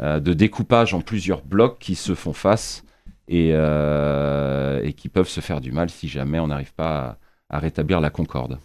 euh, 0.00 0.20
de 0.20 0.32
découpage 0.34 0.94
en 0.94 1.00
plusieurs 1.00 1.42
blocs 1.44 1.78
qui 1.80 1.94
se 1.96 2.14
font 2.14 2.32
face 2.32 2.84
et, 3.28 3.50
et, 3.50 4.92
qui 4.94 5.08
peuvent 5.08 5.28
se 5.28 5.40
faire 5.40 5.60
du 5.60 5.72
mal 5.72 5.90
si 5.90 6.08
jamais 6.08 6.38
on 6.38 6.48
n'arrive 6.48 6.74
pas 6.74 7.18
à 7.50 7.58
rétablir 7.58 8.00
la 8.00 8.10
concorde. 8.10 8.58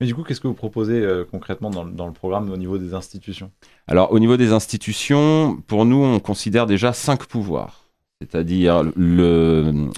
Mais 0.00 0.06
du 0.06 0.14
coup, 0.14 0.24
qu'est-ce 0.24 0.40
que 0.40 0.48
vous 0.48 0.54
proposez 0.54 1.00
euh, 1.00 1.24
concrètement 1.24 1.70
dans, 1.70 1.84
le 1.84 2.12
programme 2.12 2.50
au 2.50 2.56
niveau 2.56 2.78
des 2.78 2.94
institutions? 2.94 3.50
Alors, 3.86 4.12
au 4.12 4.18
niveau 4.18 4.36
des 4.36 4.52
institutions, 4.52 5.62
pour 5.66 5.84
nous, 5.84 6.02
on 6.02 6.18
considère 6.18 6.66
déjà 6.66 6.92
cinq 6.92 7.26
pouvoirs. 7.26 7.84
C'est-à-dire 8.20 8.82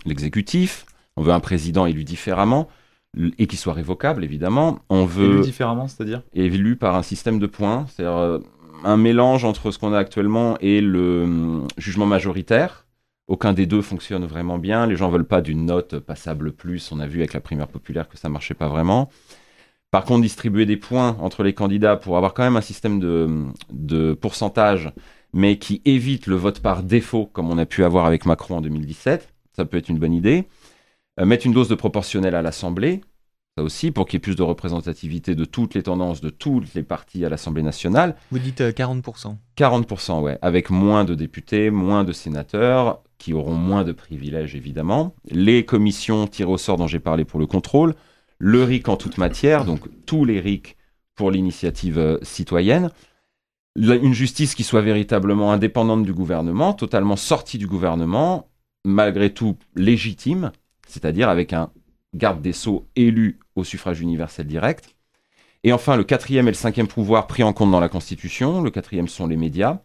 l'exécutif, 0.05 0.87
on 1.17 1.23
veut 1.23 1.33
un 1.33 1.41
président 1.41 1.87
élu 1.87 2.05
différemment, 2.05 2.69
et 3.39 3.47
qui 3.47 3.57
soit 3.57 3.73
révocable, 3.73 4.25
évidemment. 4.25 4.81
On 4.91 5.07
veut... 5.07 5.35
Élu 5.35 5.41
différemment, 5.41 5.89
c'est-à-dire? 5.89 6.23
Élu 6.35 6.77
par 6.77 6.95
un 6.97 7.03
système 7.03 7.39
de 7.39 7.47
points, 7.47 7.87
c'est-à-dire 7.89 8.17
euh, 8.17 8.39
un 8.85 8.97
mélange 8.97 9.45
entre 9.45 9.71
ce 9.71 9.79
qu'on 9.79 9.93
a 9.93 9.99
actuellement 9.99 10.59
et 10.61 10.81
le 10.81 11.23
hum, 11.23 11.69
jugement 11.79 12.07
majoritaire. 12.07 12.87
Aucun 13.29 13.53
des 13.53 13.67
deux 13.67 13.83
fonctionne 13.83 14.25
vraiment 14.27 14.59
bien. 14.59 14.87
Les 14.87 14.97
gens 14.97 15.09
veulent 15.09 15.27
pas 15.27 15.41
d'une 15.41 15.67
note 15.67 15.99
passable 15.99 16.53
plus. 16.53 16.93
On 16.93 17.01
a 17.01 17.07
vu 17.07 17.19
avec 17.19 17.33
la 17.33 17.41
primaire 17.41 17.67
populaire 17.67 18.09
que 18.09 18.17
ça 18.17 18.29
marchait 18.29 18.55
pas 18.55 18.69
vraiment. 18.69 19.09
Par 19.97 20.05
contre, 20.05 20.21
distribuer 20.21 20.67
des 20.67 20.77
points 20.77 21.17
entre 21.23 21.43
les 21.43 21.55
candidats 21.55 21.97
pour 21.97 22.19
avoir 22.19 22.35
quand 22.35 22.43
même 22.43 22.59
un 22.59 22.61
système 22.61 23.01
de, 23.01 24.13
pourcentage, 24.13 24.93
mais 25.33 25.57
qui 25.57 25.81
évite 25.87 26.27
le 26.27 26.37
vote 26.37 26.61
par 26.61 26.83
défaut, 26.83 27.25
comme 27.25 27.49
on 27.49 27.57
a 27.57 27.65
pu 27.65 27.83
avoir 27.83 28.05
avec 28.05 28.27
Macron 28.27 28.59
en 28.59 28.61
2017, 28.61 29.33
ça 29.57 29.65
peut 29.65 29.79
être 29.79 29.89
une 29.89 29.99
bonne 29.99 30.13
idée. 30.13 30.49
Euh, 31.19 31.25
mettre 31.25 31.47
une 31.47 31.55
dose 31.55 31.69
de 31.69 31.75
proportionnel 31.75 32.35
à 32.35 32.43
l'Assemblée, 32.43 33.01
ça 33.57 33.65
aussi, 33.65 33.91
pour 33.91 34.05
qu'il 34.05 34.17
y 34.17 34.19
ait 34.19 34.21
plus 34.21 34.37
de 34.37 34.43
représentativité 34.43 35.35
de 35.35 35.47
toutes 35.47 35.73
les 35.73 35.85
tendances, 35.85 36.21
de 36.21 36.29
toutes 36.29 36.75
les 36.75 36.83
partis 36.83 37.25
à 37.25 37.31
l'Assemblée 37.31 37.63
nationale. 37.63 38.17
Vous 38.31 38.39
dites 38.39 38.61
40% 38.61 39.29
euh, 39.29 39.33
40%, 39.57 40.21
ouais. 40.21 40.39
Avec 40.43 40.69
moins 40.69 41.07
de 41.07 41.15
députés, 41.15 41.71
moins 41.71 42.05
de 42.05 42.13
sénateurs, 42.13 43.03
qui 43.17 43.33
auront 43.33 43.55
moins 43.55 43.83
de 43.83 43.93
privilèges, 43.93 44.55
évidemment. 44.55 45.15
Les 45.31 45.65
commissions 45.65 46.27
tirées 46.27 46.53
au 46.53 46.59
sort 46.59 46.77
dont 46.77 46.87
j'ai 46.87 47.01
parlé 47.01 47.25
pour 47.25 47.41
le 47.41 47.47
contrôle 47.47 47.95
le 48.39 48.65
RIC 48.65 48.89
en 48.89 48.97
toute 48.97 49.19
matière, 49.19 49.65
donc 49.65 49.81
tous 50.07 50.25
les 50.25 50.41
RIC 50.41 50.77
pour 51.15 51.31
l'initiative 51.31 51.99
euh, 51.99 52.19
citoyenne, 52.23 52.91
une 53.77 54.15
justice 54.15 54.55
qui 54.55 54.65
soit 54.65 54.81
véritablement 54.81 55.53
indépendante 55.53 56.03
du 56.03 56.15
gouvernement, 56.15 56.73
totalement 56.73 57.17
sortie 57.17 57.59
du 57.59 57.67
gouvernement, 57.67 58.49
malgré 58.85 59.33
tout 59.33 59.59
légitime, 59.75 60.53
c'est-à-dire 60.87 61.29
avec 61.29 61.53
un 61.53 61.71
garde 62.15 62.41
des 62.41 62.53
sceaux 62.53 62.87
élu 62.97 63.39
au 63.55 63.65
suffrage 63.65 64.01
universel 64.01 64.47
direct. 64.47 64.95
Et 65.65 65.73
enfin, 65.73 65.97
le 65.97 66.05
quatrième 66.05 66.49
et 66.49 66.53
le 66.53 66.57
cinquième 66.57 66.87
pouvoir 66.87 67.27
pris 67.27 67.43
en 67.43 67.53
compte 67.53 67.71
dans 67.71 67.81
la 67.81 67.89
Constitution. 67.89 68.63
Le 68.63 68.71
quatrième 68.71 69.09
sont 69.09 69.27
les 69.27 69.37
médias, 69.37 69.81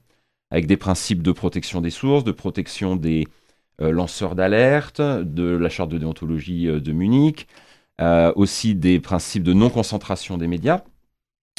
avec 0.51 0.67
des 0.67 0.77
principes 0.77 1.23
de 1.23 1.31
protection 1.31 1.81
des 1.81 1.89
sources, 1.89 2.23
de 2.23 2.31
protection 2.31 2.95
des 2.95 3.27
euh, 3.81 3.91
lanceurs 3.91 4.35
d'alerte, 4.35 5.01
de 5.01 5.43
la 5.43 5.69
charte 5.69 5.89
de 5.89 5.97
déontologie 5.97 6.67
euh, 6.67 6.79
de 6.79 6.91
Munich, 6.91 7.47
euh, 8.01 8.31
aussi 8.35 8.73
des 8.73 8.99
principes 8.99 9.43
de 9.43 9.53
non-concentration 9.53 10.37
des 10.37 10.47
médias 10.47 10.81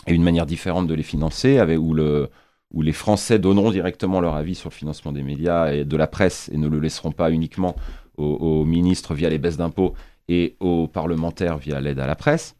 et 0.08 0.12
une 0.12 0.24
manière 0.24 0.46
différente 0.46 0.88
de 0.88 0.94
les 0.94 1.04
financer, 1.04 1.58
avec, 1.58 1.78
où, 1.78 1.94
le, 1.94 2.30
où 2.72 2.82
les 2.82 2.92
Français 2.92 3.38
donneront 3.38 3.70
directement 3.70 4.20
leur 4.20 4.34
avis 4.34 4.56
sur 4.56 4.68
le 4.70 4.74
financement 4.74 5.12
des 5.12 5.22
médias 5.22 5.72
et 5.72 5.84
de 5.84 5.96
la 5.96 6.08
presse 6.08 6.50
et 6.52 6.58
ne 6.58 6.66
le 6.66 6.80
laisseront 6.80 7.12
pas 7.12 7.30
uniquement 7.30 7.76
aux, 8.16 8.64
ministres 8.64 9.14
via 9.14 9.28
les 9.28 9.38
baisses 9.38 9.56
d'impôts 9.56 9.94
et 10.28 10.56
aux 10.60 10.88
parlementaires 10.88 11.58
via 11.58 11.80
l'aide 11.80 12.00
à 12.00 12.06
la 12.06 12.16
presse. 12.16 12.56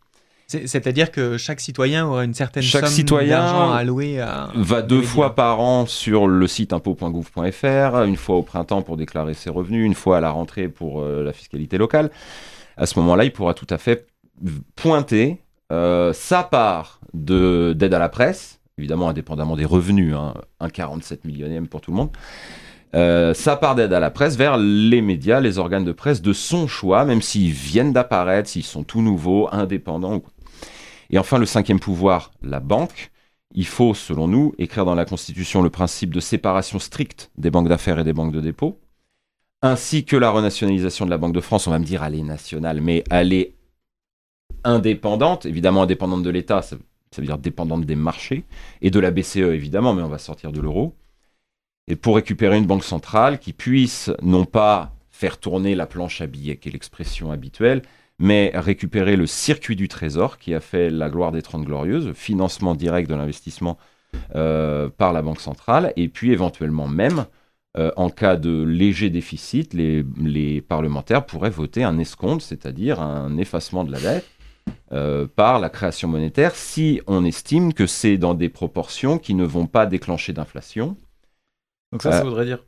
C'est-à-dire 0.47 1.11
que 1.11 1.37
chaque 1.39 1.61
citoyen 1.61 2.07
aura 2.07 2.24
une 2.24 2.35
certaine 2.35 2.62
chaque 2.62 2.87
somme 2.87 3.05
d'argent 3.26 3.72
alloué 3.72 4.20
à... 4.20 4.51
Va 4.55 4.83
deux 4.83 5.01
fois 5.01 5.35
par 5.35 5.61
an 5.61 5.87
sur 5.87 6.28
le 6.28 6.47
site 6.47 6.72
impôt.gouv.fr, 6.72 7.97
une 8.05 8.16
fois 8.16 8.37
au 8.37 8.43
printemps 8.43 8.83
pour 8.83 8.97
déclarer 8.97 9.35
ses 9.35 9.51
revenus, 9.51 9.87
une 9.87 9.95
fois 9.95 10.18
à 10.18 10.20
la 10.20 10.30
rentrée 10.30 10.68
pour 10.68 11.01
euh, 11.01 11.24
la 11.24 11.33
fiscalité 11.33 11.78
locale 11.78 12.11
à 12.77 12.87
ce 12.87 12.99
moment-là, 13.01 13.25
il 13.25 13.33
pourra 13.33 13.55
tout 13.55 13.66
à 13.70 13.79
fait 13.79 14.07
pointer 14.77 15.43
euh, 15.70 16.12
sa 16.12 16.43
part 16.43 17.01
d'aide 17.14 17.95
à 17.95 17.99
la 17.99 18.09
presse, 18.09 18.61
évidemment 18.79 19.09
indépendamment 19.09 19.57
des 19.57 19.64
revenus, 19.64 20.14
hein, 20.14 20.35
un 20.61 20.68
47 20.68 21.25
millionième 21.25 21.68
pour 21.68 21.81
tout 21.81 21.91
le 21.91 21.97
monde, 21.97 22.11
euh, 22.95 23.33
sa 23.33 23.57
part 23.57 23.75
d'aide 23.75 23.93
à 23.93 24.01
la 24.01 24.11
presse 24.11 24.37
vers 24.37 24.59
les 24.59 25.01
médias, 25.01 25.41
les 25.41 25.59
organes 25.59 25.85
de 25.85 25.93
presse 25.93 26.20
de 26.20 26.33
son 26.33 26.66
choix, 26.66 27.05
même 27.05 27.23
s'ils 27.23 27.53
viennent 27.53 27.93
d'apparaître, 27.93 28.51
s'ils 28.51 28.64
sont 28.64 28.85
tout 28.85 29.01
nouveaux, 29.01 29.49
indépendants. 29.51 30.23
Et 31.11 31.18
enfin, 31.18 31.39
le 31.39 31.47
cinquième 31.47 31.81
pouvoir, 31.81 32.33
la 32.43 32.61
banque. 32.61 33.11
Il 33.55 33.66
faut, 33.66 33.93
selon 33.93 34.29
nous, 34.29 34.55
écrire 34.59 34.87
dans 34.87 34.95
la 34.95 35.05
Constitution 35.05 35.61
le 35.61 35.68
principe 35.68 36.12
de 36.14 36.20
séparation 36.20 36.79
stricte 36.79 37.31
des 37.37 37.51
banques 37.51 37.68
d'affaires 37.68 37.99
et 37.99 38.05
des 38.05 38.14
banques 38.14 38.33
de 38.33 38.41
dépôt 38.41 38.82
ainsi 39.63 40.05
que 40.05 40.17
la 40.17 40.31
renationalisation 40.31 41.05
de 41.05 41.11
la 41.11 41.19
Banque 41.19 41.35
de 41.35 41.41
France, 41.41 41.67
on 41.67 41.71
va 41.71 41.79
me 41.79 41.85
dire 41.85 42.03
elle 42.03 42.17
est 42.17 42.23
nationale, 42.23 42.81
mais 42.81 43.05
elle 43.11 43.33
est 43.33 43.55
indépendante, 44.65 45.47
évidemment 45.47 45.83
indépendante 45.83 46.23
de 46.23 46.31
l'État, 46.31 46.63
ça, 46.63 46.77
veut 47.17 47.25
dire 47.25 47.39
dépendante 47.39 47.85
des 47.85 47.97
marchés, 47.97 48.45
et 48.81 48.91
de 48.91 49.01
la 49.01 49.11
BCE 49.11 49.37
évidemment, 49.37 49.95
mais 49.95 50.03
on 50.03 50.09
va 50.09 50.19
sortir 50.19 50.53
de 50.53 50.61
l'euro. 50.61 50.97
Et 51.89 51.97
pour 51.97 52.17
récupérer 52.17 52.59
une 52.59 52.67
banque 52.67 52.85
centrale 52.85 53.39
qui 53.39 53.53
puisse 53.53 54.11
non 54.23 54.45
pas 54.45 54.95
faire 55.11 55.39
tourner 55.39 55.75
la 55.75 55.87
planche 55.87 56.21
à 56.21 56.27
billets, 56.27 56.57
qui 56.57 56.69
est 56.69 56.73
l'expression 56.73 57.33
habituelle, 57.33 57.83
mais 58.19 58.53
récupérer 58.55 59.17
le 59.17 59.27
circuit 59.27 59.77
du 59.77 59.89
trésor 59.89 60.39
qui 60.39 60.55
a 60.55 60.61
fait 60.61 60.91
la 60.91 61.11
gloire 61.11 61.33
des 61.33 61.43
Trente 61.43 61.65
Glorieuses, 61.65 62.13
financement 62.15 62.75
direct 62.75 63.09
de 63.11 63.15
l'investissement 63.15 63.79
euh, 64.35 64.89
par 64.89 65.13
la 65.13 65.23
Banque 65.23 65.41
centrale, 65.41 65.93
et 65.97 66.09
puis 66.09 66.33
éventuellement 66.33 66.89
même 66.89 67.27
euh, 67.79 67.91
en 67.97 68.11
cas 68.11 68.37
de 68.37 68.62
léger 68.62 69.09
déficit, 69.09 69.73
les, 69.73 70.61
parlementaires 70.61 71.25
pourraient 71.25 71.49
voter 71.49 71.85
un 71.85 71.99
escompte, 71.99 72.43
c'est-à-dire 72.43 73.01
un 73.01 73.39
effacement 73.39 73.85
de 73.85 73.91
la 73.91 73.99
dette 73.99 74.27
euh, 74.93 75.27
par 75.27 75.59
la 75.59 75.70
création 75.70 76.07
monétaire, 76.07 76.55
si 76.55 77.01
on 77.07 77.25
estime 77.25 77.73
que 77.73 77.87
c'est 77.87 78.18
dans 78.18 78.35
des 78.35 78.51
proportions 78.51 79.16
qui 79.16 79.33
ne 79.33 79.45
vont 79.45 79.66
pas 79.66 79.87
déclencher 79.87 80.35
d'inflation. 80.35 80.97
Donc 81.93 82.03
ça, 82.03 82.12
ça 82.12 82.20
euh, 82.20 82.25
voudrait 82.25 82.45
dire 82.45 82.59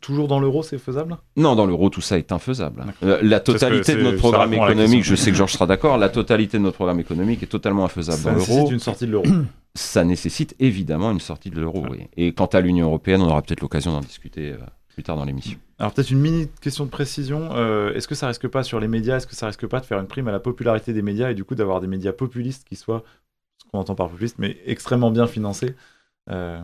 Toujours 0.00 0.26
dans 0.26 0.40
l'euro, 0.40 0.64
c'est 0.64 0.78
faisable? 0.78 1.16
Non, 1.36 1.54
dans 1.54 1.64
l'euro, 1.64 1.90
tout 1.90 2.00
ça 2.00 2.18
est 2.18 2.32
infaisable. 2.32 2.86
la 3.02 3.38
totalité 3.38 3.94
de 3.94 4.02
notre 4.02 4.18
programme 4.18 4.52
économique, 4.52 5.04
je 5.04 5.14
sais 5.14 5.30
que 5.30 5.36
Georges 5.36 5.52
sera 5.52 5.66
d'accord, 5.66 5.96
la 5.96 6.08
totalité 6.08 6.58
de 6.58 6.62
notre 6.64 6.74
programme 6.74 6.98
économique 6.98 7.42
est 7.44 7.46
totalement 7.46 7.84
infaisable 7.84 8.22
dans 8.22 8.32
l'euro. 8.32 8.66
C'est 8.66 8.72
une 8.72 8.80
sortie 8.80 9.06
de 9.06 9.12
l'euro. 9.12 9.26
Ça 9.74 10.04
nécessite 10.04 10.54
évidemment 10.58 11.10
une 11.10 11.20
sortie 11.20 11.50
de 11.50 11.60
l'euro. 11.60 11.86
oui. 11.88 12.08
Et 12.16 12.32
quant 12.32 12.46
à 12.46 12.60
l'Union 12.60 12.86
européenne, 12.86 13.22
on 13.22 13.28
aura 13.28 13.42
peut-être 13.42 13.60
l'occasion 13.60 13.92
d'en 13.92 14.00
discuter 14.00 14.52
euh, 14.52 14.58
plus 14.88 15.02
tard 15.02 15.16
dans 15.16 15.24
l'émission. 15.24 15.58
Alors 15.78 15.94
peut-être 15.94 16.10
une 16.10 16.20
mini 16.20 16.48
question 16.60 16.84
de 16.84 16.90
précision. 16.90 17.50
Euh, 17.52 17.94
est-ce 17.94 18.08
que 18.08 18.14
ça 18.14 18.28
risque 18.28 18.48
pas 18.48 18.62
sur 18.62 18.80
les 18.80 18.88
médias, 18.88 19.16
est-ce 19.16 19.26
que 19.26 19.36
ça 19.36 19.46
risque 19.46 19.66
pas 19.66 19.80
de 19.80 19.86
faire 19.86 19.98
une 20.00 20.06
prime 20.06 20.28
à 20.28 20.32
la 20.32 20.40
popularité 20.40 20.92
des 20.92 21.02
médias 21.02 21.30
et 21.30 21.34
du 21.34 21.44
coup 21.44 21.54
d'avoir 21.54 21.80
des 21.80 21.86
médias 21.86 22.12
populistes 22.12 22.66
qui 22.68 22.76
soient, 22.76 23.02
ce 23.58 23.70
qu'on 23.70 23.78
entend 23.78 23.94
par 23.94 24.10
populiste, 24.10 24.38
mais 24.38 24.58
extrêmement 24.66 25.10
bien 25.10 25.26
financés 25.26 25.76
euh, 26.30 26.60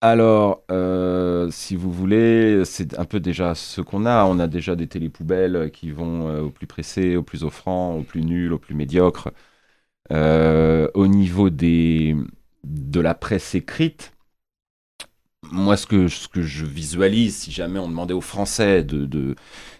Alors, 0.00 0.62
euh, 0.70 1.50
si 1.50 1.76
vous 1.76 1.92
voulez, 1.92 2.64
c'est 2.64 2.98
un 2.98 3.04
peu 3.04 3.20
déjà 3.20 3.54
ce 3.54 3.80
qu'on 3.80 4.06
a. 4.06 4.24
On 4.24 4.38
a 4.38 4.46
déjà 4.46 4.76
des 4.76 4.86
télépoubelles 4.86 5.70
qui 5.72 5.90
vont 5.90 6.44
au 6.44 6.50
plus 6.50 6.66
pressé, 6.66 7.16
au 7.16 7.22
plus 7.22 7.44
offrant, 7.44 7.96
au 7.96 8.02
plus 8.02 8.22
nul, 8.22 8.52
au 8.52 8.58
plus 8.58 8.74
médiocre. 8.74 9.30
Euh, 10.12 10.88
au 10.94 11.06
niveau 11.06 11.50
des, 11.50 12.14
de 12.64 13.00
la 13.00 13.14
presse 13.14 13.54
écrite, 13.54 14.14
moi, 15.50 15.76
ce 15.76 15.86
que, 15.86 16.06
je 16.08 16.64
visualise, 16.64 17.36
si 17.36 17.52
jamais 17.52 17.78
on 17.78 17.88
demandait 17.88 18.14
aux 18.14 18.20
Français 18.20 18.82
de, 18.82 19.34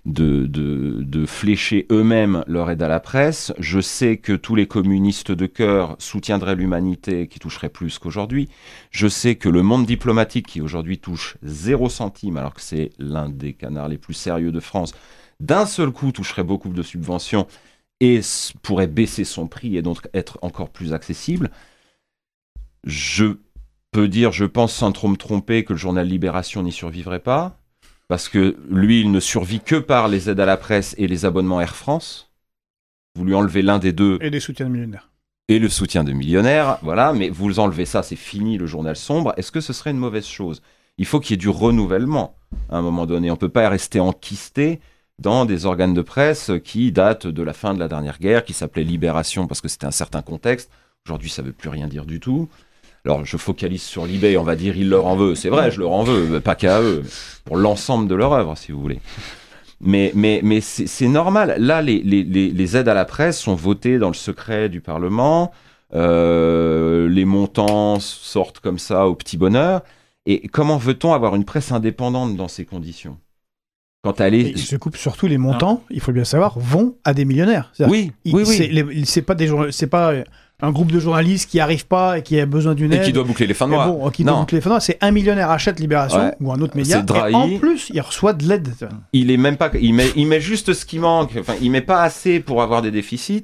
de, 0.04 1.26
flécher 1.26 1.86
eux-mêmes 1.90 2.44
leur 2.46 2.70
aide 2.70 2.82
à 2.82 2.88
la 2.88 3.00
presse, 3.00 3.52
je 3.58 3.80
sais 3.80 4.18
que 4.18 4.32
tous 4.32 4.54
les 4.54 4.66
communistes 4.66 5.32
de 5.32 5.46
cœur 5.46 5.96
soutiendraient 5.98 6.54
l'humanité 6.54 7.28
qui 7.28 7.38
toucherait 7.38 7.70
plus 7.70 7.98
qu'aujourd'hui. 7.98 8.48
Je 8.90 9.08
sais 9.08 9.36
que 9.36 9.48
le 9.48 9.62
monde 9.62 9.86
diplomatique 9.86 10.46
qui 10.46 10.60
aujourd'hui 10.60 10.98
touche 10.98 11.36
zéro 11.42 11.88
centime, 11.88 12.36
alors 12.36 12.54
que 12.54 12.60
c'est 12.60 12.90
l'un 12.98 13.28
des 13.28 13.54
canards 13.54 13.88
les 13.88 13.98
plus 13.98 14.14
sérieux 14.14 14.52
de 14.52 14.60
France, 14.60 14.94
d'un 15.40 15.66
seul 15.66 15.90
coup 15.90 16.12
toucherait 16.12 16.44
beaucoup 16.44 16.68
de 16.68 16.82
subventions 16.82 17.46
et 18.00 18.20
pourrait 18.62 18.86
baisser 18.86 19.24
son 19.24 19.46
prix 19.46 19.76
et 19.76 19.82
donc 19.82 20.08
être 20.14 20.38
encore 20.42 20.70
plus 20.70 20.92
accessible. 20.92 21.50
Je 22.84 23.36
peux 23.90 24.08
dire, 24.08 24.32
je 24.32 24.44
pense 24.44 24.72
sans 24.72 24.92
trop 24.92 25.08
me 25.08 25.16
tromper, 25.16 25.64
que 25.64 25.72
le 25.72 25.78
journal 25.78 26.06
Libération 26.06 26.62
n'y 26.62 26.72
survivrait 26.72 27.20
pas, 27.20 27.58
parce 28.08 28.28
que 28.28 28.56
lui, 28.68 29.00
il 29.00 29.10
ne 29.10 29.20
survit 29.20 29.60
que 29.60 29.76
par 29.76 30.08
les 30.08 30.28
aides 30.28 30.40
à 30.40 30.46
la 30.46 30.56
presse 30.56 30.94
et 30.98 31.06
les 31.06 31.24
abonnements 31.24 31.60
Air 31.60 31.76
France. 31.76 32.30
Vous 33.16 33.24
lui 33.24 33.34
enlevez 33.34 33.62
l'un 33.62 33.78
des 33.78 33.92
deux 33.92 34.18
Et 34.20 34.30
des 34.30 34.40
soutiens 34.40 34.66
de 34.66 34.72
millionnaires. 34.72 35.10
et 35.48 35.58
le 35.58 35.68
soutien 35.68 36.04
de 36.04 36.12
millionnaires, 36.12 36.78
voilà, 36.82 37.12
mais 37.12 37.28
vous 37.28 37.58
enlevez 37.58 37.84
ça, 37.84 38.02
c'est 38.02 38.16
fini 38.16 38.58
le 38.58 38.66
journal 38.66 38.96
sombre. 38.96 39.32
Est-ce 39.36 39.52
que 39.52 39.60
ce 39.60 39.72
serait 39.72 39.90
une 39.90 39.98
mauvaise 39.98 40.26
chose? 40.26 40.62
Il 40.98 41.06
faut 41.06 41.20
qu'il 41.20 41.32
y 41.32 41.34
ait 41.34 41.36
du 41.38 41.48
renouvellement 41.48 42.36
à 42.70 42.76
un 42.78 42.82
moment 42.82 43.06
donné. 43.06 43.30
On 43.30 43.34
ne 43.34 43.38
peut 43.38 43.48
pas 43.48 43.68
rester 43.68 44.00
enquisté 44.00 44.80
dans 45.18 45.44
des 45.44 45.64
organes 45.66 45.94
de 45.94 46.02
presse 46.02 46.50
qui 46.64 46.92
datent 46.92 47.26
de 47.26 47.42
la 47.42 47.52
fin 47.52 47.74
de 47.74 47.78
la 47.78 47.88
dernière 47.88 48.18
guerre, 48.18 48.44
qui 48.44 48.52
s'appelait 48.52 48.84
Libération 48.84 49.46
parce 49.46 49.60
que 49.60 49.68
c'était 49.68 49.86
un 49.86 49.92
certain 49.92 50.22
contexte. 50.22 50.70
Aujourd'hui, 51.06 51.30
ça 51.30 51.42
veut 51.42 51.52
plus 51.52 51.68
rien 51.68 51.88
dire 51.88 52.06
du 52.06 52.20
tout. 52.20 52.48
Alors, 53.06 53.24
je 53.24 53.36
focalise 53.36 53.82
sur 53.82 54.06
l'eBay, 54.06 54.36
on 54.38 54.44
va 54.44 54.56
dire, 54.56 54.76
il 54.76 54.88
leur 54.88 55.06
en 55.06 55.14
veut. 55.14 55.34
C'est 55.34 55.50
vrai, 55.50 55.70
je 55.70 55.78
leur 55.78 55.92
en 55.92 56.04
veux, 56.04 56.26
mais 56.26 56.40
pas 56.40 56.54
qu'à 56.54 56.80
eux, 56.80 57.02
pour 57.44 57.56
l'ensemble 57.56 58.08
de 58.08 58.14
leur 58.14 58.32
œuvre, 58.32 58.56
si 58.56 58.72
vous 58.72 58.80
voulez. 58.80 59.00
Mais, 59.80 60.10
mais, 60.14 60.40
mais 60.42 60.62
c'est 60.62 61.08
normal. 61.08 61.56
Là, 61.58 61.82
les, 61.82 62.00
les, 62.00 62.22
les, 62.22 62.50
les 62.50 62.76
aides 62.76 62.88
à 62.88 62.94
la 62.94 63.04
presse 63.04 63.38
sont 63.38 63.54
votées 63.54 63.98
dans 63.98 64.08
le 64.08 64.14
secret 64.14 64.70
du 64.70 64.80
Parlement. 64.80 65.52
Euh, 65.94 67.08
les 67.10 67.26
montants 67.26 68.00
sortent 68.00 68.60
comme 68.60 68.78
ça 68.78 69.06
au 69.06 69.14
petit 69.14 69.36
bonheur. 69.36 69.82
Et 70.24 70.48
comment 70.48 70.78
veut-on 70.78 71.12
avoir 71.12 71.34
une 71.34 71.44
presse 71.44 71.72
indépendante 71.72 72.34
dans 72.36 72.48
ces 72.48 72.64
conditions? 72.64 73.18
Quand 74.02 74.20
elle 74.20 74.34
est... 74.34 74.50
ils 74.50 74.58
se 74.58 74.76
coupent 74.76 74.96
surtout 74.96 75.26
les 75.26 75.38
montants, 75.38 75.82
il 75.90 76.00
faut 76.00 76.12
bien 76.12 76.24
savoir, 76.24 76.58
vont 76.58 76.96
à 77.04 77.12
des 77.12 77.24
millionnaires. 77.26 77.72
Oui, 77.80 78.12
oui, 78.26 78.44
oui. 78.46 79.04
C'est 79.04 79.22
pas 79.22 79.34
des 79.34 79.50
c'est 79.70 79.86
pas 79.86 80.14
un 80.60 80.70
groupe 80.70 80.92
de 80.92 80.98
journalistes 81.00 81.50
qui 81.50 81.60
arrive 81.60 81.86
pas 81.86 82.18
et 82.18 82.22
qui 82.22 82.38
a 82.40 82.46
besoin 82.46 82.74
d'une 82.74 82.92
Et 82.92 82.96
aide. 82.96 83.02
qui 83.04 83.12
doit 83.12 83.24
boucler 83.24 83.46
les 83.46 83.54
fins 83.54 83.66
mois. 83.66 83.86
bon, 83.88 84.08
qui 84.10 84.24
doit 84.24 84.34
boucler 84.40 84.58
les 84.58 84.62
fins. 84.62 84.80
C'est 84.80 84.96
un 85.02 85.10
millionnaire 85.10 85.50
achète 85.50 85.80
Libération 85.80 86.18
Ouais. 86.20 86.34
ou 86.40 86.52
un 86.52 86.60
autre 86.60 86.76
média. 86.76 86.98
C'est 86.98 87.04
Drahi. 87.06 87.32
Et 87.32 87.36
en 87.56 87.58
plus, 87.58 87.90
il 87.92 88.00
reçoit 88.00 88.32
de 88.32 88.46
l'aide. 88.46 88.72
il 89.12 89.30
est 89.30 89.36
même 89.36 89.56
pas 89.56 89.70
il 89.80 89.92
met 89.94 90.10
il 90.16 90.26
met 90.26 90.40
juste 90.40 90.72
ce 90.72 90.84
qui 90.86 90.98
manque 90.98 91.36
enfin 91.38 91.54
il 91.60 91.70
met 91.70 91.80
pas 91.82 92.02
assez 92.02 92.40
pour 92.40 92.62
avoir 92.62 92.82
des 92.82 92.90
déficits 92.92 93.42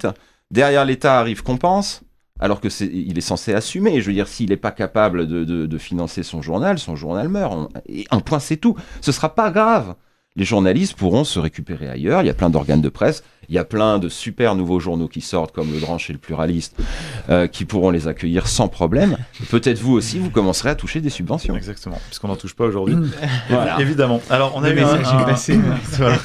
derrière 0.51 0.85
l'État 0.85 1.19
arrive 1.19 1.43
compense 1.43 2.03
alors 2.39 2.61
que 2.61 2.71
c'est 2.71 2.87
il 2.87 3.19
est 3.19 3.23
censé 3.23 3.53
assumer 3.53 4.01
je 4.01 4.07
veux 4.07 4.13
dire 4.15 4.27
s'il 4.29 4.49
n'est 4.51 4.57
pas 4.57 4.71
capable 4.71 5.27
de, 5.27 5.45
de, 5.45 5.67
de 5.67 5.79
financer 5.79 6.23
son 6.23 6.41
journal 6.43 6.79
son 6.79 6.97
journal 6.97 7.29
meurt 7.29 7.53
On- 7.53 7.69
et 7.87 8.07
un 8.11 8.21
point 8.21 8.39
c'est 8.39 8.57
tout 8.57 8.77
ce 9.03 9.13
sera 9.13 9.35
pas 9.35 9.51
grave 9.51 9.95
les 10.37 10.45
journalistes 10.45 10.95
pourront 10.95 11.25
se 11.25 11.39
récupérer 11.41 11.89
ailleurs 11.89 12.23
il 12.23 12.27
y 12.27 12.31
a 12.31 12.35
plein 12.35 12.51
d'organes 12.51 12.81
de 12.81 12.89
presse 12.89 13.25
il 13.49 13.55
y 13.57 13.59
a 13.59 13.65
plein 13.65 13.99
de 13.99 14.09
super 14.09 14.55
nouveaux 14.55 14.79
journaux 14.79 15.09
qui 15.09 15.21
sortent 15.23 15.53
comme 15.53 15.73
le 15.73 15.81
Dranche 15.81 16.09
et 16.09 16.13
le 16.13 16.21
Pluraliste 16.21 16.77
euh, 17.31 17.49
qui 17.49 17.65
pourront 17.65 17.91
les 17.91 18.07
accueillir 18.07 18.47
sans 18.47 18.69
problème 18.69 19.17
peut-être 19.51 19.81
vous 19.81 19.93
aussi 19.93 20.21
vous 20.21 20.31
commencerez 20.31 20.69
à 20.69 20.77
toucher 20.77 21.01
des 21.01 21.11
subventions 21.11 21.57
Exactement, 21.57 21.99
puisqu'on 22.07 22.29
n'en 22.29 22.37
touche 22.37 22.55
pas 22.55 22.65
aujourd'hui. 22.65 22.95
Voilà. 23.49 23.81
Évidemment. 23.81 24.21
Alors, 24.31 24.53
on 24.55 24.63
a 24.63 24.71
eu 24.71 24.79
un, 24.81 25.05
un- 25.05 25.25
passé. 25.25 25.59
Voilà. 25.99 26.17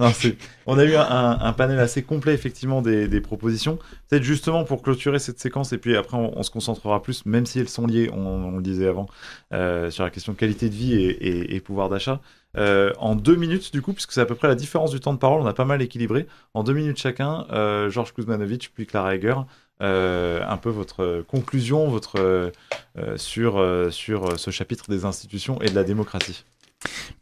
Non, 0.00 0.10
c'est- 0.12 0.36
on 0.66 0.78
a 0.78 0.84
eu 0.84 0.94
un, 0.96 1.02
un- 1.08 1.38
un 1.40 1.52
panel 1.52 1.78
assez 1.78 2.02
complet, 2.02 2.34
effectivement, 2.34 2.82
des, 2.82 3.06
des 3.08 3.20
propositions. 3.20 3.78
Peut-être 4.08 4.22
justement 4.24 4.64
pour 4.64 4.82
clôturer 4.82 5.18
cette 5.18 5.38
séquence, 5.40 5.72
et 5.72 5.78
puis 5.78 5.96
après, 5.96 6.16
on, 6.16 6.36
on 6.38 6.42
se 6.42 6.50
concentrera 6.50 7.02
plus, 7.02 7.24
même 7.26 7.46
si 7.46 7.58
elles 7.60 7.68
sont 7.68 7.86
liées, 7.86 8.10
on, 8.12 8.18
on 8.26 8.56
le 8.56 8.62
disait 8.62 8.88
avant, 8.88 9.06
euh, 9.52 9.90
sur 9.90 10.04
la 10.04 10.10
question 10.10 10.32
de 10.32 10.38
qualité 10.38 10.68
de 10.68 10.74
vie 10.74 10.94
et, 10.94 11.10
et- 11.10 11.54
et 11.56 11.60
pouvoir 11.60 11.88
d'achat. 11.88 12.20
Euh, 12.58 12.92
en 12.98 13.14
deux 13.14 13.36
minutes, 13.36 13.72
du 13.72 13.80
coup, 13.80 13.92
puisque 13.92 14.12
c'est 14.12 14.20
à 14.20 14.26
peu 14.26 14.34
près 14.34 14.48
la 14.48 14.54
différence 14.54 14.90
du 14.90 15.00
temps 15.00 15.14
de 15.14 15.18
parole, 15.18 15.40
on 15.40 15.46
a 15.46 15.54
pas 15.54 15.64
mal 15.64 15.80
équilibré. 15.82 16.26
En 16.54 16.62
deux 16.62 16.74
minutes 16.74 16.98
chacun, 16.98 17.46
euh, 17.50 17.88
Georges 17.90 18.12
Kuzmanovic 18.12 18.72
puis 18.74 18.86
Clara 18.86 19.14
Heger, 19.14 19.46
euh, 19.82 20.42
un 20.46 20.56
peu 20.58 20.70
votre 20.70 21.24
conclusion, 21.28 21.88
votre 21.88 22.20
euh, 22.20 22.50
euh, 22.98 23.16
sur, 23.16 23.58
euh, 23.58 23.90
sur 23.90 24.38
ce 24.38 24.50
chapitre 24.50 24.90
des 24.90 25.04
institutions 25.04 25.60
et 25.62 25.70
de 25.70 25.74
la 25.74 25.84
démocratie. 25.84 26.44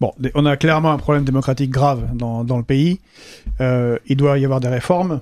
Bon, 0.01 0.13
on 0.35 0.47
a 0.47 0.57
clairement 0.57 0.91
un 0.91 0.99
problème 0.99 1.25
démocratique 1.25 1.71
grave 1.71 2.09
dans, 2.15 2.45
dans 2.45 2.57
le 2.57 2.63
pays. 2.63 3.01
Euh, 3.61 3.99
il 4.07 4.17
doit 4.17 4.39
y 4.39 4.45
avoir 4.45 4.61
des 4.61 4.69
réformes. 4.69 5.21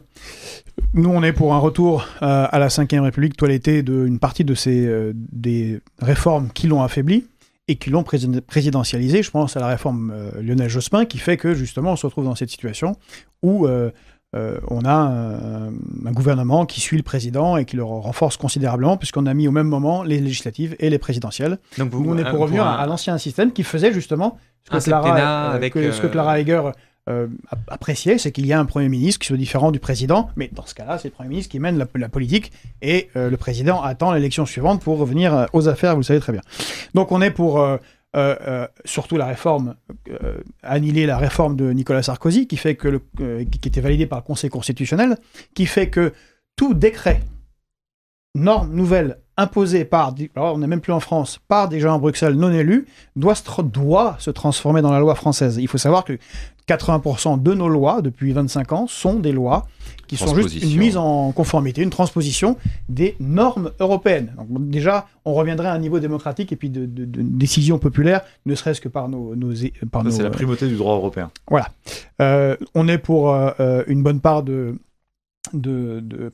Nous, 0.94 1.10
on 1.10 1.22
est 1.22 1.32
pour 1.32 1.54
un 1.54 1.58
retour 1.58 2.06
euh, 2.22 2.46
à 2.48 2.58
la 2.58 2.68
Ve 2.68 3.02
République 3.02 3.36
toilettée 3.36 3.82
d'une 3.82 4.20
partie 4.20 4.44
de 4.44 4.54
ces 4.54 4.86
euh, 4.86 5.12
des 5.14 5.80
réformes 6.00 6.50
qui 6.54 6.68
l'ont 6.68 6.82
affaibli 6.82 7.26
et 7.68 7.76
qui 7.76 7.90
l'ont 7.90 8.02
prési- 8.02 8.40
présidentialisé. 8.40 9.22
Je 9.22 9.30
pense 9.30 9.56
à 9.56 9.60
la 9.60 9.66
réforme 9.68 10.10
euh, 10.14 10.30
Lionel 10.42 10.68
Jospin 10.68 11.04
qui 11.04 11.18
fait 11.18 11.36
que 11.36 11.54
justement 11.54 11.92
on 11.92 11.96
se 11.96 12.06
retrouve 12.06 12.24
dans 12.24 12.34
cette 12.34 12.50
situation 12.50 12.96
où 13.42 13.66
euh, 13.66 13.90
euh, 14.36 14.58
on 14.68 14.84
a 14.84 14.92
un, 14.92 15.68
un 15.68 16.12
gouvernement 16.12 16.66
qui 16.66 16.80
suit 16.80 16.96
le 16.98 17.02
président 17.02 17.56
et 17.56 17.64
qui 17.64 17.76
le 17.76 17.84
renforce 17.84 18.36
considérablement 18.36 18.96
puisqu'on 18.96 19.24
a 19.26 19.32
mis 19.34 19.48
au 19.48 19.52
même 19.52 19.68
moment 19.68 20.02
les 20.02 20.20
législatives 20.20 20.76
et 20.80 20.90
les 20.90 20.98
présidentielles. 20.98 21.58
Donc 21.78 21.90
vous, 21.90 22.02
Nous, 22.04 22.10
on 22.14 22.18
est 22.18 22.28
pour 22.30 22.40
revenir 22.40 22.64
à, 22.66 22.74
à 22.80 22.86
l'ancien 22.86 23.16
système 23.18 23.52
qui 23.52 23.62
faisait 23.62 23.92
justement 23.92 24.36
ce 24.66 24.70
que, 24.70 24.76
Clara, 24.90 25.14
avec, 25.52 25.72
que- 25.72 25.92
ce 25.92 26.00
que 26.02 26.06
Clara 26.08 26.40
Heger 26.40 26.72
euh, 27.08 27.26
c'est 27.94 28.32
qu'il 28.32 28.46
y 28.46 28.52
a 28.52 28.60
un 28.60 28.64
Premier 28.64 28.88
ministre 28.88 29.20
qui 29.20 29.26
soit 29.28 29.36
différent 29.36 29.70
du 29.70 29.78
président, 29.78 30.30
mais 30.36 30.50
dans 30.52 30.66
ce 30.66 30.74
cas-là, 30.74 30.98
c'est 30.98 31.08
le 31.08 31.14
Premier 31.14 31.30
ministre 31.30 31.50
qui 31.50 31.58
mène 31.58 31.78
la, 31.78 32.08
politique 32.08 32.52
et 32.82 33.08
euh, 33.16 33.30
le 33.30 33.36
président 33.36 33.82
attend 33.82 34.12
l'élection 34.12 34.46
suivante 34.46 34.82
pour 34.82 34.98
revenir 34.98 35.34
euh, 35.34 35.46
aux 35.52 35.68
affaires, 35.68 35.92
vous 35.94 36.00
le 36.00 36.04
savez 36.04 36.20
très 36.20 36.32
bien. 36.32 36.42
Donc 36.94 37.12
on 37.12 37.22
est 37.22 37.30
pour 37.30 37.60
euh, 37.60 38.66
surtout 38.84 39.16
la 39.16 39.26
réforme, 39.26 39.74
annihiler 40.62 41.06
la 41.06 41.18
réforme 41.18 41.56
de 41.56 41.70
Nicolas 41.72 42.02
Sarkozy, 42.02 42.46
qui 42.46 42.56
fait 42.56 42.74
que 42.74 42.88
le, 42.88 43.44
qui 43.44 43.68
était 43.68 43.80
validée 43.80 44.06
par 44.06 44.18
le 44.18 44.24
Conseil 44.24 44.50
constitutionnel, 44.50 45.16
qui 45.54 45.66
fait 45.66 45.88
que 45.88 46.12
tout 46.56 46.74
décret, 46.74 47.22
norme 48.34 48.72
nouvelle 48.72 49.18
imposée 49.36 49.84
par, 49.84 50.14
alors 50.34 50.54
on 50.54 50.58
n'est 50.58 50.66
même 50.66 50.80
plus 50.80 50.92
en 50.92 51.00
France, 51.00 51.38
par 51.48 51.68
des 51.68 51.80
gens 51.80 51.94
à 51.94 51.98
Bruxelles 51.98 52.34
non 52.34 52.50
élus, 52.50 52.86
doit 53.14 53.36
se, 53.36 53.62
doit 53.62 54.16
se 54.18 54.30
transformer 54.30 54.82
dans 54.82 54.90
la 54.90 54.98
loi 54.98 55.14
française. 55.14 55.58
Il 55.58 55.68
faut 55.68 55.78
savoir 55.78 56.04
que 56.04 56.18
80% 56.68 57.42
de 57.42 57.54
nos 57.54 57.68
lois, 57.68 58.02
depuis 58.02 58.32
25 58.32 58.72
ans, 58.72 58.86
sont 58.86 59.14
des 59.18 59.32
lois 59.32 59.66
qui 60.06 60.16
sont 60.16 60.34
juste 60.34 60.62
une 60.62 60.78
mise 60.78 60.96
en 60.96 61.32
conformité, 61.32 61.82
une 61.82 61.90
transposition 61.90 62.56
des 62.88 63.16
normes 63.20 63.72
européennes. 63.80 64.34
Donc, 64.50 64.68
déjà, 64.70 65.06
on 65.24 65.34
reviendrait 65.34 65.68
à 65.68 65.72
un 65.72 65.78
niveau 65.78 65.98
démocratique 65.98 66.52
et 66.52 66.56
puis 66.56 66.70
de, 66.70 66.86
de- 66.86 67.04
de 67.04 67.22
décision 67.22 67.78
populaire, 67.78 68.22
ne 68.46 68.54
serait-ce 68.54 68.80
que 68.80 68.88
par 68.88 69.08
nos... 69.08 69.34
nos, 69.36 69.52
par 69.90 70.04
nos 70.04 70.10
c'est 70.10 70.22
la 70.22 70.28
euh, 70.28 70.32
primauté 70.32 70.66
du 70.68 70.76
droit 70.76 70.94
européen. 70.94 71.30
euh, 72.20 72.56
on 72.74 72.88
est 72.88 72.98
pour 72.98 73.32
euh, 73.34 73.50
euh, 73.60 73.84
une 73.86 74.02
bonne 74.02 74.20
part 74.20 74.42
de, 74.42 74.76
de, 75.52 76.00
de. 76.00 76.30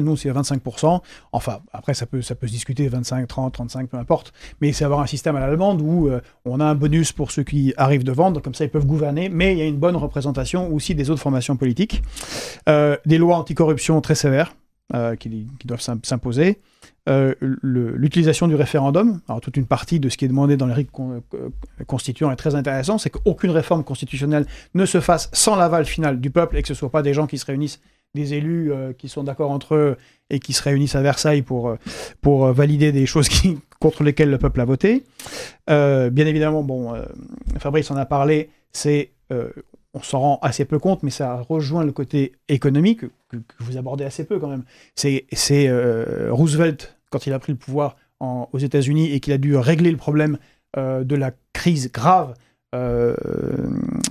Nous, 0.00 0.16
c'est 0.16 0.30
25%. 0.30 1.00
Enfin, 1.32 1.58
après, 1.72 1.94
ça 1.94 2.06
peut, 2.06 2.22
ça 2.22 2.34
peut 2.34 2.46
se 2.46 2.52
discuter, 2.52 2.88
25, 2.88 3.26
30, 3.26 3.52
35, 3.54 3.88
peu 3.88 3.96
importe. 3.96 4.32
Mais 4.60 4.72
c'est 4.72 4.84
avoir 4.84 5.00
un 5.00 5.06
système 5.06 5.36
à 5.36 5.40
l'allemande 5.40 5.80
où 5.82 6.08
euh, 6.08 6.20
on 6.44 6.60
a 6.60 6.64
un 6.64 6.74
bonus 6.74 7.12
pour 7.12 7.30
ceux 7.30 7.42
qui 7.42 7.72
arrivent 7.76 8.04
de 8.04 8.12
vendre, 8.12 8.40
comme 8.42 8.54
ça 8.54 8.64
ils 8.64 8.70
peuvent 8.70 8.86
gouverner, 8.86 9.28
mais 9.28 9.52
il 9.52 9.58
y 9.58 9.62
a 9.62 9.66
une 9.66 9.78
bonne 9.78 9.96
représentation 9.96 10.72
aussi 10.72 10.94
des 10.94 11.10
autres 11.10 11.22
formations 11.22 11.56
politiques. 11.56 12.02
Euh, 12.68 12.96
des 13.06 13.18
lois 13.18 13.36
anticorruption 13.38 14.00
très 14.00 14.14
sévères 14.14 14.54
euh, 14.94 15.16
qui, 15.16 15.46
doivent 15.64 15.80
s'im- 15.80 15.98
s'imposer. 16.02 16.58
L'utilisation 17.62 18.48
du 18.48 18.54
référendum, 18.54 19.20
alors 19.28 19.40
toute 19.40 19.56
une 19.56 19.66
partie 19.66 20.00
de 20.00 20.08
ce 20.08 20.16
qui 20.16 20.24
est 20.24 20.28
demandé 20.28 20.56
dans 20.56 20.66
les 20.66 20.74
rites 20.74 20.90
con- 20.90 21.22
constituants 21.86 22.30
est 22.30 22.36
très 22.36 22.54
intéressant, 22.54 22.98
c'est 22.98 23.10
qu'aucune 23.10 23.50
réforme 23.50 23.84
constitutionnelle 23.84 24.46
ne 24.74 24.84
se 24.86 25.00
fasse 25.00 25.28
sans 25.32 25.56
l'aval 25.56 25.84
final 25.84 26.20
du 26.20 26.30
peuple 26.30 26.56
et 26.56 26.62
que 26.62 26.68
ce 26.68 26.72
ne 26.72 26.78
soit 26.78 26.90
pas 26.90 27.02
des 27.02 27.14
gens 27.14 27.26
qui 27.26 27.38
se 27.38 27.46
réunissent 27.46 27.80
des 28.16 28.34
élus 28.34 28.72
qui 28.98 29.08
sont 29.08 29.22
d'accord 29.22 29.52
entre 29.52 29.76
eux 29.76 29.96
et 30.30 30.40
qui 30.40 30.52
se 30.52 30.62
réunissent 30.62 30.96
à 30.96 31.02
Versailles 31.02 31.42
pour, 31.42 31.76
pour 32.20 32.52
valider 32.52 32.90
des 32.90 33.06
choses 33.06 33.28
contre 33.80 34.02
lesquelles 34.02 34.30
le 34.30 34.38
peuple 34.38 34.60
a 34.60 34.64
voté. 34.64 35.04
bien 35.68 36.26
évidemment, 36.26 36.64
bon, 36.64 36.94
Fabrice 37.58 37.90
en 37.92 37.96
a 37.96 38.06
parlé, 38.06 38.50
c'est 38.72 39.10
on 39.30 40.02
s'en 40.02 40.20
rend 40.20 40.38
assez 40.42 40.64
peu 40.64 40.78
compte, 40.78 41.04
mais 41.04 41.10
ça 41.10 41.36
rejoint 41.48 41.84
le 41.84 41.92
côté 41.92 42.32
économique 42.48 43.02
que, 43.28 43.36
vous 43.60 43.76
abordez 43.76 44.04
assez 44.04 44.24
peu 44.24 44.40
quand 44.40 44.48
même. 44.48 44.64
C'est 44.96 45.26
Roosevelt, 46.30 46.96
quand 47.10 47.28
il 47.28 47.32
a 47.32 47.38
pris 47.38 47.52
le 47.52 47.58
pouvoir 47.58 47.96
aux 48.20 48.58
États-Unis 48.58 49.12
et 49.12 49.20
qu'il 49.20 49.32
a 49.32 49.38
dû 49.38 49.56
régler 49.56 49.92
le 49.92 49.98
problème 49.98 50.38
de 50.76 51.14
la 51.14 51.30
crise 51.52 51.92
grave 51.92 52.34
euh, 52.74 53.14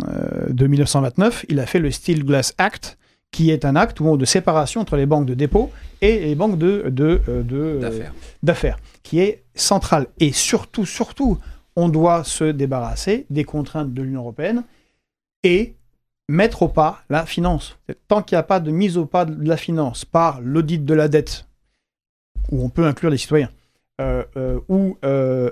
euh, 0.08 0.48
de 0.50 0.68
1929, 0.68 1.46
il 1.50 1.60
a 1.60 1.66
fait 1.66 1.80
le 1.80 1.92
Steel 1.92 2.24
Glass 2.24 2.54
Act, 2.58 2.98
qui 3.32 3.52
est 3.52 3.66
un 3.66 3.76
acte 3.76 4.02
de 4.02 4.26
séparation 4.26 4.82
entre 4.82 4.96
les 4.96 5.06
banques 5.06 5.26
de 5.26 5.34
dépôt 5.34 5.72
et 6.02 6.20
les 6.20 6.36
banques 6.36 6.58
de, 6.58 6.86
de, 6.90 7.22
euh, 7.28 8.10
d'affaires, 8.44 8.78
qui 9.04 9.20
est 9.20 9.44
central. 9.56 10.08
Et 10.20 10.32
surtout, 10.32 10.86
surtout, 10.86 11.38
on 11.76 11.90
doit 11.90 12.24
se 12.24 12.46
débarrasser 12.46 13.26
des 13.30 13.44
contraintes 13.44 13.94
de 13.94 14.02
l'Union 14.02 14.22
européenne 14.22 14.64
et 15.44 15.76
mettre 16.30 16.64
au 16.64 16.68
pas 16.70 17.04
la 17.10 17.26
finance. 17.26 17.78
Tant 18.08 18.22
qu'il 18.22 18.36
n'y 18.36 18.40
a 18.40 18.44
pas 18.44 18.60
de 18.60 18.72
mise 18.72 18.98
au 18.98 19.06
pas 19.06 19.26
de 19.26 19.48
la 19.48 19.58
finance 19.58 20.06
par 20.06 20.42
l'audit 20.42 20.84
de 20.84 20.94
la 20.94 21.08
dette, 21.08 21.46
où 22.52 22.64
on 22.64 22.70
peut 22.70 22.86
inclure 22.86 23.10
les 23.10 23.18
citoyens, 23.18 23.50
euh, 24.02 24.24
euh, 24.36 24.60
ou 24.68 24.98
euh, 25.06 25.50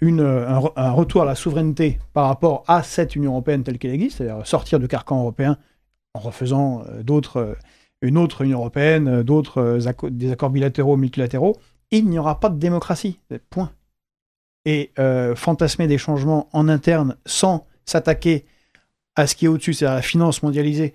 une, 0.00 0.22
un, 0.22 0.90
retour 0.92 1.22
à 1.22 1.24
la 1.26 1.34
souveraineté 1.34 1.98
par 2.14 2.26
rapport 2.26 2.64
à 2.68 2.82
cette 2.82 3.16
Union 3.16 3.32
européenne 3.32 3.64
telle 3.64 3.78
qu'elle 3.78 3.90
existe, 3.92 4.18
c'est-à-dire 4.18 4.46
sortir 4.46 4.78
du 4.78 4.88
carcan 4.88 5.20
européen 5.20 5.58
en 6.14 6.20
refaisant 6.20 6.84
d'autres, 7.02 7.56
une 8.00 8.18
autre 8.18 8.42
Union 8.42 8.58
européenne, 8.58 9.22
d'autres 9.22 9.78
des 10.10 10.32
accords 10.32 10.50
bilatéraux, 10.50 10.96
multilatéraux, 10.96 11.56
il 11.90 12.08
n'y 12.08 12.18
aura 12.18 12.40
pas 12.40 12.48
de 12.48 12.58
démocratie. 12.58 13.18
Point. 13.50 13.70
Et 14.64 14.92
fantasmer 15.34 15.86
des 15.86 15.98
changements 15.98 16.48
en 16.52 16.68
interne 16.68 17.16
sans 17.26 17.66
s'attaquer 17.84 18.44
à 19.16 19.26
ce 19.26 19.34
qui 19.34 19.46
est 19.46 19.48
au-dessus, 19.48 19.74
c'est-à-dire 19.74 19.96
la 19.96 20.02
finance 20.02 20.42
mondialisée, 20.42 20.94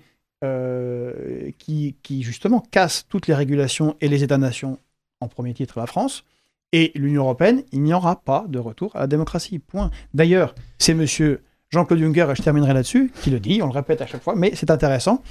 qui, 1.58 1.96
qui, 2.02 2.22
justement 2.22 2.60
casse 2.70 3.06
toutes 3.08 3.26
les 3.26 3.34
régulations 3.34 3.96
et 4.00 4.08
les 4.08 4.22
États-nations 4.22 4.78
en 5.20 5.26
premier 5.26 5.52
titre 5.52 5.80
la 5.80 5.86
France, 5.86 6.24
et 6.72 6.92
l'Union 6.94 7.22
européenne, 7.22 7.64
il 7.72 7.82
n'y 7.82 7.94
aura 7.94 8.20
pas 8.20 8.44
de 8.48 8.58
retour 8.58 8.94
à 8.94 9.00
la 9.00 9.06
démocratie. 9.06 9.58
Point. 9.58 9.90
D'ailleurs, 10.14 10.54
c'est 10.78 10.94
monsieur 10.94 11.42
Jean-Claude 11.70 12.00
Juncker, 12.00 12.30
et 12.30 12.34
je 12.34 12.42
terminerai 12.42 12.72
là-dessus, 12.72 13.12
qui 13.22 13.30
le 13.30 13.40
dit, 13.40 13.60
on 13.62 13.66
le 13.66 13.72
répète 13.72 14.00
à 14.00 14.06
chaque 14.06 14.22
fois, 14.22 14.34
mais 14.34 14.52
c'est 14.54 14.70
intéressant. 14.70 15.22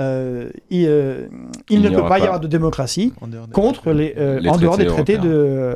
Euh, 0.00 0.50
il, 0.70 0.86
euh, 0.88 1.28
ne 1.70 1.88
peut 1.88 2.08
pas 2.08 2.18
y 2.18 2.22
avoir 2.22 2.40
de 2.40 2.48
démocratie 2.48 3.12
contre 3.52 3.92
les, 3.92 4.14
euh, 4.18 4.42
en 4.44 4.56
dehors 4.56 4.76
des 4.76 4.86
traités 4.86 5.18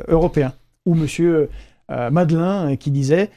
européens. 0.07 0.53
Ou 0.85 0.95
monsieur 0.95 1.49
Madeleine 1.89 2.77
qui 2.77 2.91
disait 2.91 3.29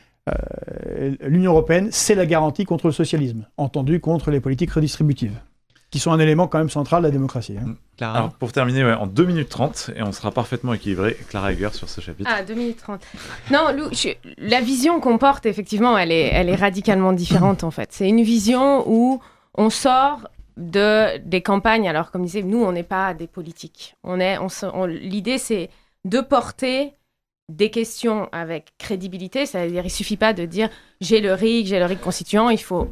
l'Union 1.21 1.53
européenne, 1.53 1.89
c'est 1.91 2.15
la 2.15 2.27
garantie 2.27 2.65
contre 2.65 2.87
le 2.87 2.93
socialisme, 2.93 3.47
entendu 3.57 4.01
contre 4.01 4.31
les 4.31 4.41
politiques 4.41 4.73
redistributives 4.73 5.39
qui 5.93 5.99
sont 5.99 6.11
un 6.11 6.19
élément 6.19 6.49
quand 6.49 6.59
même 6.59 6.71
central 6.71 7.03
de 7.03 7.07
la 7.07 7.13
démocratie. 7.13 7.55
Hein. 7.57 7.77
Mm. 8.01 8.03
Alors, 8.03 8.33
pour 8.33 8.51
terminer, 8.51 8.83
en 8.83 9.07
2 9.07 9.25
minutes 9.25 9.51
30, 9.51 9.91
et 9.95 10.03
on 10.03 10.11
sera 10.11 10.33
parfaitement 10.33 10.73
équilibré, 10.73 11.17
Clara 11.29 11.53
Egger, 11.53 11.69
sur 11.73 11.89
ce 11.89 12.01
chapitre. 12.01 12.29
Ah, 12.33 12.43
2 12.43 12.55
minutes 12.55 12.79
30. 12.79 13.01
Non, 13.53 13.71
Lou, 13.77 13.85
la 14.39 14.61
vision 14.63 14.99
qu'on 15.01 15.19
porte, 15.19 15.47
effectivement, 15.47 15.97
elle 15.97 16.11
est, 16.11 16.31
elle 16.33 16.49
est 16.49 16.57
radicalement 16.57 17.13
différente, 17.13 17.63
en 17.63 17.71
fait. 17.71 17.93
C'est 17.93 18.09
une 18.09 18.23
vision 18.23 18.89
où 18.91 19.21
on 19.55 19.69
sort 19.69 20.27
de, 20.57 21.19
des 21.19 21.43
campagnes, 21.43 21.89
alors 21.89 22.11
comme 22.11 22.25
disait, 22.25 22.43
nous, 22.43 22.65
on 22.65 22.73
n'est 22.73 22.83
pas 22.83 23.13
des 23.13 23.27
politiques. 23.27 23.95
On 24.03 24.19
est, 24.19 24.39
on, 24.39 24.87
L'idée, 24.87 25.37
c'est 25.37 25.69
de 26.07 26.21
porter 26.21 26.95
des 27.51 27.71
questions 27.71 28.31
avec 28.33 28.73
crédibilité, 28.79 29.45
c'est-à-dire 29.45 29.85
il 29.85 29.91
suffit 29.91 30.17
pas 30.17 30.33
de 30.33 30.47
dire 30.47 30.71
j'ai 31.03 31.21
le 31.21 31.35
RIC, 31.35 31.67
j'ai 31.67 31.79
le 31.79 31.85
RIC 31.85 32.01
constituant, 32.01 32.49
il 32.49 32.61
faut 32.61 32.91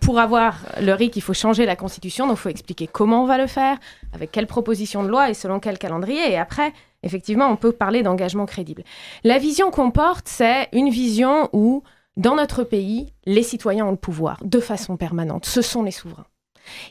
pour 0.00 0.18
avoir 0.18 0.58
le 0.80 0.92
RIC, 0.92 1.16
il 1.16 1.22
faut 1.22 1.32
changer 1.32 1.64
la 1.64 1.76
Constitution, 1.76 2.26
donc 2.26 2.36
il 2.36 2.40
faut 2.40 2.48
expliquer 2.50 2.86
comment 2.86 3.22
on 3.22 3.26
va 3.26 3.38
le 3.38 3.46
faire, 3.46 3.78
avec 4.12 4.30
quelle 4.30 4.46
proposition 4.46 5.02
de 5.02 5.08
loi 5.08 5.30
et 5.30 5.34
selon 5.34 5.60
quel 5.60 5.78
calendrier. 5.78 6.30
Et 6.30 6.36
après, 6.36 6.72
effectivement, 7.02 7.46
on 7.46 7.56
peut 7.56 7.72
parler 7.72 8.02
d'engagement 8.02 8.46
crédible. 8.46 8.84
La 9.24 9.38
vision 9.38 9.70
qu'on 9.70 9.90
porte, 9.90 10.28
c'est 10.28 10.68
une 10.72 10.90
vision 10.90 11.48
où, 11.52 11.82
dans 12.16 12.34
notre 12.34 12.64
pays, 12.64 13.14
les 13.24 13.42
citoyens 13.42 13.86
ont 13.86 13.92
le 13.92 13.96
pouvoir 13.96 14.38
de 14.44 14.60
façon 14.60 14.96
permanente. 14.96 15.46
Ce 15.46 15.62
sont 15.62 15.82
les 15.82 15.90
souverains. 15.90 16.26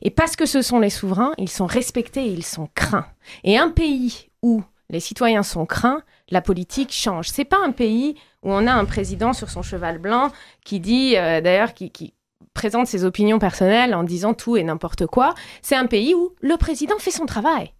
Et 0.02 0.10
parce 0.10 0.36
que 0.36 0.48
ce 0.48 0.64
sont 0.64 0.80
les 0.80 0.90
souverains, 0.90 1.34
ils 1.38 1.50
sont 1.50 1.68
respectés 1.68 2.26
et 2.26 2.32
ils 2.32 2.46
sont 2.46 2.68
craints. 2.74 3.06
Et 3.44 3.58
un 3.58 3.70
pays 3.70 4.30
où 4.42 4.64
les 4.90 5.00
citoyens 5.00 5.44
sont 5.44 5.68
craints, 5.68 6.02
la 6.32 6.42
politique 6.42 6.92
change. 6.92 7.30
C'est 7.30 7.46
pas 7.46 7.64
un 7.64 7.72
pays 7.72 8.16
où 8.42 8.52
on 8.52 8.66
a 8.66 8.74
un 8.74 8.86
président 8.86 9.34
sur 9.34 9.50
son 9.52 9.62
cheval 9.62 10.00
blanc 10.00 10.32
qui 10.66 10.80
dit, 10.80 11.16
euh, 11.16 11.42
d'ailleurs, 11.42 11.74
qui, 11.74 12.14
présente 12.60 12.88
ses 12.88 13.06
opinions 13.06 13.40
personnelles 13.40 13.96
en 13.96 14.04
disant 14.04 14.34
tout 14.34 14.58
et 14.58 14.64
n'importe 14.64 15.06
quoi. 15.06 15.34
C'est 15.62 15.78
un 15.78 15.86
pays 15.86 16.14
où 16.14 16.34
le 16.42 16.58
président 16.58 17.00
fait 17.00 17.10
son 17.10 17.26
travail. 17.26 17.72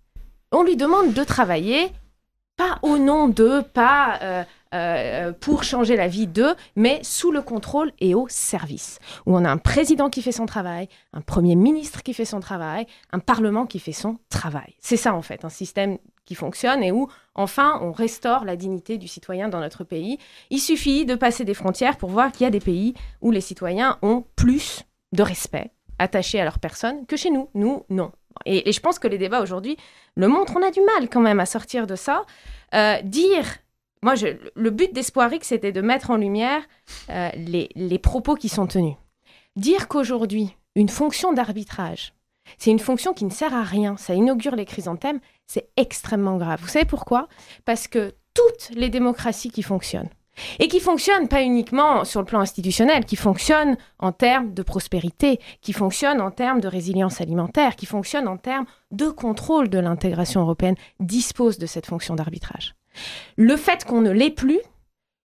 On 0.54 0.64
lui 0.64 0.78
demande 0.78 1.12
de 1.12 1.24
travailler, 1.26 1.92
pas 2.56 2.80
au 2.82 2.98
nom 2.98 3.28
d'eux, 3.28 3.62
pas 3.62 4.20
euh, 4.22 4.44
euh, 4.74 5.34
pour 5.34 5.66
changer 5.66 5.98
la 5.98 6.08
vie 6.08 6.28
d'eux, 6.28 6.56
mais 6.78 7.02
sous 7.04 7.30
le 7.30 7.42
contrôle 7.42 7.92
et 8.00 8.16
au 8.16 8.28
service. 8.30 9.00
Où 9.26 9.36
on 9.36 9.44
a 9.44 9.52
un 9.52 9.58
président 9.58 10.10
qui 10.10 10.22
fait 10.22 10.32
son 10.32 10.46
travail, 10.46 10.88
un 11.12 11.20
premier 11.20 11.58
ministre 11.58 12.02
qui 12.02 12.14
fait 12.14 12.24
son 12.24 12.40
travail, 12.40 12.88
un 13.12 13.20
parlement 13.20 13.66
qui 13.66 13.80
fait 13.80 13.92
son 13.92 14.18
travail. 14.30 14.76
C'est 14.80 14.96
ça 14.96 15.14
en 15.14 15.22
fait, 15.22 15.44
un 15.44 15.50
système 15.50 15.98
qui 16.30 16.36
fonctionne 16.36 16.84
et 16.84 16.92
où 16.92 17.08
enfin 17.34 17.80
on 17.82 17.92
restaure 17.92 18.46
la 18.46 18.56
dignité 18.56 19.00
du 19.00 19.08
citoyen 19.08 19.50
dans 19.50 19.60
notre 19.60 19.84
pays. 19.84 20.20
Il 20.52 20.60
suffit 20.60 21.08
de 21.08 21.16
passer 21.16 21.44
des 21.44 21.56
frontières 21.56 21.98
pour 21.98 22.12
voir 22.12 22.32
qu'il 22.32 22.44
y 22.44 22.48
a 22.48 22.52
des 22.52 22.60
pays 22.60 22.94
où 23.22 23.32
les 23.32 23.42
citoyens 23.42 23.98
ont 24.04 24.26
plus 24.36 24.84
de 25.12 25.24
respect 25.24 25.72
attaché 25.98 26.40
à 26.40 26.44
leur 26.44 26.60
personne 26.60 27.08
que 27.08 27.18
chez 27.18 27.32
nous. 27.32 27.50
Nous, 27.56 27.84
non. 27.90 28.12
Et, 28.46 28.72
je 28.72 28.80
pense 28.80 29.00
que 29.00 29.08
les 29.08 29.18
débats 29.18 29.42
aujourd'hui 29.42 29.76
le 30.14 30.28
montrent. 30.28 30.54
On 30.56 30.62
a 30.62 30.70
du 30.70 30.82
mal 30.82 31.10
quand 31.10 31.20
même 31.20 31.40
à 31.40 31.48
sortir 31.48 31.88
de 31.88 31.96
ça. 31.96 32.28
Euh, 32.76 33.02
dire 33.02 33.46
moi, 34.04 34.14
le 34.54 34.70
but 34.70 34.94
d'Espoiric, 34.94 35.44
c'était 35.44 35.72
de 35.72 35.82
mettre 35.82 36.12
en 36.12 36.18
lumière 36.18 36.62
euh, 37.10 37.30
les, 37.36 37.70
les 37.74 38.00
propos 38.00 38.36
qui 38.36 38.50
sont 38.50 38.68
tenus. 38.68 38.96
Dire 39.56 39.88
qu'aujourd'hui, 39.88 40.56
une 40.76 40.90
fonction 40.90 41.34
d'arbitrage, 41.34 42.14
c'est 42.60 42.72
une 42.72 42.80
fonction 42.80 43.14
qui 43.14 43.26
ne 43.26 43.32
sert 43.32 43.54
à 43.54 43.64
rien, 43.64 43.98
ça 43.98 44.14
inaugure 44.14 44.56
les 44.56 44.66
chrysanthèmes, 44.66 45.20
c'est 45.50 45.68
extrêmement 45.76 46.38
grave. 46.38 46.60
Vous 46.62 46.68
savez 46.68 46.86
pourquoi? 46.86 47.28
Parce 47.66 47.88
que 47.88 48.14
toutes 48.34 48.70
les 48.76 48.90
démocraties 48.90 49.50
qui 49.50 49.64
fonctionnent, 49.64 50.10
et 50.60 50.68
qui 50.68 50.80
fonctionnent 50.80 51.28
pas 51.28 51.42
uniquement 51.42 52.06
sur 52.06 52.22
le 52.22 52.26
plan 52.26 52.40
institutionnel, 52.40 53.04
qui 53.04 53.16
fonctionnent 53.16 53.76
en 53.98 54.12
termes 54.12 54.54
de 54.54 54.62
prospérité, 54.62 55.40
qui 55.62 55.74
fonctionnent 55.74 56.22
en 56.22 56.32
termes 56.32 56.62
de 56.62 56.68
résilience 56.68 57.20
alimentaire, 57.20 57.76
qui 57.76 57.88
fonctionnent 57.88 58.28
en 58.28 58.38
termes 58.38 58.66
de 58.92 59.10
contrôle 59.10 59.70
de 59.70 59.80
l'intégration 59.80 60.42
européenne, 60.42 60.76
disposent 61.00 61.58
de 61.58 61.66
cette 61.66 61.88
fonction 61.88 62.16
d'arbitrage. 62.16 62.76
Le 63.36 63.58
fait 63.58 63.84
qu'on 63.84 64.02
ne 64.02 64.12
l'ait 64.12 64.30
plus 64.30 64.60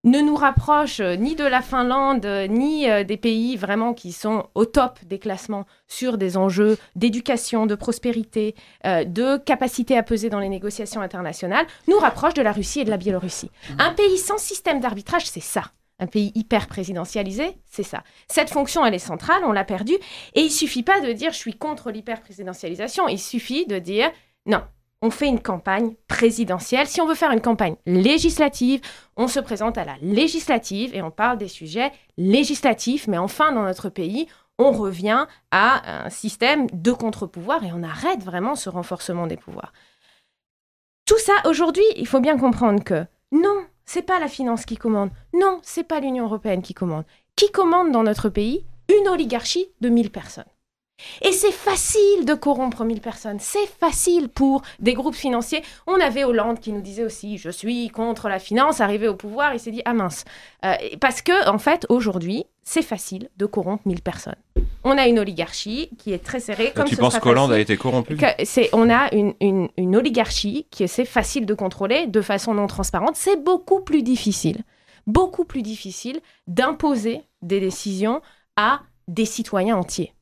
ne 0.04 0.20
nous 0.20 0.36
rapproche 0.36 1.00
euh, 1.00 1.16
ni 1.16 1.34
de 1.34 1.44
la 1.44 1.62
Finlande, 1.62 2.24
euh, 2.26 2.46
ni 2.46 2.88
euh, 2.88 3.04
des 3.04 3.16
pays 3.16 3.56
vraiment 3.56 3.94
qui 3.94 4.12
sont 4.12 4.46
au 4.54 4.66
top 4.66 4.98
des 5.04 5.18
classements 5.18 5.66
sur 5.88 6.18
des 6.18 6.36
enjeux 6.36 6.76
d'éducation, 6.94 7.66
de 7.66 7.74
prospérité, 7.74 8.54
de 8.84 9.38
capacité 9.38 9.96
à 9.96 10.02
peser 10.02 10.28
dans 10.28 10.38
les 10.38 10.48
négociations 10.48 11.00
internationales, 11.00 11.66
nous 11.88 11.98
rapproche 11.98 12.34
de 12.34 12.42
la 12.42 12.52
Russie 12.52 12.80
et 12.80 12.84
de 12.84 12.90
la 12.90 12.96
Biélorussie. 12.96 13.50
Un 13.78 13.92
pays 13.92 14.18
sans 14.18 14.38
système 14.38 14.80
d'arbitrage, 14.80 15.26
c'est 15.26 15.40
ça. 15.40 15.64
Un 15.98 16.06
pays 16.06 16.32
hyper 16.34 16.66
présidentialisé, 16.66 17.56
c'est 17.70 17.82
ça. 17.82 18.02
Cette 18.28 18.50
fonction, 18.50 18.84
elle 18.84 18.94
est 18.94 18.98
centrale, 18.98 19.42
on 19.44 19.52
l'a 19.52 19.64
perdue. 19.64 19.96
Et 20.34 20.42
il 20.42 20.50
suffit 20.50 20.82
pas 20.82 21.00
de 21.00 21.12
dire 21.12 21.32
je 21.32 21.38
suis 21.38 21.54
contre 21.54 21.90
l'hyper 21.90 22.20
présidentialisation, 22.20 23.08
il 23.08 23.20
suffit 23.20 23.66
de 23.66 23.78
dire 23.78 24.10
non, 24.46 24.62
on 25.04 25.10
fait 25.10 25.28
une 25.28 25.42
campagne 25.42 25.96
présidentielle. 26.08 26.86
Si 26.86 27.02
on 27.02 27.06
veut 27.06 27.14
faire 27.14 27.30
une 27.30 27.42
campagne 27.42 27.76
législative, 27.84 28.80
on 29.18 29.28
se 29.28 29.38
présente 29.38 29.76
à 29.76 29.84
la 29.84 29.96
législative 30.00 30.94
et 30.94 31.02
on 31.02 31.10
parle 31.10 31.36
des 31.36 31.48
sujets 31.48 31.92
législatifs. 32.16 33.06
Mais 33.06 33.18
enfin, 33.18 33.52
dans 33.52 33.64
notre 33.64 33.90
pays, 33.90 34.28
on 34.58 34.72
revient 34.72 35.26
à 35.50 36.06
un 36.06 36.10
système 36.10 36.68
de 36.72 36.90
contre-pouvoir 36.90 37.62
et 37.64 37.72
on 37.74 37.82
arrête 37.82 38.24
vraiment 38.24 38.54
ce 38.54 38.70
renforcement 38.70 39.26
des 39.26 39.36
pouvoirs. 39.36 39.74
Tout 41.04 41.18
ça, 41.18 41.34
aujourd'hui, 41.44 41.84
il 41.96 42.06
faut 42.06 42.20
bien 42.20 42.38
comprendre 42.38 42.82
que 42.82 43.04
non, 43.30 43.66
c'est 43.84 44.06
pas 44.06 44.18
la 44.18 44.28
finance 44.28 44.64
qui 44.64 44.78
commande. 44.78 45.10
Non, 45.34 45.60
c'est 45.62 45.84
pas 45.84 46.00
l'Union 46.00 46.24
européenne 46.24 46.62
qui 46.62 46.72
commande. 46.72 47.04
Qui 47.36 47.52
commande 47.52 47.92
dans 47.92 48.04
notre 48.04 48.30
pays? 48.30 48.64
Une 48.88 49.08
oligarchie 49.08 49.66
de 49.82 49.90
1000 49.90 50.10
personnes. 50.10 50.44
Et 51.22 51.32
c'est 51.32 51.50
facile 51.52 52.24
de 52.24 52.34
corrompre 52.34 52.84
1000 52.84 53.00
personnes. 53.00 53.38
C'est 53.40 53.66
facile 53.66 54.28
pour 54.28 54.62
des 54.78 54.94
groupes 54.94 55.14
financiers. 55.14 55.62
On 55.86 56.00
avait 56.00 56.24
Hollande 56.24 56.60
qui 56.60 56.72
nous 56.72 56.80
disait 56.80 57.02
aussi 57.04 57.36
Je 57.36 57.50
suis 57.50 57.88
contre 57.88 58.28
la 58.28 58.38
finance. 58.38 58.80
Arrivé 58.80 59.08
au 59.08 59.14
pouvoir, 59.16 59.52
il 59.54 59.60
s'est 59.60 59.72
dit 59.72 59.82
Ah 59.84 59.92
mince. 59.92 60.24
Euh, 60.64 60.74
parce 61.00 61.20
que, 61.20 61.48
en 61.48 61.58
fait, 61.58 61.84
aujourd'hui, 61.88 62.44
c'est 62.62 62.82
facile 62.82 63.28
de 63.36 63.44
corrompre 63.46 63.82
1000 63.86 64.02
personnes. 64.02 64.36
On 64.84 64.96
a 64.96 65.06
une 65.08 65.18
oligarchie 65.18 65.90
qui 65.98 66.12
est 66.12 66.22
très 66.24 66.40
serrée. 66.40 66.72
Comme 66.74 66.84
tu 66.86 66.96
penses 66.96 67.18
qu'Hollande 67.18 67.52
a 67.52 67.58
été 67.58 67.76
corrompu 67.76 68.16
c'est, 68.44 68.70
on 68.72 68.88
a 68.88 69.12
une, 69.14 69.34
une- 69.40 69.68
une 69.76 69.96
oligarchie 69.96 70.66
qui 70.70 70.84
est 70.84 70.88
c'est 70.88 71.04
facile 71.04 71.44
de 71.44 71.54
contrôler 71.54 72.06
de 72.06 72.20
façon 72.22 72.54
non 72.54 72.66
transparente. 72.68 73.16
C'est 73.16 73.42
beaucoup 73.42 73.80
plus 73.80 74.02
difficile, 74.02 74.62
beaucoup 75.06 75.44
plus 75.44 75.62
difficile 75.62 76.20
d'imposer 76.46 77.22
des 77.42 77.60
décisions 77.60 78.20
à 78.56 78.80
des 79.08 79.26
citoyens 79.26 79.76
entiers. 79.76 80.13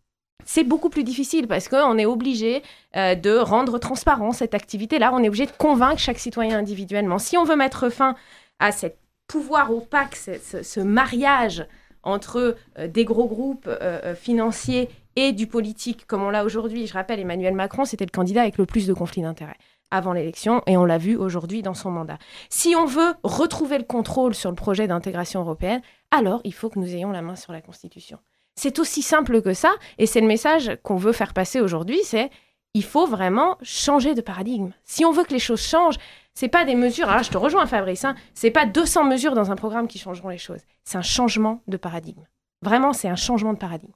C'est 0.44 0.64
beaucoup 0.64 0.88
plus 0.90 1.04
difficile 1.04 1.46
parce 1.48 1.68
qu'on 1.68 1.98
est 1.98 2.06
obligé 2.06 2.62
euh, 2.96 3.14
de 3.14 3.36
rendre 3.36 3.78
transparent 3.78 4.32
cette 4.32 4.54
activité-là. 4.54 5.10
On 5.14 5.22
est 5.22 5.28
obligé 5.28 5.46
de 5.46 5.52
convaincre 5.52 5.98
chaque 5.98 6.18
citoyen 6.18 6.58
individuellement. 6.58 7.18
Si 7.18 7.36
on 7.36 7.44
veut 7.44 7.56
mettre 7.56 7.88
fin 7.88 8.14
à 8.58 8.72
ce 8.72 8.86
pouvoir 9.26 9.72
opaque, 9.72 10.16
ce, 10.16 10.62
ce- 10.62 10.80
mariage 10.80 11.66
entre 12.02 12.56
euh, 12.78 12.88
des 12.88 13.04
gros 13.04 13.26
groupes 13.26 13.68
euh, 13.68 14.14
financiers 14.14 14.88
et 15.16 15.32
du 15.32 15.46
politique, 15.46 16.06
comme 16.06 16.22
on 16.22 16.30
l'a 16.30 16.44
aujourd'hui. 16.44 16.86
Je 16.86 16.92
rappelle, 16.94 17.20
Emmanuel 17.20 17.54
Macron, 17.54 17.84
c'était 17.84 18.04
le 18.06 18.10
candidat 18.10 18.42
avec 18.42 18.58
le 18.58 18.66
plus 18.66 18.86
de 18.86 18.94
conflits 18.94 19.22
d'intérêts 19.22 19.58
avant 19.90 20.14
l'élection, 20.14 20.62
et 20.66 20.78
on 20.78 20.86
l'a 20.86 20.96
vu 20.96 21.16
aujourd'hui 21.16 21.60
dans 21.60 21.74
son 21.74 21.90
mandat. 21.90 22.16
Si 22.48 22.74
on 22.74 22.86
veut 22.86 23.12
retrouver 23.24 23.76
le 23.76 23.84
contrôle 23.84 24.34
sur 24.34 24.48
le 24.48 24.56
projet 24.56 24.86
d'intégration 24.88 25.40
européenne, 25.42 25.82
alors 26.10 26.40
il 26.44 26.54
faut 26.54 26.70
que 26.70 26.78
nous 26.78 26.94
ayons 26.94 27.10
la 27.10 27.20
main 27.20 27.36
sur 27.36 27.52
la 27.52 27.60
Constitution. 27.60 28.18
C'est 28.54 28.78
aussi 28.78 29.02
simple 29.02 29.40
que 29.42 29.54
ça, 29.54 29.72
et 29.98 30.06
c'est 30.06 30.20
le 30.20 30.26
message 30.26 30.76
qu'on 30.82 30.96
veut 30.96 31.12
faire 31.12 31.32
passer 31.32 31.60
aujourd'hui, 31.60 32.00
c'est 32.04 32.30
il 32.74 32.84
faut 32.84 33.06
vraiment 33.06 33.58
changer 33.62 34.14
de 34.14 34.20
paradigme. 34.22 34.70
Si 34.84 35.04
on 35.04 35.12
veut 35.12 35.24
que 35.24 35.32
les 35.32 35.38
choses 35.38 35.60
changent, 35.62 35.98
c'est 36.34 36.48
pas 36.48 36.64
des 36.64 36.74
mesures. 36.74 37.08
Alors 37.08 37.22
je 37.22 37.30
te 37.30 37.36
rejoins, 37.36 37.66
Fabrice. 37.66 38.04
Hein, 38.04 38.14
c'est 38.34 38.50
pas 38.50 38.64
200 38.64 39.04
mesures 39.04 39.34
dans 39.34 39.50
un 39.50 39.56
programme 39.56 39.88
qui 39.88 39.98
changeront 39.98 40.30
les 40.30 40.38
choses. 40.38 40.60
C'est 40.84 40.96
un 40.96 41.02
changement 41.02 41.62
de 41.68 41.76
paradigme. 41.76 42.22
Vraiment, 42.62 42.92
c'est 42.94 43.08
un 43.08 43.16
changement 43.16 43.52
de 43.52 43.58
paradigme. 43.58 43.92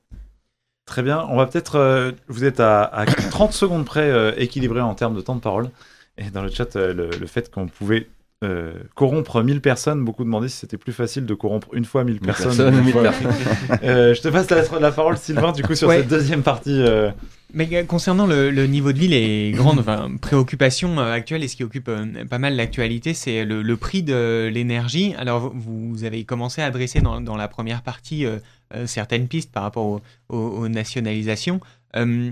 Très 0.84 1.02
bien, 1.02 1.26
on 1.30 1.36
va 1.36 1.46
peut-être. 1.46 1.76
euh, 1.76 2.12
vous 2.28 2.44
êtes 2.44 2.60
à, 2.60 2.82
à 2.84 3.06
30 3.06 3.52
secondes 3.52 3.86
près 3.86 4.10
euh, 4.10 4.32
équilibré 4.36 4.80
en 4.80 4.94
termes 4.94 5.16
de 5.16 5.20
temps 5.22 5.34
de 5.36 5.40
parole. 5.40 5.70
Et 6.18 6.30
dans 6.30 6.42
le 6.42 6.50
chat, 6.50 6.76
euh, 6.76 6.92
le 6.92 7.26
fait 7.26 7.50
qu'on 7.50 7.68
pouvait 7.68 8.08
euh, 8.44 8.74
corrompre 8.94 9.42
1000 9.42 9.60
personnes, 9.62 10.04
beaucoup 10.04 10.22
demandaient 10.24 10.48
si 10.48 10.58
c'était 10.58 10.76
plus 10.76 10.92
facile 10.92 11.24
de 11.24 11.34
corrompre 11.34 11.68
une 11.72 11.84
fois 11.86 12.04
1000 12.04 12.20
personnes. 12.20 12.46
personnes, 12.48 12.74
ou 12.74 12.78
une 12.78 12.84
1000 12.84 12.92
fois- 12.92 13.02
personnes. 13.02 13.32
Euh, 13.82 14.14
je 14.14 14.20
te 14.20 14.28
passe 14.28 14.50
la, 14.50 14.78
la 14.78 14.92
parole, 14.92 15.16
Sylvain, 15.16 15.52
du 15.52 15.62
coup, 15.62 15.74
sur 15.74 15.88
Ouais. 15.88 15.98
cette 15.98 16.08
deuxième 16.08 16.42
partie. 16.42 16.82
euh, 16.82 17.10
Mais 17.54 17.84
concernant 17.86 18.26
le, 18.26 18.50
le 18.50 18.66
niveau 18.66 18.92
de 18.92 18.98
vie, 18.98 19.08
les 19.08 19.52
grandes 19.52 19.78
enfin, 19.78 20.10
préoccupations 20.20 20.98
actuelles 20.98 21.44
et 21.44 21.48
ce 21.48 21.56
qui 21.56 21.64
occupe 21.64 21.88
euh, 21.88 22.04
pas 22.28 22.38
mal 22.38 22.56
l'actualité, 22.56 23.14
c'est 23.14 23.44
le, 23.46 23.62
le 23.62 23.76
prix 23.78 24.02
de 24.02 24.50
l'énergie. 24.52 25.14
Alors, 25.18 25.52
vous, 25.54 25.88
vous 25.90 26.04
avez 26.04 26.24
commencé 26.24 26.60
à 26.60 26.66
adresser 26.66 27.00
dans, 27.00 27.20
dans 27.22 27.36
la 27.36 27.48
première 27.48 27.82
partie 27.82 28.26
euh, 28.26 28.36
euh, 28.74 28.86
certaines 28.86 29.28
pistes 29.28 29.50
par 29.52 29.62
rapport 29.62 29.86
au- 29.86 30.00
au- 30.28 30.36
aux 30.58 30.68
nationalisations. 30.68 31.60
Euh, 31.96 32.30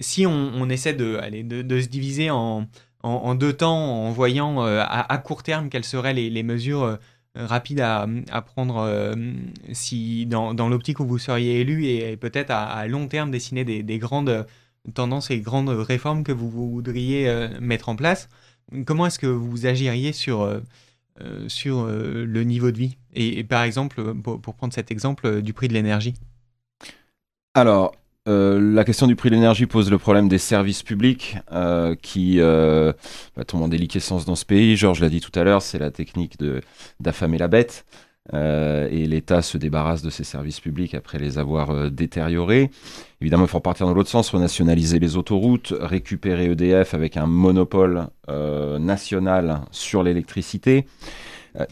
si 0.00 0.26
on, 0.26 0.50
on 0.56 0.68
essaie 0.68 0.94
de, 0.94 1.16
allez, 1.22 1.44
de, 1.44 1.62
de 1.62 1.80
se 1.80 1.86
diviser 1.88 2.30
en, 2.30 2.66
en, 3.04 3.34
deux 3.34 3.52
temps, 3.52 4.06
en 4.06 4.10
voyant 4.10 4.64
euh, 4.64 4.82
à, 4.86 5.18
court 5.18 5.42
terme 5.42 5.68
quelles 5.68 5.84
seraient 5.84 6.14
les, 6.14 6.42
mesures 6.42 6.84
euh, 6.84 6.96
rapides 7.34 7.80
à, 7.80 8.06
prendre 8.42 8.78
euh, 8.78 9.14
si, 9.72 10.26
dans, 10.26 10.68
l'optique 10.68 11.00
où 11.00 11.06
vous 11.06 11.18
seriez 11.18 11.60
élu 11.60 11.86
et, 11.86 12.16
peut-être 12.16 12.50
à, 12.50 12.86
long 12.88 13.06
terme 13.06 13.30
dessiner 13.30 13.64
des, 13.64 13.82
des 13.82 13.98
grandes 13.98 14.46
tendances 14.94 15.30
et 15.30 15.40
grandes 15.40 15.68
réformes 15.68 16.24
que 16.24 16.32
vous 16.32 16.50
voudriez 16.50 17.48
mettre 17.60 17.88
en 17.88 17.96
place, 17.96 18.28
comment 18.86 19.06
est-ce 19.06 19.18
que 19.18 19.26
vous 19.26 19.66
agiriez 19.66 20.12
sur, 20.12 20.60
sur 21.48 21.86
le 21.86 22.42
niveau 22.42 22.70
de 22.70 22.78
vie? 22.78 22.96
Et, 23.14 23.44
par 23.44 23.62
exemple, 23.62 24.14
pour, 24.14 24.40
pour 24.40 24.54
prendre 24.54 24.74
cet 24.74 24.90
exemple 24.90 25.42
du 25.42 25.52
prix 25.52 25.68
de 25.68 25.74
l'énergie. 25.74 26.14
Alors, 27.54 27.94
euh, 28.26 28.58
la 28.58 28.84
question 28.84 29.06
du 29.06 29.16
prix 29.16 29.28
de 29.28 29.34
l'énergie 29.34 29.66
pose 29.66 29.90
le 29.90 29.98
problème 29.98 30.28
des 30.28 30.38
services 30.38 30.82
publics 30.82 31.36
euh, 31.52 31.94
qui 31.94 32.40
tombent 33.46 33.62
en 33.62 33.68
déliquescence 33.68 34.24
dans 34.24 34.34
ce 34.34 34.46
pays. 34.46 34.76
Georges 34.76 35.00
l'a 35.00 35.10
dit 35.10 35.20
tout 35.20 35.38
à 35.38 35.44
l'heure, 35.44 35.62
c'est 35.62 35.78
la 35.78 35.90
technique 35.90 36.38
d'affamer 37.00 37.38
la 37.38 37.48
bête. 37.48 37.84
Euh, 38.32 38.88
et 38.90 39.06
l'État 39.06 39.42
se 39.42 39.58
débarrasse 39.58 40.00
de 40.00 40.08
ses 40.08 40.24
services 40.24 40.58
publics 40.58 40.94
après 40.94 41.18
les 41.18 41.38
avoir 41.38 41.90
détériorés. 41.90 42.70
Évidemment, 43.20 43.44
il 43.44 43.50
faut 43.50 43.58
repartir 43.58 43.86
dans 43.86 43.92
l'autre 43.92 44.08
sens, 44.08 44.30
renationaliser 44.30 44.98
les 44.98 45.18
autoroutes, 45.18 45.74
récupérer 45.78 46.46
EDF 46.46 46.94
avec 46.94 47.18
un 47.18 47.26
monopole 47.26 48.08
national 48.28 49.60
sur 49.70 50.02
l'électricité. 50.02 50.86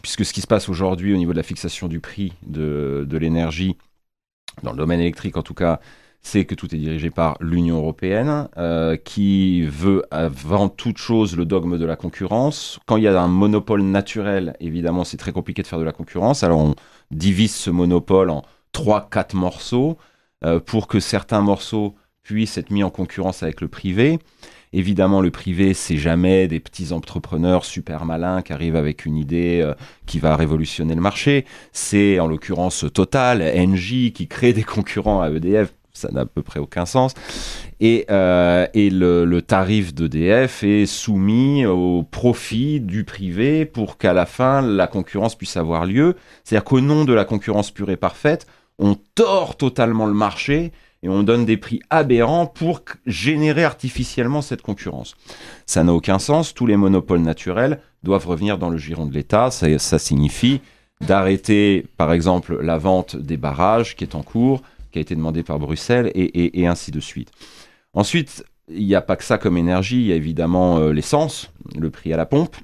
Puisque 0.03 0.27
ce 0.27 0.33
qui 0.33 0.43
se 0.43 0.47
passe 0.47 0.69
aujourd'hui 0.69 1.15
au 1.15 1.17
niveau 1.17 1.33
de 1.33 1.39
la 1.39 1.43
fixation 1.43 1.89
du 1.89 2.01
prix 2.01 2.35
de 2.47 3.17
l'énergie, 3.17 3.77
dans 4.63 4.73
le 4.73 4.77
domaine 4.77 5.01
électrique 5.01 5.39
en 5.39 5.43
tout 5.43 5.55
cas, 5.55 5.81
c'est 6.23 6.45
que 6.45 6.55
tout 6.55 6.73
est 6.75 6.79
dirigé 6.79 7.11
par 7.11 7.37
l'Union 7.41 7.77
européenne, 7.79 8.49
euh, 8.57 8.97
qui 8.97 9.63
veut 9.63 10.05
avant 10.11 10.69
toute 10.69 10.99
chose 10.99 11.37
le 11.37 11.45
dogme 11.45 11.79
de 11.79 11.85
la 11.85 11.97
concurrence. 11.97 12.79
Quand 12.87 12.97
il 12.97 13.03
y 13.03 13.09
a 13.09 13.21
un 13.21 13.29
monopole 13.29 13.83
naturel, 13.83 14.57
évidemment, 14.61 15.05
c'est 15.05 15.17
très 15.17 15.33
compliqué 15.33 15.63
de 15.63 15.67
faire 15.67 15.81
de 15.81 15.85
la 15.85 15.93
concurrence. 15.93 16.45
Alors 16.45 16.61
on 16.61 16.75
divise 17.11 17.55
ce 17.55 17.71
monopole 17.71 18.31
en 18.31 18.43
trois, 18.71 19.09
quatre 19.11 19.35
morceaux 19.35 19.99
euh, 20.45 20.61
pour 20.61 20.87
que 20.87 21.01
certains 21.01 21.41
morceaux 21.41 21.97
puissent 22.23 22.57
être 22.57 22.71
mis 22.71 22.85
en 22.85 22.91
concurrence 22.91 23.43
avec 23.43 23.61
le 23.61 23.69
privé. 23.69 24.21
Évidemment, 24.73 25.21
le 25.21 25.31
privé, 25.31 25.75
c'est 25.75 25.99
jamais 25.99 26.49
des 26.49 26.61
petits 26.61 26.93
entrepreneurs 26.93 27.65
super 27.65 28.07
malins 28.07 28.41
qui 28.43 28.55
arrivent 28.55 28.77
avec 28.77 29.05
une 29.05 29.17
idée 29.17 29.61
euh, 29.61 29.75
qui 30.07 30.19
va 30.19 30.35
révolutionner 30.37 30.95
le 30.95 31.01
marché. 31.01 31.45
C'est 31.73 32.21
en 32.21 32.27
l'occurrence 32.27 32.87
Total, 32.95 33.43
Engie 33.43 34.13
qui 34.13 34.29
crée 34.29 34.53
des 34.53 34.63
concurrents 34.63 35.21
à 35.21 35.31
EDF. 35.31 35.75
Ça 35.95 36.11
n'a 36.11 36.23
à 36.23 36.27
peu 36.27 36.43
près 36.43 36.61
aucun 36.61 36.87
sens. 36.87 37.15
Et, 37.81 38.07
euh, 38.11 38.67
et 38.75 38.91
le, 38.91 39.41
tarif 39.43 39.95
d'EDF 39.95 40.63
est 40.63 40.87
soumis 40.87 41.67
au 41.67 42.03
profit 42.03 42.81
du 42.81 43.05
privé 43.05 43.67
pour 43.67 43.99
qu'à 43.99 44.13
la 44.13 44.25
fin, 44.25 44.63
la 44.63 44.87
concurrence 44.87 45.35
puisse 45.35 45.57
avoir 45.57 45.85
lieu. 45.85 46.17
C'est-à-dire 46.45 46.65
qu'au 46.65 46.81
nom 46.81 47.05
de 47.05 47.13
la 47.13 47.25
concurrence 47.25 47.71
pure 47.71 47.91
et 47.91 47.97
parfaite, 47.97 48.47
on 48.79 48.97
tord 49.15 49.57
totalement 49.57 50.07
le 50.07 50.15
marché 50.15 50.73
et 51.03 51.09
on 51.09 51.23
donne 51.23 51.45
des 51.45 51.57
prix 51.57 51.81
aberrants 51.91 52.47
pour 52.47 52.83
générer 53.07 53.65
artificiellement 53.65 54.41
cette 54.41 54.63
concurrence. 54.63 55.17
Ça 55.67 55.83
n'a 55.83 55.93
aucun 55.93 56.19
sens. 56.19 56.55
Tous 56.55 56.67
les 56.67 56.77
monopoles 56.77 57.21
naturels 57.21 57.81
doivent 58.03 58.27
revenir 58.27 58.59
dans 58.59 58.71
le 58.71 58.79
giron 58.79 59.07
de 59.07 59.15
l'État. 59.15 59.51
Ça 59.51 59.99
signifie 59.99 60.61
d'arrêter, 61.01 61.87
par 61.97 62.13
exemple, 62.13 62.61
la 62.63 62.79
vente 62.79 63.17
des 63.17 63.37
barrages 63.37 63.97
qui 63.97 64.05
est 64.05 64.15
en 64.15 64.23
cours, 64.23 64.63
qui 64.93 64.99
a 64.99 65.03
été 65.03 65.15
demandée 65.17 65.43
par 65.43 65.59
Bruxelles, 65.59 66.11
et, 66.15 66.23
et- 66.23 66.61
et 66.61 66.67
ainsi 66.67 66.91
de 66.93 67.01
suite. 67.01 67.31
Ensuite, 67.95 68.45
il 68.69 68.87
n'y 68.87 68.95
a 68.95 69.01
pas 69.03 69.17
que 69.17 69.25
ça 69.25 69.39
comme 69.39 69.57
énergie. 69.59 70.01
Il 70.01 70.07
y 70.07 70.13
a 70.13 70.17
évidemment 70.17 70.79
euh, 70.79 70.93
l'essence, 70.93 71.51
le 71.77 71.91
prix 71.91 72.13
à 72.13 72.17
la 72.17 72.27
pompe, 72.27 72.57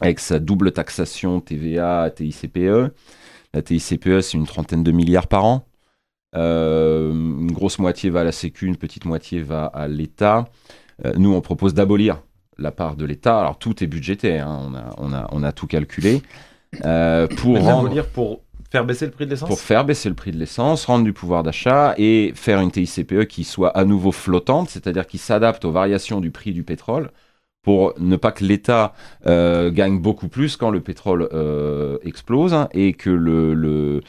avec 0.00 0.20
sa 0.20 0.38
double 0.38 0.72
taxation 0.72 1.40
TVA, 1.40 2.10
TICPE. 2.10 2.92
La 3.54 3.62
TICPE, 3.62 4.20
c'est 4.20 4.34
une 4.38 4.46
trentaine 4.46 4.82
de 4.84 4.92
milliards 4.92 5.26
par 5.28 5.44
an. 5.44 5.64
Euh, 6.36 7.10
une 7.12 7.52
grosse 7.52 7.78
moitié 7.78 8.10
va 8.10 8.20
à 8.20 8.24
la 8.24 8.32
Sécu, 8.32 8.66
une 8.66 8.76
petite 8.76 9.04
moitié 9.04 9.40
va 9.40 9.66
à 9.66 9.88
l'État. 9.88 10.44
Euh, 11.04 11.12
nous, 11.16 11.32
on 11.32 11.40
propose 11.40 11.74
d'abolir 11.74 12.22
la 12.58 12.70
part 12.72 12.96
de 12.96 13.04
l'État. 13.04 13.38
Alors, 13.40 13.58
tout 13.58 13.82
est 13.82 13.86
budgété, 13.86 14.38
hein, 14.38 14.60
on, 14.68 14.74
a, 14.74 14.94
on, 14.98 15.12
a, 15.12 15.28
on 15.32 15.42
a 15.42 15.52
tout 15.52 15.66
calculé. 15.66 16.22
Pour 17.28 17.54
rendre- 17.76 17.88
pour 18.12 18.42
faire 18.70 18.84
baisser 18.84 19.06
le 19.06 19.12
prix 19.12 19.24
de 19.24 19.30
l'essence 19.30 19.48
pour 19.48 19.60
faire 19.60 19.84
baisser 19.84 20.08
le 20.08 20.14
prix 20.14 20.30
de 20.30 20.38
l'essence, 20.38 20.84
rendre 20.84 21.04
du 21.04 21.12
pouvoir 21.12 21.42
d'achat 21.42 21.94
et 21.96 22.32
faire 22.34 22.60
une 22.60 22.70
TICPE 22.70 23.24
qui 23.26 23.44
soit 23.44 23.70
à 23.76 23.84
nouveau 23.84 24.12
flottante, 24.12 24.68
c'est-à-dire 24.70 25.06
qui 25.06 25.18
s'adapte 25.18 25.64
aux 25.64 25.72
variations 25.72 26.20
du 26.20 26.30
prix 26.30 26.52
du 26.52 26.62
pétrole 26.62 27.10
pour 27.62 27.92
ne 27.98 28.16
pas 28.16 28.32
que 28.32 28.44
l'État 28.44 28.94
euh, 29.26 29.70
gagne 29.70 29.98
beaucoup 29.98 30.28
plus 30.28 30.56
quand 30.56 30.70
le 30.70 30.80
pétrole 30.80 31.28
euh, 31.32 31.98
explose 32.02 32.54
hein, 32.54 32.68
et 32.72 32.94
que 32.94 33.10
le, 33.10 34.00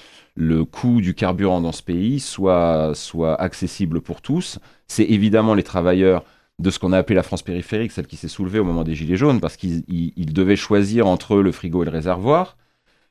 coût 0.71 1.01
du 1.01 1.13
carburant 1.13 1.59
dans 1.59 1.71
ce 1.73 1.83
pays 1.83 2.19
soit, 2.19 2.91
soit 2.95 3.35
accessible 3.41 4.01
pour 4.01 4.21
tous. 4.21 4.59
C'est 4.87 5.03
évidemment 5.03 5.55
les 5.55 5.63
travailleurs 5.63 6.23
de 6.59 6.69
ce 6.69 6.79
qu'on 6.79 6.93
a 6.93 6.97
appelé 6.97 7.15
la 7.15 7.23
France 7.23 7.41
périphérique, 7.41 7.91
celle 7.91 8.07
qui 8.07 8.17
s'est 8.17 8.27
soulevée 8.27 8.59
au 8.59 8.63
moment 8.63 8.83
des 8.83 8.95
Gilets 8.95 9.17
jaunes, 9.17 9.39
parce 9.41 9.57
qu'ils 9.57 9.83
ils- 9.87 10.13
ils 10.15 10.33
devaient 10.33 10.55
choisir 10.55 11.07
entre 11.07 11.37
le 11.37 11.51
frigo 11.51 11.81
et 11.83 11.85
le 11.85 11.91
réservoir 11.91 12.55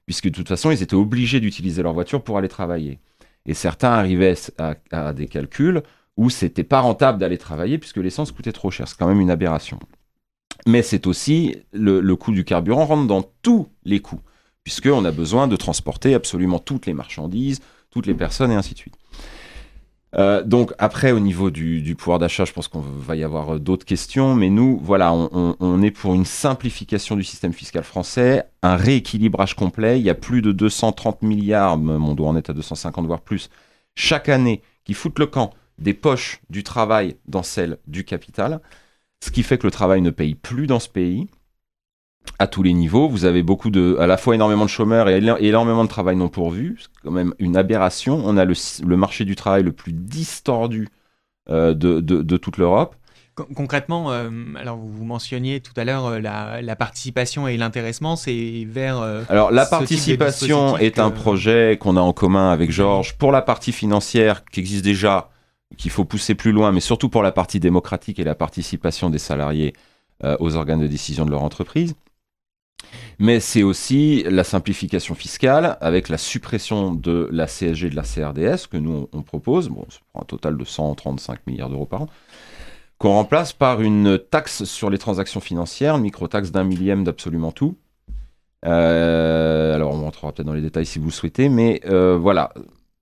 puisque 0.09 0.25
de 0.25 0.35
toute 0.35 0.49
façon, 0.49 0.71
ils 0.71 0.83
étaient 0.83 0.95
obligés 0.95 1.39
d'utiliser 1.39 1.83
leur 1.83 1.93
voiture 1.93 2.23
pour 2.23 2.39
aller 2.39 2.49
travailler. 2.49 2.99
Et 3.45 3.53
certains 3.53 3.91
arrivaient 3.91 4.37
à, 4.57 5.13
des 5.13 5.27
calculs 5.27 5.83
où 6.17 6.31
c'était 6.31 6.65
pas 6.65 6.81
rentable 6.81 7.19
d'aller 7.19 7.37
travailler 7.37 7.77
puisque 7.77 7.99
l'essence 7.99 8.33
coûtait 8.33 8.53
trop 8.53 8.71
cher. 8.71 8.89
C'est 8.89 8.97
quand 8.97 9.07
même 9.07 9.21
une 9.21 9.31
aberration. 9.31 9.79
Mais 10.67 10.81
c'est 10.81 11.07
aussi 11.07 11.57
le, 11.75 12.01
le 12.01 12.17
coût 12.17 12.33
du 12.33 12.43
carburant 12.43 12.87
rentre 12.87 13.07
dans 13.07 13.23
tous 13.43 13.69
les 13.85 14.01
coûts, 14.01 14.23
puisqu'on 14.65 15.05
a 15.05 15.11
besoin 15.11 15.47
de 15.47 15.57
transporter 15.57 16.15
absolument 16.15 16.59
toutes 16.59 16.87
les 16.87 16.95
marchandises, 16.95 17.61
toutes 17.91 18.07
les 18.07 18.15
personnes 18.15 18.51
et 18.51 18.55
ainsi 18.55 18.73
de 18.73 18.79
suite. 18.79 18.97
Euh, 20.15 20.43
donc 20.43 20.73
après, 20.79 21.13
au 21.13 21.21
niveau 21.21 21.51
du, 21.51 21.95
pouvoir 21.97 22.19
d'achat, 22.19 22.45
je 22.45 22.53
pense 22.53 22.69
qu'on 22.69 22.81
va 22.81 23.17
y 23.17 23.25
avoir 23.25 23.55
euh, 23.55 23.59
d'autres 23.59 23.85
questions, 23.85 24.35
mais 24.35 24.49
nous, 24.49 24.79
voilà, 24.83 25.13
on, 25.13 25.83
est 25.83 25.91
pour 25.91 26.15
une 26.15 26.25
simplification 26.25 27.17
du 27.17 27.25
système 27.25 27.53
fiscal 27.53 27.85
français, 27.85 28.45
un 28.63 28.77
rééquilibrage 28.77 29.55
complet. 29.55 29.99
Il 29.99 30.05
y 30.05 30.11
a 30.11 30.15
plus 30.15 30.41
de 30.43 30.53
230 30.53 31.23
milliards, 31.23 31.79
même 31.79 32.07
on 32.07 32.15
doit 32.15 32.29
en 32.29 32.37
être 32.37 32.51
à 32.51 32.55
250 32.55 33.07
voire 33.07 33.21
plus, 33.21 33.51
chaque 33.95 34.29
année, 34.29 34.63
qui 34.85 34.95
foutent 34.95 35.19
le 35.19 35.27
camp 35.27 35.53
des 35.79 35.95
poches 35.95 36.41
du 36.51 36.65
travail 36.65 37.17
dans 37.27 37.43
celles 37.43 37.79
du 37.87 38.05
capital, 38.05 38.61
ce 39.23 39.31
qui 39.31 39.43
fait 39.43 39.59
que 39.59 39.67
le 39.67 39.71
travail 39.71 40.01
ne 40.01 40.11
paye 40.11 40.35
plus 40.35 40.67
dans 40.67 40.81
ce 40.81 40.89
pays 40.89 41.29
à 42.39 42.47
tous 42.47 42.63
les 42.63 42.73
niveaux. 42.73 43.09
Vous 43.09 43.25
avez 43.25 43.43
beaucoup 43.43 43.71
de, 43.71 43.97
à 43.99 44.07
la 44.07 44.17
fois 44.17 44.35
énormément 44.35 44.65
de 44.65 44.71
chômeurs 44.71 45.09
et 45.09 45.19
énormément 45.41 45.85
de 45.85 45.89
travail 45.89 46.17
non 46.17 46.29
pourvu. 46.29 46.77
C'est 46.79 46.89
quand 47.03 47.11
même 47.11 47.35
une 47.39 47.57
aberration. 47.57 48.23
On 48.25 48.37
a 48.37 48.45
le, 48.45 48.97
marché 48.97 49.25
du 49.25 49.37
travail 49.37 49.63
le 49.63 49.73
plus 49.73 49.93
distordu 49.93 50.89
euh, 51.51 51.75
de, 51.75 52.37
toute 52.37 52.57
l'Europe. 52.57 52.95
Concrètement, 53.55 54.11
euh, 54.11 54.31
alors 54.57 54.79
vous 54.79 55.05
mentionniez 55.05 55.61
tout 55.61 55.73
à 55.77 55.85
l'heure 55.85 56.07
euh, 56.07 56.21
la, 56.21 56.77
participation 56.77 57.47
et 57.47 57.57
l'intéressement, 57.57 58.17
c'est 58.17 58.67
vers. 58.69 59.01
alors 59.29 59.53
la 59.53 59.65
participation 59.65 60.77
est 60.77 60.99
un 60.99 61.11
projet 61.11 61.79
qu'on 61.81 61.97
a 61.97 62.01
en 62.01 62.13
commun 62.13 62.51
avec 62.51 62.73
Georges 62.73 63.17
pour 63.17 63.31
la 63.31 63.41
partie 63.41 63.71
financière 63.71 64.45
qui 64.45 64.59
existe 64.59 64.85
déjà, 64.85 65.31
qu'il 65.77 65.93
faut 65.93 66.05
pousser 66.05 66.35
plus 66.35 66.51
loin, 66.51 66.73
mais 66.73 66.81
surtout 66.81 67.09
pour 67.09 67.23
la 67.23 67.31
partie 67.31 67.61
démocratique 67.61 68.19
et 68.19 68.25
la 68.25 68.35
participation 68.35 69.09
des 69.09 69.19
salariés 69.19 69.73
aux 70.41 70.57
organes 70.57 70.81
de 70.81 70.89
décision 70.89 71.25
de 71.25 71.31
leur 71.31 71.45
entreprise 71.45 71.95
mais 73.19 73.41
c'est 73.41 73.63
aussi 73.63 74.23
la 74.25 74.45
simplification 74.45 75.15
fiscale 75.15 75.77
avec 75.81 76.09
la 76.09 76.19
suppression 76.19 76.93
de 76.93 77.29
la 77.33 77.47
CSG 77.47 77.91
de 77.91 77.97
la 77.97 78.03
CRDS 78.03 78.67
que 78.71 78.77
nous 78.77 79.09
on 79.13 79.23
propose, 79.23 79.69
bon, 79.69 79.87
pour 80.13 80.23
un 80.23 80.25
total 80.25 80.57
de 80.57 80.65
135 80.65 81.47
milliards 81.47 81.69
d'euros 81.69 81.87
par 81.87 82.03
an, 82.03 82.09
qu'on 82.99 83.11
remplace 83.11 83.53
par 83.53 83.81
une 83.81 84.19
taxe 84.19 84.65
sur 84.65 84.91
les 84.91 84.99
transactions 84.99 85.41
financières, 85.41 85.97
une 85.97 86.03
micro-taxe 86.03 86.51
d'un 86.51 86.65
millième 86.65 87.05
d'absolument 87.05 87.53
tout. 87.53 87.77
Euh, 88.65 89.75
alors 89.75 89.95
on 89.95 90.03
rentrera 90.03 90.33
peut-être 90.33 90.47
dans 90.47 90.55
les 90.55 90.63
détails 90.63 90.87
si 90.87 90.99
vous 90.99 91.07
le 91.07 91.13
souhaitez, 91.13 91.49
mais 91.49 91.81
euh, 91.87 92.19
voilà, 92.21 92.53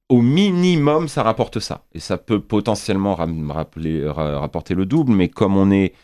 au 0.08 0.20
minimum 0.20 1.08
ça 1.08 1.22
rapporte 1.22 1.60
ça, 1.60 1.84
et 1.94 2.00
ça 2.00 2.18
peut 2.18 2.40
potentiellement 2.40 3.14
rapporter 3.14 4.74
le 4.74 4.86
double, 4.86 5.12
mais 5.12 5.28
comme 5.28 5.56
on 5.56 5.70
est 5.70 5.94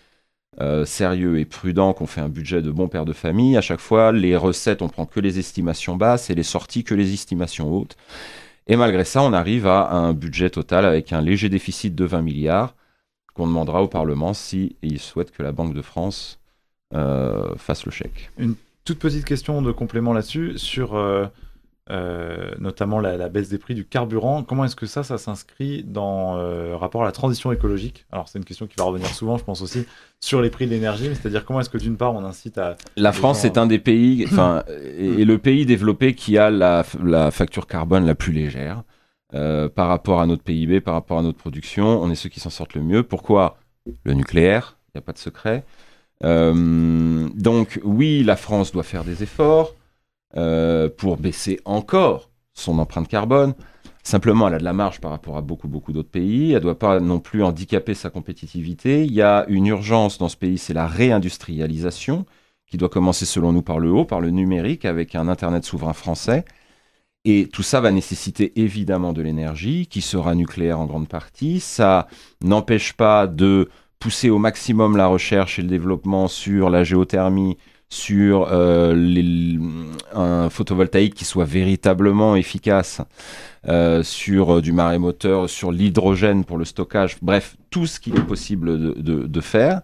euh, 0.61 0.85
sérieux 0.85 1.39
et 1.39 1.45
prudent, 1.45 1.93
qu'on 1.95 2.07
fait 2.07 2.21
un 2.21 2.29
budget 2.29 2.61
de 2.61 2.71
bon 2.71 2.89
père 2.89 3.05
de 3.05 3.13
famille, 3.13 3.57
à 3.57 3.63
chaque 3.63 3.81
fois, 3.81 4.13
les 4.13 4.37
recettes, 4.37 4.83
on 4.83 4.89
prend 4.89 5.07
que 5.07 5.21
les 5.21 5.39
estimations 5.39 5.97
basses 5.97 6.29
et 6.29 6.35
les 6.35 6.43
sorties 6.43 6.85
que 6.85 6.95
les 6.95 7.15
estimations 7.15 7.73
hautes. 7.73 7.97
Et 8.67 8.77
malgré 8.77 9.05
ça, 9.05 9.23
on 9.23 9.33
arrive 9.33 9.67
à 9.67 9.91
un 9.93 10.13
budget 10.13 10.51
total 10.51 10.85
avec 10.85 11.13
un 11.13 11.21
léger 11.21 11.49
déficit 11.49 11.95
de 11.95 12.05
20 12.05 12.23
milliards 12.23 12.75
qu'on 13.35 13.47
demandera 13.47 13.83
au 13.83 13.89
Parlement 13.89 14.35
si 14.35 14.77
il 14.83 15.01
souhaite 15.01 15.31
que 15.33 15.43
la 15.43 15.53
Banque 15.53 15.75
de 15.75 15.83
France 15.83 16.39
euh, 16.95 17.55
fasse 17.57 17.87
le 17.87 17.91
chèque. 17.91 18.31
Une 18.39 18.55
toute 18.85 18.99
petite 18.99 19.25
question 19.25 19.63
de 19.63 19.73
complément 19.73 20.13
là-dessus 20.13 20.59
sur 20.59 20.97
euh, 20.97 21.27
euh, 21.91 22.53
notamment 22.61 23.01
la, 23.01 23.29
baisse 23.29 23.49
des 23.49 23.59
prix 23.59 23.75
du 23.75 23.85
carburant. 23.85 24.45
Comment 24.45 24.65
est-ce 24.65 24.77
que 24.77 24.87
ça, 24.87 25.03
ça 25.03 25.19
s'inscrit 25.19 25.83
dans 25.83 26.37
euh, 26.37 26.77
rapport 26.77 27.03
à 27.03 27.05
la 27.05 27.11
transition 27.11 27.51
écologique? 27.51 28.07
Alors 28.13 28.29
c'est 28.29 28.39
une 28.39 28.45
question 28.45 28.69
qui 28.69 28.77
va 28.79 28.85
revenir 28.85 29.09
souvent, 29.09 29.37
je 29.37 29.43
pense 29.43 29.63
aussi, 29.63 29.85
sur 30.21 30.41
les 30.41 30.49
prix 30.49 30.67
de 30.67 30.71
l'énergie, 30.71 31.07
c'est-à-dire 31.07 31.45
comment 31.45 31.61
est-ce 31.61 31.71
que 31.71 31.79
d'une 31.79 31.97
part 31.97 32.15
on 32.15 32.25
incite 32.25 32.57
à... 32.57 32.77
La 32.97 33.11
France 33.11 33.45
est 33.45 33.59
un 33.59 33.67
des 33.67 33.81
pays, 33.81 34.25
enfin, 34.31 34.63
et, 34.69 35.25
le 35.25 35.39
pays 35.39 35.67
développé 35.67 36.15
qui 36.15 36.39
a 36.39 36.51
la, 36.51 36.85
facture 37.33 37.67
carbone 37.67 38.07
la 38.07 38.15
plus 38.15 38.33
légère 38.33 38.85
euh, 39.35 39.69
par 39.69 39.89
rapport 39.89 40.21
à 40.21 40.27
notre 40.27 40.45
PIB, 40.45 40.81
par 40.81 40.95
rapport 40.95 41.19
à 41.19 41.23
notre 41.23 41.39
production. 41.39 42.01
On 42.01 42.11
est 42.13 42.15
ceux 42.15 42.29
qui 42.29 42.39
s'en 42.39 42.51
sortent 42.51 42.75
le 42.75 42.83
mieux. 42.83 43.03
Pourquoi? 43.03 43.59
Le 44.05 44.15
nucléaire, 44.15 44.77
il 44.87 44.99
n'y 44.99 45.01
a 45.01 45.03
pas 45.03 45.13
de 45.13 45.19
secret. 45.19 45.65
donc 46.23 47.81
oui, 47.83 48.23
la 48.23 48.37
France 48.37 48.71
doit 48.71 48.85
faire 48.85 49.03
des 49.03 49.25
efforts. 49.25 49.75
Euh, 50.39 50.89
pour 50.89 51.19
baisser 51.19 51.61
encore 51.67 52.31
son 52.55 52.79
empreinte 52.79 53.07
carbone. 53.07 53.55
Simplement, 54.03 54.49
elle 54.49 54.55
a 54.55 54.59
de 54.59 54.65
la 54.65 54.73
marge 54.73 54.99
par 54.99 55.11
rapport 55.11 55.37
à 55.37 55.43
beaucoup, 55.43 55.69
beaucoup 55.69 55.93
d'autres 55.93 56.11
pays. 56.11 56.53
Elle 56.53 56.57
ne 56.57 56.61
doit 56.61 56.79
pas 56.79 57.01
non 57.01 57.21
plus 57.21 57.43
handicaper 57.43 57.93
sa 57.93 58.09
compétitivité. 58.09 59.05
Il 59.05 59.13
y 59.13 59.21
a 59.21 59.45
une 59.49 59.67
urgence 59.67 60.17
dans 60.17 60.31
ce 60.31 60.39
pays, 60.39 60.57
c'est 60.57 60.73
la 60.73 60.87
réindustrialisation, 60.87 62.25
qui 62.67 62.79
doit 62.79 62.89
commencer 62.89 63.27
selon 63.27 63.53
nous 63.53 63.61
par 63.61 63.79
le 63.79 63.91
haut, 63.91 64.07
par 64.07 64.23
le 64.23 64.31
numérique, 64.31 64.87
avec 64.87 65.15
un 65.15 65.29
Internet 65.29 65.65
souverain 65.67 65.93
français. 65.93 66.47
Et 67.27 67.49
tout 67.53 67.63
ça 67.63 67.83
va 67.83 67.93
nécessiter 67.93 68.59
évidemment 68.59 69.13
de 69.13 69.21
l'énergie, 69.21 69.87
qui 69.87 70.01
sera 70.01 70.35
nucléaire 70.35 70.81
en 70.81 70.87
grande 70.87 71.09
partie. 71.09 71.61
Ça 71.61 72.09
n'empêche 72.43 72.95
pas 72.95 73.27
de 73.27 73.69
pousser 73.99 74.31
au 74.31 74.39
maximum 74.39 74.97
la 74.97 75.09
recherche 75.09 75.59
et 75.59 75.63
le 75.63 75.69
développement 75.69 76.27
sur 76.27 76.71
la 76.71 76.85
géothermie, 76.85 77.59
sur 77.93 78.49
euh, 78.51 79.59
un 80.15 80.49
photovoltaïque 80.49 81.13
qui 81.13 81.27
soit 81.27 81.45
véritablement 81.45 82.37
efficace, 82.37 83.03
euh, 83.69 84.03
sur 84.03 84.55
euh, 84.55 84.63
du 84.63 84.73
marémoteur, 84.73 85.51
sur 85.51 85.71
l'hydrogène 85.71 86.47
pour 86.47 86.57
le 86.57 86.65
stockage, 86.65 87.19
bref, 87.21 87.55
tout 87.69 87.87
ce 87.87 88.01
qu'il 88.01 88.17
est 88.17 88.25
possible 88.25 88.95
de, 88.95 89.41
faire. 89.43 89.83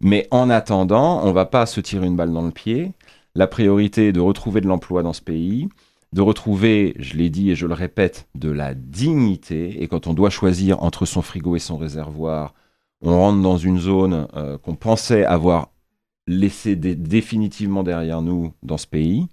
Mais 0.00 0.26
en 0.30 0.48
attendant, 0.48 1.22
on 1.22 1.28
ne 1.28 1.32
va 1.32 1.44
pas 1.44 1.66
se 1.66 1.82
tirer 1.82 2.06
une 2.06 2.16
balle 2.16 2.32
dans 2.32 2.46
le 2.46 2.50
pied. 2.50 2.92
La 3.34 3.46
priorité 3.46 4.08
est 4.08 4.12
de 4.12 4.20
retrouver 4.20 4.62
de 4.62 4.66
l'emploi 4.66 5.02
dans 5.02 5.12
ce 5.12 5.20
pays, 5.20 5.68
de 6.14 6.22
retrouver, 6.22 6.94
je 6.98 7.14
l'ai 7.18 7.28
dit 7.28 7.50
et 7.50 7.56
je 7.56 7.66
le 7.66 7.74
répète, 7.74 8.26
de 8.34 8.48
la 8.48 8.72
dignité. 8.72 9.82
Et 9.82 9.86
quand 9.86 10.06
on 10.06 10.14
doit 10.14 10.30
choisir 10.30 10.82
entre 10.82 11.04
son 11.04 11.20
frigo 11.20 11.56
et 11.56 11.58
son 11.58 11.76
réservoir, 11.76 12.54
on 13.02 13.18
rentre 13.18 13.42
dans 13.42 13.58
une 13.58 13.78
zone 13.78 14.28
qu'on 14.62 14.76
pensait 14.76 15.26
avoir 15.26 15.73
laisser 16.26 16.76
définitivement 16.76 17.82
derrière 17.82 18.22
nous 18.22 18.54
dans 18.62 18.78
ce 18.78 18.86
pays. 18.86 19.26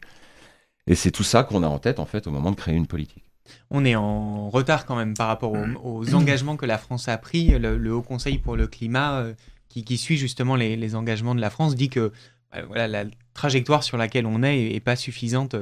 Et 0.88 0.96
c'est 0.96 1.12
tout 1.12 1.24
ça 1.24 1.44
qu'on 1.44 1.64
a 1.64 1.68
en 1.68 1.80
tête 1.80 2.00
en 2.00 2.06
fait 2.06 2.28
au 2.28 2.32
moment 2.32 2.52
de 2.52 2.56
créer 2.56 2.76
une 2.76 2.88
politique. 2.88 3.24
On 3.70 3.86
est 3.86 3.96
en 3.96 4.50
retard 4.50 4.86
quand 4.86 4.96
même 4.96 5.14
par 5.14 5.28
rapport 5.28 5.54
aux, 5.84 6.14
engagements 6.14 6.56
que 6.56 6.66
la 6.66 6.78
France 6.78 7.08
a 7.08 7.18
pris. 7.18 7.58
Le, 7.60 7.94
Haut 7.94 8.02
Conseil 8.02 8.38
pour 8.38 8.56
le 8.56 8.68
climat, 8.68 9.20
euh, 9.20 9.34
qui, 9.70 9.98
suit 9.98 10.18
justement 10.18 10.56
les, 10.56 10.96
engagements 10.96 11.36
de 11.36 11.42
la 11.42 11.50
France, 11.50 11.76
dit 11.76 11.90
que 11.90 12.12
euh, 12.56 12.62
voilà, 12.68 12.88
la 12.88 13.06
trajectoire 13.34 13.84
sur 13.84 13.98
laquelle 13.98 14.26
on 14.26 14.44
est 14.44 14.72
n'est 14.72 14.80
pas 14.80 14.96
suffisante 14.96 15.56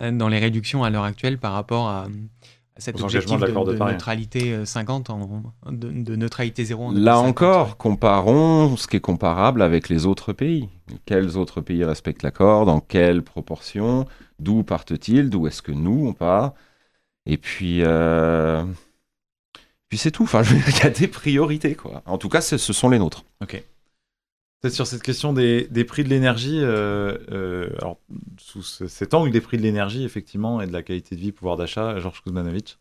euh, 0.00 0.10
dans 0.10 0.28
les 0.28 0.38
réductions 0.38 0.84
à 0.84 0.90
l'heure 0.90 1.04
actuelle 1.04 1.38
par 1.38 1.52
rapport 1.52 1.88
à, 1.88 2.08
cet 2.78 3.00
objectif 3.00 3.40
de, 3.40 3.46
de, 3.46 3.78
neutralité 3.78 4.64
50, 4.64 5.10
euh, 5.10 5.14
de, 5.70 6.16
neutralité 6.16 6.64
zéro. 6.64 6.92
Là 6.92 7.18
encore, 7.18 7.76
comparons 7.76 8.76
ce 8.76 8.86
qui 8.86 8.96
est 8.96 9.00
comparable 9.00 9.62
avec 9.62 9.88
les 9.88 10.06
autres 10.06 10.32
pays. 10.32 10.68
Quels 11.04 11.36
autres 11.36 11.60
pays 11.60 11.84
respectent 11.84 12.22
l'accord 12.22 12.66
Dans 12.66 12.80
quelle 12.80 13.22
proportion? 13.22 14.06
D'où 14.38 14.62
partent-ils? 14.62 15.30
D'où 15.30 15.46
est-ce 15.46 15.62
que 15.62 15.72
nous, 15.72 16.06
on 16.06 16.12
part? 16.12 16.52
Et 17.24 17.38
puis... 17.38 17.82
Euh, 17.82 18.64
puis 19.88 19.98
c'est 19.98 20.10
tout. 20.10 20.24
Enfin, 20.24 20.42
il 20.68 20.78
y 20.78 20.86
a 20.86 20.90
des 20.90 21.08
priorités, 21.08 21.74
quoi. 21.74 22.02
En 22.06 22.18
tout 22.18 22.28
cas, 22.28 22.40
ce 22.40 22.56
sont 22.58 22.88
les 22.88 22.98
nôtres. 22.98 23.24
Ok. 23.42 23.62
Peut-être 24.60 24.74
sur 24.74 24.86
cette 24.86 25.02
question 25.02 25.32
des, 25.32 25.84
prix 25.86 26.02
de 26.02 26.08
l'énergie, 26.08 26.60
euh, 26.62 27.68
alors 27.78 27.98
sous 28.38 28.62
cet 28.62 29.14
angle 29.14 29.30
des 29.30 29.40
prix 29.40 29.58
de 29.58 29.62
l'énergie, 29.62 30.04
effectivement, 30.04 30.60
et 30.60 30.66
de 30.66 30.72
la 30.72 30.82
qualité 30.82 31.14
de 31.14 31.20
vie, 31.20 31.32
pouvoir 31.32 31.56
d'achat, 31.56 31.98
Georges 32.00 32.22
Kuzmanovic 32.22 32.78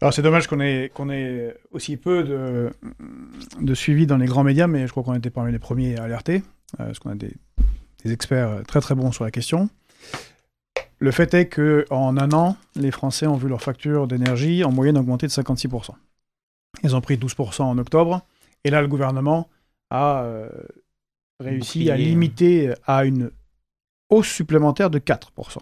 alors 0.00 0.14
c'est 0.14 0.22
dommage 0.22 0.46
qu'on 0.46 0.60
ait, 0.60 0.92
qu'on 0.94 1.10
ait 1.10 1.56
aussi 1.72 1.96
peu 1.96 2.22
de, 2.22 2.70
de 3.60 3.74
suivi 3.74 4.06
dans 4.06 4.16
les 4.16 4.26
grands 4.26 4.44
médias, 4.44 4.68
mais 4.68 4.86
je 4.86 4.92
crois 4.92 5.02
qu'on 5.02 5.14
était 5.14 5.30
parmi 5.30 5.50
les 5.50 5.58
premiers 5.58 5.98
à 5.98 6.04
alerter, 6.04 6.44
euh, 6.78 6.86
parce 6.86 7.00
qu'on 7.00 7.10
a 7.10 7.16
des, 7.16 7.32
des, 8.04 8.12
experts 8.12 8.62
très 8.68 8.80
très 8.80 8.94
bons 8.94 9.10
sur 9.10 9.24
la 9.24 9.32
question. 9.32 9.68
Le 11.00 11.10
fait 11.10 11.34
est 11.34 11.48
qu'en 11.48 12.16
un 12.16 12.32
an, 12.32 12.56
les 12.76 12.92
Français 12.92 13.26
ont 13.26 13.36
vu 13.36 13.48
leur 13.48 13.60
facture 13.60 14.06
d'énergie 14.06 14.62
en 14.62 14.70
moyenne 14.70 14.96
augmenter 14.96 15.26
de 15.26 15.32
56%. 15.32 15.90
Ils 16.84 16.94
ont 16.94 17.00
pris 17.00 17.16
12% 17.16 17.62
en 17.62 17.78
octobre, 17.78 18.22
et 18.62 18.70
là 18.70 18.80
le 18.80 18.88
gouvernement 18.88 19.48
a 19.90 20.22
euh, 20.22 20.48
réussi 21.40 21.90
à 21.90 21.96
limiter 21.96 22.72
à 22.86 23.04
une 23.04 23.30
hausse 24.10 24.28
supplémentaire 24.28 24.90
de 24.90 24.98
4%. 24.98 25.58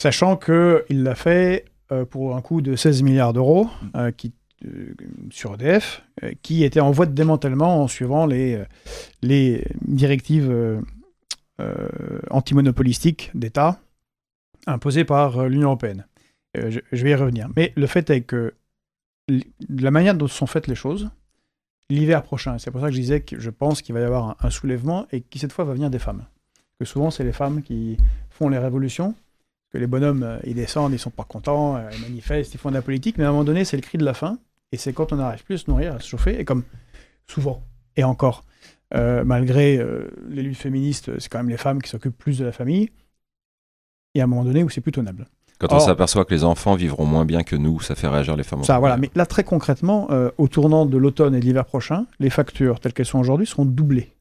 Sachant 0.00 0.36
qu'il 0.36 1.02
l'a 1.02 1.14
fait 1.14 1.64
euh, 1.92 2.04
pour 2.04 2.36
un 2.36 2.42
coût 2.42 2.60
de 2.60 2.76
16 2.76 3.02
milliards 3.02 3.32
d'euros 3.32 3.68
euh, 3.96 4.10
sur 5.30 5.54
EDF, 5.54 6.02
qui 6.42 6.64
était 6.64 6.80
en 6.80 6.90
voie 6.90 7.06
de 7.06 7.12
démantèlement 7.12 7.82
en 7.82 7.88
suivant 7.88 8.24
les, 8.24 8.64
les 9.20 9.62
directives 9.82 10.80
antimonopolistiques 12.30 13.30
d'État 13.34 13.78
imposées 14.66 15.04
par 15.04 15.48
l'Union 15.48 15.68
européenne. 15.68 16.06
Je, 16.54 16.80
je, 16.92 17.04
vais 17.04 17.10
y 17.10 17.14
revenir. 17.14 17.50
Mais 17.56 17.74
le 17.76 17.86
fait 17.86 18.08
est 18.08 18.22
que 18.22 18.54
la 19.68 19.90
manière 19.90 20.14
dont 20.14 20.28
sont 20.28 20.46
faites 20.46 20.66
les 20.66 20.74
choses, 20.74 21.10
l'hiver 21.90 22.22
prochain. 22.22 22.58
C'est 22.58 22.70
pour 22.70 22.80
ça 22.80 22.88
que 22.88 22.94
je 22.94 23.00
disais 23.00 23.20
que 23.20 23.38
je 23.38 23.50
pense 23.50 23.82
qu'il 23.82 23.94
va 23.94 24.00
y 24.00 24.04
avoir 24.04 24.36
un, 24.40 24.50
soulèvement 24.50 25.06
et 25.12 25.20
qui 25.20 25.38
cette 25.38 25.52
fois 25.52 25.64
va 25.64 25.74
venir 25.74 25.90
des 25.90 25.98
femmes. 25.98 26.24
Que 26.78 26.84
souvent 26.84 27.10
c'est 27.10 27.24
les 27.24 27.32
femmes 27.32 27.62
qui 27.62 27.96
font 28.30 28.48
les 28.48 28.58
révolutions, 28.58 29.14
que 29.70 29.78
les 29.78 29.86
bonhommes 29.86 30.22
euh, 30.22 30.38
ils 30.44 30.54
descendent, 30.54 30.92
ils 30.92 30.98
sont 30.98 31.10
pas 31.10 31.24
contents, 31.24 31.76
euh, 31.76 31.88
ils 31.94 32.00
manifestent, 32.00 32.54
ils 32.54 32.58
font 32.58 32.70
de 32.70 32.74
la 32.74 32.82
politique, 32.82 33.18
mais 33.18 33.24
à 33.24 33.28
un 33.28 33.32
moment 33.32 33.44
donné 33.44 33.64
c'est 33.64 33.76
le 33.76 33.82
cri 33.82 33.98
de 33.98 34.04
la 34.04 34.14
faim 34.14 34.38
et 34.72 34.76
c'est 34.76 34.92
quand 34.92 35.12
on 35.12 35.16
n'arrive 35.16 35.44
plus 35.44 35.54
à 35.54 35.58
se 35.58 35.70
nourrir, 35.70 35.94
à 35.94 36.00
se 36.00 36.08
chauffer 36.08 36.38
et 36.38 36.44
comme 36.44 36.64
souvent 37.26 37.62
et 37.96 38.02
encore, 38.02 38.44
euh, 38.94 39.24
malgré 39.24 39.80
les 40.28 40.42
luttes 40.42 40.56
féministes, 40.56 41.18
c'est 41.20 41.28
quand 41.28 41.38
même 41.38 41.48
les 41.48 41.56
femmes 41.56 41.80
qui 41.80 41.88
s'occupent 41.88 42.18
plus 42.18 42.38
de 42.38 42.44
la 42.44 42.52
famille. 42.52 42.90
Et 44.14 44.20
à 44.20 44.24
un 44.24 44.26
moment 44.26 44.44
donné 44.44 44.64
où 44.64 44.68
c'est 44.68 44.80
plus 44.80 44.92
tenable. 44.92 45.26
Quand 45.58 45.72
on 45.72 45.80
s'aperçoit 45.80 46.24
que 46.24 46.34
les 46.34 46.44
enfants 46.44 46.74
vivront 46.74 47.06
moins 47.06 47.24
bien 47.24 47.42
que 47.42 47.56
nous, 47.56 47.80
ça 47.80 47.94
fait 47.94 48.08
réagir 48.08 48.36
les 48.36 48.42
femmes. 48.42 48.64
Ça, 48.64 48.78
voilà. 48.78 48.96
Mais 48.96 49.10
là, 49.14 49.24
très 49.24 49.44
concrètement, 49.44 50.08
euh, 50.10 50.30
au 50.36 50.48
tournant 50.48 50.84
de 50.84 50.98
l'automne 50.98 51.34
et 51.34 51.40
de 51.40 51.44
l'hiver 51.44 51.64
prochain, 51.64 52.06
les 52.18 52.30
factures 52.30 52.80
telles 52.80 52.92
qu'elles 52.92 53.06
sont 53.06 53.20
aujourd'hui 53.20 53.46
seront 53.46 53.64
doublées. 53.64 54.12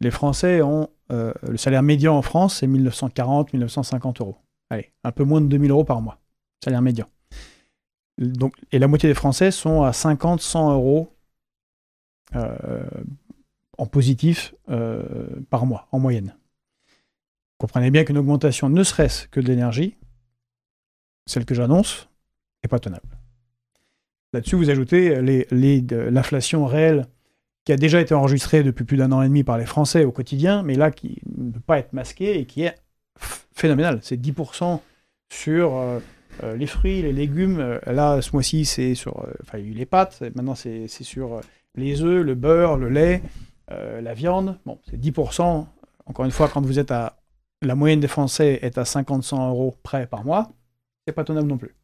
Les 0.00 0.10
Français 0.10 0.62
ont. 0.62 0.88
euh, 1.12 1.32
le 1.46 1.58
salaire 1.58 1.82
médian 1.82 2.16
en 2.16 2.22
France, 2.22 2.56
c'est 2.56 2.66
1940, 2.66 3.52
1950 3.52 4.20
euros. 4.20 4.38
Allez, 4.70 4.90
un 5.04 5.12
peu 5.12 5.22
moins 5.24 5.40
de 5.42 5.46
2000 5.46 5.70
euros 5.70 5.84
par 5.84 6.00
mois. 6.00 6.18
Salaire 6.64 6.82
médian. 6.82 7.06
Donc, 8.18 8.54
et 8.72 8.78
la 8.78 8.88
moitié 8.88 9.08
des 9.08 9.14
Français 9.14 9.50
sont 9.50 9.82
à 9.82 9.92
50, 9.92 10.40
100 10.40 10.72
euros 10.72 11.12
euh, 12.34 12.88
en 13.76 13.86
positif 13.86 14.54
par 15.50 15.66
mois, 15.66 15.88
en 15.92 15.98
moyenne. 15.98 16.34
Comprenez 17.58 17.90
bien 17.90 18.04
qu'une 18.04 18.18
augmentation, 18.18 18.68
ne 18.68 18.82
serait-ce 18.82 19.28
que 19.28 19.40
de 19.40 19.46
l'énergie, 19.46 19.96
celle 21.26 21.44
que 21.44 21.54
j'annonce, 21.54 22.08
n'est 22.62 22.68
pas 22.68 22.78
tenable. 22.80 23.18
Là-dessus, 24.32 24.56
vous 24.56 24.70
ajoutez 24.70 25.20
l'inflation 25.50 26.66
réelle 26.66 27.06
qui 27.64 27.72
a 27.72 27.76
déjà 27.76 28.00
été 28.00 28.12
enregistrée 28.14 28.62
depuis 28.62 28.84
plus 28.84 28.96
d'un 28.96 29.12
an 29.12 29.22
et 29.22 29.28
demi 29.28 29.44
par 29.44 29.56
les 29.56 29.64
Français 29.66 30.04
au 30.04 30.12
quotidien, 30.12 30.62
mais 30.62 30.74
là 30.74 30.90
qui 30.90 31.22
ne 31.36 31.50
peut 31.52 31.60
pas 31.60 31.78
être 31.78 31.92
masquée 31.92 32.38
et 32.38 32.44
qui 32.44 32.62
est 32.62 32.74
ph- 33.18 33.40
phénoménale. 33.54 34.00
C'est 34.02 34.20
10% 34.20 34.80
sur 35.32 35.74
euh, 35.76 35.98
euh, 36.42 36.56
les 36.56 36.66
fruits, 36.66 37.00
les 37.00 37.12
légumes. 37.12 37.60
Euh, 37.60 37.78
Là, 37.86 38.20
ce 38.20 38.32
mois-ci, 38.32 38.64
c'est 38.66 38.94
sur 38.94 39.16
enfin, 39.42 39.58
il 39.58 39.64
y 39.64 39.68
a 39.68 39.70
eu 39.70 39.74
les 39.74 39.86
pâtes. 39.86 40.22
Maintenant, 40.34 40.54
c'est 40.56 40.88
sur 40.88 41.40
les 41.76 42.02
œufs, 42.02 42.22
le 42.24 42.34
beurre, 42.34 42.76
le 42.76 42.88
lait, 42.90 43.22
la 43.70 44.12
viande. 44.14 44.58
Bon, 44.66 44.78
c'est 44.90 45.00
10%. 45.00 45.66
Encore 46.06 46.24
une 46.26 46.30
fois, 46.32 46.48
quand 46.48 46.60
vous 46.60 46.78
êtes 46.78 46.90
à. 46.90 47.16
La 47.64 47.74
moyenne 47.74 48.00
des 48.00 48.08
Français 48.08 48.58
est 48.62 48.78
à 48.78 48.82
50-100 48.82 49.48
euros 49.48 49.76
près 49.82 50.06
par 50.06 50.24
mois. 50.24 50.50
C'est 51.06 51.14
pas 51.14 51.24
tenable 51.24 51.48
non 51.48 51.58
plus. 51.58 51.74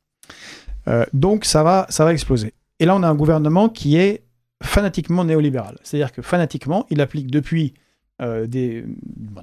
Euh, 0.89 1.05
donc 1.13 1.45
ça 1.45 1.63
va, 1.63 1.87
ça 1.89 2.05
va 2.05 2.13
exploser. 2.13 2.55
Et 2.79 2.85
là, 2.87 2.97
on 2.97 3.03
a 3.03 3.09
un 3.09 3.15
gouvernement 3.15 3.69
qui 3.69 3.97
est 3.97 4.25
fanatiquement 4.63 5.25
néolibéral. 5.25 5.79
C'est-à-dire 5.83 6.13
que 6.13 6.23
fanatiquement, 6.23 6.87
il 6.91 7.01
applique 7.01 7.31
depuis, 7.31 7.75
euh, 8.23 8.47
des, 8.47 8.85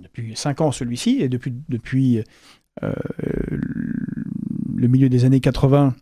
depuis 0.02 0.36
5 0.36 0.62
ans 0.62 0.72
celui-ci, 0.72 1.18
et 1.20 1.30
depuis, 1.30 1.54
depuis 1.70 2.24
euh, 2.84 2.94
le 4.76 4.88
milieu 4.88 5.10
des 5.10 5.26
années 5.26 5.40
80, 5.40 5.96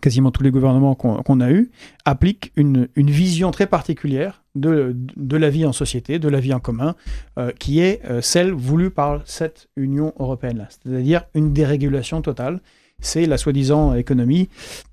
quasiment 0.00 0.30
tous 0.30 0.42
les 0.42 0.50
gouvernements 0.50 0.94
qu'on 0.94 1.40
a 1.40 1.50
eus, 1.50 1.70
appliquent 2.04 2.52
une 2.56 2.88
vision 2.96 3.50
très 3.50 3.66
particulière 3.66 4.42
de, 4.60 5.36
la 5.36 5.50
vie 5.50 5.64
en 5.64 5.72
société, 5.72 6.18
de 6.18 6.28
la 6.28 6.40
vie 6.40 6.52
en 6.52 6.60
commun, 6.60 6.94
euh, 7.38 7.50
qui 7.58 7.80
est 7.80 8.04
euh, 8.04 8.20
celle 8.20 8.52
voulue 8.52 8.90
par 8.90 9.22
cette 9.24 9.68
Union 9.76 10.12
européenne-là. 10.18 10.68
C'est-à-dire 10.70 11.24
une 11.34 11.52
dérégulation 11.52 12.22
totale 12.22 12.60
c'est 13.00 13.26
la 13.26 13.38
soi-disant 13.38 13.94
économie 13.94 14.48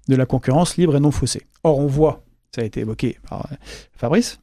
de 0.08 0.16
la 0.16 0.28
concurrence 0.28 0.78
libre 0.78 0.96
et 0.96 1.00
non 1.00 1.10
faussée. 1.10 1.42
Or, 1.64 1.80
on 1.80 1.88
voit, 1.88 2.24
ça 2.54 2.62
a 2.62 2.64
été 2.64 2.82
évoqué 2.82 3.18
par 3.28 3.48
euh, 3.52 3.56
Fabrice, 3.94 4.40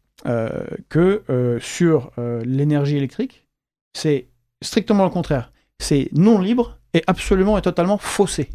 que 0.88 1.58
sur 1.60 2.12
l'énergie 2.44 2.96
électrique, 2.96 3.44
c'est 3.92 4.26
strictement 4.60 5.04
le 5.04 5.10
contraire. 5.10 5.51
C'est 5.82 6.08
non 6.12 6.40
libre 6.40 6.78
et 6.94 7.02
absolument 7.06 7.58
et 7.58 7.62
totalement 7.62 7.98
faussé. 7.98 8.48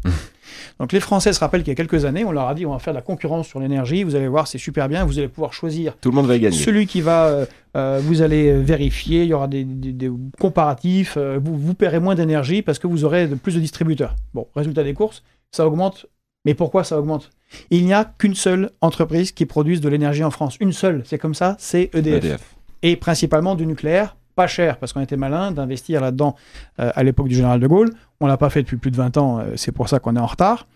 Donc 0.80 0.92
les 0.92 1.00
Français 1.00 1.32
se 1.32 1.40
rappellent 1.40 1.62
qu'il 1.62 1.72
y 1.72 1.72
a 1.72 1.74
quelques 1.76 2.04
années, 2.04 2.24
on 2.24 2.30
leur 2.32 2.46
a 2.48 2.54
dit 2.54 2.64
on 2.64 2.72
va 2.72 2.78
faire 2.78 2.92
de 2.94 2.98
la 2.98 3.02
concurrence 3.02 3.48
sur 3.48 3.58
l'énergie, 3.60 4.04
vous 4.04 4.14
allez 4.14 4.28
voir, 4.28 4.46
c'est 4.46 4.58
super 4.58 4.88
bien, 4.88 5.04
vous 5.04 5.18
allez 5.18 5.28
pouvoir 5.28 5.52
choisir 5.52 5.96
Tout 6.00 6.10
le 6.10 6.14
monde 6.16 6.26
va 6.26 6.36
y 6.36 6.40
gagner. 6.40 6.56
celui 6.56 6.86
qui 6.86 7.00
va, 7.00 7.26
euh, 7.26 7.46
euh, 7.76 8.00
vous 8.02 8.22
allez 8.22 8.52
vérifier, 8.60 9.22
il 9.24 9.28
y 9.28 9.34
aura 9.34 9.48
des, 9.48 9.64
des- 9.64 9.92
des 9.92 10.10
comparatifs, 10.38 11.14
euh, 11.16 11.38
vous, 11.42 11.56
vous 11.58 11.74
paierez 11.74 11.98
moins 12.00 12.14
d'énergie 12.14 12.62
parce 12.62 12.78
que 12.78 12.86
vous 12.86 13.04
aurez 13.04 13.26
de- 13.26 13.34
plus 13.34 13.54
de 13.56 13.60
distributeurs. 13.60 14.14
Bon, 14.34 14.46
résultat 14.54 14.84
des 14.84 14.94
courses, 14.94 15.22
ça 15.50 15.66
augmente. 15.66 16.06
Mais 16.44 16.54
pourquoi 16.54 16.84
ça 16.84 16.98
augmente? 16.98 17.30
Il 17.70 17.84
n'y 17.84 17.92
a 17.92 18.04
qu'une 18.04 18.34
seule 18.36 18.70
entreprise 18.80 19.32
qui 19.32 19.44
produise 19.46 19.80
de 19.80 19.88
l'énergie 19.88 20.22
en 20.24 20.30
France. 20.30 20.56
Une 20.60 20.72
seule, 20.72 21.02
c'est 21.04 21.18
comme 21.18 21.34
ça, 21.34 21.56
c'est 21.58 21.90
EDF. 21.94 22.24
EDF. 22.24 22.54
Et 22.82 22.94
principalement 22.96 23.54
du 23.56 23.66
nucléaire, 23.66 24.16
pas 24.38 24.46
cher, 24.46 24.78
parce 24.78 24.92
qu'on 24.92 25.00
était 25.00 25.16
malin 25.16 25.50
d'investir 25.50 26.00
là-dedans 26.00 26.36
euh, 26.78 26.92
à 26.94 27.02
l'époque 27.02 27.26
du 27.26 27.34
général 27.34 27.58
de 27.58 27.66
Gaulle. 27.66 27.90
On 28.20 28.26
l'a 28.28 28.36
pas 28.36 28.50
fait 28.50 28.62
depuis 28.62 28.76
plus 28.76 28.92
de 28.92 28.96
20 28.96 29.16
ans, 29.16 29.40
euh, 29.40 29.56
c'est 29.56 29.72
pour 29.72 29.88
ça 29.88 29.98
qu'on 29.98 30.14
est 30.14 30.20
en 30.20 30.26
retard. 30.26 30.68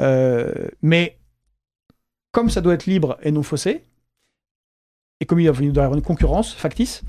Euh, 0.00 0.52
mais 0.80 1.18
comme 2.32 2.48
ça 2.48 2.62
doit 2.62 2.72
être 2.74 2.86
libre 2.86 3.18
et 3.22 3.30
non 3.30 3.42
faussé, 3.42 3.84
et 5.20 5.26
comme 5.26 5.38
il 5.38 5.44
doit 5.52 5.82
y 5.82 5.84
avoir 5.84 5.94
une 5.98 6.02
concurrence 6.02 6.54
factice, 6.54 7.02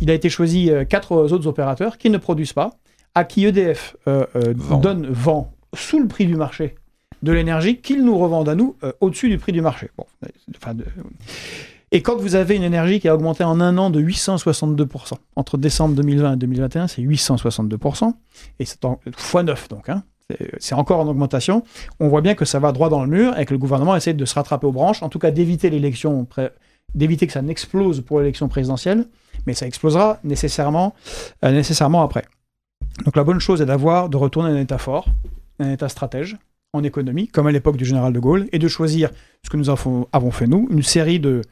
il 0.00 0.10
a 0.10 0.14
été 0.14 0.30
choisi 0.30 0.70
quatre 0.88 1.12
autres 1.14 1.46
opérateurs 1.46 1.98
qui 1.98 2.08
ne 2.08 2.16
produisent 2.18 2.54
pas, 2.54 2.70
à 3.14 3.24
qui 3.24 3.44
EDF 3.44 3.94
Vend. 4.06 4.78
donne, 4.78 5.06
vend 5.08 5.52
sous 5.74 6.00
le 6.00 6.08
prix 6.08 6.24
du 6.26 6.34
marché 6.36 6.76
de 7.22 7.30
l'énergie 7.30 7.76
qu'ils 7.78 8.02
nous 8.04 8.16
revendent 8.18 8.48
à 8.48 8.54
nous 8.54 8.74
euh, 8.82 8.92
au-dessus 9.00 9.28
du 9.28 9.38
prix 9.38 9.52
du 9.52 9.60
marché. 9.60 9.90
Bon, 9.98 10.06
enfin, 10.56 10.74
de- 10.74 10.84
Et 11.94 12.00
quand 12.02 12.16
vous 12.16 12.34
avez 12.34 12.56
une 12.56 12.62
énergie 12.62 13.00
qui 13.00 13.08
a 13.08 13.14
augmenté 13.14 13.44
en 13.44 13.60
un 13.60 13.76
an 13.76 13.90
de 13.90 14.00
862%, 14.00 15.12
entre 15.36 15.58
décembre 15.58 15.94
2020 15.94 16.32
et 16.32 16.36
2021, 16.36 16.88
c'est 16.88 17.02
862%, 17.02 18.14
et 18.58 18.64
c'est 18.64 18.84
en 18.86 18.98
fois 19.14 19.42
9 19.42 19.68
donc, 19.68 19.90
hein, 19.90 20.02
c'est- 20.58 20.74
encore 20.74 21.00
en 21.00 21.06
augmentation. 21.06 21.62
On 22.00 22.08
voit 22.08 22.22
bien 22.22 22.34
que 22.34 22.46
ça 22.46 22.58
va 22.58 22.72
droit 22.72 22.88
dans 22.88 23.02
le 23.04 23.10
mur 23.10 23.38
et 23.38 23.44
que 23.44 23.52
le 23.52 23.58
gouvernement 23.58 23.94
essaie 23.94 24.14
de 24.14 24.24
se 24.24 24.34
rattraper 24.34 24.66
aux 24.66 24.72
branches, 24.72 25.02
en 25.02 25.10
tout 25.10 25.18
cas 25.18 25.30
d'éviter 25.30 25.68
l'élection, 25.68 26.26
d'éviter 26.94 27.26
que 27.26 27.32
ça 27.34 27.42
n'explose 27.42 28.00
pour 28.00 28.20
l'élection 28.20 28.48
présidentielle, 28.48 29.06
mais 29.46 29.52
ça 29.52 29.66
explosera 29.66 30.18
nécessairement, 30.24 30.94
euh, 31.44 31.50
nécessairement 31.52 32.02
après. 32.02 32.24
Donc 33.04 33.16
la 33.16 33.24
bonne 33.24 33.38
chose 33.38 33.60
est 33.60 33.66
d'avoir, 33.66 34.08
de 34.08 34.16
retourner 34.16 34.48
à 34.48 34.52
un 34.52 34.60
état 34.60 34.78
fort, 34.78 35.06
un 35.58 35.70
état 35.72 35.90
stratège 35.90 36.38
en 36.72 36.82
économie, 36.84 37.28
comme 37.28 37.46
à 37.46 37.52
l'époque 37.52 37.76
du 37.76 37.84
général 37.84 38.14
de 38.14 38.18
Gaulle, 38.18 38.48
et 38.52 38.58
de 38.58 38.68
choisir 38.68 39.10
ce 39.44 39.50
que 39.50 39.58
nous 39.58 39.68
avons, 39.68 40.06
fait 40.30 40.46
nous, 40.46 40.66
une 40.70 40.82
série 40.82 41.20
de, 41.20 41.42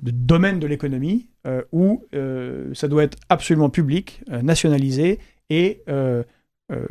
de 0.00 0.10
domaines 0.10 0.60
de 0.60 0.66
l'économie 0.66 1.28
euh, 1.46 1.62
où 1.72 2.04
euh, 2.14 2.72
ça 2.74 2.88
doit 2.88 3.02
être 3.02 3.18
absolument 3.28 3.70
public, 3.70 4.22
euh, 4.30 4.42
nationalisé 4.42 5.18
et 5.48 5.82
euh, 5.88 6.22
euh, 6.70 6.86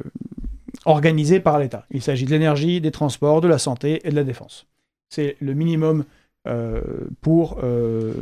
organisé 0.85 1.39
par 1.39 1.59
l'État. 1.59 1.85
Il 1.91 2.01
s'agit 2.01 2.25
de 2.25 2.31
l'énergie, 2.31 2.81
des 2.81 2.91
transports, 2.91 3.41
de 3.41 3.47
la 3.47 3.57
santé 3.57 4.01
et 4.03 4.09
de 4.11 4.15
la 4.15 4.23
défense. 4.23 4.67
C'est 5.09 5.37
le 5.39 5.53
minimum 5.53 6.05
euh, 6.47 6.81
pour, 7.21 7.59
euh, 7.63 8.13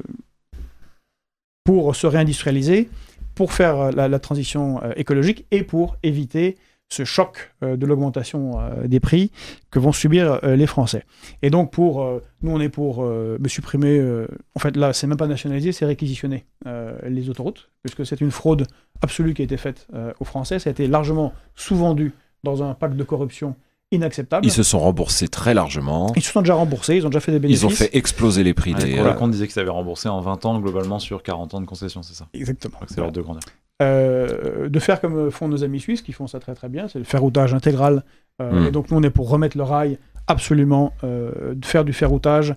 pour 1.63 1.95
se 1.95 2.07
réindustrialiser, 2.07 2.89
pour 3.35 3.53
faire 3.53 3.79
euh, 3.79 3.91
la, 3.91 4.19
transition 4.19 4.81
euh, 4.83 4.93
écologique 4.95 5.45
et 5.51 5.63
pour 5.63 5.97
éviter 6.03 6.57
ce 6.89 7.03
choc 7.03 7.53
euh, 7.63 7.75
de 7.75 7.85
l'augmentation 7.85 8.59
euh, 8.59 8.87
des 8.87 8.99
prix 8.99 9.31
que 9.71 9.79
vont 9.79 9.91
subir 9.91 10.39
euh, 10.43 10.55
les 10.55 10.67
Français. 10.67 11.03
Et 11.41 11.49
donc, 11.49 11.71
pour 11.71 12.01
euh, 12.01 12.21
nous, 12.41 12.51
on 12.51 12.61
est 12.61 12.69
pour 12.69 13.03
euh, 13.03 13.37
me 13.41 13.47
supprimer. 13.49 13.97
euh, 13.99 14.27
en 14.55 14.59
fait, 14.59 14.75
là, 14.77 14.93
c'est 14.93 15.05
même 15.07 15.17
pas 15.17 15.27
nationaliser, 15.27 15.71
c'est 15.73 15.85
réquisitionner 15.85 16.45
euh, 16.65 16.97
les 17.09 17.29
autoroutes, 17.29 17.69
puisque 17.83 18.05
c'est 18.05 18.21
une 18.21 18.31
fraude 18.31 18.67
absolue 19.01 19.33
qui 19.33 19.41
a 19.41 19.45
été 19.45 19.57
faite 19.57 19.85
euh, 19.93 20.13
aux 20.21 20.25
Français. 20.25 20.59
Ça 20.59 20.69
a 20.69 20.71
été 20.71 20.87
largement 20.87 21.33
sous-vendu 21.55 22.13
dans 22.43 22.63
un 22.63 22.73
pacte 22.73 22.95
de 22.95 23.03
corruption 23.03 23.55
inacceptable. 23.91 24.45
Ils 24.45 24.51
se 24.51 24.63
sont 24.63 24.79
remboursés 24.79 25.27
très 25.27 25.53
largement. 25.53 26.11
Ils 26.15 26.21
se 26.23 26.31
sont 26.31 26.41
déjà 26.41 26.55
remboursés, 26.55 26.95
ils 26.95 27.05
ont 27.05 27.09
déjà 27.09 27.19
fait 27.21 27.31
des 27.31 27.39
bénéfices. 27.39 27.63
Ils 27.63 27.65
ont 27.65 27.69
fait 27.69 27.95
exploser 27.95 28.43
les 28.43 28.53
prix 28.53 28.73
Ouais, 28.73 28.83
des. 28.83 28.95
pour 28.95 29.05
euh, 29.05 29.09
le 29.11 29.17
compte 29.17 29.31
disait 29.31 29.47
qu'ils 29.47 29.59
avaient 29.59 29.69
remboursé 29.69 30.07
en 30.09 30.19
20 30.21 30.45
ans 30.45 30.59
globalement 30.59 30.99
sur 30.99 31.21
40 31.23 31.53
ans 31.53 31.61
de 31.61 31.65
concession, 31.65 32.01
c'est 32.03 32.13
ça? 32.13 32.27
Exactement. 32.33 32.77
C'est 32.87 32.97
l'ordre 32.97 33.13
de 33.15 33.21
grandeur. 33.21 33.43
Euh, 33.81 34.69
de 34.69 34.79
faire 34.79 34.99
comme 34.99 35.29
font 35.29 35.47
nos 35.47 35.63
amis 35.63 35.79
suisses 35.79 36.01
qui 36.01 36.11
font 36.11 36.25
ça 36.25 36.39
très 36.39 36.55
très 36.55 36.67
bien, 36.67 36.87
c'est 36.87 36.97
le 36.97 37.05
ferroutage 37.05 37.53
intégral. 37.53 38.03
Euh, 38.41 38.61
Mm. 38.61 38.65
Et 38.67 38.71
donc 38.71 38.89
nous 38.91 38.97
on 38.97 39.03
est 39.03 39.09
pour 39.11 39.29
remettre 39.29 39.55
le 39.57 39.63
rail 39.63 39.99
absolument, 40.27 40.93
euh, 41.03 41.53
de 41.55 41.65
faire 41.65 41.85
du 41.85 41.93
ferroutage, 41.93 42.55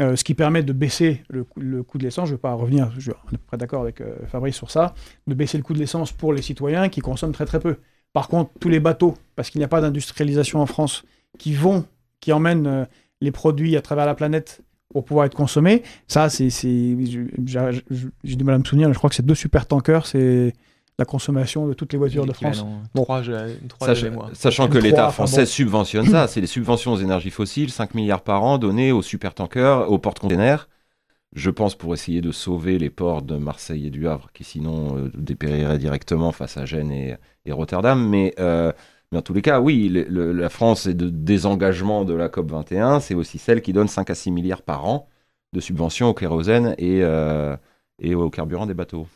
euh, 0.00 0.16
ce 0.16 0.24
qui 0.24 0.34
permet 0.34 0.62
de 0.62 0.72
baisser 0.72 1.22
le, 1.28 1.44
coût- 1.44 1.60
le 1.60 1.82
coût 1.82 1.98
de 1.98 2.04
l'essence. 2.04 2.26
Je 2.28 2.32
ne 2.32 2.36
vais 2.36 2.40
pas 2.40 2.54
revenir, 2.54 2.90
je, 2.98 3.10
est 3.10 3.14
à 3.14 3.30
peu 3.32 3.38
près 3.46 3.56
d'accord 3.58 3.82
avec 3.82 4.02
Fabrice 4.28 4.56
sur 4.56 4.70
ça, 4.70 4.94
de 5.26 5.34
baisser 5.34 5.58
le 5.58 5.62
coût 5.62 5.74
de 5.74 5.78
l'essence 5.78 6.10
pour 6.12 6.32
les 6.32 6.42
citoyens 6.42 6.88
qui 6.88 7.00
consomment 7.00 7.32
très 7.32 7.46
très 7.46 7.60
peu. 7.60 7.76
Par 8.14 8.28
contre, 8.28 8.50
tous 8.60 8.68
les 8.68 8.80
bateaux, 8.80 9.14
parce 9.36 9.50
qu'il 9.50 9.58
n'y 9.58 9.64
a 9.64 9.68
pas 9.68 9.80
d'industrialisation 9.80 10.60
en 10.60 10.66
France, 10.66 11.04
qui 11.38 11.54
vont, 11.54 11.84
qui 12.20 12.32
emmènent 12.32 12.86
les 13.22 13.30
produits 13.30 13.76
à 13.76 13.82
travers 13.82 14.04
la 14.06 14.14
planète 14.14 14.60
pour 14.92 15.04
pouvoir 15.04 15.26
être 15.26 15.34
consommés, 15.34 15.82
ça 16.08 16.28
c'est, 16.28 16.50
c'est- 16.50 16.96
j'ai 18.24 18.36
du 18.36 18.44
mal 18.44 18.54
à 18.54 18.58
me 18.58 18.64
souvenir, 18.64 18.88
mais 18.88 18.94
je 18.94 18.98
crois 18.98 19.10
que 19.10 19.16
c'est 19.16 19.24
deux 19.26 19.34
super 19.34 19.66
tankers, 19.66 20.06
c'est 20.06 20.52
la 20.98 21.04
consommation 21.04 21.66
de 21.66 21.72
toutes 21.72 21.92
les 21.92 21.98
voitures 21.98 22.26
de 22.26 22.32
France. 22.32 22.64
Bon. 22.94 23.02
Trois, 23.04 23.22
je- 23.22 23.32
trois 23.68 23.88
Sach- 23.88 24.02
de 24.04 24.08
mémoire. 24.10 24.30
sachant 24.34 24.68
que 24.68 24.78
M3, 24.78 24.82
l'État 24.82 25.04
enfin 25.06 25.12
français 25.12 25.40
bon. 25.42 25.46
subventionne 25.46 26.06
ça, 26.06 26.28
c'est 26.28 26.40
les 26.40 26.46
subventions 26.46 26.92
aux 26.92 26.98
énergies 26.98 27.30
fossiles, 27.30 27.70
5 27.70 27.94
milliards 27.94 28.22
par 28.22 28.42
an 28.44 28.58
donnés 28.58 28.92
aux 28.92 29.02
supertankers, 29.02 29.90
aux 29.90 29.98
porte-containers. 29.98 30.68
Je 31.34 31.48
pense 31.48 31.74
pour 31.74 31.94
essayer 31.94 32.20
de 32.20 32.30
sauver 32.30 32.78
les 32.78 32.90
ports 32.90 33.22
de 33.22 33.38
Marseille 33.38 33.86
et 33.86 33.90
du 33.90 34.06
Havre, 34.06 34.28
qui 34.34 34.44
sinon 34.44 34.98
euh, 34.98 35.10
dépériraient 35.14 35.78
directement 35.78 36.30
face 36.30 36.58
à 36.58 36.66
Gênes 36.66 36.92
et, 36.92 37.16
et 37.46 37.52
Rotterdam. 37.52 38.06
Mais, 38.06 38.34
euh, 38.38 38.70
mais 39.12 39.18
en 39.18 39.22
tous 39.22 39.34
les 39.34 39.42
cas, 39.42 39.60
oui, 39.60 40.06
la 40.08 40.48
France 40.48 40.86
est 40.86 40.94
de 40.94 41.08
désengagement 41.10 42.04
de 42.04 42.14
la 42.14 42.28
COP 42.28 42.50
21. 42.50 43.00
C'est 43.00 43.14
aussi 43.14 43.38
celle 43.38 43.60
qui 43.62 43.72
donne 43.72 43.88
5 43.88 44.08
à 44.08 44.14
6 44.14 44.30
milliards 44.30 44.62
par 44.62 44.86
an 44.86 45.06
de 45.52 45.60
subventions 45.60 46.08
au 46.08 46.14
kérosène 46.14 46.74
et, 46.78 47.00
euh, 47.02 47.54
et 48.00 48.14
au 48.14 48.30
carburant 48.30 48.64
des 48.64 48.74
bateaux. 48.74 49.06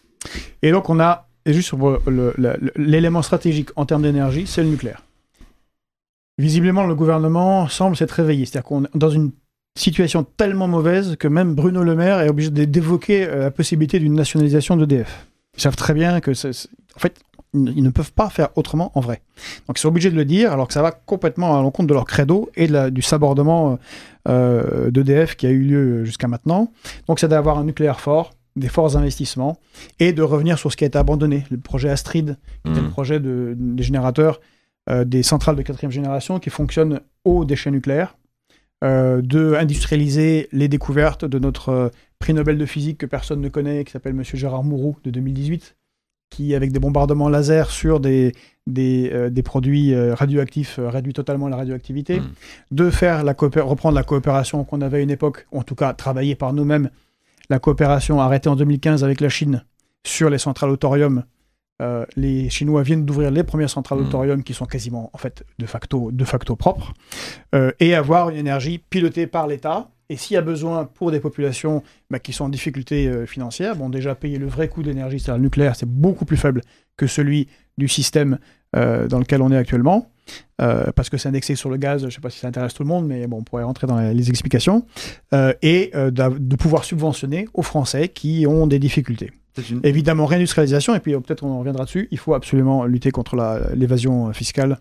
Et 0.60 0.70
donc 0.70 0.90
on 0.90 1.01
a 1.01 1.27
et 1.47 1.52
juste 1.52 1.68
sur 1.68 2.01
l'élément 2.77 3.23
stratégique 3.23 3.70
en 3.77 3.86
termes 3.86 4.02
d'énergie, 4.02 4.47
c'est 4.47 4.64
le 4.64 4.68
nucléaire. 4.68 5.02
Visiblement, 6.39 6.85
le 6.86 6.94
gouvernement 6.97 7.68
semble 7.68 7.97
s'être 7.97 8.10
réveillé. 8.10 8.44
C'est-à-dire 8.44 8.66
qu'on 8.66 8.85
est 8.85 8.97
dans 8.97 9.10
une 9.10 9.31
situation 9.78 10.24
tellement 10.24 10.66
mauvaise 10.66 11.16
que 11.16 11.28
même 11.28 11.55
Bruno 11.55 11.85
Le 11.85 11.94
Maire 11.94 12.20
est 12.20 12.28
obligé 12.28 12.51
d'évoquer 12.51 13.27
euh, 13.27 13.44
la 13.44 13.51
possibilité 13.52 14.01
d'une 14.01 14.14
nationalisation 14.14 14.77
d'EDF. 14.77 15.28
Ils 15.56 15.62
savent 15.62 15.77
très 15.77 15.94
bien 15.94 16.20
que, 16.20 16.32
en 16.32 16.98
fait, 16.98 17.20
ils 17.55 17.82
ne 17.82 17.90
peuvent 17.90 18.12
pas 18.12 18.28
faire 18.28 18.48
autrement 18.56 18.93
en 18.94 19.01
vrai. 19.01 19.23
Donc 19.66 19.78
ils 19.78 19.81
sont 19.81 19.89
obligés 19.89 20.10
de 20.10 20.16
le 20.16 20.24
dire, 20.24 20.52
alors 20.52 20.68
que 20.68 20.74
ça 20.74 20.82
va 20.82 20.90
complètement 20.90 21.59
à 21.59 21.62
l'encontre 21.62 21.89
de 21.89 21.94
leur 21.94 22.05
credo 22.05 22.51
et 22.55 22.68
du 22.90 23.02
sabordement 23.02 23.78
euh, 24.28 24.90
d'EDF 24.90 25.36
qui 25.36 25.47
a 25.47 25.51
eu 25.51 25.62
lieu 25.62 26.05
jusqu'à 26.05 26.28
maintenant. 26.28 26.73
Donc 27.09 27.20
c'est 27.20 27.28
d'avoir 27.28 27.59
un 27.59 27.64
nucléaire 27.64 28.01
fort, 28.01 28.32
des 28.56 28.68
forts 28.68 28.97
investissements 28.97 29.59
et 30.01 30.12
de 30.12 30.23
revenir 30.23 30.59
sur 30.59 30.70
ce 30.70 30.77
qui 30.77 30.85
a 30.85 30.86
été 30.86 30.98
abandonné, 30.98 31.44
le 31.51 31.59
projet 31.59 31.89
Astrid, 31.89 32.36
qui 32.64 32.73
était 32.73 32.81
le 32.81 32.89
mmh. 32.89 32.90
projet 32.90 33.20
de, 33.20 33.55
des 33.56 33.82
générateurs 33.82 34.40
euh, 34.89 35.05
des 35.05 35.24
centrales 35.24 35.56
de 35.56 35.62
quatrième 35.62 35.90
génération 35.90 36.39
qui 36.39 36.48
fonctionnent 36.48 37.01
aux 37.24 37.44
déchets 37.44 37.73
nucléaires, 37.73 38.16
euh, 38.85 39.20
de 39.20 39.55
industrialiser 39.55 40.48
les 40.52 40.68
découvertes 40.68 41.24
de 41.24 41.40
notre 41.40 41.68
euh, 41.70 41.89
prix 42.20 42.35
Nobel 42.35 42.56
de 42.56 42.66
physique 42.66 42.98
que 42.98 43.06
personne 43.06 43.40
ne 43.40 43.48
connaît, 43.48 43.85
qui 43.85 43.90
s'appelle 43.90 44.14
Monsieur 44.14 44.39
Gérard 44.39 44.62
Mourou 44.62 44.97
de 45.02 45.10
2018, 45.10 45.74
qui, 46.30 46.54
avec 46.54 46.72
des 46.72 46.78
bombardements 46.78 47.28
laser 47.28 47.70
sur 47.70 48.00
des, 48.00 48.32
des, 48.66 49.42
produits 49.44 49.94
radioactifs, 49.94 50.80
réduit 50.82 51.12
totalement 51.12 51.48
la 51.48 51.56
radioactivité, 51.56 52.20
mmh. 52.20 52.24
de 52.72 52.90
faire 52.90 53.24
la 53.24 53.32
reprendre 53.32 53.94
la 53.94 54.02
coopération 54.02 54.64
qu'on 54.64 54.80
avait 54.80 54.98
à 54.98 55.00
une 55.00 55.10
époque, 55.10 55.46
ou 55.52 55.60
en 55.60 55.62
tout 55.62 55.74
cas 55.76 55.92
travailler 55.94 56.34
par 56.34 56.52
nous-mêmes, 56.52 56.90
la 57.48 57.58
coopération 57.58 58.20
arrêtée 58.20 58.48
en 58.48 58.56
2015 58.56 59.04
avec 59.04 59.20
la 59.20 59.28
Chine 59.28 59.64
sur 60.04 60.30
les 60.30 60.38
centrales 60.38 60.70
au 60.70 60.76
thorium. 60.76 61.24
Euh, 61.82 62.06
les 62.16 62.48
Chinois 62.48 62.82
viennent 62.82 63.04
d'ouvrir 63.04 63.30
les 63.30 63.44
premières 63.44 63.68
centrales 63.68 63.98
au 63.98 64.04
mmh. 64.04 64.10
thorium 64.10 64.42
qui 64.42 64.54
sont 64.54 64.64
quasiment 64.64 65.10
en 65.12 65.18
fait 65.18 65.44
de 65.58 65.66
facto, 65.66 66.10
de 66.10 66.24
facto 66.24 66.56
propres, 66.56 66.94
euh, 67.54 67.70
et 67.80 67.94
avoir 67.94 68.30
une 68.30 68.36
énergie 68.36 68.78
pilotée 68.78 69.26
par 69.26 69.46
l'État. 69.46 69.90
Et 70.08 70.16
s'il 70.16 70.34
y 70.34 70.38
a 70.38 70.42
besoin 70.42 70.84
pour 70.84 71.10
des 71.10 71.20
populations 71.20 71.82
bah, 72.10 72.18
qui 72.18 72.32
sont 72.32 72.44
en 72.44 72.48
difficulté 72.48 73.08
euh, 73.08 73.26
financière, 73.26 73.76
bon 73.76 73.88
déjà 73.88 74.14
payer 74.14 74.38
le 74.38 74.46
vrai 74.46 74.68
coût 74.68 74.82
d'énergie, 74.82 75.18
c'est-à-dire 75.18 75.38
le 75.38 75.44
nucléaire, 75.44 75.76
c'est 75.76 75.88
beaucoup 75.88 76.24
plus 76.24 76.36
faible 76.36 76.60
que 76.96 77.06
celui 77.06 77.48
du 77.78 77.88
système 77.88 78.38
dans 78.72 79.18
lequel 79.18 79.40
on 79.40 79.50
est 79.50 79.56
actuellement. 79.56 80.10
Euh, 80.60 80.86
parce 80.94 81.10
que 81.10 81.18
c'est 81.18 81.28
indexé 81.28 81.54
sur 81.54 81.68
le 81.68 81.76
gaz, 81.76 82.00
je 82.00 82.06
ne 82.06 82.10
sais 82.10 82.20
pas 82.20 82.30
si 82.30 82.38
ça 82.38 82.48
intéresse 82.48 82.74
tout 82.74 82.82
le 82.82 82.88
monde, 82.88 83.06
mais 83.06 83.26
bon, 83.26 83.38
on 83.38 83.42
pourrait 83.42 83.62
rentrer 83.62 83.86
dans 83.86 83.98
les 83.98 84.28
explications, 84.30 84.86
euh, 85.34 85.52
et 85.62 85.90
euh, 85.94 86.10
de 86.10 86.56
pouvoir 86.56 86.84
subventionner 86.84 87.46
aux 87.52 87.62
Français 87.62 88.08
qui 88.08 88.46
ont 88.46 88.66
des 88.66 88.78
difficultés. 88.78 89.32
Évidemment, 89.84 90.26
réindustrialisation, 90.26 90.94
et 90.94 91.00
puis 91.00 91.12
peut-être 91.12 91.42
on 91.42 91.50
en 91.50 91.58
reviendra 91.58 91.84
dessus, 91.84 92.08
il 92.10 92.18
faut 92.18 92.34
absolument 92.34 92.84
lutter 92.84 93.10
contre 93.10 93.36
l'évasion 93.74 94.32
fiscale, 94.34 94.78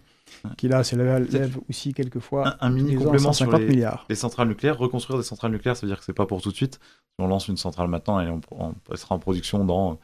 qui 0.58 0.68
là 0.68 0.84
s'élève 0.84 1.58
aussi 1.70 1.94
quelquefois 1.94 2.56
un, 2.62 2.68
un 2.68 2.70
mini 2.70 2.96
complément 2.96 3.34
sur 3.34 3.52
les, 3.58 3.66
milliards. 3.66 4.06
les 4.10 4.16
centrales 4.16 4.48
nucléaires. 4.48 4.78
Reconstruire 4.78 5.18
des 5.18 5.26
centrales 5.26 5.52
nucléaires, 5.52 5.76
ça 5.76 5.86
veut 5.86 5.92
dire 5.92 6.00
que 6.00 6.06
c'est 6.06 6.14
pas 6.14 6.26
pour 6.26 6.42
tout 6.42 6.52
de 6.52 6.56
suite. 6.56 6.76
Si 6.76 7.24
on 7.24 7.28
lance 7.28 7.48
une 7.48 7.58
centrale 7.58 7.88
maintenant 7.88 8.20
et 8.20 8.30
on, 8.30 8.42
on 8.52 8.96
sera 8.96 9.16
en 9.16 9.20
production 9.20 9.64
dans 9.66 10.00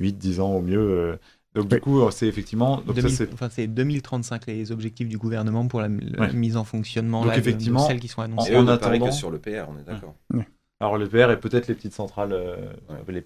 8-10 0.00 0.40
ans 0.40 0.54
au 0.54 0.62
mieux, 0.62 1.18
donc 1.56 1.68
du 1.68 1.80
coup, 1.80 2.10
c'est 2.10 2.26
effectivement. 2.26 2.82
Donc 2.82 2.98
enfin, 3.32 3.48
c'est 3.50 3.66
2035 3.66 4.46
les 4.46 4.72
objectifs 4.72 5.08
du 5.08 5.16
gouvernement 5.16 5.66
pour 5.66 5.80
la, 5.80 5.88
mise 5.88 6.56
en 6.56 6.64
fonctionnement 6.64 7.24
donc 7.24 7.36
effectivement, 7.36 7.82
de 7.82 7.88
celles 7.88 8.00
qui 8.00 8.08
sont 8.08 8.20
annoncées. 8.20 8.54
on 8.56 8.68
attend 8.68 8.98
que 8.98 9.10
sur 9.10 9.30
le 9.30 9.38
PR, 9.38 9.68
on 9.68 9.78
est 9.78 9.84
d'accord. 9.84 10.14
Alors 10.78 10.98
le 10.98 11.08
PR 11.08 11.30
et 11.30 11.38
peut-être 11.38 11.68
les 11.68 11.74
petites 11.74 11.94
centrales, 11.94 12.34
euh, 12.34 12.54
les, 13.08 13.24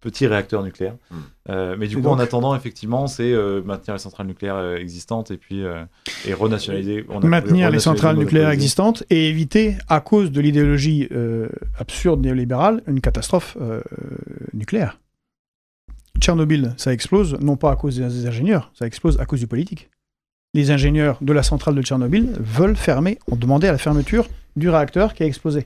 petits 0.00 0.26
réacteurs 0.26 0.64
nucléaires. 0.64 0.96
Hmm. 1.12 1.16
Euh, 1.48 1.76
mais 1.78 1.86
du 1.86 1.96
coup, 1.96 2.08
en 2.08 2.18
attendant, 2.18 2.56
effectivement, 2.56 3.06
c'est 3.06 3.32
euh, 3.32 3.62
maintenir 3.62 3.94
les 3.94 4.00
centrales 4.00 4.26
nucléaires 4.26 4.74
existantes 4.74 5.30
et 5.30 5.36
puis 5.36 5.62
et 6.26 6.34
renationaliser. 6.34 7.06
maintenir 7.22 7.70
les 7.70 7.78
centrales 7.78 8.16
nucléaires 8.16 8.50
existantes 8.50 9.04
et 9.10 9.28
éviter, 9.28 9.76
à 9.88 10.00
cause 10.00 10.32
de 10.32 10.40
l'idéologie 10.40 11.08
absurde 11.78 12.20
néolibérale, 12.20 12.82
une 12.88 13.00
catastrophe 13.00 13.56
nucléaire. 14.52 14.98
Tchernobyl, 16.18 16.74
ça 16.78 16.92
explose 16.92 17.38
non 17.40 17.56
pas 17.56 17.70
à 17.70 17.76
cause 17.76 17.96
des 17.96 18.26
ingénieurs, 18.26 18.72
ça 18.74 18.86
explose 18.86 19.20
à 19.20 19.24
cause 19.24 19.38
du 19.38 19.46
politique. 19.46 19.88
Les 20.52 20.72
ingénieurs 20.72 21.18
de 21.20 21.32
la 21.32 21.44
centrale 21.44 21.76
de 21.76 21.82
Tchernobyl 21.82 22.32
veulent 22.40 22.74
fermer, 22.74 23.20
ont 23.30 23.36
demandé 23.36 23.68
à 23.68 23.72
la 23.72 23.78
fermeture 23.78 24.26
du 24.56 24.68
réacteur 24.68 25.14
qui 25.14 25.22
a 25.22 25.26
explosé. 25.26 25.64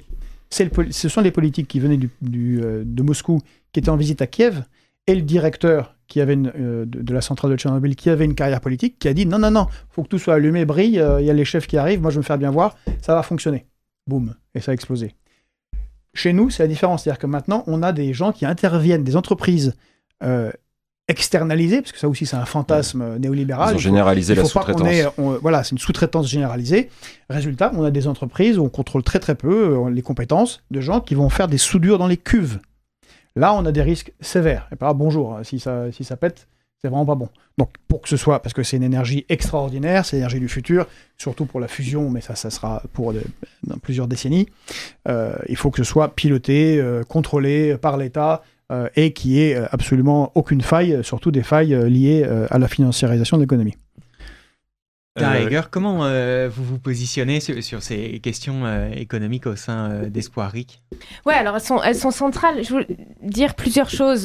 Ce 0.52 1.08
sont 1.08 1.20
les 1.20 1.30
politiques 1.30 1.68
qui 1.68 1.80
venaient 1.80 1.98
euh, 1.98 2.82
de 2.84 3.02
Moscou, 3.02 3.40
qui 3.72 3.80
étaient 3.80 3.90
en 3.90 3.96
visite 3.96 4.22
à 4.22 4.26
Kiev, 4.26 4.64
et 5.06 5.14
le 5.14 5.22
directeur 5.22 5.96
qui 6.06 6.20
avait 6.20 6.36
euh, 6.36 6.84
de, 6.86 7.14
la 7.14 7.22
centrale 7.22 7.50
de 7.50 7.56
Tchernobyl, 7.56 7.96
qui 7.96 8.10
avait 8.10 8.24
une 8.24 8.34
carrière 8.34 8.60
politique, 8.60 8.98
qui 8.98 9.08
a 9.08 9.14
dit 9.14 9.26
non, 9.26 9.38
non, 9.38 9.50
non, 9.50 9.66
faut 9.88 10.02
que 10.02 10.08
tout 10.08 10.18
soit 10.18 10.34
allumé, 10.34 10.64
brille, 10.64 11.00
euh, 11.00 11.20
il 11.20 11.26
y 11.26 11.30
a 11.30 11.32
les 11.32 11.44
chefs 11.44 11.66
qui 11.66 11.78
arrivent, 11.78 12.02
moi 12.02 12.10
je 12.10 12.16
vais 12.16 12.20
me 12.20 12.24
faire 12.24 12.38
bien 12.38 12.50
voir, 12.50 12.76
ça 13.00 13.14
va 13.14 13.22
fonctionner. 13.22 13.66
Boum, 14.06 14.34
et 14.54 14.60
ça 14.60 14.72
a 14.72 14.74
explosé. 14.74 15.14
Chez 16.14 16.34
nous, 16.34 16.50
c'est 16.50 16.62
la 16.62 16.68
différence, 16.68 17.04
c'est-à-dire 17.04 17.18
que 17.18 17.26
maintenant, 17.26 17.64
on 17.66 17.82
a 17.82 17.92
des 17.92 18.12
gens 18.12 18.32
qui 18.32 18.44
interviennent, 18.44 19.04
des 19.04 19.16
entreprises 19.16 19.74
euh, 21.08 21.12
externalisé, 21.12 21.80
parce 21.80 21.92
que 21.92 21.98
ça 21.98 22.08
aussi 22.08 22.26
c'est 22.26 22.36
un 22.36 22.44
fantasme 22.44 23.18
néolibéral. 23.18 23.72
Ils 23.72 23.76
ont 23.76 23.78
généralisé 23.78 24.34
la 24.34 24.44
sous-traitance. 24.44 24.88
Voilà, 25.40 25.64
c'est 25.64 25.72
une 25.72 25.78
sous-traitance 25.78 26.28
généralisée. 26.28 26.90
Résultat, 27.28 27.72
on 27.74 27.84
a 27.84 27.90
des 27.90 28.06
entreprises 28.06 28.58
où 28.58 28.64
on 28.64 28.68
contrôle 28.68 29.02
très 29.02 29.18
très 29.18 29.34
peu 29.34 29.76
euh, 29.76 29.90
les 29.90 30.02
compétences 30.02 30.62
de 30.70 30.80
gens 30.80 31.00
qui 31.00 31.14
vont 31.14 31.28
faire 31.28 31.48
des 31.48 31.58
soudures 31.58 31.98
dans 31.98 32.06
les 32.06 32.16
cuves. 32.16 32.60
Là, 33.34 33.54
on 33.54 33.64
a 33.64 33.72
des 33.72 33.82
risques 33.82 34.12
sévères. 34.20 34.68
Et 34.72 34.76
pas 34.76 34.92
bonjour, 34.92 35.34
hein, 35.34 35.44
si 35.44 35.58
ça, 35.58 35.90
si 35.90 36.04
ça 36.04 36.16
pète, 36.16 36.46
c'est 36.80 36.88
vraiment 36.88 37.06
pas 37.06 37.14
bon. 37.14 37.28
Donc, 37.58 37.70
pour 37.88 38.02
que 38.02 38.08
ce 38.08 38.16
soit, 38.16 38.40
parce 38.40 38.52
que 38.52 38.62
c'est 38.62 38.76
une 38.76 38.82
énergie 38.82 39.24
extraordinaire, 39.28 40.04
c'est 40.04 40.16
l'énergie 40.16 40.40
du 40.40 40.48
futur, 40.48 40.86
surtout 41.16 41.46
pour 41.46 41.60
la 41.60 41.68
fusion, 41.68 42.10
mais 42.10 42.20
ça, 42.20 42.34
ça 42.34 42.50
sera 42.50 42.82
pour 42.92 43.12
dans 43.64 43.78
plusieurs 43.78 44.08
décennies, 44.08 44.48
euh, 45.08 45.36
il 45.48 45.56
faut 45.56 45.70
que 45.70 45.78
ce 45.78 45.84
soit 45.84 46.14
piloté, 46.14 46.82
contrôlé 47.08 47.76
par 47.76 47.96
l'État, 47.96 48.42
euh, 48.72 48.88
et 48.96 49.12
qui 49.12 49.42
ait 49.42 49.54
euh, 49.54 49.66
absolument 49.70 50.32
aucune 50.34 50.62
faille, 50.62 51.04
surtout 51.04 51.30
des 51.30 51.42
failles 51.42 51.74
euh, 51.74 51.90
liées 51.90 52.26
à 52.48 52.58
la 52.58 52.68
financiarisation 52.68 53.36
de 53.36 53.42
l'économie. 53.42 53.76
comment 55.70 56.08
vous 56.48 56.64
vous 56.64 56.78
positionnez 56.78 57.40
sur, 57.40 57.82
ces 57.82 58.18
questions 58.20 58.90
économiques 58.92 59.46
au 59.46 59.56
sein 59.56 60.04
d'Espoir 60.08 60.50
RIC? 60.50 60.80
Ouais, 61.26 61.34
alors 61.34 61.56
elles 61.56 61.60
sont, 61.60 61.82
elles 61.82 61.96
sont 61.96 62.10
centrales. 62.10 62.64
Je 62.64 62.74
veux 62.74 62.86
dire 63.22 63.54
plusieurs 63.54 63.90
choses. 63.90 64.24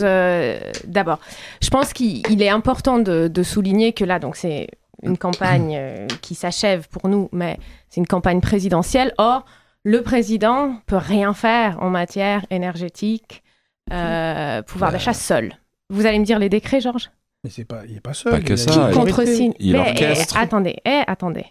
D'abord, 0.85 1.19
je 1.61 1.69
pense 1.69 1.91
qu'il 1.91 2.41
est 2.41 2.49
important 2.49 2.99
de, 2.99 3.27
de, 3.27 3.43
souligner 3.43 3.91
que 3.91 4.05
là, 4.05 4.19
donc 4.19 4.37
c'est 4.37 4.69
une 5.03 5.17
campagne 5.17 6.07
qui 6.21 6.35
s'achève 6.35 6.87
pour 6.87 7.09
nous, 7.09 7.27
mais 7.33 7.59
c'est 7.89 7.99
une 7.99 8.07
campagne 8.07 8.39
présidentielle. 8.39 9.13
Or, 9.17 9.45
le 9.83 10.01
président 10.01 10.79
peut 10.85 10.97
rien 10.97 11.33
faire 11.33 11.77
en 11.81 11.89
matière 11.89 12.45
énergétique, 12.49 13.43
euh, 13.91 14.61
pouvoir 14.63 14.91
d'achat 14.91 15.13
seul. 15.13 15.53
Vous 15.89 16.05
allez 16.05 16.19
me 16.19 16.25
dire 16.25 16.39
les 16.39 16.49
décrets, 16.49 16.81
Georges? 16.81 17.11
Mais 17.43 17.49
c'est 17.49 17.65
pas, 17.65 17.83
il 17.87 17.97
est 17.97 18.01
pas 18.01 18.13
seul. 18.13 18.31
Pas 18.31 18.41
que 18.41 18.55
ça. 18.55 18.91
Il, 19.59 19.69
il 19.75 20.05
attendez, 20.35 20.77
eh, 20.85 21.03
attendez. 21.07 21.45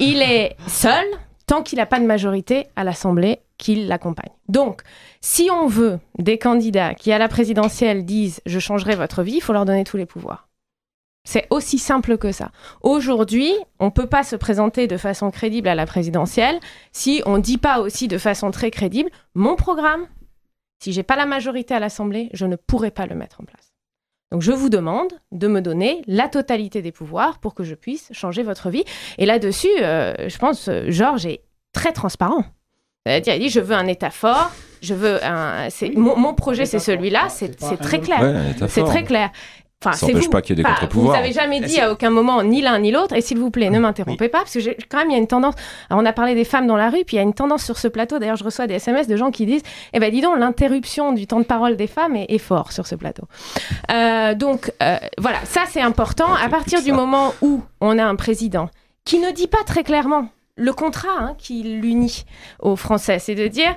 Il 0.00 0.20
est 0.20 0.56
seul 0.66 1.04
tant 1.46 1.62
qu'il 1.62 1.78
n'a 1.78 1.86
pas 1.86 2.00
de 2.00 2.06
majorité 2.06 2.66
à 2.76 2.84
l'Assemblée 2.84 3.40
qui 3.58 3.86
l'accompagne. 3.86 4.30
Donc, 4.48 4.82
si 5.20 5.48
on 5.50 5.66
veut 5.66 6.00
des 6.18 6.38
candidats 6.38 6.94
qui 6.94 7.12
à 7.12 7.18
la 7.18 7.28
présidentielle 7.28 8.04
disent 8.04 8.40
je 8.46 8.58
changerai 8.58 8.96
votre 8.96 9.22
vie, 9.22 9.36
il 9.36 9.40
faut 9.40 9.52
leur 9.52 9.64
donner 9.64 9.84
tous 9.84 9.96
les 9.96 10.06
pouvoirs. 10.06 10.48
C'est 11.24 11.46
aussi 11.50 11.78
simple 11.78 12.18
que 12.18 12.32
ça. 12.32 12.50
Aujourd'hui, 12.80 13.52
on 13.78 13.86
ne 13.86 13.90
peut 13.90 14.08
pas 14.08 14.24
se 14.24 14.34
présenter 14.34 14.88
de 14.88 14.96
façon 14.96 15.30
crédible 15.30 15.68
à 15.68 15.76
la 15.76 15.86
présidentielle 15.86 16.58
si 16.90 17.22
on 17.26 17.36
ne 17.36 17.42
dit 17.42 17.58
pas 17.58 17.78
aussi 17.78 18.08
de 18.08 18.18
façon 18.18 18.50
très 18.50 18.72
crédible 18.72 19.10
mon 19.34 19.54
programme, 19.54 20.06
si 20.82 20.92
j'ai 20.92 21.04
pas 21.04 21.14
la 21.14 21.26
majorité 21.26 21.74
à 21.74 21.78
l'Assemblée, 21.78 22.28
je 22.32 22.44
ne 22.44 22.56
pourrai 22.56 22.90
pas 22.90 23.06
le 23.06 23.14
mettre 23.14 23.40
en 23.40 23.44
place. 23.44 23.72
Donc 24.32 24.42
je 24.42 24.50
vous 24.50 24.68
demande 24.68 25.12
de 25.30 25.46
me 25.46 25.60
donner 25.60 26.02
la 26.08 26.28
totalité 26.28 26.82
des 26.82 26.90
pouvoirs 26.90 27.38
pour 27.38 27.54
que 27.54 27.62
je 27.62 27.76
puisse 27.76 28.08
changer 28.12 28.42
votre 28.42 28.68
vie. 28.68 28.82
Et 29.18 29.26
là-dessus, 29.26 29.68
euh, 29.80 30.14
je 30.28 30.38
pense, 30.38 30.66
euh, 30.68 30.86
Georges 30.88 31.26
est 31.26 31.44
très 31.72 31.92
transparent. 31.92 32.44
Il 33.06 33.20
dit, 33.20 33.48
je 33.48 33.60
veux 33.60 33.74
un 33.74 33.86
État 33.86 34.10
fort, 34.10 34.50
je 34.80 34.94
veux 34.94 35.24
un... 35.24 35.68
mon, 35.96 36.34
projet, 36.34 36.66
c'est 36.66 36.78
celui-là, 36.78 37.28
c'est 37.28 37.56
très 37.80 38.00
clair. 38.00 38.54
c'est 38.68 38.84
très 38.84 39.04
clair. 39.04 39.30
Enfin, 39.84 39.96
ça 39.96 40.06
n'empêche 40.06 40.30
pas 40.30 40.42
qu'il 40.42 40.56
y 40.56 40.60
ait 40.60 40.62
des 40.62 40.68
contre-pouvoirs. 40.68 41.16
Vous 41.16 41.20
n'avez 41.20 41.32
jamais 41.32 41.60
dit 41.60 41.80
à 41.80 41.90
aucun 41.90 42.10
moment 42.10 42.42
ni 42.44 42.62
l'un 42.62 42.78
ni 42.78 42.92
l'autre. 42.92 43.16
Et 43.16 43.20
s'il 43.20 43.38
vous 43.38 43.50
plaît, 43.50 43.68
ne 43.68 43.80
m'interrompez 43.80 44.28
pas, 44.28 44.38
parce 44.38 44.54
que 44.54 44.60
quand 44.88 44.98
même, 44.98 45.10
il 45.10 45.14
y 45.14 45.16
a 45.16 45.18
une 45.18 45.26
tendance. 45.26 45.54
on 45.90 46.06
a 46.06 46.12
parlé 46.12 46.34
des 46.34 46.44
femmes 46.44 46.66
dans 46.66 46.76
la 46.76 46.88
rue, 46.88 47.04
puis 47.04 47.16
il 47.16 47.18
y 47.18 47.20
a 47.20 47.22
une 47.22 47.34
tendance 47.34 47.64
sur 47.64 47.78
ce 47.78 47.88
plateau. 47.88 48.18
D'ailleurs, 48.18 48.36
je 48.36 48.44
reçois 48.44 48.66
des 48.66 48.74
SMS 48.74 49.08
de 49.08 49.16
gens 49.16 49.30
qui 49.30 49.46
disent 49.46 49.62
Eh 49.92 49.98
ben, 49.98 50.10
dis 50.10 50.20
donc, 50.20 50.38
l'interruption 50.38 51.12
du 51.12 51.26
temps 51.26 51.40
de 51.40 51.44
parole 51.44 51.76
des 51.76 51.88
femmes 51.88 52.16
est, 52.16 52.26
est 52.28 52.38
fort 52.38 52.72
sur 52.72 52.86
ce 52.86 52.94
plateau. 52.94 53.24
Euh, 53.90 54.34
donc, 54.34 54.72
euh, 54.82 54.96
voilà, 55.18 55.38
ça, 55.44 55.62
c'est 55.68 55.80
important. 55.80 56.32
À 56.34 56.48
partir 56.48 56.82
du 56.82 56.92
moment 56.92 57.34
où 57.42 57.62
on 57.80 57.98
a 57.98 58.04
un 58.04 58.16
président 58.16 58.68
qui 59.04 59.18
ne 59.18 59.30
dit 59.32 59.48
pas 59.48 59.64
très 59.66 59.82
clairement 59.82 60.28
le 60.56 60.72
contrat 60.72 61.08
hein, 61.18 61.34
qui 61.38 61.62
l'unit 61.62 62.24
aux 62.60 62.76
Français, 62.76 63.18
c'est 63.18 63.34
de 63.34 63.48
dire 63.48 63.74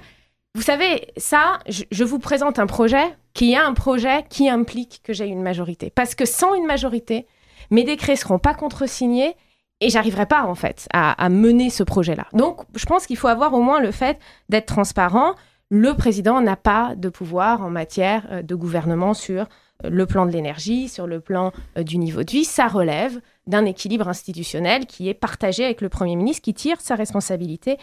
vous 0.56 0.62
savez, 0.62 1.10
ça, 1.18 1.60
je, 1.68 2.04
vous 2.06 2.18
présente 2.18 2.60
un 2.60 2.66
projet 2.66 3.04
qui 3.34 3.58
a 3.58 3.68
un 3.68 3.74
projet 3.74 4.24
qui 4.30 4.50
implique 4.50 5.02
que 5.04 5.12
j'ai 5.12 5.28
une 5.28 5.42
majorité. 5.42 5.92
Parce 5.94 6.16
que 6.16 6.26
sans 6.26 6.54
une 6.56 6.66
majorité, 6.66 7.28
mes 7.72 7.84
décrets 7.84 8.14
ne 8.14 8.18
seront 8.18 8.40
pas 8.40 8.54
contresignés 8.54 9.36
et 9.82 9.90
j'arriverai 9.90 10.26
pas, 10.26 10.46
en 10.46 10.56
fait, 10.56 10.88
à, 10.94 11.28
mener 11.28 11.70
ce 11.70 11.84
projet-là. 11.84 12.28
Donc, 12.32 12.62
je 12.74 12.86
pense 12.86 13.06
qu'il 13.06 13.18
faut 13.18 13.28
avoir 13.28 13.54
au 13.54 13.62
moins 13.62 13.82
le 13.82 13.92
fait 13.92 14.18
d'être 14.48 14.68
transparent. 14.68 15.36
Le 15.70 15.94
président 15.94 16.40
n'a 16.40 16.56
pas 16.56 16.94
de 16.96 17.10
pouvoir 17.10 17.62
en 17.62 17.70
matière 17.70 18.26
euh, 18.32 18.42
de 18.42 18.56
gouvernement 18.56 19.14
sur 19.14 19.42
euh, 19.84 19.90
le 19.90 20.06
plan 20.06 20.26
de 20.26 20.32
l'énergie, 20.32 20.88
sur 20.88 21.06
le 21.06 21.20
plan 21.20 21.52
euh, 21.78 21.84
du 21.84 21.98
niveau 21.98 22.24
de 22.24 22.32
vie. 22.32 22.46
Ça 22.46 22.68
relève 22.68 23.20
d'un 23.48 23.66
équilibre 23.66 24.08
institutionnel 24.08 24.86
qui 24.86 25.10
est 25.10 25.14
partagé 25.14 25.66
avec 25.66 25.82
le 25.82 25.90
Premier 25.90 26.16
ministre, 26.16 26.42
qui 26.42 26.54
tire 26.54 26.82
sa 26.82 26.96
responsabilité, 26.96 27.78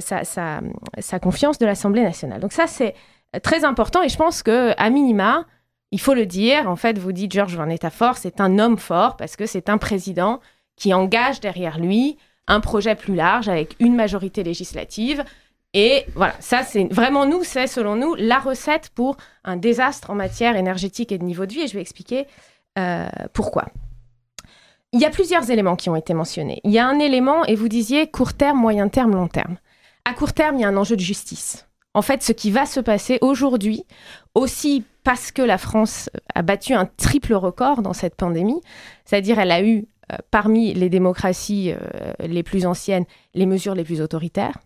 sa, 0.00 0.60
confiance 1.20 1.58
de 1.58 1.66
l'Assemblée 1.66 2.02
nationale. 2.02 2.40
Donc 2.40 2.52
ça, 2.52 2.66
c'est 2.66 2.94
très 3.42 3.64
important 3.64 4.02
et 4.02 4.08
je 4.08 4.16
pense 4.16 4.42
que 4.42 4.74
à 4.76 4.90
minima, 4.90 5.44
il 5.90 6.00
faut 6.00 6.14
le 6.14 6.26
dire. 6.26 6.68
En 6.68 6.76
fait, 6.76 6.98
vous 6.98 7.12
dites 7.12 7.32
Georges 7.32 7.56
Van 7.56 7.68
Fort, 7.90 8.16
c'est 8.16 8.40
un 8.40 8.58
homme 8.58 8.78
fort 8.78 9.16
parce 9.16 9.36
que 9.36 9.46
c'est 9.46 9.68
un 9.68 9.78
président 9.78 10.40
qui 10.76 10.94
engage 10.94 11.40
derrière 11.40 11.78
lui 11.78 12.16
un 12.46 12.60
projet 12.60 12.94
plus 12.94 13.14
large 13.14 13.48
avec 13.48 13.76
une 13.78 13.94
majorité 13.94 14.42
législative. 14.42 15.24
Et 15.74 16.06
voilà, 16.14 16.34
ça 16.40 16.62
c'est 16.62 16.84
vraiment 16.84 17.26
nous, 17.26 17.44
c'est 17.44 17.66
selon 17.66 17.94
nous 17.94 18.14
la 18.14 18.38
recette 18.38 18.88
pour 18.94 19.16
un 19.44 19.56
désastre 19.56 20.10
en 20.10 20.14
matière 20.14 20.56
énergétique 20.56 21.12
et 21.12 21.18
de 21.18 21.24
niveau 21.24 21.44
de 21.44 21.52
vie. 21.52 21.60
Et 21.60 21.66
je 21.68 21.74
vais 21.74 21.82
expliquer 21.82 22.26
euh, 22.78 23.06
pourquoi. 23.34 23.66
Il 24.92 25.00
y 25.00 25.04
a 25.04 25.10
plusieurs 25.10 25.50
éléments 25.50 25.76
qui 25.76 25.90
ont 25.90 25.96
été 25.96 26.14
mentionnés. 26.14 26.60
Il 26.64 26.70
y 26.70 26.78
a 26.78 26.86
un 26.86 26.98
élément, 26.98 27.44
et 27.44 27.54
vous 27.54 27.68
disiez 27.68 28.10
court 28.10 28.32
terme, 28.32 28.58
moyen 28.58 28.88
terme, 28.88 29.14
long 29.14 29.28
terme. 29.28 29.58
À 30.06 30.14
court 30.14 30.32
terme, 30.32 30.56
il 30.56 30.62
y 30.62 30.64
a 30.64 30.68
un 30.68 30.76
enjeu 30.76 30.96
de 30.96 31.02
justice. 31.02 31.68
En 31.92 32.00
fait, 32.00 32.22
ce 32.22 32.32
qui 32.32 32.50
va 32.50 32.64
se 32.64 32.80
passer 32.80 33.18
aujourd'hui, 33.20 33.84
aussi 34.34 34.84
parce 35.04 35.30
que 35.30 35.42
la 35.42 35.58
France 35.58 36.08
a 36.34 36.42
battu 36.42 36.72
un 36.72 36.86
triple 36.86 37.34
record 37.34 37.82
dans 37.82 37.92
cette 37.92 38.14
pandémie, 38.14 38.60
c'est-à-dire 39.04 39.38
elle 39.38 39.50
a 39.50 39.62
eu 39.62 39.86
euh, 40.12 40.16
parmi 40.30 40.72
les 40.74 40.88
démocraties 40.88 41.72
euh, 41.72 42.12
les 42.20 42.42
plus 42.42 42.66
anciennes, 42.66 43.04
les 43.34 43.46
mesures 43.46 43.74
les 43.74 43.84
plus 43.84 44.00
autoritaires, 44.00 44.58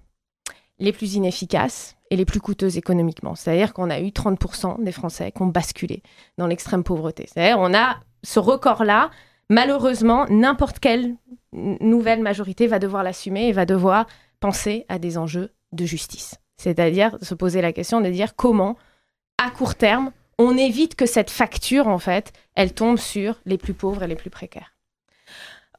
les 0.79 0.93
plus 0.93 1.15
inefficaces 1.15 1.97
et 2.11 2.17
les 2.17 2.25
plus 2.25 2.41
coûteuses 2.41 2.77
économiquement. 2.77 3.35
C'est-à-dire 3.35 3.73
qu'on 3.73 3.91
a 3.91 4.01
eu 4.01 4.09
30% 4.09 4.83
des 4.83 4.93
Français 4.93 5.33
qui 5.33 5.43
ont 5.43 5.47
basculé 5.47 6.03
dans 6.39 6.47
l'extrême 6.47 6.85
pauvreté. 6.85 7.29
C'est-à-dire 7.33 7.59
on 7.59 7.75
a 7.75 7.99
ce 8.23 8.39
record-là. 8.39 9.11
Malheureusement, 9.53 10.25
n'importe 10.31 10.79
quelle 10.79 11.15
nouvelle 11.53 12.23
majorité 12.23 12.67
va 12.67 12.79
devoir 12.79 13.03
l'assumer 13.03 13.49
et 13.49 13.53
va 13.53 13.67
devoir 13.67 14.07
penser 14.41 14.87
à 14.89 14.99
des 14.99 15.19
enjeux 15.19 15.53
de 15.73 15.85
justice. 15.85 16.37
C'est-à-dire 16.57 17.19
se 17.21 17.35
poser 17.35 17.61
la 17.61 17.75
question 17.75 18.01
de 18.01 18.09
dire 18.09 18.35
comment, 18.35 18.79
à 19.37 19.51
court 19.51 19.75
terme, 19.75 20.11
on 20.39 20.57
évite 20.57 20.95
que 20.95 21.05
cette 21.05 21.31
facture, 21.31 21.87
en 21.87 21.99
fait, 21.99 22.33
elle 22.55 22.73
tombe 22.73 22.97
sur 22.97 23.43
les 23.45 23.59
plus 23.59 23.75
pauvres 23.75 24.05
et 24.05 24.07
les 24.07 24.17
plus 24.17 24.31
précaires. 24.31 24.73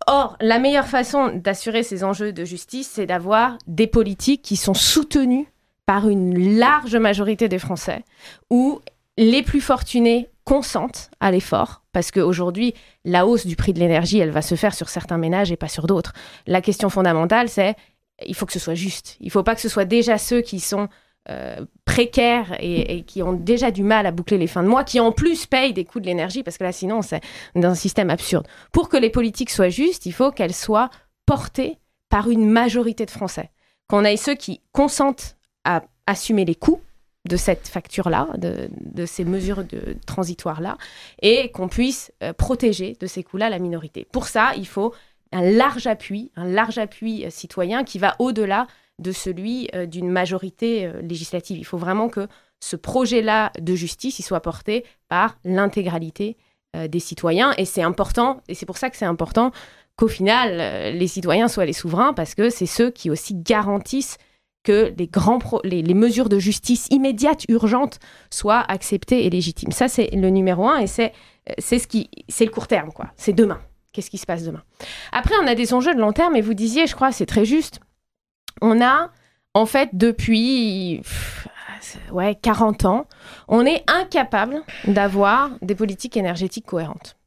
Or, 0.06 0.38
la 0.40 0.60
meilleure 0.60 0.86
façon 0.86 1.32
d'assurer 1.34 1.82
ces 1.82 2.04
enjeux 2.04 2.32
de 2.32 2.46
justice, 2.46 2.92
c'est 2.94 3.08
d'avoir 3.08 3.58
des 3.66 3.88
politiques 3.88 4.44
qui 4.44 4.56
sont 4.56 4.76
soutenues 4.76 5.48
par 5.88 6.08
une 6.08 6.60
large 6.60 6.96
majorité 6.96 7.50
des 7.50 7.58
Français, 7.58 8.04
où 8.52 8.82
les 9.18 9.42
plus 9.42 9.62
fortunés 9.62 10.30
consentent 10.44 11.10
à 11.20 11.32
l'effort, 11.32 11.83
parce 11.94 12.12
qu'aujourd'hui, 12.12 12.74
la 13.06 13.26
hausse 13.26 13.46
du 13.46 13.56
prix 13.56 13.72
de 13.72 13.80
l'énergie, 13.80 14.20
elle 14.20 14.32
va 14.32 14.42
se 14.42 14.56
faire 14.56 14.74
sur 14.74 14.90
certains 14.90 15.18
ménages 15.18 15.52
et 15.52 15.56
pas 15.56 15.70
sur 15.70 15.88
d'autres. 15.88 16.12
La 16.46 16.62
question 16.62 16.90
fondamentale, 16.90 17.48
c'est 17.48 17.76
il 18.26 18.36
faut 18.36 18.46
que 18.46 18.54
ce 18.54 18.60
soit 18.60 18.76
juste. 18.76 19.16
Il 19.22 19.28
ne 19.28 19.32
faut 19.32 19.44
pas 19.44 19.56
que 19.56 19.62
ce 19.62 19.70
soit 19.70 19.86
déjà 19.86 20.18
ceux 20.18 20.42
qui 20.42 20.60
sont 20.60 20.90
euh, 21.30 21.66
précaires 21.86 22.56
et, 22.60 23.04
qui 23.04 23.24
ont 23.24 23.34
déjà 23.34 23.72
du 23.72 23.84
mal 23.84 24.06
à 24.06 24.12
boucler 24.12 24.38
les 24.38 24.48
fins 24.48 24.64
de 24.64 24.68
mois, 24.68 24.84
qui 24.84 25.00
en 25.00 25.12
plus 25.12 25.46
payent 25.46 25.74
des 25.74 25.86
coûts 25.86 26.00
de 26.00 26.06
l'énergie, 26.06 26.44
parce 26.44 26.58
que 26.58 26.64
là, 26.64 26.72
sinon, 26.72 27.02
c'est 27.02 27.22
dans 27.56 27.70
un 27.70 27.76
système 27.76 28.10
absurde. 28.10 28.48
Pour 28.72 28.90
que 28.90 28.98
les 28.98 29.10
politiques 29.10 29.50
soient 29.50 29.70
justes, 29.70 30.06
il 30.06 30.12
faut 30.12 30.32
qu'elles 30.32 30.54
soient 30.54 30.90
portées 31.26 31.78
par 32.10 32.30
une 32.30 32.50
majorité 32.50 33.06
de 33.06 33.12
Français. 33.12 33.52
Qu'on 33.88 34.04
ait 34.04 34.18
ceux 34.18 34.36
qui 34.36 34.62
consentent 34.72 35.38
à 35.64 35.84
assumer 36.08 36.46
les 36.46 36.56
coûts 36.56 36.82
de 37.26 37.38
cette 37.38 37.68
facture-là, 37.68 38.28
de, 38.38 39.06
ces 39.06 39.24
mesures 39.24 39.64
de, 39.64 39.96
transitoires-là, 40.06 40.78
et 41.22 41.52
qu'on 41.52 41.70
puisse 41.70 42.12
euh, 42.22 42.34
protéger 42.34 42.98
de 43.00 43.08
ces 43.08 43.24
coûts-là 43.24 43.50
la 43.50 43.60
minorité. 43.60 44.06
Pour 44.12 44.28
ça, 44.28 44.54
il 44.58 44.68
faut 44.68 44.94
un 45.32 45.42
large 45.42 45.88
appui, 45.88 46.32
un 46.36 46.48
large 46.48 46.78
appui 46.78 47.26
euh, 47.26 47.30
citoyen 47.30 47.84
qui 47.84 47.98
va 47.98 48.16
au-delà 48.20 48.68
de 49.00 49.12
celui 49.12 49.70
euh, 49.74 49.86
d'une 49.86 50.10
majorité 50.10 50.92
législative. 51.02 51.58
Il 51.58 51.66
faut 51.66 51.78
vraiment 51.78 52.10
que 52.10 52.28
ce 52.60 52.76
projet-là 52.76 53.52
de 53.60 53.76
justice 53.76 54.20
il 54.20 54.24
soit 54.24 54.42
porté 54.42 54.86
par 55.10 55.38
l'intégralité 55.44 56.38
des 56.88 57.00
citoyens. 57.00 57.54
Et 57.58 57.66
c'est 57.66 57.84
important, 57.84 58.42
et 58.48 58.56
c'est 58.56 58.66
pour 58.66 58.78
ça 58.78 58.90
que 58.90 58.98
c'est 58.98 59.06
important 59.06 59.52
qu'au 59.96 60.08
final, 60.08 60.96
les 60.98 61.08
citoyens 61.08 61.48
soient 61.48 61.66
les 61.66 61.74
souverains, 61.74 62.14
parce 62.14 62.34
que 62.34 62.50
c'est 62.50 62.66
ceux 62.66 62.90
qui 62.90 63.12
aussi 63.12 63.36
garantissent 63.36 64.18
que 64.64 64.94
les, 65.64 65.94
mesures 65.94 66.30
de 66.30 66.40
justice 66.40 66.88
immédiates, 66.90 67.46
urgentes, 67.50 68.00
soient 68.30 68.64
acceptées 68.68 69.26
et 69.26 69.30
légitimes. 69.30 69.72
Ça, 69.72 69.88
c'est 69.88 70.10
le 70.14 70.30
numéro 70.30 70.68
un, 70.68 70.80
et 70.80 70.88
c'est 70.88 71.14
c'est 71.58 72.46
le 72.46 72.52
court 72.52 72.68
terme, 72.68 72.92
quoi. 72.94 73.08
C'est 73.18 73.34
demain. 73.34 73.60
Qu'est-ce 73.92 74.10
qui 74.10 74.18
se 74.18 74.26
passe 74.26 74.44
demain? 74.44 74.64
Après, 75.12 75.36
on 75.44 75.48
a 75.48 75.56
des 75.56 75.74
enjeux 75.74 75.94
de 75.94 76.00
long 76.00 76.14
terme, 76.14 76.36
et 76.36 76.42
vous 76.42 76.54
disiez, 76.54 76.88
je 76.88 76.96
crois, 76.96 77.12
c'est 77.12 77.26
très 77.26 77.46
juste, 77.46 77.80
on 78.62 78.82
a, 78.82 79.12
en 79.54 79.66
fait, 79.66 79.90
depuis 79.94 81.02
ouais, 82.12 82.36
40 82.36 82.86
ans, 82.86 83.08
on 83.48 83.66
est 83.66 83.84
incapable 83.88 84.62
d'avoir 84.86 85.52
des 85.62 85.76
politiques 85.76 86.18
énergétiques 86.18 86.66
cohérentes. 86.66 87.18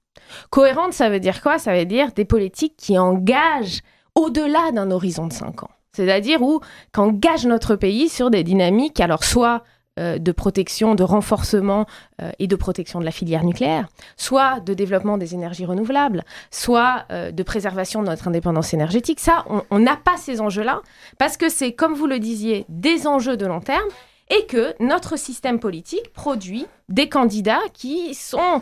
Cohérentes, 0.50 0.92
ça 0.92 1.08
veut 1.08 1.20
dire 1.20 1.42
quoi? 1.42 1.58
Ça 1.58 1.74
veut 1.74 1.84
dire 1.84 2.12
des 2.12 2.24
politiques 2.24 2.76
qui 2.76 2.98
engagent 2.98 3.82
au-delà 4.14 4.72
d'un 4.72 4.90
horizon 4.90 5.26
de 5.26 5.32
5 5.32 5.62
ans. 5.64 5.70
C'est-à-dire 5.96 6.42
où, 6.42 6.60
qu'engage 6.92 7.46
notre 7.46 7.74
pays 7.74 8.10
sur 8.10 8.30
des 8.30 8.44
dynamiques, 8.44 9.00
alors 9.00 9.24
soit 9.24 9.64
euh, 9.98 10.18
de 10.18 10.30
protection, 10.30 10.94
de 10.94 11.02
renforcement 11.02 11.86
euh, 12.20 12.30
et 12.38 12.46
de 12.46 12.54
protection 12.54 13.00
de 13.00 13.06
la 13.06 13.10
filière 13.10 13.44
nucléaire, 13.44 13.88
soit 14.18 14.60
de 14.60 14.74
développement 14.74 15.16
des 15.16 15.32
énergies 15.32 15.64
renouvelables, 15.64 16.22
soit 16.50 17.06
euh, 17.10 17.30
de 17.30 17.42
préservation 17.42 18.02
de 18.02 18.08
notre 18.08 18.28
indépendance 18.28 18.74
énergétique. 18.74 19.20
Ça, 19.20 19.46
on 19.70 19.78
n'a 19.78 19.96
pas 19.96 20.18
ces 20.18 20.42
enjeux-là 20.42 20.82
parce 21.16 21.38
que 21.38 21.48
c'est, 21.48 21.72
comme 21.72 21.94
vous 21.94 22.06
le 22.06 22.18
disiez, 22.18 22.66
des 22.68 23.06
enjeux 23.06 23.38
de 23.38 23.46
long 23.46 23.60
terme 23.60 23.88
et 24.28 24.44
que 24.44 24.74
notre 24.80 25.18
système 25.18 25.58
politique 25.58 26.12
produit 26.12 26.66
des 26.90 27.08
candidats 27.08 27.62
qui 27.72 28.14
sont, 28.14 28.60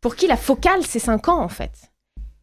pour 0.00 0.14
qui 0.14 0.28
la 0.28 0.36
focale, 0.36 0.84
c'est 0.84 1.00
cinq 1.00 1.26
ans 1.26 1.42
en 1.42 1.48
fait. 1.48 1.90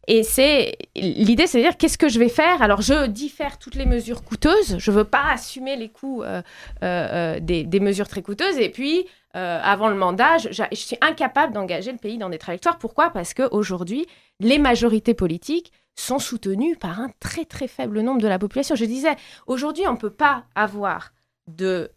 Et 0.06 0.22
c'est 0.22 0.76
l'idée, 0.94 1.46
c'est 1.46 1.58
de 1.58 1.62
dire 1.62 1.76
qu'est-ce 1.76 1.98
que 1.98 2.08
je 2.08 2.18
vais 2.18 2.28
faire? 2.28 2.62
Alors 2.62 2.82
je 2.82 3.06
diffère 3.06 3.58
toutes 3.58 3.74
les 3.74 3.86
mesures 3.86 4.22
coûteuses. 4.22 4.76
Je 4.78 4.90
veux 4.90 5.04
pas 5.04 5.32
assumer 5.32 5.76
les 5.76 5.88
coûts 5.88 6.22
euh, 6.22 6.42
euh, 6.82 7.36
euh, 7.36 7.40
des, 7.40 7.80
mesures 7.80 8.08
très 8.08 8.22
coûteuses. 8.22 8.58
Et 8.58 8.70
puis 8.70 9.06
avant 9.32 9.88
le 9.88 9.96
mandat, 9.96 10.38
je, 10.38 10.48
je 10.52 10.76
suis 10.76 10.96
incapable 11.00 11.52
d'engager 11.52 11.90
le 11.90 11.98
pays 11.98 12.18
dans 12.18 12.28
des 12.28 12.38
trajectoires. 12.38 12.78
Pourquoi? 12.78 13.10
Parce 13.10 13.34
qu'aujourd'hui, 13.34 14.06
les 14.38 14.58
majorités 14.58 15.14
politiques 15.14 15.72
sont 15.96 16.20
soutenues 16.20 16.76
par 16.76 17.00
un 17.00 17.08
très 17.18 17.44
très 17.44 17.66
faible 17.66 18.00
nombre 18.00 18.20
de 18.20 18.28
la 18.28 18.38
population. 18.38 18.76
Je 18.76 18.84
disais, 18.84 19.16
aujourd'hui, 19.48 19.88
on 19.88 19.92
ne 19.92 19.98
peut 19.98 20.10
pas 20.10 20.44
avoir 20.54 21.12
de 21.48 21.90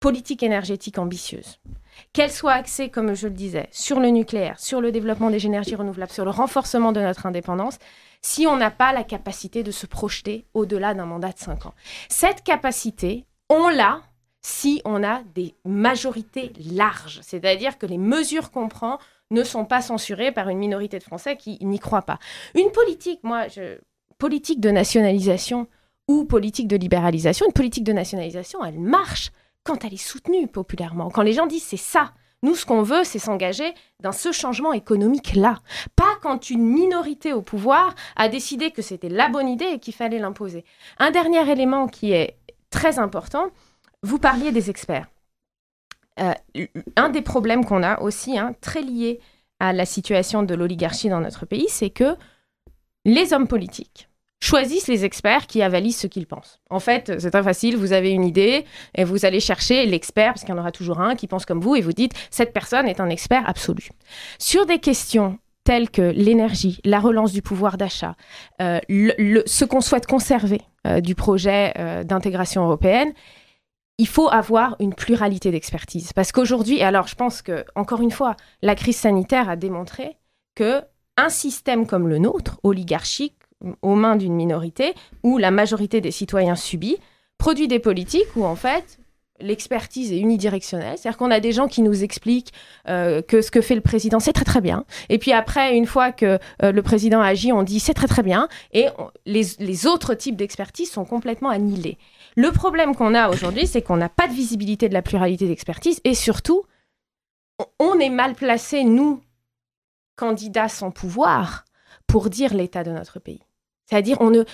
politique 0.00 0.42
énergétique 0.42 0.98
ambitieuse 0.98 1.58
qu'elle 2.12 2.30
soit 2.30 2.52
axée, 2.52 2.88
comme 2.88 3.14
je 3.14 3.28
le 3.28 3.34
disais, 3.34 3.68
sur 3.70 4.00
le 4.00 4.08
nucléaire, 4.08 4.58
sur 4.58 4.80
le 4.80 4.92
développement 4.92 5.30
des 5.30 5.46
énergies 5.46 5.74
renouvelables, 5.74 6.12
sur 6.12 6.24
le 6.24 6.30
renforcement 6.30 6.92
de 6.92 7.00
notre 7.00 7.26
indépendance, 7.26 7.78
si 8.22 8.46
on 8.46 8.56
n'a 8.56 8.70
pas 8.70 8.92
la 8.92 9.04
capacité 9.04 9.62
de 9.62 9.70
se 9.70 9.86
projeter 9.86 10.46
au-delà 10.54 10.94
d'un 10.94 11.06
mandat 11.06 11.32
de 11.32 11.38
5 11.38 11.66
ans. 11.66 11.74
Cette 12.08 12.42
capacité, 12.42 13.24
on 13.48 13.68
l'a 13.68 14.02
si 14.44 14.82
on 14.84 15.04
a 15.04 15.22
des 15.34 15.54
majorités 15.64 16.52
larges, 16.72 17.20
c'est-à-dire 17.22 17.78
que 17.78 17.86
les 17.86 17.98
mesures 17.98 18.50
qu'on 18.50 18.68
prend 18.68 18.98
ne 19.30 19.44
sont 19.44 19.64
pas 19.64 19.80
censurées 19.80 20.32
par 20.32 20.48
une 20.48 20.58
minorité 20.58 20.98
de 20.98 21.04
Français 21.04 21.36
qui 21.36 21.58
n'y 21.64 21.78
croient 21.78 22.02
pas. 22.02 22.18
Une 22.54 22.70
politique, 22.70 23.20
moi, 23.22 23.46
politique 24.18 24.60
de 24.60 24.70
nationalisation 24.70 25.68
ou 26.08 26.24
politique 26.24 26.68
de 26.68 26.76
libéralisation, 26.76 27.46
une 27.46 27.52
politique 27.52 27.84
de 27.84 27.92
nationalisation, 27.92 28.64
elle 28.64 28.80
marche 28.80 29.30
quand 29.64 29.84
elle 29.84 29.94
est 29.94 29.96
soutenue 29.96 30.48
populairement, 30.48 31.10
quand 31.10 31.22
les 31.22 31.32
gens 31.32 31.46
disent 31.46 31.64
c'est 31.64 31.76
ça, 31.76 32.12
nous, 32.44 32.56
ce 32.56 32.66
qu'on 32.66 32.82
veut, 32.82 33.04
c'est 33.04 33.20
s'engager 33.20 33.72
dans 34.00 34.10
ce 34.10 34.32
changement 34.32 34.72
économique-là. 34.72 35.60
Pas 35.94 36.16
quand 36.22 36.50
une 36.50 36.64
minorité 36.64 37.32
au 37.32 37.40
pouvoir 37.40 37.94
a 38.16 38.28
décidé 38.28 38.72
que 38.72 38.82
c'était 38.82 39.08
la 39.08 39.28
bonne 39.28 39.48
idée 39.48 39.66
et 39.66 39.78
qu'il 39.78 39.94
fallait 39.94 40.18
l'imposer. 40.18 40.64
Un 40.98 41.12
dernier 41.12 41.48
élément 41.48 41.86
qui 41.86 42.12
est 42.12 42.36
très 42.70 42.98
important, 42.98 43.46
vous 44.02 44.18
parliez 44.18 44.50
des 44.50 44.70
experts. 44.70 45.06
Euh, 46.18 46.34
un 46.96 47.10
des 47.10 47.22
problèmes 47.22 47.64
qu'on 47.64 47.84
a 47.84 48.00
aussi, 48.00 48.36
hein, 48.36 48.56
très 48.60 48.82
lié 48.82 49.20
à 49.60 49.72
la 49.72 49.86
situation 49.86 50.42
de 50.42 50.54
l'oligarchie 50.54 51.08
dans 51.08 51.20
notre 51.20 51.46
pays, 51.46 51.68
c'est 51.68 51.90
que 51.90 52.16
les 53.04 53.32
hommes 53.32 53.46
politiques 53.46 54.08
choisissent 54.42 54.88
les 54.88 55.04
experts 55.04 55.46
qui 55.46 55.62
avalisent 55.62 55.98
ce 55.98 56.08
qu'ils 56.08 56.26
pensent. 56.26 56.58
En 56.68 56.80
fait, 56.80 57.20
c'est 57.20 57.30
très 57.30 57.44
facile, 57.44 57.76
vous 57.76 57.92
avez 57.92 58.10
une 58.10 58.24
idée 58.24 58.64
et 58.96 59.04
vous 59.04 59.24
allez 59.24 59.38
chercher 59.38 59.86
l'expert, 59.86 60.32
parce 60.32 60.40
qu'il 60.40 60.50
y 60.50 60.52
en 60.52 60.60
aura 60.60 60.72
toujours 60.72 61.00
un 61.00 61.14
qui 61.14 61.28
pense 61.28 61.46
comme 61.46 61.60
vous, 61.60 61.76
et 61.76 61.80
vous 61.80 61.92
dites, 61.92 62.12
cette 62.30 62.52
personne 62.52 62.88
est 62.88 62.98
un 62.98 63.08
expert 63.08 63.48
absolu. 63.48 63.90
Sur 64.40 64.66
des 64.66 64.80
questions 64.80 65.38
telles 65.62 65.90
que 65.90 66.02
l'énergie, 66.02 66.80
la 66.84 66.98
relance 66.98 67.32
du 67.32 67.40
pouvoir 67.40 67.78
d'achat, 67.78 68.16
euh, 68.60 68.80
ce 68.88 69.64
qu'on 69.64 69.80
souhaite 69.80 70.06
conserver 70.06 70.60
euh, 70.88 71.00
du 71.00 71.14
projet 71.14 71.72
euh, 71.78 72.02
d'intégration 72.02 72.64
européenne, 72.64 73.12
il 73.98 74.08
faut 74.08 74.28
avoir 74.28 74.74
une 74.80 74.92
pluralité 74.92 75.52
d'expertise. 75.52 76.12
Parce 76.12 76.32
qu'aujourd'hui, 76.32 76.78
et 76.78 76.84
alors 76.84 77.06
je 77.06 77.14
pense 77.14 77.42
que, 77.42 77.64
encore 77.76 78.00
une 78.00 78.10
fois, 78.10 78.34
la 78.60 78.74
crise 78.74 78.96
sanitaire 78.96 79.48
a 79.48 79.54
démontré 79.54 80.16
que 80.56 80.82
un 81.16 81.28
système 81.28 81.86
comme 81.86 82.08
le 82.08 82.18
nôtre, 82.18 82.58
oligarchique, 82.64 83.36
aux 83.82 83.94
mains 83.94 84.16
d'une 84.16 84.34
minorité, 84.34 84.94
où 85.22 85.38
la 85.38 85.50
majorité 85.50 86.00
des 86.00 86.10
citoyens 86.10 86.56
subit, 86.56 86.96
produit 87.38 87.68
des 87.68 87.78
politiques 87.78 88.36
où 88.36 88.44
en 88.44 88.56
fait 88.56 88.98
l'expertise 89.40 90.12
est 90.12 90.18
unidirectionnelle. 90.18 90.96
C'est-à-dire 90.96 91.18
qu'on 91.18 91.30
a 91.30 91.40
des 91.40 91.52
gens 91.52 91.66
qui 91.66 91.82
nous 91.82 92.04
expliquent 92.04 92.52
euh, 92.88 93.22
que 93.22 93.42
ce 93.42 93.50
que 93.50 93.60
fait 93.60 93.74
le 93.74 93.80
président, 93.80 94.20
c'est 94.20 94.32
très 94.32 94.44
très 94.44 94.60
bien. 94.60 94.84
Et 95.08 95.18
puis 95.18 95.32
après, 95.32 95.76
une 95.76 95.86
fois 95.86 96.12
que 96.12 96.38
euh, 96.62 96.72
le 96.72 96.82
président 96.82 97.20
agit, 97.20 97.52
on 97.52 97.62
dit 97.62 97.80
c'est 97.80 97.94
très 97.94 98.06
très 98.06 98.22
bien. 98.22 98.48
Et 98.72 98.86
les, 99.26 99.42
les, 99.58 99.86
autres 99.86 100.14
types 100.14 100.36
d'expertise 100.36 100.90
sont 100.90 101.04
complètement 101.04 101.50
annihilés. 101.50 101.98
Le 102.36 102.50
problème 102.52 102.94
qu'on 102.94 103.14
a 103.14 103.28
aujourd'hui, 103.28 103.66
c'est 103.66 103.82
qu'on 103.82 103.96
n'a 103.96 104.08
pas 104.08 104.28
de 104.28 104.32
visibilité 104.32 104.88
de 104.88 104.94
la 104.94 105.02
pluralité 105.02 105.46
d'expertise. 105.46 106.00
Et 106.04 106.14
surtout, 106.14 106.62
on 107.78 107.98
est 107.98 108.10
mal 108.10 108.34
placé, 108.34 108.84
nous, 108.84 109.20
candidats 110.16 110.68
sans 110.68 110.90
pouvoir, 110.90 111.64
pour 112.06 112.30
dire 112.30 112.54
l'état 112.54 112.84
de 112.84 112.90
notre 112.90 113.18
pays. 113.18 113.42
C'est-à-dire, 113.86 114.20
on 114.20 114.30
ne. 114.30 114.44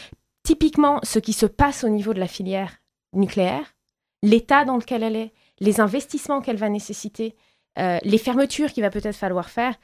Typiquement, 0.44 1.00
ce 1.02 1.18
qui 1.18 1.34
se 1.34 1.46
passe 1.46 1.84
au 1.84 1.88
niveau 1.88 2.14
de 2.14 2.20
la 2.20 2.28
filière 2.28 2.78
nucléaire, 3.12 3.74
l'état 4.22 4.64
dans 4.64 4.76
lequel 4.76 5.02
elle 5.02 5.16
est, 5.16 5.32
les 5.60 5.80
investissements 5.80 6.40
qu'elle 6.40 6.56
va 6.56 6.68
nécessiter, 6.68 7.36
euh, 7.78 7.98
les 8.02 8.18
fermetures 8.18 8.72
qu'il 8.72 8.82
va 8.82 8.90
peut-être 8.90 9.16
falloir 9.16 9.50
faire, 9.50 9.74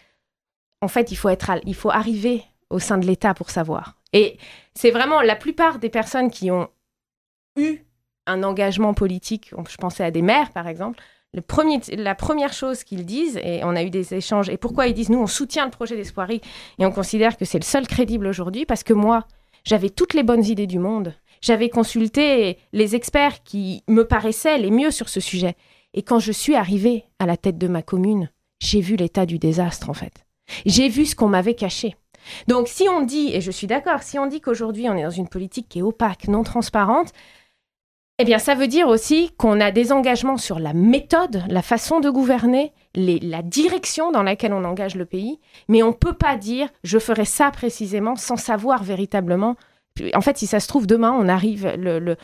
en 0.80 0.88
fait, 0.88 1.10
il 1.10 1.16
faut, 1.16 1.28
être 1.28 1.50
il 1.66 1.74
faut 1.74 1.90
arriver 1.90 2.44
au 2.70 2.78
sein 2.78 2.98
de 2.98 3.06
l'État 3.06 3.34
pour 3.34 3.50
savoir. 3.50 3.96
Et 4.12 4.38
c'est 4.74 4.90
vraiment 4.90 5.20
la 5.20 5.36
plupart 5.36 5.78
des 5.78 5.90
personnes 5.90 6.30
qui 6.30 6.50
ont 6.50 6.68
eu 7.56 7.80
un 8.26 8.42
engagement 8.42 8.94
politique, 8.94 9.52
je 9.68 9.76
pensais 9.76 10.04
à 10.04 10.10
des 10.10 10.22
maires 10.22 10.50
par 10.52 10.66
exemple, 10.66 10.98
la 11.34 12.14
première 12.14 12.52
chose 12.52 12.84
qu'ils 12.84 13.04
disent, 13.04 13.38
et 13.42 13.62
on 13.64 13.76
a 13.76 13.82
eu 13.82 13.90
des 13.90 14.14
échanges, 14.14 14.48
et 14.48 14.56
pourquoi 14.56 14.86
ils 14.86 14.94
disent, 14.94 15.10
nous 15.10 15.20
on 15.20 15.26
soutient 15.26 15.64
le 15.64 15.70
projet 15.70 15.96
d'Espoirie 15.96 16.40
et 16.78 16.86
on 16.86 16.92
considère 16.92 17.36
que 17.36 17.44
c'est 17.44 17.58
le 17.58 17.64
seul 17.64 17.86
crédible 17.86 18.26
aujourd'hui, 18.26 18.66
parce 18.66 18.82
que 18.82 18.92
moi, 18.92 19.26
j'avais 19.64 19.90
toutes 19.90 20.14
les 20.14 20.22
bonnes 20.22 20.44
idées 20.44 20.66
du 20.66 20.78
monde. 20.78 21.14
J'avais 21.40 21.68
consulté 21.68 22.58
les 22.72 22.94
experts 22.94 23.42
qui 23.42 23.82
me 23.88 24.06
paraissaient 24.06 24.58
les 24.58 24.70
mieux 24.70 24.90
sur 24.90 25.08
ce 25.08 25.20
sujet. 25.20 25.56
Et 25.92 26.02
quand 26.02 26.18
je 26.18 26.32
suis 26.32 26.54
arrivée 26.54 27.04
à 27.18 27.26
la 27.26 27.36
tête 27.36 27.58
de 27.58 27.68
ma 27.68 27.82
commune, 27.82 28.30
j'ai 28.60 28.80
vu 28.80 28.96
l'état 28.96 29.26
du 29.26 29.38
désastre 29.38 29.90
en 29.90 29.94
fait. 29.94 30.26
J'ai 30.66 30.88
vu 30.88 31.06
ce 31.06 31.14
qu'on 31.14 31.28
m'avait 31.28 31.54
caché. 31.54 31.96
Donc 32.48 32.68
si 32.68 32.88
on 32.88 33.02
dit, 33.02 33.34
et 33.34 33.40
je 33.40 33.50
suis 33.50 33.66
d'accord, 33.66 34.02
si 34.02 34.18
on 34.18 34.26
dit 34.26 34.40
qu'aujourd'hui 34.40 34.88
on 34.88 34.96
est 34.96 35.02
dans 35.02 35.10
une 35.10 35.28
politique 35.28 35.68
qui 35.68 35.80
est 35.80 35.82
opaque, 35.82 36.28
non 36.28 36.42
transparente, 36.42 37.12
eh 38.20 38.24
bien, 38.24 38.38
ça 38.38 38.54
veut 38.54 38.68
dire 38.68 38.86
aussi 38.86 39.32
qu'on 39.36 39.60
a 39.60 39.72
des 39.72 39.90
engagements 39.90 40.36
sur 40.36 40.60
la 40.60 40.72
méthode, 40.72 41.42
la 41.48 41.62
façon 41.62 41.98
de 41.98 42.08
gouverner, 42.10 42.72
la 42.94 43.42
direction 43.42 44.12
dans 44.12 44.22
laquelle 44.22 44.52
on 44.52 44.64
engage 44.64 44.94
le 44.94 45.04
pays, 45.04 45.40
mais 45.68 45.82
on 45.82 45.88
ne 45.88 45.94
peut 45.94 46.12
pas 46.12 46.36
dire 46.36 46.68
je 46.84 47.00
ferai 47.00 47.24
ça 47.24 47.50
précisément 47.50 48.14
sans 48.14 48.36
savoir 48.36 48.84
véritablement. 48.84 49.56
En 50.14 50.20
fait, 50.20 50.38
si 50.38 50.46
ça 50.46 50.60
se 50.60 50.68
trouve, 50.68 50.86
demain, 50.86 51.12
on 51.12 51.28
arrive, 51.28 51.72
le, 51.76 52.16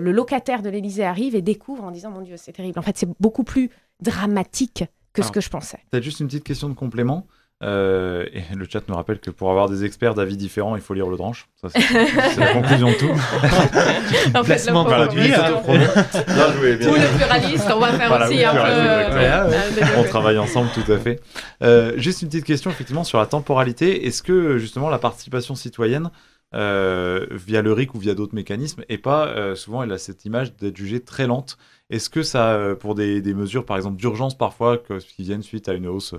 locataire 0.00 0.62
de 0.62 0.70
l'Élysée 0.70 1.04
arrive 1.04 1.34
et 1.34 1.42
découvre 1.42 1.84
en 1.84 1.90
disant 1.90 2.10
Mon 2.10 2.22
Dieu, 2.22 2.36
c'est 2.38 2.52
terrible. 2.52 2.78
En 2.78 2.82
fait, 2.82 2.96
c'est 2.96 3.08
beaucoup 3.20 3.44
plus 3.44 3.70
dramatique 4.00 4.84
que 5.12 5.22
ce 5.22 5.30
que 5.30 5.40
je 5.40 5.50
pensais. 5.50 5.78
Peut-être 5.90 6.04
juste 6.04 6.20
une 6.20 6.26
petite 6.26 6.44
question 6.44 6.68
de 6.68 6.74
complément. 6.74 7.26
Euh, 7.64 8.26
et 8.34 8.42
le 8.54 8.66
chat 8.68 8.82
nous 8.88 8.94
rappelle 8.94 9.20
que 9.20 9.30
pour 9.30 9.50
avoir 9.50 9.70
des 9.70 9.84
experts 9.84 10.14
d'avis 10.14 10.36
différents, 10.36 10.76
il 10.76 10.82
faut 10.82 10.92
lire 10.92 11.08
le 11.08 11.16
dranche. 11.16 11.48
c'est 11.66 12.38
la 12.38 12.52
conclusion 12.52 12.88
de 12.88 12.94
tout. 12.94 13.10
en 14.34 14.44
fait, 14.44 14.54
Placement 14.54 14.84
produit. 14.84 15.32
Hein. 15.32 15.62
Ou 15.68 15.72
le 15.72 17.16
pluraliste, 17.16 17.70
on 17.74 17.78
va 17.78 17.92
faire 17.92 18.12
aussi 18.20 18.44
un 18.44 18.52
peu. 18.52 18.60
Euh, 18.64 19.50
on 19.96 20.04
travaille 20.04 20.36
ensemble, 20.36 20.68
tout 20.74 20.92
à 20.92 20.98
fait. 20.98 21.20
Euh, 21.62 21.94
juste 21.96 22.20
une 22.20 22.28
petite 22.28 22.44
question, 22.44 22.70
effectivement, 22.70 23.04
sur 23.04 23.18
la 23.18 23.26
temporalité. 23.26 24.06
Est-ce 24.06 24.22
que, 24.22 24.58
justement, 24.58 24.90
la 24.90 24.98
participation 24.98 25.54
citoyenne, 25.54 26.10
via 26.52 27.62
le 27.62 27.72
RIC 27.72 27.94
ou 27.94 27.98
via 27.98 28.14
d'autres 28.14 28.34
mécanismes, 28.34 28.82
et 28.90 28.98
pas 28.98 29.54
souvent, 29.56 29.82
elle 29.82 29.92
a 29.92 29.98
cette 29.98 30.26
image 30.26 30.54
d'être 30.56 30.76
jugée 30.76 31.00
très 31.00 31.26
lente? 31.26 31.56
Est-ce 31.90 32.10
que 32.10 32.22
ça, 32.22 32.74
pour 32.78 32.94
des, 32.94 33.22
mesures, 33.34 33.64
par 33.64 33.78
exemple, 33.78 33.96
d'urgence 33.96 34.36
parfois, 34.36 34.78
qui 34.78 35.22
viennent 35.22 35.42
suite 35.42 35.68
à 35.68 35.72
une 35.72 35.86
hausse 35.86 36.14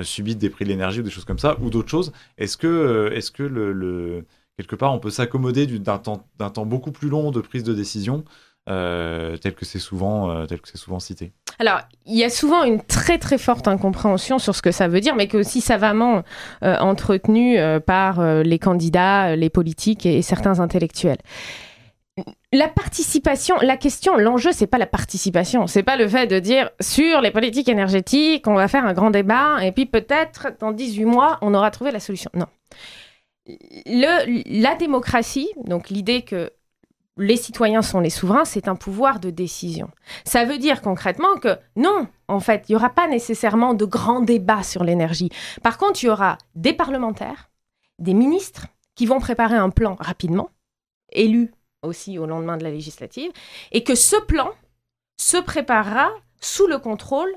euh, 0.00 0.04
subite 0.04 0.38
des 0.38 0.50
prix 0.50 0.64
de 0.64 0.70
l'énergie 0.70 1.00
ou 1.00 1.02
des 1.02 1.10
choses 1.10 1.24
comme 1.24 1.38
ça, 1.38 1.56
ou 1.60 1.70
d'autres 1.70 1.90
choses. 1.90 2.12
Est-ce 2.38 2.56
que, 2.56 2.66
euh, 2.66 3.14
est-ce 3.14 3.30
que 3.30 3.42
le, 3.42 4.24
quelque 4.56 4.76
part, 4.76 4.92
on 4.92 4.98
peut 4.98 5.10
s'accommoder 5.10 5.66
d'un 5.66 5.98
temps, 5.98 6.24
temps 6.38 6.66
beaucoup 6.66 6.92
plus 6.92 7.08
long 7.08 7.30
de 7.30 7.40
prise 7.40 7.64
de 7.64 7.74
décision 7.74 8.24
euh, 8.68 9.36
tel 9.36 9.54
que 9.54 9.64
c'est 9.64 9.78
souvent, 9.78 10.46
souvent 10.74 11.00
cité? 11.00 11.32
Alors, 11.58 11.80
il 12.06 12.16
y 12.16 12.24
a 12.24 12.30
souvent 12.30 12.64
une 12.64 12.82
très 12.82 13.18
très 13.18 13.38
forte 13.38 13.68
incompréhension 13.68 14.38
sur 14.38 14.54
ce 14.54 14.62
que 14.62 14.70
ça 14.70 14.88
veut 14.88 15.00
dire, 15.00 15.14
mais 15.14 15.28
qui 15.28 15.36
est 15.36 15.40
aussi 15.40 15.60
savamment 15.60 16.22
entretenue 16.62 17.58
par 17.84 18.42
les 18.42 18.58
candidats, 18.58 19.36
les 19.36 19.50
politiques 19.50 20.06
et 20.06 20.22
certains 20.22 20.60
intellectuels 20.60 21.18
la 22.52 22.68
participation, 22.68 23.56
la 23.62 23.76
question, 23.76 24.16
l'enjeu, 24.16 24.50
c'est 24.52 24.66
pas 24.66 24.78
la 24.78 24.86
participation, 24.86 25.66
c'est 25.66 25.84
pas 25.84 25.96
le 25.96 26.08
fait 26.08 26.26
de 26.26 26.38
dire 26.40 26.70
sur 26.80 27.20
les 27.20 27.30
politiques 27.30 27.68
énergétiques, 27.68 28.48
on 28.48 28.54
va 28.54 28.66
faire 28.66 28.84
un 28.84 28.92
grand 28.92 29.10
débat 29.10 29.64
et 29.64 29.70
puis 29.70 29.86
peut-être 29.86 30.48
dans 30.58 30.72
18 30.72 31.04
mois, 31.04 31.38
on 31.42 31.54
aura 31.54 31.70
trouvé 31.70 31.92
la 31.92 32.00
solution. 32.00 32.30
Non. 32.34 32.46
La 33.86 34.74
démocratie, 34.74 35.50
donc 35.64 35.90
l'idée 35.90 36.22
que 36.22 36.52
les 37.16 37.36
citoyens 37.36 37.82
sont 37.82 38.00
les 38.00 38.10
souverains, 38.10 38.44
c'est 38.44 38.66
un 38.66 38.76
pouvoir 38.76 39.20
de 39.20 39.30
décision. 39.30 39.88
Ça 40.24 40.44
veut 40.44 40.58
dire 40.58 40.80
concrètement 40.80 41.36
que 41.40 41.56
non, 41.76 42.08
en 42.28 42.40
fait, 42.40 42.64
il 42.68 42.72
n'y 42.72 42.76
aura 42.76 42.90
pas 42.90 43.06
nécessairement 43.06 43.74
de 43.74 43.84
grands 43.84 44.20
débats 44.20 44.62
sur 44.62 44.82
l'énergie. 44.82 45.30
Par 45.62 45.78
contre, 45.78 46.02
il 46.02 46.06
y 46.06 46.10
aura 46.10 46.38
des 46.56 46.72
parlementaires, 46.72 47.50
des 47.98 48.14
ministres 48.14 48.66
qui 48.96 49.06
vont 49.06 49.20
préparer 49.20 49.56
un 49.56 49.70
plan 49.70 49.96
rapidement, 50.00 50.50
élus 51.12 51.52
aussi 51.82 52.18
au 52.18 52.26
lendemain 52.26 52.56
de 52.56 52.64
la 52.64 52.70
législative, 52.70 53.30
et 53.72 53.84
que 53.84 53.94
ce 53.94 54.16
plan 54.16 54.50
se 55.20 55.36
préparera 55.36 56.10
sous 56.40 56.66
le 56.66 56.78
contrôle 56.78 57.30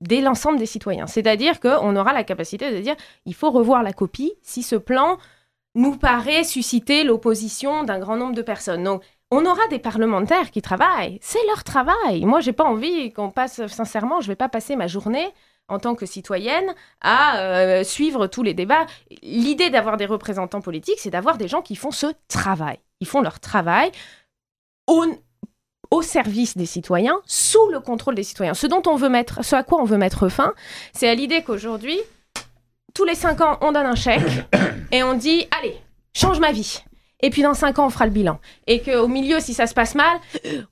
de 0.00 0.16
l'ensemble 0.22 0.58
des 0.58 0.66
citoyens. 0.66 1.06
C'est-à-dire 1.06 1.60
qu'on 1.60 1.96
aura 1.96 2.12
la 2.12 2.24
capacité 2.24 2.70
de 2.70 2.80
dire 2.80 2.96
il 3.26 3.34
faut 3.34 3.50
revoir 3.50 3.82
la 3.82 3.92
copie 3.92 4.34
si 4.42 4.62
ce 4.62 4.76
plan 4.76 5.18
nous 5.74 5.96
paraît 5.96 6.44
susciter 6.44 7.04
l'opposition 7.04 7.84
d'un 7.84 7.98
grand 7.98 8.16
nombre 8.16 8.34
de 8.34 8.42
personnes. 8.42 8.84
Donc, 8.84 9.02
on 9.30 9.44
aura 9.46 9.66
des 9.68 9.80
parlementaires 9.80 10.50
qui 10.52 10.62
travaillent. 10.62 11.18
C'est 11.20 11.44
leur 11.48 11.64
travail. 11.64 12.24
Moi, 12.24 12.40
j'ai 12.40 12.52
pas 12.52 12.64
envie 12.64 13.12
qu'on 13.12 13.30
passe, 13.30 13.66
sincèrement, 13.66 14.20
je 14.20 14.28
vais 14.28 14.36
pas 14.36 14.48
passer 14.48 14.76
ma 14.76 14.86
journée 14.86 15.26
en 15.68 15.78
tant 15.78 15.94
que 15.94 16.06
citoyenne 16.06 16.74
à 17.00 17.38
euh, 17.38 17.82
suivre 17.82 18.26
tous 18.26 18.42
les 18.42 18.54
débats. 18.54 18.86
L'idée 19.22 19.70
d'avoir 19.70 19.96
des 19.96 20.06
représentants 20.06 20.60
politiques, 20.60 20.98
c'est 20.98 21.10
d'avoir 21.10 21.38
des 21.38 21.48
gens 21.48 21.62
qui 21.62 21.74
font 21.74 21.90
ce 21.90 22.06
travail. 22.28 22.78
Ils 23.04 23.06
font 23.06 23.20
leur 23.20 23.38
travail 23.38 23.92
au, 24.86 25.04
au 25.90 26.00
service 26.00 26.56
des 26.56 26.64
citoyens, 26.64 27.20
sous 27.26 27.68
le 27.68 27.80
contrôle 27.80 28.14
des 28.14 28.22
citoyens. 28.22 28.54
Ce 28.54 28.66
dont 28.66 28.80
on 28.86 28.96
veut 28.96 29.10
mettre, 29.10 29.44
ce 29.44 29.54
à 29.54 29.62
quoi 29.62 29.82
on 29.82 29.84
veut 29.84 29.98
mettre 29.98 30.30
fin, 30.30 30.54
c'est 30.94 31.06
à 31.06 31.14
l'idée 31.14 31.42
qu'aujourd'hui, 31.42 32.00
tous 32.94 33.04
les 33.04 33.14
cinq 33.14 33.42
ans, 33.42 33.58
on 33.60 33.72
donne 33.72 33.84
un 33.84 33.94
chèque 33.94 34.22
et 34.90 35.02
on 35.02 35.12
dit 35.12 35.46
allez, 35.50 35.76
change 36.14 36.40
ma 36.40 36.50
vie. 36.50 36.82
Et 37.20 37.28
puis 37.28 37.42
dans 37.42 37.52
cinq 37.52 37.78
ans, 37.78 37.88
on 37.88 37.90
fera 37.90 38.06
le 38.06 38.10
bilan. 38.10 38.40
Et 38.66 38.80
qu'au 38.80 39.06
milieu, 39.06 39.38
si 39.38 39.52
ça 39.52 39.66
se 39.66 39.74
passe 39.74 39.94
mal, 39.94 40.18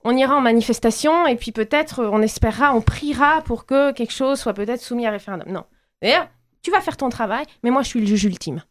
on 0.05 0.17
ira 0.17 0.35
en 0.35 0.41
manifestation 0.41 1.27
et 1.27 1.37
puis 1.37 1.53
peut-être 1.53 2.03
on 2.03 2.23
espérera, 2.23 2.75
on 2.75 2.81
priera 2.81 3.43
pour 3.43 3.67
que 3.67 3.93
quelque 3.93 4.15
chose 4.15 4.41
soit 4.41 4.55
peut-être 4.55 4.81
soumis 4.81 5.07
à 5.07 5.11
référendum. 5.11 5.53
Non. 5.53 5.65
D'ailleurs, 6.01 6.29
tu 6.63 6.71
vas 6.71 6.81
faire 6.81 6.97
ton 6.97 7.11
travail, 7.11 7.45
mais 7.63 7.71
moi, 7.71 7.83
je 7.83 7.89
suis 7.89 8.01
le 8.01 8.07
juge 8.07 8.25
ultime. 8.25 8.63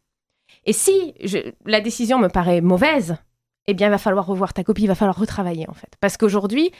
Et 0.65 0.73
si 0.73 1.13
la 1.65 1.81
décision 1.81 2.17
me 2.17 2.27
paraît 2.27 2.61
mauvaise, 2.61 3.17
eh 3.67 3.73
bien, 3.73 3.87
il 3.87 3.91
va 3.91 3.97
falloir 3.97 4.25
revoir 4.25 4.53
ta 4.53 4.63
copie, 4.63 4.83
il 4.83 4.87
va 4.87 4.95
falloir 4.95 5.17
retravailler, 5.17 5.69
en 5.69 5.73
fait. 5.73 5.95
Parce 5.99 6.17
qu'aujourd'hui, 6.17 6.71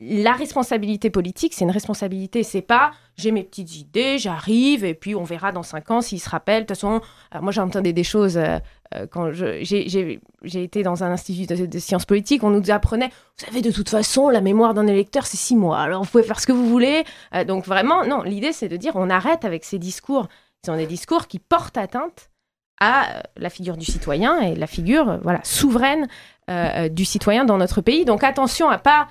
la 0.00 0.32
responsabilité 0.32 1.10
politique, 1.10 1.52
c'est 1.52 1.64
une 1.64 1.70
responsabilité. 1.70 2.42
C'est 2.42 2.62
pas 2.62 2.92
j'ai 3.16 3.32
mes 3.32 3.44
petites 3.44 3.76
idées, 3.76 4.16
j'arrive, 4.18 4.82
et 4.82 4.94
puis 4.94 5.14
on 5.14 5.24
verra 5.24 5.52
dans 5.52 5.62
cinq 5.62 5.90
ans 5.90 6.00
s'ils 6.00 6.20
se 6.20 6.30
rappellent. 6.30 6.62
De 6.62 6.68
toute 6.68 6.76
façon, 6.78 7.02
moi 7.42 7.52
j'entendais 7.52 7.92
des 7.92 8.04
choses 8.04 8.38
euh, 8.38 8.58
euh, 8.94 9.06
quand 9.06 9.30
j'ai 9.30 10.18
été 10.42 10.82
dans 10.82 11.04
un 11.04 11.10
institut 11.10 11.46
de, 11.46 11.78
sciences 11.78 12.06
politiques, 12.06 12.42
on 12.42 12.50
nous 12.50 12.70
apprenait, 12.70 13.08
vous 13.08 13.44
savez, 13.44 13.60
de 13.60 13.70
toute 13.70 13.90
façon, 13.90 14.30
la 14.30 14.40
mémoire 14.40 14.72
d'un 14.72 14.86
électeur, 14.86 15.26
c'est 15.26 15.36
six 15.36 15.54
mois, 15.54 15.78
alors 15.80 16.02
vous 16.02 16.10
pouvez 16.10 16.22
faire 16.22 16.40
ce 16.40 16.46
que 16.46 16.52
vous 16.52 16.66
voulez. 16.66 17.04
Euh, 17.34 17.44
donc 17.44 17.66
vraiment, 17.66 18.06
non, 18.06 18.22
l'idée 18.22 18.52
c'est 18.52 18.68
de 18.68 18.76
dire 18.78 18.92
on 18.94 19.10
arrête 19.10 19.44
avec 19.44 19.64
ces 19.64 19.78
discours. 19.78 20.28
Ce 20.64 20.70
sont 20.72 20.76
des 20.76 20.86
discours 20.86 21.26
qui 21.26 21.38
portent 21.38 21.76
atteinte 21.76 22.29
à 22.80 23.22
la 23.36 23.50
figure 23.50 23.76
du 23.76 23.84
citoyen 23.84 24.40
et 24.40 24.54
la 24.54 24.66
figure 24.66 25.20
voilà, 25.22 25.40
souveraine 25.44 26.08
du 26.90 27.04
citoyen 27.04 27.44
dans 27.44 27.58
notre 27.58 27.80
pays. 27.80 28.04
Donc 28.04 28.24
attention 28.24 28.68
à 28.68 28.78
pas... 28.78 29.06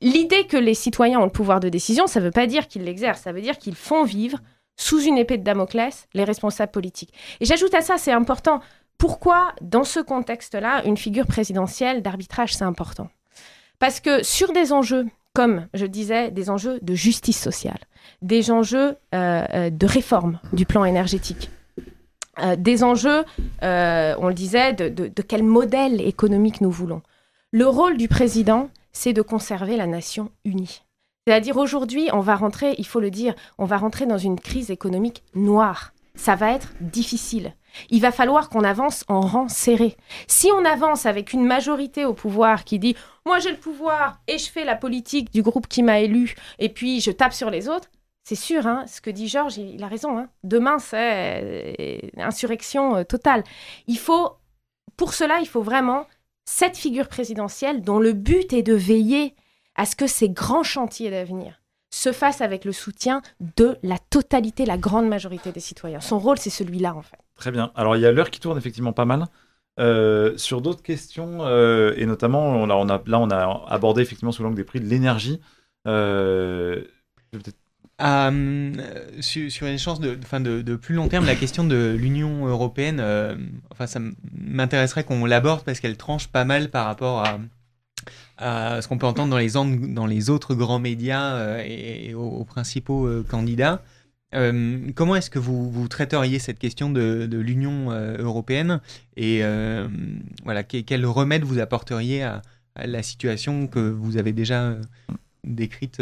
L'idée 0.00 0.46
que 0.46 0.56
les 0.56 0.74
citoyens 0.74 1.20
ont 1.20 1.24
le 1.24 1.30
pouvoir 1.30 1.60
de 1.60 1.68
décision, 1.68 2.06
ça 2.06 2.20
ne 2.20 2.24
veut 2.24 2.30
pas 2.30 2.46
dire 2.46 2.68
qu'ils 2.68 2.84
l'exercent, 2.84 3.22
ça 3.22 3.32
veut 3.32 3.42
dire 3.42 3.58
qu'ils 3.58 3.74
font 3.74 4.04
vivre 4.04 4.38
sous 4.76 5.02
une 5.02 5.18
épée 5.18 5.36
de 5.36 5.42
Damoclès 5.42 6.08
les 6.14 6.24
responsables 6.24 6.72
politiques. 6.72 7.12
Et 7.40 7.44
j'ajoute 7.44 7.74
à 7.74 7.82
ça, 7.82 7.98
c'est 7.98 8.12
important, 8.12 8.60
pourquoi 8.96 9.54
dans 9.60 9.84
ce 9.84 10.00
contexte-là, 10.00 10.82
une 10.86 10.96
figure 10.96 11.26
présidentielle 11.26 12.02
d'arbitrage, 12.02 12.54
c'est 12.54 12.64
important? 12.64 13.08
Parce 13.78 14.00
que 14.00 14.22
sur 14.22 14.52
des 14.52 14.72
enjeux 14.72 15.06
comme 15.32 15.68
je 15.74 15.86
disais, 15.86 16.30
des 16.30 16.50
enjeux 16.50 16.78
de 16.82 16.94
justice 16.94 17.40
sociale, 17.40 17.78
des 18.22 18.50
enjeux 18.50 18.96
euh, 19.14 19.44
euh, 19.54 19.70
de 19.70 19.86
réforme 19.86 20.40
du 20.52 20.66
plan 20.66 20.84
énergétique, 20.84 21.50
euh, 22.38 22.56
des 22.56 22.84
enjeux, 22.84 23.24
on 23.62 24.28
le 24.28 24.34
disait, 24.34 24.72
de, 24.72 25.22
quel 25.22 25.42
modèle 25.42 26.00
économique 26.00 26.60
nous 26.60 26.70
voulons. 26.70 27.02
Le 27.52 27.66
rôle 27.66 27.96
du 27.96 28.08
président, 28.08 28.70
c'est 28.92 29.12
de 29.12 29.22
conserver 29.22 29.76
la 29.76 29.86
nation 29.86 30.30
unie. 30.44 30.82
C'est-à-dire 31.26 31.56
aujourd'hui, 31.56 32.08
on 32.12 32.20
va 32.20 32.34
rentrer, 32.34 32.74
il 32.78 32.86
faut 32.86 33.00
le 33.00 33.10
dire, 33.10 33.34
on 33.58 33.64
va 33.64 33.76
rentrer 33.76 34.06
dans 34.06 34.18
une 34.18 34.38
crise 34.38 34.70
économique 34.70 35.22
noire. 35.34 35.92
Ça 36.14 36.34
va 36.34 36.52
être 36.52 36.72
difficile. 36.80 37.54
Il 37.90 38.00
va 38.00 38.10
falloir 38.10 38.48
qu'on 38.48 38.64
avance 38.64 39.04
en 39.08 39.20
rang 39.20 39.48
serré. 39.48 39.96
Si 40.26 40.48
on 40.52 40.64
avance 40.64 41.06
avec 41.06 41.32
une 41.32 41.44
majorité 41.44 42.04
au 42.04 42.14
pouvoir 42.14 42.64
qui 42.64 42.78
dit 42.78 42.96
moi 43.24 43.38
j'ai 43.38 43.50
le 43.50 43.56
pouvoir 43.56 44.20
et 44.26 44.38
je 44.38 44.50
fais 44.50 44.64
la 44.64 44.76
politique 44.76 45.32
du 45.32 45.42
groupe 45.42 45.68
qui 45.68 45.82
m'a 45.82 46.00
élu 46.00 46.34
et 46.58 46.68
puis 46.68 47.00
je 47.00 47.10
tape 47.10 47.32
sur 47.32 47.50
les 47.50 47.68
autres, 47.68 47.88
c'est 48.30 48.36
sûr, 48.36 48.64
hein, 48.68 48.84
ce 48.86 49.00
que 49.00 49.10
dit 49.10 49.26
Georges, 49.26 49.56
il, 49.56 49.82
a 49.82 49.88
raison. 49.88 50.16
Hein. 50.16 50.28
Demain, 50.44 50.78
c'est 50.78 51.74
euh, 51.80 51.98
insurrection 52.16 52.94
euh, 52.94 53.02
totale. 53.02 53.42
Il 53.88 53.98
faut, 53.98 54.36
pour 54.96 55.14
cela, 55.14 55.40
il 55.40 55.48
faut 55.48 55.62
vraiment 55.62 56.06
cette 56.44 56.76
figure 56.76 57.08
présidentielle 57.08 57.82
dont 57.82 57.98
le 57.98 58.12
but 58.12 58.52
est 58.52 58.62
de 58.62 58.72
veiller 58.72 59.34
à 59.74 59.84
ce 59.84 59.96
que 59.96 60.06
ces 60.06 60.28
grands 60.28 60.62
chantiers 60.62 61.10
d'avenir 61.10 61.60
se 61.92 62.12
fassent 62.12 62.40
avec 62.40 62.64
le 62.64 62.70
soutien 62.70 63.20
de 63.56 63.76
la 63.82 63.98
totalité, 63.98 64.64
la 64.64 64.78
grande 64.78 65.08
majorité 65.08 65.50
des 65.50 65.58
citoyens. 65.58 65.98
Son 65.98 66.20
rôle, 66.20 66.38
c'est 66.38 66.50
celui-là, 66.50 66.94
en 66.94 67.02
fait. 67.02 67.18
Très 67.34 67.50
bien. 67.50 67.72
Alors, 67.74 67.96
il 67.96 68.02
y 68.02 68.06
a 68.06 68.12
l'heure 68.12 68.30
qui 68.30 68.38
tourne 68.38 68.58
effectivement 68.58 68.92
pas 68.92 69.06
mal. 69.06 69.26
Euh, 69.80 70.36
sur 70.36 70.60
d'autres 70.60 70.82
questions, 70.82 71.40
et 71.96 72.06
notamment, 72.06 72.44
on 72.46 72.70
a, 72.88 73.02
là, 73.06 73.18
on 73.18 73.30
a 73.30 73.64
abordé 73.66 74.02
effectivement 74.02 74.30
sous 74.30 74.44
l'angle 74.44 74.54
des 74.54 74.62
prix 74.62 74.78
de 74.78 74.86
l'énergie. 74.86 75.40
Sur, 78.00 79.50
sur, 79.50 79.66
une 79.66 79.78
chance 79.78 80.00
de, 80.00 80.14
de, 80.14 80.62
de, 80.62 80.76
plus 80.76 80.94
long 80.94 81.08
terme, 81.08 81.26
la 81.26 81.34
question 81.34 81.64
de 81.64 81.96
l'Union 81.98 82.46
européenne, 82.46 83.02
enfin, 83.70 83.86
ça 83.86 84.00
m'intéresserait 84.34 85.04
qu'on 85.04 85.24
l'aborde 85.26 85.64
parce 85.64 85.80
qu'elle 85.80 85.96
tranche 85.96 86.28
pas 86.28 86.44
mal 86.44 86.70
par 86.70 86.86
rapport 86.86 87.24
à, 88.38 88.80
ce 88.80 88.88
qu'on 88.88 88.98
peut 88.98 89.06
entendre 89.06 89.30
dans 89.30 90.06
les, 90.06 90.30
autres 90.30 90.54
grands 90.54 90.78
médias 90.78 91.58
et, 91.62 92.14
aux, 92.14 92.44
principaux 92.44 93.08
candidats. 93.28 93.82
Euh, 94.34 94.90
comment 94.94 95.16
est-ce 95.16 95.30
que 95.30 95.38
vous, 95.38 95.88
traiteriez 95.88 96.38
cette 96.38 96.58
question 96.58 96.90
de, 96.90 97.28
l'Union 97.32 97.90
euh, 97.90 98.16
européenne 98.18 98.80
et 99.16 99.40
euh, 99.42 99.88
voilà, 100.44 100.62
quel 100.62 101.04
remède 101.06 101.42
vous 101.42 101.58
apporteriez 101.58 102.22
à, 102.22 102.42
la 102.76 103.02
situation 103.02 103.66
que 103.66 103.80
vous 103.80 104.16
avez 104.16 104.32
déjà 104.32 104.76
décrite 105.44 106.00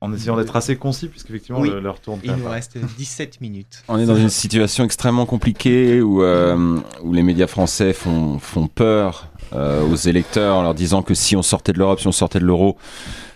en 0.00 0.12
essayant 0.12 0.36
d'être 0.36 0.56
assez 0.56 0.76
concis, 0.76 1.08
puisqu'effectivement, 1.08 1.60
oui. 1.60 1.70
leur 1.82 2.00
tourne. 2.00 2.20
Il 2.24 2.32
nous 2.32 2.48
reste 2.48 2.78
17 2.78 3.40
minutes. 3.40 3.82
On 3.88 3.98
est 3.98 4.06
dans 4.06 4.16
une 4.16 4.30
situation 4.30 4.84
extrêmement 4.84 5.26
compliquée 5.26 6.00
où, 6.00 6.22
où 6.22 7.12
les 7.12 7.22
médias 7.22 7.46
français 7.46 7.92
font, 7.92 8.38
font 8.38 8.66
peur 8.66 9.28
aux 9.52 9.96
électeurs 9.96 10.56
en 10.56 10.62
leur 10.62 10.74
disant 10.74 11.02
que 11.02 11.14
si 11.14 11.36
on 11.36 11.42
sortait 11.42 11.72
de 11.72 11.78
l'Europe, 11.78 12.00
si 12.00 12.06
on 12.06 12.12
sortait 12.12 12.40
de 12.40 12.46
l'euro, 12.46 12.78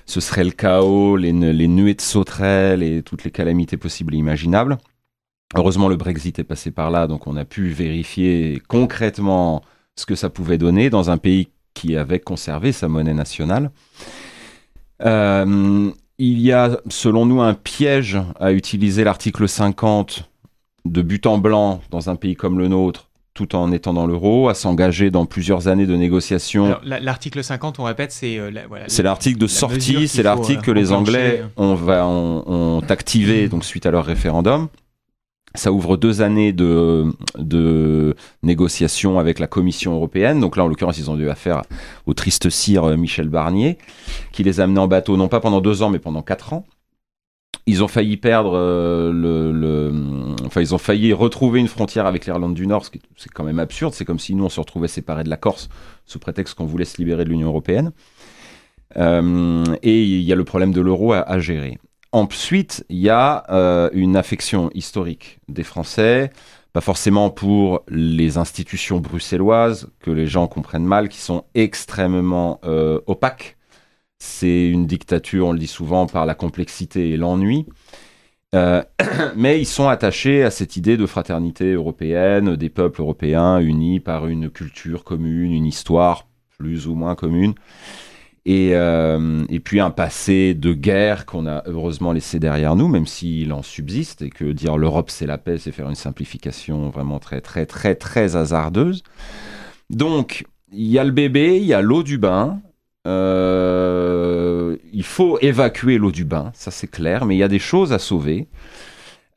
ce 0.07 0.21
serait 0.21 0.45
le 0.45 0.51
chaos, 0.51 1.17
les, 1.17 1.33
nuées 1.33 1.95
de 1.95 2.01
sauterelles 2.01 2.83
et 2.83 3.03
toutes 3.03 3.25
les 3.25 3.31
calamités 3.31 3.77
possibles 3.77 4.15
et 4.15 4.19
imaginables. 4.19 4.79
Heureusement, 5.57 5.89
le 5.89 5.97
Brexit 5.97 6.39
est 6.39 6.45
passé 6.45 6.71
par 6.71 6.91
là, 6.91 7.07
donc 7.07 7.27
on 7.27 7.37
a 7.37 7.45
pu 7.45 7.69
vérifier 7.69 8.61
concrètement 8.69 9.63
ce 9.97 10.07
que 10.07 10.15
ça 10.15 10.29
pouvait 10.29 10.59
donner 10.59 10.91
dans 10.91 11.11
un 11.11 11.19
pays 11.19 11.49
qui 11.75 11.97
avait 11.97 12.21
conservé 12.21 12.73
sa 12.73 12.89
monnaie 12.89 13.15
nationale. 13.15 13.71
Euh, 15.03 15.91
il 16.19 16.41
y 16.41 16.53
a, 16.53 16.81
selon 16.89 17.27
nous, 17.27 17.41
un 17.41 17.55
piège 17.55 18.19
à 18.39 18.53
utiliser 18.53 19.05
l'article 19.05 19.49
50 19.49 20.29
de 20.85 21.03
but 21.03 21.27
en 21.27 21.39
blanc 21.39 21.81
dans 21.91 22.11
un 22.11 22.17
pays 22.17 22.37
comme 22.37 22.59
le 22.59 22.69
nôtre 22.69 23.09
tout 23.35 23.57
en 23.57 23.73
étant 23.73 23.93
dans 23.93 24.07
l'euro, 24.07 24.49
à 24.49 24.55
s'engager 24.55 25.11
dans 25.11 25.27
plusieurs 25.27 25.67
années 25.67 25.87
de 25.87 25.97
négociations. 25.97 26.79
L'article 26.85 27.43
50, 27.43 27.81
on 27.81 27.85
répète, 27.85 28.13
c'est 28.13 28.39
euh, 28.39 28.53
c'est 28.87 29.03
l'article 29.03 29.39
de 29.39 29.49
sortie, 29.49 30.07
c'est 30.07 30.23
l'article 30.23 30.63
que 30.63 30.71
euh, 30.71 30.75
les 30.75 30.93
Anglais 30.93 31.43
ont, 31.57 31.75
va, 31.75 32.07
ont, 32.07 32.81
activé 32.89 33.49
donc 33.49 33.65
suite 33.65 33.87
à 33.87 33.91
leur 33.91 34.05
référendum. 34.05 34.69
Ça 35.55 35.73
ouvre 35.73 35.97
deux 35.97 36.21
années 36.21 36.53
de, 36.53 38.15
négociations 38.43 39.19
avec 39.19 39.39
la 39.39 39.47
Commission 39.47 39.95
européenne. 39.95 40.41
Donc 40.41 40.57
là, 40.57 40.65
en 40.65 40.69
l'occurrence, 40.69 40.99
ils 40.99 41.11
ont 41.11 41.17
dû 41.17 41.31
affaire 41.31 41.63
au 42.07 42.15
triste 42.15 42.51
sire 42.51 42.85
euh, 42.85 42.97
Michel 42.97 43.29
Barnier, 43.29 43.79
qui 44.33 44.43
les 44.43 44.61
a 44.61 44.65
amenés 44.65 44.81
en 44.81 44.89
bateau, 44.89 45.17
non 45.17 45.29
pas 45.29 45.41
pendant 45.41 45.61
deux 45.61 45.83
ans, 45.83 45.91
mais 45.91 46.01
pendant 46.01 46.23
quatre 46.23 46.53
ans. 46.53 46.65
Ils 47.67 47.83
ont 47.83 47.89
failli 47.89 48.17
perdre 48.17 48.53
euh, 48.57 49.11
le, 49.13 50.35
Enfin, 50.45 50.61
ils 50.61 50.75
ont 50.75 50.79
failli 50.79 51.13
retrouver 51.13 51.61
une 51.61 51.69
frontière 51.69 52.07
avec 52.07 52.27
l'Irlande 52.27 52.55
du 52.55 52.67
Nord, 52.67 52.85
ce 52.85 52.91
qui 52.91 53.01
c'est 53.17 53.31
quand 53.31 53.45
même 53.45 53.59
absurde. 53.59 53.95
C'est 53.95 54.05
comme 54.05 54.19
si 54.19 54.35
nous, 54.35 54.45
on 54.45 54.51
se 54.51 54.61
retrouvait 54.61 54.89
séparés 54.89 55.25
de 55.25 55.31
la 55.31 55.37
Corse 55.37 55.69
sous 56.05 56.19
prétexte 56.19 56.55
qu'on 56.55 56.67
voulait 56.67 56.85
se 56.85 56.99
libérer 56.99 57.25
de 57.25 57.31
l'Union 57.31 57.49
européenne. 57.49 57.93
Euh, 58.97 59.65
et 59.83 60.03
il 60.03 60.23
y 60.23 60.33
a 60.33 60.37
le 60.37 60.45
problème 60.45 60.73
de 60.73 60.81
l'euro 60.81 61.13
à, 61.13 61.39
gérer. 61.39 61.79
Ensuite, 62.15 62.87
il 62.89 62.99
y 62.99 63.11
a 63.11 63.45
euh, 63.51 63.91
une 63.93 64.17
affection 64.17 64.71
historique 64.75 65.41
des 65.49 65.65
Français, 65.65 66.31
pas 66.73 66.81
forcément 66.81 67.31
pour 67.31 67.83
les 67.89 68.39
institutions 68.39 69.01
bruxelloises, 69.01 69.91
que 70.01 70.11
les 70.11 70.27
gens 70.27 70.47
comprennent 70.47 70.87
mal, 70.87 71.09
qui 71.09 71.19
sont 71.19 71.45
extrêmement 71.55 72.61
opaques 73.07 73.57
c'est 74.25 74.69
une 74.69 74.87
dictature, 74.87 75.47
on 75.47 75.53
le 75.53 75.59
dit 75.59 75.67
souvent, 75.67 76.07
par 76.07 76.27
la 76.27 76.35
complexité 76.35 77.11
et 77.11 77.17
l'ennui. 77.17 77.67
Euh, 78.55 78.83
mais 79.37 79.61
ils 79.61 79.67
sont 79.67 79.89
attachés 79.89 80.43
à 80.43 80.51
cette 80.51 80.77
idée 80.77 80.97
de 80.97 81.07
fraternité 81.07 81.73
européenne, 81.73 82.57
des 82.57 82.71
peuples 82.71 83.01
européens 83.01 83.59
unis 83.59 84.01
par 84.01 84.27
une 84.27 84.51
culture 84.51 85.05
commune, 85.05 85.53
une 85.53 85.67
histoire 85.67 86.27
plus 86.57 86.87
ou 86.87 86.95
moins 86.95 87.15
commune, 87.15 87.55
et, 88.47 88.71
euh, 88.75 89.45
et 89.49 89.59
puis 89.59 89.81
un 89.81 89.91
passé 89.91 90.55
de 90.55 90.75
guerre 90.75 91.25
qu'on 91.25 91.47
a 91.47 91.63
heureusement 91.67 92.13
laissé 92.13 92.39
derrière 92.39 92.77
nous, 92.77 92.89
même 92.89 93.07
s'il 93.07 93.53
en 93.53 93.63
subsiste, 93.63 94.23
et 94.23 94.31
que 94.31 94.45
dire 94.45 94.77
l'Europe 94.77 95.11
c'est 95.11 95.27
la 95.27 95.39
paix, 95.39 95.59
c'est 95.59 95.73
faire 95.73 95.89
une 95.89 95.95
simplification 95.95 96.91
vraiment 96.91 97.19
très 97.19 97.41
très 97.41 97.65
très 97.65 97.95
très 97.95 98.37
hasardeuse. 98.37 99.03
Donc 99.89 100.45
il 100.73 100.87
y 100.87 100.99
a 100.99 101.05
le 101.05 101.11
bébé, 101.11 101.59
il 101.59 101.65
y 101.65 101.73
a 101.73 101.81
l'eau 101.81 102.03
du 102.03 102.19
bain, 102.19 102.61
euh, 103.07 104.77
il 104.93 105.05
faut 105.05 105.39
évacuer 105.41 105.97
l'eau 105.97 106.11
du 106.11 106.25
bain, 106.25 106.51
ça 106.55 106.71
c'est 106.71 106.91
clair, 106.91 107.25
mais 107.25 107.37
il 107.37 107.39
y 107.39 107.43
a 107.43 107.49
des 107.49 107.59
choses 107.59 107.93
à 107.93 107.99
sauver. 107.99 108.49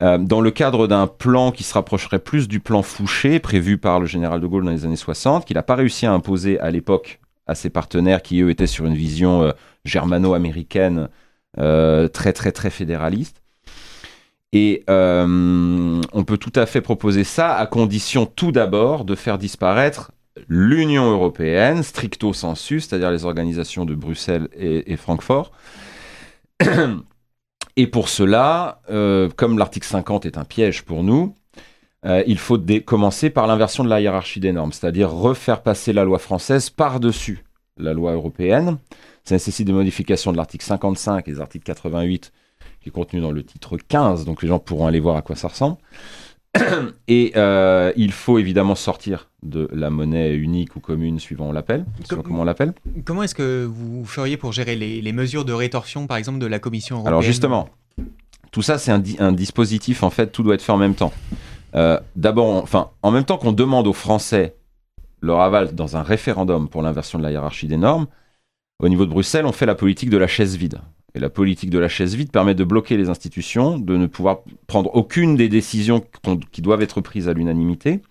Euh, 0.03 0.17
dans 0.19 0.41
le 0.41 0.51
cadre 0.51 0.85
d'un 0.87 1.07
plan 1.07 1.51
qui 1.51 1.63
se 1.63 1.73
rapprocherait 1.73 2.19
plus 2.19 2.47
du 2.47 2.59
plan 2.59 2.83
Fouché, 2.83 3.39
prévu 3.39 3.79
par 3.79 3.99
le 3.99 4.05
général 4.05 4.39
de 4.41 4.45
Gaulle 4.45 4.65
dans 4.65 4.71
les 4.71 4.85
années 4.85 4.95
60, 4.95 5.45
qu'il 5.45 5.55
n'a 5.55 5.63
pas 5.63 5.75
réussi 5.75 6.05
à 6.05 6.13
imposer 6.13 6.59
à 6.59 6.69
l'époque 6.69 7.19
à 7.47 7.55
ses 7.55 7.69
partenaires 7.69 8.21
qui, 8.21 8.41
eux, 8.41 8.49
étaient 8.49 8.67
sur 8.67 8.85
une 8.85 8.95
vision 8.95 9.43
euh, 9.43 9.51
germano-américaine 9.85 11.09
très, 11.55 12.33
très, 12.33 12.51
très 12.51 12.69
fédéraliste. 12.69 13.41
Et 14.53 14.83
on 14.87 16.23
peut 16.23 16.37
tout 16.37 16.53
à 16.55 16.67
fait 16.67 16.81
proposer 16.81 17.23
ça 17.23 17.55
à 17.55 17.65
condition 17.65 18.27
tout 18.27 18.51
d'abord 18.51 19.05
de 19.05 19.15
faire 19.15 19.39
disparaître 19.39 20.11
l'Union 20.47 21.09
européenne, 21.11 21.83
stricto 21.83 22.33
sensu, 22.33 22.79
c'est-à-dire 22.79 23.11
les 23.11 23.25
organisations 23.25 23.85
de 23.85 23.95
Bruxelles 23.95 24.49
et, 24.53 24.95
Francfort. 24.97 25.51
Et 27.79 27.85
pour 27.85 28.09
cela, 28.09 28.81
euh, 28.89 29.29
comme 29.35 29.59
l'article 29.59 29.85
50 29.85 30.25
est 30.25 30.37
un 30.37 30.45
piège 30.45 30.83
pour 30.83 31.03
nous, 31.03 31.35
euh, 32.07 32.23
il 32.25 32.37
faut 32.37 32.57
commencer 32.85 33.29
par 33.29 33.47
l'inversion 33.47 33.83
de 33.83 33.89
la 33.89 34.01
hiérarchie 34.01 34.39
des 34.39 34.51
normes, 34.51 34.71
c'est-à-dire 34.71 35.11
refaire 35.11 35.61
passer 35.61 35.93
la 35.93 36.03
loi 36.03 36.19
française 36.19 36.69
par-dessus 36.69 37.43
la 37.79 37.93
loi 37.93 38.13
européenne. 38.13 38.77
Ça 39.23 39.35
nécessite 39.35 39.67
des 39.67 39.73
modifications 39.73 40.31
de 40.31 40.37
l'article 40.37 40.65
55 40.65 41.27
et 41.27 41.31
des 41.31 41.39
articles 41.39 41.65
88 41.65 42.31
qui 42.81 42.89
est 42.89 42.91
contenu 42.91 43.19
dans 43.19 43.31
le 43.31 43.43
titre 43.43 43.77
15, 43.77 44.25
donc 44.25 44.41
les 44.41 44.47
gens 44.47 44.59
pourront 44.59 44.87
aller 44.87 44.99
voir 44.99 45.17
à 45.17 45.21
quoi 45.21 45.35
ça 45.35 45.47
ressemble. 45.47 45.77
Et 47.07 47.33
euh, 47.35 47.91
il 47.97 48.11
faut 48.11 48.39
évidemment 48.39 48.75
sortir 48.75 49.29
de 49.43 49.69
la 49.71 49.89
monnaie 49.89 50.33
unique 50.33 50.75
ou 50.75 50.79
commune, 50.79 51.19
suivant 51.19 51.51
l'appelle, 51.51 51.85
comment 52.23 52.41
on 52.41 52.43
l'appelle. 52.43 52.73
Comment 53.05 53.23
est-ce 53.23 53.35
que 53.35 53.65
vous 53.65 54.05
feriez 54.05 54.37
pour 54.37 54.53
gérer 54.53 54.75
les, 54.75 55.11
mesures 55.11 55.45
de 55.45 55.53
rétorsion, 55.53 56.07
par 56.07 56.17
exemple, 56.17 56.39
de 56.39 56.47
la 56.47 56.59
Commission 56.59 56.95
européenne? 56.95 57.13
Alors 57.13 57.21
justement, 57.21 57.69
tout 58.51 58.61
ça, 58.61 58.77
c'est 58.77 58.91
un, 58.91 59.31
dispositif, 59.31 60.03
en 60.03 60.09
fait, 60.09 60.27
tout 60.27 60.43
doit 60.43 60.55
être 60.55 60.63
fait 60.63 60.71
en 60.71 60.77
même 60.77 60.95
temps. 60.95 61.13
Euh, 61.75 61.99
D'abord, 62.15 62.63
enfin, 62.63 62.91
en 63.01 63.11
même 63.11 63.25
temps 63.25 63.37
qu'on 63.37 63.51
demande 63.51 63.87
aux 63.87 63.93
Français 63.93 64.55
leur 65.21 65.41
aval 65.41 65.73
dans 65.73 65.97
un 65.97 66.03
référendum 66.03 66.69
pour 66.69 66.81
l'inversion 66.81 67.17
de 67.17 67.23
la 67.23 67.31
hiérarchie 67.31 67.67
des 67.67 67.77
normes, 67.77 68.07
au 68.79 68.89
niveau 68.89 69.05
de 69.05 69.11
Bruxelles, 69.11 69.45
on 69.45 69.51
fait 69.51 69.65
la 69.65 69.75
politique 69.75 70.09
de 70.09 70.17
la 70.17 70.27
chaise 70.27 70.55
vide. 70.55 70.79
Et 71.15 71.19
la 71.19 71.29
politique 71.29 71.71
de 71.71 71.79
la 71.79 71.89
chaise 71.89 72.13
vide 72.15 72.31
permet 72.31 72.53
de 72.53 72.63
bloquer 72.63 72.95
les 72.95 73.09
institutions, 73.09 73.79
de 73.79 73.97
ne 73.97 74.05
pouvoir 74.05 74.41
prendre 74.67 74.93
aucune 74.95 75.35
des 75.35 75.49
décisions 75.49 76.03
qui 76.51 76.61
doivent 76.61 76.83
être 76.83 77.01
prises 77.01 77.27
à 77.27 77.33
l'unanimité. 77.33 78.01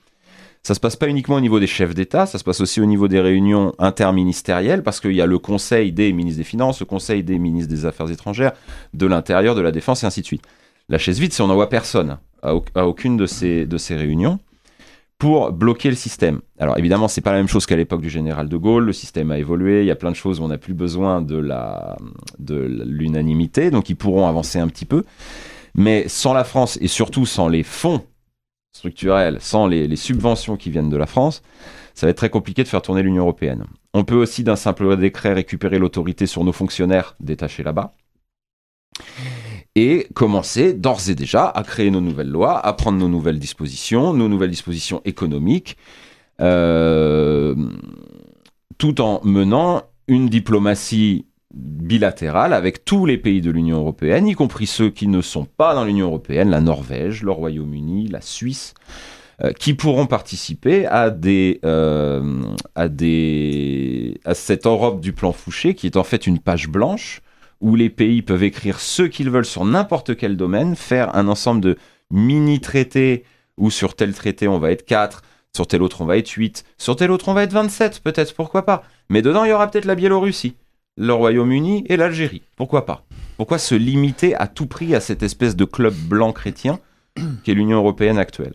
Ça 0.65 0.75
se 0.75 0.81
passe 0.81 0.97
pas 0.97 1.07
uniquement 1.07 1.37
au 1.37 1.41
niveau 1.41 1.61
des 1.61 1.69
chefs 1.69 1.95
d'État, 1.95 2.27
ça 2.27 2.39
se 2.39 2.45
passe 2.45 2.61
aussi 2.61 2.81
au 2.81 2.87
niveau 2.87 3.07
des 3.07 3.21
réunions 3.21 3.73
interministérielles, 3.79 4.83
parce 4.83 4.99
qu'il 4.99 5.13
y 5.13 5.21
a 5.21 5.27
le 5.27 5.39
Conseil 5.39 5.93
des 5.93 6.13
ministres 6.13 6.39
des 6.39 6.45
Finances, 6.45 6.81
le 6.81 6.87
Conseil 6.87 7.23
des 7.23 7.39
ministres 7.39 7.73
des 7.73 7.87
Affaires 7.87 8.11
étrangères, 8.11 8.53
de 8.93 9.07
l'Intérieur, 9.07 9.55
de 9.55 9.61
la 9.61 9.71
Défense, 9.71 10.03
et 10.03 10.07
ainsi 10.07 10.23
de 10.23 10.27
suite. 10.27 10.43
La 10.89 10.99
chaise 10.99 11.21
vide, 11.21 11.33
c'est 11.33 11.45
on 11.45 11.47
n'envoie 11.47 11.69
personne 11.69 12.19
à, 12.43 12.87
aucune 12.87 13.17
de 13.17 13.27
ces, 13.27 13.67
de 13.67 13.79
ces 13.79 13.97
réunions 13.97 14.39
pour 15.19 15.53
bloquer 15.53 15.89
le 15.89 15.97
système. 15.97 16.41
Alors 16.59 16.79
évidemment, 16.79 17.09
c'est 17.09 17.21
pas 17.21 17.33
la 17.33 17.39
même 17.39 17.49
chose 17.49 17.67
qu'à 17.67 17.77
l'époque 17.77 18.03
du 18.03 18.11
général 18.11 18.49
de 18.49 18.57
Gaulle. 18.57 18.85
Le 18.85 18.93
système 18.93 19.31
a 19.31 19.39
évolué. 19.39 19.81
Il 19.81 19.87
y 19.87 19.91
a 19.91 19.97
plein 19.97 20.11
de 20.11 20.17
choses 20.17 20.41
où 20.41 20.45
on 20.45 20.49
n'a 20.49 20.59
plus 20.59 20.75
besoin 20.75 21.23
de 21.23 21.37
la 21.37 21.97
de 22.39 22.85
l'unanimité, 22.87 23.71
donc 23.71 23.89
ils 23.89 23.97
pourront 23.97 24.27
avancer 24.27 24.59
un 24.59 24.69
petit 24.69 24.85
peu. 24.85 25.05
Mais 25.75 26.09
sans 26.09 26.33
la 26.33 26.45
France 26.45 26.79
et 26.81 26.89
surtout 26.89 27.27
sans 27.27 27.49
les 27.49 27.63
fonds 27.63 28.03
structurelle, 28.77 29.39
sans 29.41 29.67
les, 29.67 29.97
subventions 29.97 30.57
qui 30.57 30.71
viennent 30.71 30.91
de 30.91 30.97
la 30.97 31.07
France, 31.07 31.43
ça 31.95 32.07
va 32.07 32.11
être 32.11 32.19
très 32.19 32.31
compliqué 32.31 32.63
de 32.63 32.69
faire 32.69 32.83
tourner 32.83 33.03
l'Union 33.03 33.23
européenne. 33.23 33.65
On 33.95 34.05
peut 34.05 34.15
aussi 34.15 34.45
d'un 34.45 34.57
simple 34.57 34.97
décret 34.97 35.33
récupérer 35.33 35.79
l'autorité 35.79 36.27
sur 36.27 36.45
nos 36.45 36.53
fonctionnaires 36.53 37.15
détachés 37.21 37.63
là-bas 37.63 37.93
et 39.77 40.09
commencer 40.15 40.73
d'ores 40.73 41.11
et 41.11 41.15
déjà 41.15 41.47
à 41.47 41.63
créer 41.63 41.91
nos 41.91 42.01
nouvelles 42.01 42.31
lois, 42.31 42.59
à 42.59 42.73
prendre 42.73 42.99
nos 42.99 43.09
nouvelles 43.09 43.39
dispositions, 43.39 44.15
nos 44.15 44.27
nouvelles 44.27 44.51
dispositions 44.51 45.03
économiques, 45.05 45.77
euh, 46.41 47.55
tout 48.79 49.03
en 49.03 49.21
menant 49.23 49.83
une 50.09 50.29
diplomatie 50.31 51.27
bilatérale 51.55 52.55
avec 52.55 52.87
tous 52.87 53.05
les 53.05 53.19
pays 53.19 53.43
de 53.43 53.51
l'Union 53.51 53.77
européenne, 53.77 54.27
y 54.27 54.35
compris 54.35 54.67
ceux 54.67 54.89
qui 54.89 55.09
ne 55.09 55.21
sont 55.21 55.45
pas 55.45 55.75
dans 55.75 55.85
l'Union 55.85 56.07
européenne, 56.07 56.49
la 56.49 56.63
Norvège, 56.63 57.23
le 57.23 57.31
Royaume-Uni, 57.31 58.09
la 58.09 58.23
Suisse, 58.23 58.73
euh, 59.45 59.53
qui 59.53 59.75
pourront 59.75 60.07
participer 60.07 60.87
à, 60.87 61.15
euh, 61.27 62.43
à 62.75 64.35
cette 64.35 64.67
Europe 64.67 65.03
du 65.03 65.13
plan 65.13 65.33
Fouché, 65.33 65.75
qui 65.75 65.87
est 65.87 65.99
en 65.99 66.05
fait 66.05 66.27
une 66.27 66.39
page 66.39 66.69
blanche 66.69 67.21
où 67.61 67.75
les 67.75 67.91
pays 67.91 68.23
peuvent 68.23 68.43
écrire 68.43 68.81
ce 68.81 69.03
qu'ils 69.03 69.31
veulent 69.31 69.47
sur 69.47 69.65
n'importe 69.65 70.17
quel 70.17 70.37
domaine, 70.37 70.77
faire 70.77 71.15
un 71.17 71.29
ensemble 71.29 71.61
de 71.61 71.77
mini-traités 72.11 73.25
où 73.57 73.71
sur 73.71 73.95
tel 73.95 74.15
traité 74.15 74.49
on 74.49 74.59
va 74.59 74.71
être 74.71 74.85
4, 74.85 75.23
sur 75.55 75.67
tel 75.67 75.83
autre 75.83 76.03
on 76.03 76.07
va 76.07 76.19
être 76.19 76.31
8, 76.31 76.65
sur 76.79 76.97
tel 76.97 77.11
autre 77.11 77.29
on 77.29 77.35
va 77.35 77.43
être 77.43 77.53
27, 77.53 78.01
peut-être, 78.01 78.35
pourquoi 78.35 78.65
pas. 78.67 78.83
Mais 79.09 79.23
dedans 79.23 79.45
il 79.45 79.51
y 79.51 79.53
aura 79.53 79.71
peut-être 79.71 79.87
la 79.87 79.95
Biélorussie 79.95 80.57
le 80.97 81.13
Royaume-Uni 81.13 81.85
et 81.89 81.97
l'Algérie. 81.97 82.43
Pourquoi 82.57 82.87
pas 82.87 83.05
Pourquoi 83.37 83.59
se 83.59 83.75
limiter 83.75 84.35
à 84.35 84.47
tout 84.47 84.67
prix 84.67 84.95
à 84.95 85.01
cette 85.01 85.23
espèce 85.23 85.57
de 85.57 85.65
club 85.65 85.95
blanc 85.95 86.33
chrétien 86.33 86.81
qui 87.45 87.51
est 87.51 87.55
l'Union 87.55 87.79
européenne 87.79 88.19
actuelle 88.19 88.55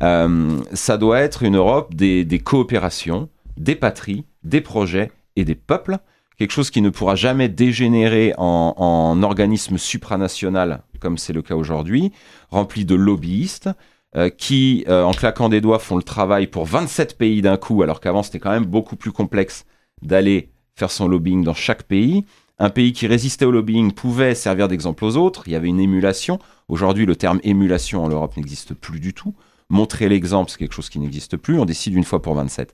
euh, 0.00 0.60
Ça 0.72 0.96
doit 0.96 1.20
être 1.20 1.42
une 1.42 1.56
Europe 1.56 1.94
des, 1.94 2.40
coopérations, 2.42 3.28
des 3.56 3.74
patries, 3.74 4.24
des 4.44 4.60
projets 4.60 5.10
et 5.36 5.44
des 5.44 5.54
peuples. 5.54 5.98
Quelque 6.42 6.50
chose 6.50 6.72
qui 6.72 6.82
ne 6.82 6.90
pourra 6.90 7.14
jamais 7.14 7.48
dégénérer 7.48 8.34
en, 8.36 9.22
organisme 9.22 9.78
supranational, 9.78 10.82
comme 10.98 11.16
c'est 11.16 11.32
le 11.32 11.40
cas 11.40 11.54
aujourd'hui, 11.54 12.10
rempli 12.50 12.84
de 12.84 12.96
lobbyistes, 12.96 13.70
euh, 14.16 14.28
qui, 14.28 14.84
euh, 14.88 15.04
en 15.04 15.12
claquant 15.12 15.48
des 15.48 15.60
doigts, 15.60 15.78
font 15.78 15.94
le 15.94 16.02
travail 16.02 16.48
pour 16.48 16.66
27 16.66 17.16
pays 17.16 17.42
d'un 17.42 17.56
coup, 17.56 17.84
alors 17.84 18.00
qu'avant 18.00 18.24
c'était 18.24 18.40
quand 18.40 18.50
même 18.50 18.64
beaucoup 18.64 18.96
plus 18.96 19.12
complexe 19.12 19.66
d'aller 20.02 20.50
faire 20.74 20.90
son 20.90 21.06
lobbying 21.06 21.44
dans 21.44 21.54
chaque 21.54 21.84
pays. 21.84 22.24
Un 22.58 22.70
pays 22.70 22.92
qui 22.92 23.06
résistait 23.06 23.44
au 23.44 23.52
lobbying 23.52 23.92
pouvait 23.92 24.34
servir 24.34 24.66
d'exemple 24.66 25.04
aux 25.04 25.16
autres. 25.16 25.44
Il 25.46 25.52
y 25.52 25.54
avait 25.54 25.68
une 25.68 25.78
émulation. 25.78 26.40
Aujourd'hui, 26.66 27.06
le 27.06 27.14
terme 27.14 27.38
émulation 27.44 28.02
en 28.02 28.08
Europe 28.08 28.36
n'existe 28.36 28.74
plus 28.74 28.98
du 28.98 29.14
tout. 29.14 29.32
Montrer 29.68 30.08
l'exemple, 30.08 30.50
c'est 30.50 30.58
quelque 30.58 30.74
chose 30.74 30.90
qui 30.90 30.98
n'existe 30.98 31.36
plus. 31.36 31.60
On 31.60 31.66
décide 31.66 31.94
une 31.94 32.02
fois 32.02 32.20
pour 32.20 32.34
27. 32.34 32.72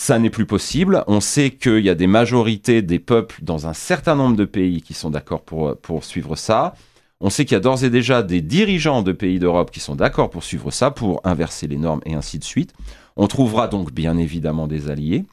Ça 0.00 0.20
n'est 0.20 0.30
plus 0.30 0.46
possible. 0.46 1.02
On 1.08 1.18
sait 1.20 1.50
qu'il 1.50 1.80
y 1.80 1.90
a 1.90 1.96
des 1.96 2.06
majorités 2.06 2.82
des 2.82 3.00
peuples 3.00 3.40
dans 3.42 3.66
un 3.66 3.72
certain 3.72 4.14
nombre 4.14 4.36
de 4.36 4.44
pays 4.44 4.80
qui 4.80 4.94
sont 4.94 5.10
d'accord 5.10 5.42
pour, 5.42 5.76
pour 5.76 6.04
suivre 6.04 6.36
ça. 6.36 6.76
On 7.18 7.30
sait 7.30 7.44
qu'il 7.44 7.54
y 7.54 7.56
a 7.56 7.60
d'ores 7.60 7.82
et 7.82 7.90
déjà 7.90 8.22
des 8.22 8.40
dirigeants 8.40 9.02
de 9.02 9.10
pays 9.10 9.40
d'Europe 9.40 9.72
qui 9.72 9.80
sont 9.80 9.96
d'accord 9.96 10.30
pour 10.30 10.44
suivre 10.44 10.70
ça, 10.70 10.92
pour 10.92 11.20
inverser 11.24 11.66
les 11.66 11.78
normes 11.78 12.00
et 12.06 12.14
ainsi 12.14 12.38
de 12.38 12.44
suite. 12.44 12.74
On 13.16 13.26
trouvera 13.26 13.66
donc 13.66 13.90
bien 13.90 14.16
évidemment 14.18 14.68
des 14.68 14.88
alliés. 14.88 15.24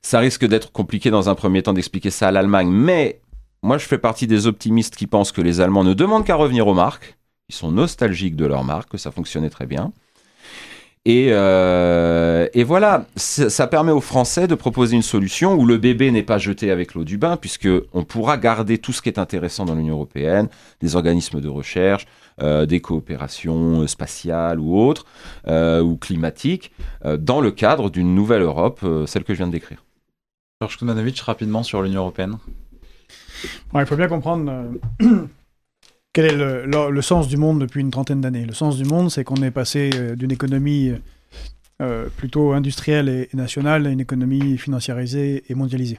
Ça 0.00 0.18
risque 0.18 0.46
d'être 0.46 0.72
compliqué 0.72 1.10
dans 1.10 1.28
un 1.28 1.34
premier 1.34 1.62
temps 1.62 1.74
d'expliquer 1.74 2.08
ça 2.08 2.28
à 2.28 2.30
l'Allemagne, 2.30 2.70
mais 2.70 3.20
moi 3.62 3.76
je 3.76 3.84
fais 3.84 3.98
partie 3.98 4.28
des 4.28 4.46
optimistes 4.46 4.96
qui 4.96 5.06
pensent 5.06 5.30
que 5.30 5.42
les 5.42 5.60
Allemands 5.60 5.84
ne 5.84 5.92
demandent 5.92 6.24
qu'à 6.24 6.36
revenir 6.36 6.66
aux 6.68 6.74
marques. 6.74 7.18
Ils 7.50 7.54
sont 7.54 7.70
nostalgiques 7.70 8.36
de 8.36 8.46
leurs 8.46 8.64
marques, 8.64 8.88
que 8.88 8.98
ça 8.98 9.10
fonctionnait 9.10 9.50
très 9.50 9.66
bien. 9.66 9.92
Et, 11.06 11.28
euh, 11.30 12.46
et, 12.52 12.62
voilà, 12.62 13.06
ça 13.16 13.66
permet 13.66 13.90
aux 13.90 14.02
Français 14.02 14.46
de 14.46 14.54
proposer 14.54 14.96
une 14.96 15.02
solution 15.02 15.54
où 15.54 15.64
le 15.64 15.78
bébé 15.78 16.10
n'est 16.10 16.22
pas 16.22 16.36
jeté 16.36 16.70
avec 16.70 16.94
l'eau 16.94 17.04
du 17.04 17.16
bain, 17.16 17.38
puisque 17.38 17.68
on 17.94 18.04
pourra 18.04 18.36
garder 18.36 18.76
tout 18.76 18.92
ce 18.92 19.00
qui 19.00 19.08
est 19.08 19.18
intéressant 19.18 19.64
dans 19.64 19.74
l'Union 19.74 19.94
européenne, 19.94 20.48
des 20.80 20.96
organismes 20.96 21.40
de 21.40 21.48
recherche, 21.48 22.06
euh, 22.42 22.66
des 22.66 22.80
coopérations 22.80 23.86
spatiales 23.86 24.60
ou 24.60 24.78
autres, 24.78 25.06
euh, 25.48 25.80
ou 25.80 25.96
climatiques, 25.96 26.70
dans 27.18 27.40
le 27.40 27.50
cadre 27.50 27.88
d'une 27.88 28.14
nouvelle 28.14 28.42
Europe, 28.42 28.84
celle 29.06 29.24
que 29.24 29.32
je 29.32 29.38
viens 29.38 29.46
de 29.46 29.52
décrire. 29.52 29.82
Georges 30.62 30.76
Koumanovitch, 30.76 31.22
rapidement 31.22 31.62
sur 31.62 31.80
l'Union 31.80 32.02
européenne. 32.02 32.36
il 33.74 33.86
faut 33.86 33.96
bien 33.96 34.08
comprendre 34.08 34.52
euh, 35.02 35.26
quel 36.12 36.26
est 36.26 36.36
le, 36.36 37.02
sens 37.02 37.28
du 37.28 37.36
monde 37.36 37.60
depuis 37.60 37.80
une 37.80 37.90
trentaine 37.90 38.20
d'années? 38.20 38.44
Le 38.44 38.52
sens 38.52 38.76
du 38.76 38.84
monde, 38.84 39.10
c'est 39.10 39.24
qu'on 39.24 39.42
est 39.42 39.50
passé 39.50 39.90
euh, 39.94 40.16
d'une 40.16 40.32
économie 40.32 40.92
euh, 41.80 42.08
plutôt 42.16 42.52
industrielle 42.52 43.08
et, 43.08 43.28
nationale 43.32 43.86
à 43.86 43.90
une 43.90 44.00
économie 44.00 44.58
financiarisée 44.58 45.44
et 45.48 45.54
mondialisée. 45.54 45.98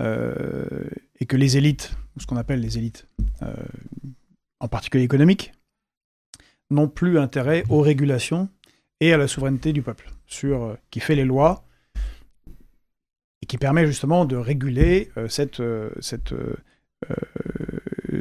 et 0.00 1.26
que 1.26 1.36
les 1.36 1.56
élites, 1.56 1.96
ou 2.16 2.20
ce 2.20 2.26
qu'on 2.26 2.36
appelle 2.36 2.60
les 2.60 2.78
élites, 2.78 3.06
en 4.60 4.68
particulier 4.68 5.04
économiques, 5.04 5.52
n'ont 6.70 6.88
plus 6.88 7.18
intérêt 7.18 7.64
aux 7.68 7.80
régulations 7.80 8.48
et 9.00 9.12
à 9.12 9.16
la 9.16 9.28
souveraineté 9.28 9.72
du 9.72 9.82
peuple, 9.82 10.10
sur 10.26 10.76
qui 10.90 11.00
fait 11.00 11.14
les 11.14 11.24
lois, 11.24 11.64
et 13.44 13.46
qui 13.46 13.58
permet 13.58 13.86
justement 13.86 14.24
de 14.24 14.36
réguler 14.36 15.10
euh, 15.18 15.28
cette, 15.28 15.60
euh, 15.60 15.90
cette, 16.00 16.32
euh, 16.32 16.56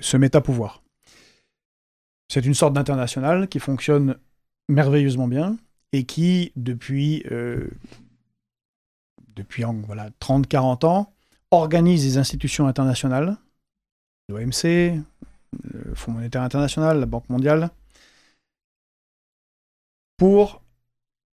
ce 0.01 0.17
méta-pouvoir. 0.17 0.83
C'est 2.33 2.47
une 2.47 2.55
sorte 2.55 2.73
d'international 2.73 3.47
qui 3.47 3.59
fonctionne 3.59 4.17
merveilleusement 4.67 5.27
bien 5.27 5.55
et 5.91 6.03
qui, 6.03 6.51
depuis, 6.55 7.23
depuis 9.35 9.63
voilà, 9.85 10.09
30-40 10.19 10.83
ans, 10.87 11.13
organise 11.51 12.03
des 12.03 12.17
institutions 12.17 12.65
internationales, 12.65 13.37
l'OMC, 14.29 14.99
le 15.61 15.93
Fonds 15.93 16.13
monétaire 16.13 16.41
international, 16.41 16.99
la 16.99 17.05
Banque 17.05 17.29
mondiale, 17.29 17.69
pour 20.17 20.63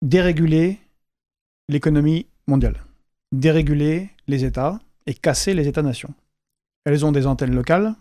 déréguler 0.02 0.78
l'économie 1.70 2.27
mondiale 2.47 2.77
déréguler 3.32 4.10
les 4.27 4.44
États 4.44 4.78
et 5.06 5.14
casser 5.14 5.55
les 5.55 5.66
États-nations. 5.66 6.12
Elles 6.85 7.06
ont 7.06 7.12
des 7.12 7.27
antennes 7.27 7.55
locales, 7.55 7.94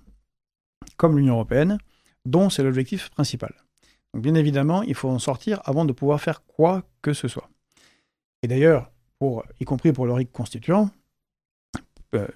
comme 0.98 1.18
l'Union 1.18 1.36
européenne, 1.36 1.78
dont 2.26 2.50
c'est 2.50 2.64
l'objectif 2.64 3.10
principal. 3.10 3.54
Bien 4.14 4.36
évidemment, 4.36 4.82
il 4.84 4.96
faut 4.96 5.10
en 5.10 5.20
sortir 5.20 5.62
avant 5.66 5.86
de 5.86 5.94
pouvoir 5.94 6.20
faire 6.20 6.44
quoi 6.46 6.84
que 7.02 7.14
ce 7.14 7.28
soit. 7.28 7.50
Et 8.42 8.48
d'ailleurs, 8.48 8.92
y 9.60 9.66
compris 9.66 9.94
pour 9.94 10.06
le 10.06 10.14
RIC 10.14 10.32
constituant, 10.32 10.90
euh, 12.16 12.28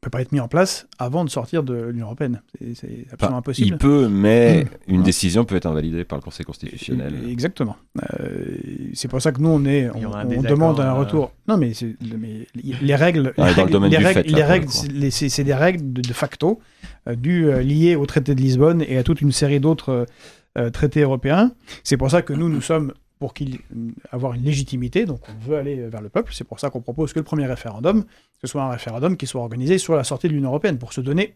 peut 0.00 0.10
pas 0.10 0.22
être 0.22 0.32
mis 0.32 0.40
en 0.40 0.48
place 0.48 0.86
avant 0.98 1.24
de 1.24 1.30
sortir 1.30 1.62
de 1.62 1.88
l'Union 1.88 2.06
européenne. 2.06 2.40
C'est 2.74 3.06
absolument 3.12 3.38
impossible. 3.38 3.68
Il 3.68 3.76
peut, 3.76 4.08
mais 4.08 4.64
mmh. 4.64 4.94
une 4.94 5.02
décision 5.02 5.44
peut 5.44 5.56
être 5.56 5.66
invalidée 5.66 6.04
par 6.04 6.18
le 6.18 6.22
Conseil 6.22 6.46
constitutionnel. 6.46 7.14
Exactement. 7.28 7.76
Euh, 8.02 8.56
c'est 8.94 9.08
pour 9.08 9.20
ça 9.20 9.32
que 9.32 9.40
nous, 9.40 9.50
on, 9.50 9.64
est, 9.66 9.90
on, 9.90 10.42
demande 10.42 10.80
un 10.80 10.94
euh, 10.94 10.94
retour. 10.94 11.32
Non, 11.48 11.58
mais, 11.58 11.72
les 12.54 12.94
règles, 12.94 13.34
les 13.36 13.44
règles, 13.44 14.26
les 14.26 14.42
règles, 14.42 14.68
c'est 15.10 15.44
des 15.44 15.54
règles 15.54 15.92
de, 15.92 16.12
facto 16.14 16.60
euh, 17.06 17.14
du, 17.14 17.52
liées 17.62 17.94
au 17.94 18.06
traité 18.06 18.34
de 18.34 18.40
Lisbonne 18.40 18.82
et 18.88 18.96
à 18.96 19.02
toute 19.02 19.20
une 19.20 19.32
série 19.32 19.60
d'autres 19.60 20.06
traités 20.72 21.02
européens. 21.02 21.52
C'est 21.84 21.96
pour 21.96 22.10
ça 22.10 22.22
que 22.22 22.32
nous, 22.32 22.48
nous 22.48 22.60
sommes 22.60 22.92
pour 23.20 23.34
qu'il 23.34 23.58
avoir 24.10 24.32
une 24.32 24.42
légitimité, 24.42 25.04
donc 25.04 25.20
on 25.28 25.46
veut 25.46 25.58
aller 25.58 25.76
vers 25.88 26.00
le 26.00 26.08
peuple. 26.08 26.32
C'est 26.34 26.44
pour 26.44 26.58
ça 26.58 26.70
qu'on 26.70 26.80
propose 26.80 27.12
que 27.12 27.18
le 27.18 27.24
premier 27.24 27.46
référendum, 27.46 28.04
ce 28.40 28.46
soit 28.46 28.62
un 28.62 28.70
référendum 28.70 29.16
qui 29.18 29.26
soit 29.26 29.42
organisé 29.42 29.76
sur 29.76 29.94
la 29.94 30.04
sortie 30.04 30.26
de 30.26 30.32
l'Union 30.32 30.48
européenne, 30.48 30.78
pour 30.78 30.94
se 30.94 31.02
donner, 31.02 31.34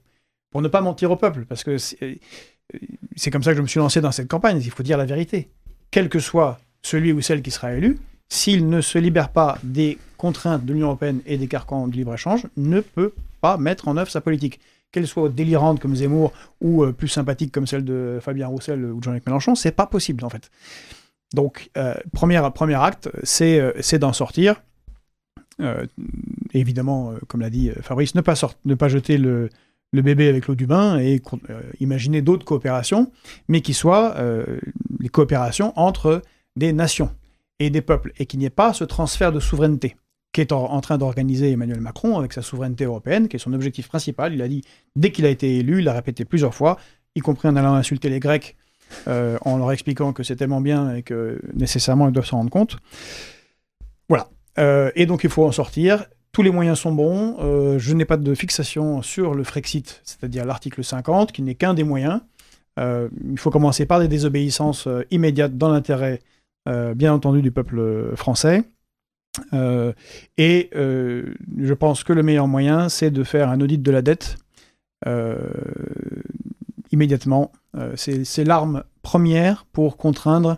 pour 0.50 0.62
ne 0.62 0.68
pas 0.68 0.80
mentir 0.80 1.10
au 1.10 1.16
peuple, 1.16 1.44
parce 1.44 1.62
que 1.62 1.76
c'est 1.76 3.30
comme 3.30 3.42
ça 3.42 3.50
que 3.50 3.58
je 3.58 3.62
me 3.62 3.66
suis 3.66 3.78
lancé 3.78 4.00
dans 4.00 4.12
cette 4.12 4.28
campagne. 4.28 4.60
Il 4.64 4.70
faut 4.70 4.82
dire 4.82 4.96
la 4.96 5.04
vérité. 5.04 5.50
Quel 5.90 6.08
que 6.08 6.18
soit 6.18 6.58
celui 6.80 7.12
ou 7.12 7.20
celle 7.20 7.42
qui 7.42 7.50
sera 7.50 7.74
élu, 7.74 7.98
s'il 8.30 8.66
ne 8.68 8.80
se 8.80 8.98
libère 8.98 9.28
pas 9.28 9.58
des 9.62 9.98
contraintes 10.16 10.64
de 10.64 10.72
l'Union 10.72 10.86
européenne 10.86 11.20
et 11.26 11.36
des 11.36 11.48
carcans 11.48 11.86
de 11.86 11.94
libre-échange, 11.94 12.46
ne 12.56 12.80
peut 12.80 13.12
pas 13.42 13.58
mettre 13.58 13.88
en 13.88 13.98
œuvre 13.98 14.10
sa 14.10 14.22
politique. 14.22 14.58
Qu'elle 14.90 15.06
soit 15.06 15.28
délirante 15.28 15.80
comme 15.80 15.96
Zemmour 15.96 16.32
ou 16.60 16.82
euh, 16.82 16.92
plus 16.92 17.08
sympathique 17.08 17.52
comme 17.52 17.66
celle 17.66 17.84
de 17.84 18.20
Fabien 18.22 18.46
Roussel 18.46 18.84
ou 18.84 19.02
Jean-Luc 19.02 19.26
Mélenchon, 19.26 19.54
c'est 19.54 19.72
pas 19.72 19.86
possible 19.86 20.24
en 20.24 20.30
fait. 20.30 20.50
Donc, 21.34 21.70
euh, 21.76 21.94
premier, 22.12 22.40
premier 22.54 22.74
acte, 22.74 23.10
c'est 23.22 23.58
euh, 23.60 23.98
d'en 23.98 24.12
sortir. 24.12 24.62
évidemment, 26.52 27.14
comme 27.28 27.40
l'a 27.40 27.50
dit 27.50 27.70
Fabrice, 27.82 28.14
ne 28.14 28.20
pas, 28.20 28.34
ne 28.64 28.74
pas 28.74 28.88
jeter 28.88 29.18
le, 29.18 29.50
le 29.92 30.02
bébé 30.02 30.28
avec 30.28 30.46
l'eau 30.46 30.54
du 30.54 30.66
bain 30.66 30.98
et 30.98 31.20
imaginer 31.80 32.22
d'autres 32.22 32.44
coopérations, 32.44 33.12
mais 33.48 33.60
qui 33.60 33.74
soient 33.74 34.16
les 34.98 35.08
coopérations 35.08 35.72
entre 35.76 36.22
des 36.56 36.72
nations 36.72 37.10
et 37.60 37.70
des 37.70 37.82
peuples, 37.82 38.12
et 38.18 38.26
qu'il 38.26 38.40
n'y 38.40 38.46
ait 38.46 38.50
pas 38.50 38.72
ce 38.72 38.84
transfert 38.84 39.30
de 39.30 39.38
souveraineté 39.38 39.96
qu'est 40.34 40.50
en, 40.50 40.80
train 40.80 40.98
d'organiser 40.98 41.52
Emmanuel 41.52 41.80
Macron 41.80 42.18
avec 42.18 42.32
sa 42.32 42.42
souveraineté 42.42 42.84
européenne, 42.84 43.28
qui 43.28 43.36
est 43.36 43.38
son 43.38 43.52
objectif 43.52 43.86
principal. 43.86 44.34
Il 44.34 44.42
a 44.42 44.48
dit, 44.48 44.62
dès 44.96 45.12
qu'il 45.12 45.24
a 45.26 45.30
été 45.30 45.58
élu, 45.58 45.78
il 45.78 45.84
l'a 45.84 45.92
répété 45.92 46.24
plusieurs 46.24 46.54
fois, 46.54 46.76
y 47.14 47.20
compris 47.20 47.46
en 47.46 47.54
allant 47.54 47.74
insulter 47.74 48.10
les 48.10 48.18
Grecs, 48.18 48.56
euh, 49.08 49.38
en 49.42 49.58
leur 49.58 49.72
expliquant 49.72 50.12
que 50.12 50.22
c'est 50.22 50.36
tellement 50.36 50.60
bien 50.60 50.94
et 50.94 51.02
que 51.02 51.40
nécessairement 51.54 52.08
ils 52.08 52.12
doivent 52.12 52.26
s'en 52.26 52.38
rendre 52.38 52.50
compte. 52.50 52.76
Voilà. 54.08 54.28
Euh, 54.58 54.90
et 54.94 55.06
donc 55.06 55.24
il 55.24 55.30
faut 55.30 55.44
en 55.44 55.52
sortir. 55.52 56.06
Tous 56.32 56.42
les 56.42 56.50
moyens 56.50 56.78
sont 56.78 56.92
bons. 56.92 57.36
Euh, 57.40 57.78
je 57.78 57.94
n'ai 57.94 58.04
pas 58.04 58.16
de 58.16 58.34
fixation 58.34 59.02
sur 59.02 59.34
le 59.34 59.44
Frexit, 59.44 60.00
c'est-à-dire 60.04 60.44
l'article 60.44 60.82
50, 60.82 61.32
qui 61.32 61.42
n'est 61.42 61.54
qu'un 61.54 61.74
des 61.74 61.84
moyens. 61.84 62.20
il 62.78 63.38
faut 63.38 63.50
commencer 63.50 63.86
par 63.86 64.00
des 64.00 64.08
désobéissances 64.08 64.88
immédiates 65.10 65.56
dans 65.56 65.70
l'intérêt 65.70 66.20
bien 66.96 67.12
entendu 67.12 67.40
du 67.40 67.52
peuple 67.52 68.12
français. 68.16 68.64
Et 69.52 70.70
je 70.72 71.74
pense 71.74 72.02
que 72.02 72.12
le 72.12 72.24
meilleur 72.24 72.48
moyen, 72.48 72.88
c'est 72.88 73.12
de 73.12 73.22
faire 73.22 73.48
un 73.48 73.60
audit 73.60 73.80
de 73.80 73.90
la 73.92 74.02
dette 74.02 74.38
immédiatement. 76.94 77.52
c'est 77.96 78.44
l'arme 78.44 78.84
première 79.02 79.66
pour 79.72 79.96
contraindre 79.96 80.56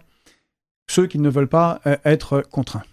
ceux 0.89 1.07
qui 1.07 1.19
ne 1.19 1.29
veulent 1.29 1.49
pas 1.49 1.81
être 2.05 2.43
contraints. 2.43 2.85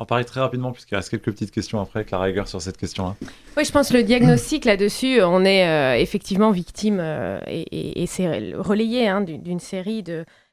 On 0.00 0.04
parler 0.04 0.24
très 0.24 0.40
rapidement, 0.40 0.70
puisqu'il 0.70 0.94
reste 0.94 1.10
quelques 1.10 1.32
petites 1.32 1.50
questions 1.50 1.80
après, 1.80 2.04
Clara 2.04 2.30
Eger, 2.30 2.46
sur 2.46 2.62
cette 2.62 2.76
question-là. 2.76 3.16
Oui, 3.56 3.64
je 3.64 3.72
pense 3.72 3.88
que 3.88 3.94
le 3.94 4.02
diagnostic 4.04 4.64
là-dessus, 4.64 5.22
on 5.22 5.44
est 5.44 6.00
effectivement 6.00 6.50
victime, 6.50 7.00
et, 7.46 8.04
c'est 8.06 8.54
relayé 8.54 9.08
hein, 9.08 9.22
d'une 9.22 9.60
série 9.60 10.04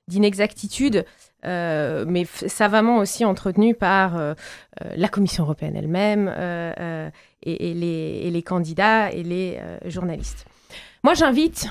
d'inexactitudes 0.08 1.06
euh, 1.46 2.06
mais 2.08 2.26
savamment 2.26 2.98
aussi 2.98 3.24
entretenu 3.24 3.76
par 3.76 4.18
euh, 4.18 4.34
euh, 4.84 4.90
la 4.96 5.08
Commission 5.08 5.44
européenne 5.44 5.76
elle-même 5.76 6.28
et, 7.44 7.74
les, 7.74 8.32
les, 8.32 8.44
candidats 8.44 9.12
et 9.12 9.22
les 9.22 9.60
journalistes. 9.86 10.46
Moi, 11.04 11.14
j'invite 11.14 11.68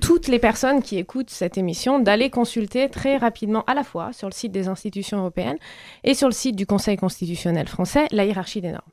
toutes 0.00 0.28
les 0.28 0.38
personnes 0.38 0.82
qui 0.82 0.98
écoutent 0.98 1.30
cette 1.30 1.58
émission 1.58 1.98
d'aller 1.98 2.30
consulter 2.30 2.88
très 2.88 3.16
rapidement 3.16 3.64
à 3.66 3.74
la 3.74 3.84
fois 3.84 4.12
sur 4.12 4.28
le 4.28 4.32
site 4.32 4.52
des 4.52 4.68
institutions 4.68 5.18
européennes 5.18 5.58
et 6.04 6.14
sur 6.14 6.28
le 6.28 6.34
site 6.34 6.56
du 6.56 6.66
Conseil 6.66 6.96
constitutionnel 6.96 7.68
français 7.68 8.06
la 8.10 8.24
hiérarchie 8.24 8.60
des 8.60 8.72
normes. 8.72 8.90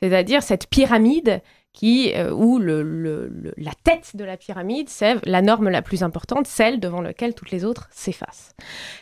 C'est-à-dire 0.00 0.42
cette 0.42 0.68
pyramide 0.68 1.42
qui, 1.72 2.12
euh, 2.14 2.30
où 2.30 2.58
la 2.58 3.72
tête 3.82 4.14
de 4.14 4.24
la 4.24 4.36
pyramide, 4.36 4.88
c'est 4.88 5.16
la 5.26 5.42
norme 5.42 5.70
la 5.70 5.82
plus 5.82 6.02
importante, 6.02 6.46
celle 6.46 6.80
devant 6.80 7.00
laquelle 7.00 7.34
toutes 7.34 7.50
les 7.50 7.64
autres 7.64 7.88
s'effacent. 7.90 8.54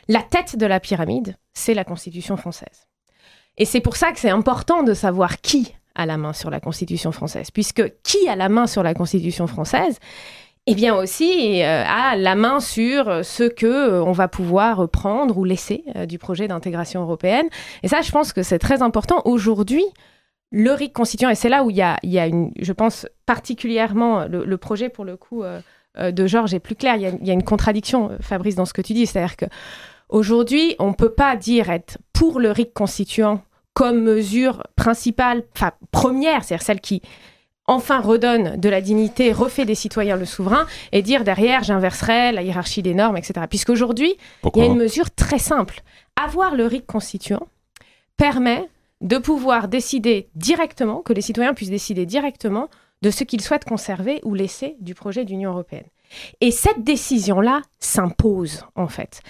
La 0.08 0.22
tête 0.22 0.56
de 0.56 0.66
la 0.66 0.78
pyramide, 0.78 1.36
c'est 1.52 1.74
la 1.74 1.84
Constitution 1.84 2.36
française. 2.36 2.88
Et 3.58 3.64
c'est 3.64 3.80
pour 3.80 3.96
ça 3.96 4.12
que 4.12 4.20
c'est 4.20 4.30
important 4.30 4.82
de 4.82 4.94
savoir 4.94 5.40
qui 5.40 5.74
a 5.96 6.06
la 6.06 6.16
main 6.16 6.32
sur 6.32 6.50
la 6.50 6.60
Constitution 6.60 7.10
française, 7.10 7.50
puisque 7.50 7.92
qui 8.02 8.28
a 8.28 8.36
la 8.36 8.48
main 8.48 8.66
sur 8.66 8.82
la 8.82 8.94
Constitution 8.94 9.48
française 9.48 9.98
eh 10.66 10.74
bien 10.74 10.94
aussi 10.94 11.62
euh, 11.62 11.84
a 11.86 12.16
la 12.16 12.34
main 12.34 12.60
sur 12.60 13.24
ce 13.24 13.44
que 13.44 13.66
euh, 13.66 14.04
on 14.04 14.12
va 14.12 14.28
pouvoir 14.28 14.88
prendre 14.88 15.36
ou 15.38 15.44
laisser 15.44 15.84
du 16.06 16.18
projet 16.18 16.48
d'intégration 16.48 17.02
européenne. 17.02 17.48
Et 17.82 17.88
ça, 17.88 18.02
je 18.02 18.10
pense 18.10 18.32
que 18.32 18.42
c'est 18.42 18.58
très 18.58 18.82
important 18.82 19.22
aujourd'hui 19.24 19.84
le 20.50 20.72
RIC 20.72 20.92
constituant, 20.92 21.30
et 21.30 21.34
c'est 21.34 21.48
là 21.48 21.62
où 21.64 21.70
il 21.70 21.76
y 21.76 21.82
a, 21.82 21.98
y 22.02 22.18
a 22.18 22.26
une, 22.26 22.52
je 22.60 22.72
pense 22.72 23.06
particulièrement, 23.26 24.26
le, 24.26 24.56
projet 24.56 24.88
pour 24.88 25.04
le 25.04 25.16
coup 25.16 25.42
euh, 25.42 25.60
euh, 25.98 26.10
de 26.10 26.26
Georges 26.26 26.54
est 26.54 26.60
plus 26.60 26.74
clair. 26.74 26.96
Il 26.96 27.26
y, 27.26 27.30
a, 27.30 27.32
une 27.32 27.44
contradiction, 27.44 28.10
euh, 28.10 28.16
Fabrice, 28.20 28.56
dans 28.56 28.64
ce 28.64 28.72
que 28.72 28.82
tu 28.82 28.92
dis. 28.92 29.06
C'est-à-dire 29.06 29.36
qu'aujourd'hui, 29.36 30.74
on 30.78 30.88
ne 30.88 30.94
peut 30.94 31.12
pas 31.12 31.36
dire 31.36 31.70
être 31.70 31.98
pour 32.12 32.40
le 32.40 32.50
RIC 32.50 32.74
constituant 32.74 33.42
comme 33.74 34.02
mesure 34.02 34.64
principale, 34.74 35.44
enfin 35.56 35.70
première, 35.92 36.42
c'est-à-dire 36.42 36.66
celle 36.66 36.80
qui 36.80 37.02
enfin 37.70 38.00
redonne 38.00 38.56
de 38.56 38.68
la 38.68 38.80
dignité, 38.80 39.32
refait 39.32 39.64
des 39.64 39.76
citoyens 39.76 40.16
le 40.16 40.24
souverain, 40.24 40.66
et 40.90 41.02
dire 41.02 41.22
derrière, 41.22 41.62
j'inverserai 41.62 42.32
la 42.32 42.42
hiérarchie 42.42 42.82
des 42.82 42.94
normes, 42.94 43.16
etc. 43.16 43.46
Puisqu'aujourd'hui, 43.48 44.16
il 44.54 44.58
y 44.58 44.62
a 44.62 44.66
une 44.66 44.76
mesure 44.76 45.10
très 45.10 45.38
simple. 45.38 45.82
Avoir 46.20 46.56
le 46.56 46.66
RIC 46.66 46.84
constituant 46.84 47.46
permet 48.16 48.68
de 49.00 49.18
pouvoir 49.18 49.68
décider 49.68 50.28
directement, 50.34 51.00
que 51.00 51.12
les 51.12 51.22
citoyens 51.22 51.54
puissent 51.54 51.70
décider 51.70 52.06
directement 52.06 52.68
de 53.02 53.10
ce 53.10 53.22
qu'ils 53.24 53.40
souhaitent 53.40 53.64
conserver 53.64 54.20
ou 54.24 54.34
laisser 54.34 54.76
du 54.80 54.94
projet 54.94 55.24
d'Union 55.24 55.52
européenne. 55.52 55.86
Et 56.40 56.50
cette 56.50 56.82
décision-là 56.82 57.62
s'impose, 57.78 58.64
en 58.74 58.88
fait 58.88 59.22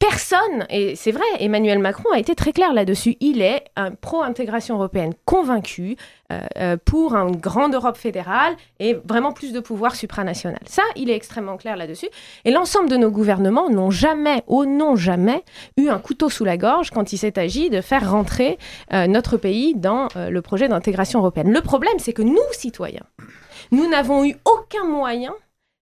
personne, 0.00 0.66
et 0.70 0.96
c'est 0.96 1.12
vrai, 1.12 1.26
Emmanuel 1.38 1.78
Macron 1.78 2.10
a 2.12 2.18
été 2.18 2.34
très 2.34 2.52
clair 2.52 2.72
là-dessus, 2.72 3.16
il 3.20 3.42
est 3.42 3.64
un 3.76 3.90
pro-intégration 3.92 4.76
européenne 4.76 5.12
convaincu 5.26 5.96
euh, 6.32 6.40
euh, 6.56 6.76
pour 6.82 7.14
une 7.14 7.36
grande 7.36 7.74
Europe 7.74 7.98
fédérale 7.98 8.56
et 8.80 8.94
vraiment 8.94 9.32
plus 9.32 9.52
de 9.52 9.60
pouvoir 9.60 9.94
supranational. 9.94 10.58
Ça, 10.64 10.82
il 10.96 11.10
est 11.10 11.14
extrêmement 11.14 11.58
clair 11.58 11.76
là-dessus. 11.76 12.08
Et 12.46 12.50
l'ensemble 12.50 12.88
de 12.88 12.96
nos 12.96 13.10
gouvernements 13.10 13.68
n'ont 13.68 13.90
jamais, 13.90 14.42
au 14.46 14.64
non 14.64 14.96
jamais, 14.96 15.44
eu 15.76 15.88
un 15.88 15.98
couteau 15.98 16.30
sous 16.30 16.44
la 16.44 16.56
gorge 16.56 16.90
quand 16.90 17.12
il 17.12 17.18
s'est 17.18 17.38
agi 17.38 17.68
de 17.68 17.82
faire 17.82 18.10
rentrer 18.10 18.58
euh, 18.94 19.06
notre 19.06 19.36
pays 19.36 19.74
dans 19.74 20.08
le 20.16 20.40
projet 20.40 20.68
d'intégration 20.68 21.20
européenne. 21.20 21.52
Le 21.52 21.60
problème, 21.60 21.98
c'est 21.98 22.14
que 22.14 22.22
nous, 22.22 22.38
citoyens, 22.52 23.04
nous 23.70 23.88
n'avons 23.88 24.24
eu 24.24 24.34
aucun 24.46 24.84
moyen 24.84 25.34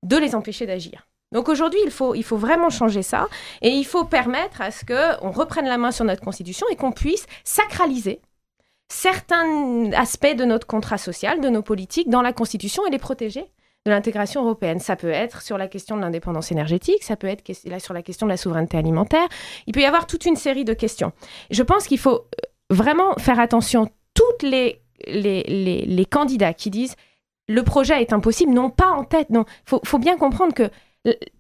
de 0.03 0.17
les 0.17 0.35
empêcher 0.35 0.67
d'agir. 0.67 1.08
Donc 1.33 1.49
aujourd'hui, 1.49 1.81
il 1.85 1.91
faut, 1.91 2.15
il 2.15 2.23
faut 2.25 2.37
vraiment 2.37 2.71
changer 2.71 3.03
ça 3.03 3.29
et 3.61 3.71
il 3.71 3.85
faut 3.85 4.05
permettre 4.05 4.63
à 4.63 4.71
ce 4.71 4.85
qu'on 4.85 5.31
reprenne 5.31 5.67
la 5.67 5.79
main 5.79 5.91
sur 5.91 6.05
notre 6.05 6.23
constitution 6.23 6.67
et 6.71 6.77
qu'on 6.77 6.93
puisse 6.93 7.27
sacraliser 7.45 8.21
certains 8.91 9.93
aspects 9.93 10.35
de 10.35 10.45
notre 10.45 10.67
contrat 10.67 10.99
social, 10.99 11.41
de 11.41 11.49
nos 11.49 11.63
politiques 11.63 12.09
dans 12.09 12.23
la 12.23 12.33
constitution 12.33 12.87
et 12.87 12.91
les 12.91 12.99
protéger 12.99 13.45
de 13.87 13.91
l'intégration 13.91 14.43
européenne. 14.43 14.81
Ça 14.81 14.97
peut 14.97 15.11
être 15.11 15.43
sur 15.43 15.59
la 15.59 15.69
question 15.69 15.97
de 15.97 16.03
l'indépendance 16.03 16.51
énergétique, 16.51 17.03
ça 17.03 17.17
peut 17.17 17.27
être 17.27 17.45
sur 17.79 17.95
la 17.95 18.03
question 18.03 18.27
de 18.27 18.31
la 18.31 18.37
souveraineté 18.37 18.77
alimentaire. 18.77 19.29
Il 19.67 19.73
peut 19.73 19.81
y 19.81 19.85
avoir 19.85 20.07
toute 20.07 20.25
une 20.25 20.37
série 20.37 20.65
de 20.65 20.73
questions. 20.73 21.13
Je 21.51 21.63
pense 21.63 21.87
qu'il 21.87 21.99
faut 21.99 22.17
euh, 22.17 22.25
vraiment 22.71 23.15
faire 23.19 23.39
attention. 23.39 23.89
Toutes 24.15 24.43
les, 24.43 24.81
les, 25.07 25.43
les, 25.43 26.05
candidats 26.07 26.55
qui 26.55 26.71
disent 26.71 26.97
le 27.47 27.63
projet 27.63 28.01
est 28.01 28.13
impossible 28.13 28.53
n'ont 28.53 28.71
pas 28.71 28.91
en 28.91 29.05
tête. 29.05 29.31
Non, 29.31 29.45
faut, 29.65 29.81
faut 29.85 29.99
bien 29.99 30.17
comprendre 30.17 30.53
que 30.53 30.71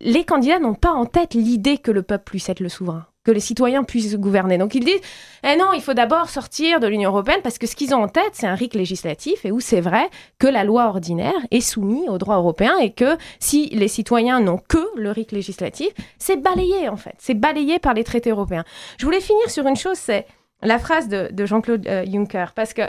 les 0.01 0.25
candidats 0.25 0.59
n'ont 0.59 0.75
pas 0.75 0.93
en 0.93 1.07
tête 1.07 1.35
l'idée 1.35 1.79
que 1.79 1.91
le 1.91 2.03
peuple 2.03 2.25
puisse 2.25 2.49
être 2.49 2.61
le 2.61 2.69
souverain, 2.69 3.07
que 3.25 3.31
les 3.31 3.41
citoyens 3.41 3.85
puissent 3.85 4.17
gouverner. 4.17 4.59
Donc 4.59 4.75
ils 4.75 4.85
disent, 4.85 5.01
eh 5.45 5.57
non, 5.57 5.73
il 5.75 5.83
faut 5.83 5.95
d'abord 5.95 6.31
sortir 6.31 6.81
de 6.81 6.87
l'Union 6.87 7.11
européenne 7.11 7.41
parce 7.43 7.59
que 7.59 7.67
ce 7.67 7.77
qu'ils 7.77 7.95
ont 7.95 8.03
en 8.03 8.09
tête, 8.09 8.31
c'est 8.33 8.47
un 8.47 8.55
RIC 8.55 8.75
législatif 8.75 9.45
et 9.45 9.53
où 9.53 9.61
c'est 9.61 9.81
vrai 9.81 10.09
que 10.39 10.47
la 10.47 10.65
loi 10.65 10.87
ordinaire 10.87 11.41
est 11.51 11.61
soumise 11.61 12.09
au 12.09 12.19
droit 12.19 12.37
européen 12.37 12.77
et 12.79 12.93
que 12.93 13.17
si 13.41 13.67
les 13.71 13.89
citoyens 13.89 14.41
n'ont 14.41 14.59
que 14.59 14.85
le 14.97 15.11
RIC 15.11 15.33
législatif, 15.33 15.89
c'est 16.19 16.37
balayé 16.37 16.89
en 16.89 16.97
fait, 16.97 17.15
c'est 17.19 17.35
balayé 17.35 17.79
par 17.79 17.95
les 17.95 18.05
traités 18.05 18.31
européens. 18.31 18.65
Je 18.99 19.05
voulais 19.05 19.21
finir 19.21 19.51
sur 19.51 19.67
une 19.67 19.77
chose, 19.77 19.97
c'est 19.99 20.27
la 20.63 20.79
phrase 20.79 21.09
de, 21.09 21.47
Jean-Claude 21.47 21.87
euh, 21.87 22.05
Juncker, 22.07 22.53
parce 22.55 22.75
que 22.75 22.83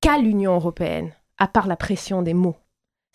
qu'a 0.00 0.18
l'Union 0.18 0.54
européenne 0.54 1.12
à 1.38 1.46
part 1.46 1.66
la 1.66 1.76
pression 1.76 2.22
des 2.22 2.34
mots? 2.34 2.56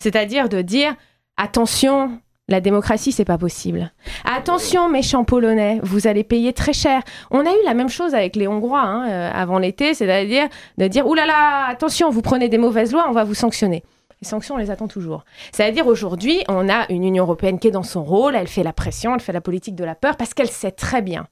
C'est-à-dire 0.02 0.48
de 0.48 0.62
dire, 0.62 0.94
attention, 1.36 2.20
la 2.48 2.60
démocratie, 2.60 3.10
c'est 3.12 3.24
pas 3.24 3.38
possible. 3.38 3.92
Attention, 4.24 4.88
méchants 4.88 5.24
polonais, 5.24 5.80
vous 5.82 6.06
allez 6.06 6.22
payer 6.22 6.52
très 6.52 6.72
cher. 6.72 7.02
On 7.30 7.40
a 7.40 7.50
eu 7.50 7.64
la 7.64 7.74
même 7.74 7.88
chose 7.88 8.14
avec 8.14 8.36
les 8.36 8.46
Hongrois 8.46 8.82
hein, 8.82 9.08
euh, 9.08 9.30
avant 9.34 9.58
l'été, 9.58 9.94
c'est-à-dire 9.94 10.48
de 10.78 10.86
dire 10.86 11.06
oulala, 11.06 11.26
là 11.26 11.32
là, 11.32 11.66
attention, 11.68 12.10
vous 12.10 12.22
prenez 12.22 12.48
des 12.48 12.58
mauvaises 12.58 12.92
lois, 12.92 13.06
on 13.08 13.12
va 13.12 13.24
vous 13.24 13.34
sanctionner. 13.34 13.82
Les 14.22 14.28
sanctions, 14.28 14.54
on 14.54 14.58
les 14.58 14.70
attend 14.70 14.88
toujours. 14.88 15.24
C'est-à-dire 15.52 15.86
aujourd'hui, 15.86 16.42
on 16.48 16.68
a 16.68 16.90
une 16.90 17.04
Union 17.04 17.24
européenne 17.24 17.58
qui 17.58 17.68
est 17.68 17.72
dans 17.72 17.82
son 17.82 18.04
rôle, 18.04 18.34
elle 18.34 18.46
fait 18.46 18.62
la 18.62 18.72
pression, 18.72 19.14
elle 19.14 19.20
fait 19.20 19.32
la 19.32 19.40
politique 19.40 19.74
de 19.74 19.84
la 19.84 19.94
peur, 19.94 20.16
parce 20.16 20.32
qu'elle 20.32 20.48
sait 20.48 20.70
très 20.70 21.02
bien 21.02 21.26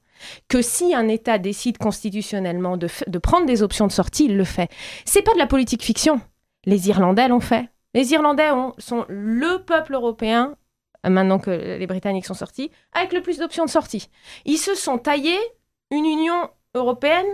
que 0.49 0.61
si 0.61 0.93
un 0.93 1.07
État 1.07 1.37
décide 1.37 1.77
constitutionnellement 1.77 2.77
de, 2.77 2.87
prendre 3.17 3.45
des 3.45 3.63
options 3.63 3.87
de 3.87 3.91
sortie, 3.91 4.25
il 4.25 4.37
le 4.37 4.43
fait. 4.43 4.69
C'est 5.05 5.21
pas 5.21 5.33
de 5.33 5.39
la 5.39 5.47
politique 5.47 5.83
fiction. 5.83 6.21
Les 6.65 6.89
Irlandais 6.89 7.27
l'ont 7.27 7.39
fait. 7.39 7.69
Les 7.93 8.11
Irlandais 8.11 8.49
sont 8.77 9.05
le 9.07 9.63
peuple 9.63 9.93
européen 9.93 10.55
maintenant 11.09 11.39
que 11.39 11.51
les 11.51 11.87
Britanniques 11.87 12.25
sont 12.25 12.33
sortis, 12.33 12.71
avec 12.93 13.13
le 13.13 13.21
plus 13.21 13.37
d'options 13.37 13.65
de 13.65 13.69
sortie. 13.69 14.09
Ils 14.45 14.57
se 14.57 14.75
sont 14.75 14.97
taillés 14.97 15.39
une 15.91 16.05
Union 16.05 16.49
européenne 16.73 17.25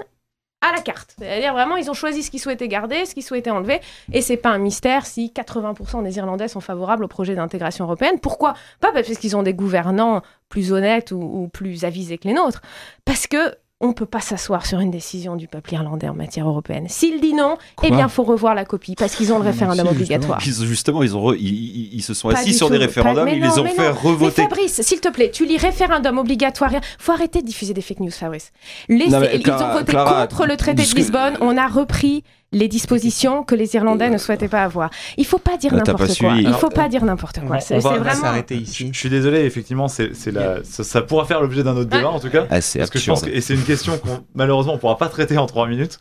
à 0.61 0.71
la 0.71 0.81
carte. 0.81 1.15
C'est-à-dire 1.17 1.53
vraiment, 1.53 1.75
ils 1.75 1.89
ont 1.89 1.95
choisi 1.95 2.21
ce 2.21 2.29
qu'ils 2.29 2.39
souhaitaient 2.39 2.67
garder, 2.67 3.05
ce 3.05 3.15
qu'ils 3.15 3.23
souhaitaient 3.23 3.49
enlever, 3.49 3.79
et 4.13 4.21
c'est 4.21 4.37
pas 4.37 4.49
un 4.49 4.59
mystère 4.59 5.07
si 5.07 5.31
80% 5.35 6.03
des 6.03 6.17
Irlandais 6.17 6.47
sont 6.47 6.59
favorables 6.59 7.03
au 7.03 7.07
projet 7.07 7.33
d'intégration 7.33 7.85
européenne. 7.85 8.19
Pourquoi? 8.19 8.53
Pas 8.79 8.91
parce 8.91 9.07
qu'ils 9.17 9.35
ont 9.35 9.43
des 9.43 9.55
gouvernants 9.55 10.21
plus 10.49 10.71
honnêtes 10.71 11.11
ou 11.11 11.49
plus 11.51 11.83
avisés 11.83 12.19
que 12.19 12.27
les 12.27 12.33
nôtres, 12.33 12.61
parce 13.05 13.25
que 13.25 13.55
on 13.81 13.89
ne 13.89 13.93
peut 13.93 14.05
pas 14.05 14.21
s'asseoir 14.21 14.65
sur 14.65 14.79
une 14.79 14.91
décision 14.91 15.35
du 15.35 15.47
peuple 15.47 15.73
irlandais 15.73 16.07
en 16.07 16.13
matière 16.13 16.47
européenne. 16.47 16.85
S'il 16.87 17.19
dit 17.19 17.33
non, 17.33 17.57
eh 17.83 17.89
bien, 17.89 18.07
faut 18.07 18.23
revoir 18.23 18.53
la 18.55 18.63
copie 18.63 18.95
parce 18.95 19.15
qu'ils 19.15 19.33
ont 19.33 19.39
le 19.39 19.43
référendum 19.43 19.87
si, 19.87 19.93
obligatoire. 19.93 20.39
Justement, 20.39 20.67
justement 20.67 21.03
ils, 21.03 21.17
ont 21.17 21.33
ils, 21.33 21.93
ils, 21.95 22.03
se 22.03 22.13
sont 22.13 22.29
pas 22.29 22.39
assis 22.39 22.53
sur 22.53 22.67
tout. 22.67 22.73
des 22.73 22.79
référendums, 22.79 23.27
ils 23.27 23.41
les 23.41 23.59
ont 23.59 23.65
fait 23.65 23.89
non. 23.89 23.95
revoter. 23.99 24.43
Mais 24.43 24.49
Fabrice, 24.49 24.81
s'il 24.81 25.01
te 25.01 25.09
plaît, 25.09 25.31
tu 25.31 25.45
lis 25.45 25.57
référendum 25.57 26.19
obligatoire. 26.19 26.71
faut 26.99 27.11
arrêter 27.11 27.41
de 27.41 27.47
diffuser 27.47 27.73
des 27.73 27.81
fake 27.81 28.01
news, 28.01 28.11
Fabrice. 28.11 28.51
Les, 28.87 29.07
non, 29.07 29.21
ils 29.33 29.41
Clara, 29.41 29.71
ont 29.71 29.79
voté 29.79 29.91
Clara, 29.91 30.27
contre 30.27 30.45
le 30.45 30.57
traité 30.57 30.83
de 30.83 30.95
Lisbonne. 30.95 31.37
On 31.41 31.57
a 31.57 31.67
repris 31.67 32.23
les 32.53 32.67
dispositions 32.67 33.43
que 33.43 33.55
les 33.55 33.75
Irlandais 33.75 34.09
ne 34.09 34.17
souhaitaient 34.17 34.49
pas 34.49 34.63
avoir. 34.63 34.89
Il 35.17 35.25
faut 35.25 35.37
pas 35.37 35.57
dire 35.57 35.73
n'importe 35.73 36.17
quoi. 36.17 36.35
Il 36.35 36.53
faut 36.53 36.69
pas 36.69 36.89
dire 36.89 37.05
n'importe 37.05 37.39
quoi. 37.45 37.59
C'est 37.59 37.79
vraiment. 37.79 38.13
s'arrêter 38.13 38.57
ici. 38.57 38.89
Je 38.91 38.97
suis 38.97 39.09
désolé, 39.09 39.39
effectivement, 39.39 39.87
c'est 39.87 40.11
la, 40.27 40.63
ça, 40.63 40.83
ça, 40.83 41.01
pourra 41.01 41.25
faire 41.25 41.41
l'objet 41.41 41.63
d'un 41.63 41.75
autre 41.75 41.89
débat 41.89 42.09
en 42.09 42.19
tout 42.19 42.29
cas. 42.29 42.45
Ah, 42.49 42.59
parce 42.59 42.89
que 42.89 42.99
je 42.99 43.05
pense 43.05 43.21
que, 43.21 43.29
et 43.29 43.41
c'est 43.41 43.53
une 43.53 43.63
question 43.63 43.97
qu'on 43.97 44.23
malheureusement 44.35 44.73
on 44.73 44.77
pourra 44.77 44.97
pas 44.97 45.09
traiter 45.09 45.37
en 45.37 45.45
trois 45.45 45.67
minutes, 45.67 45.99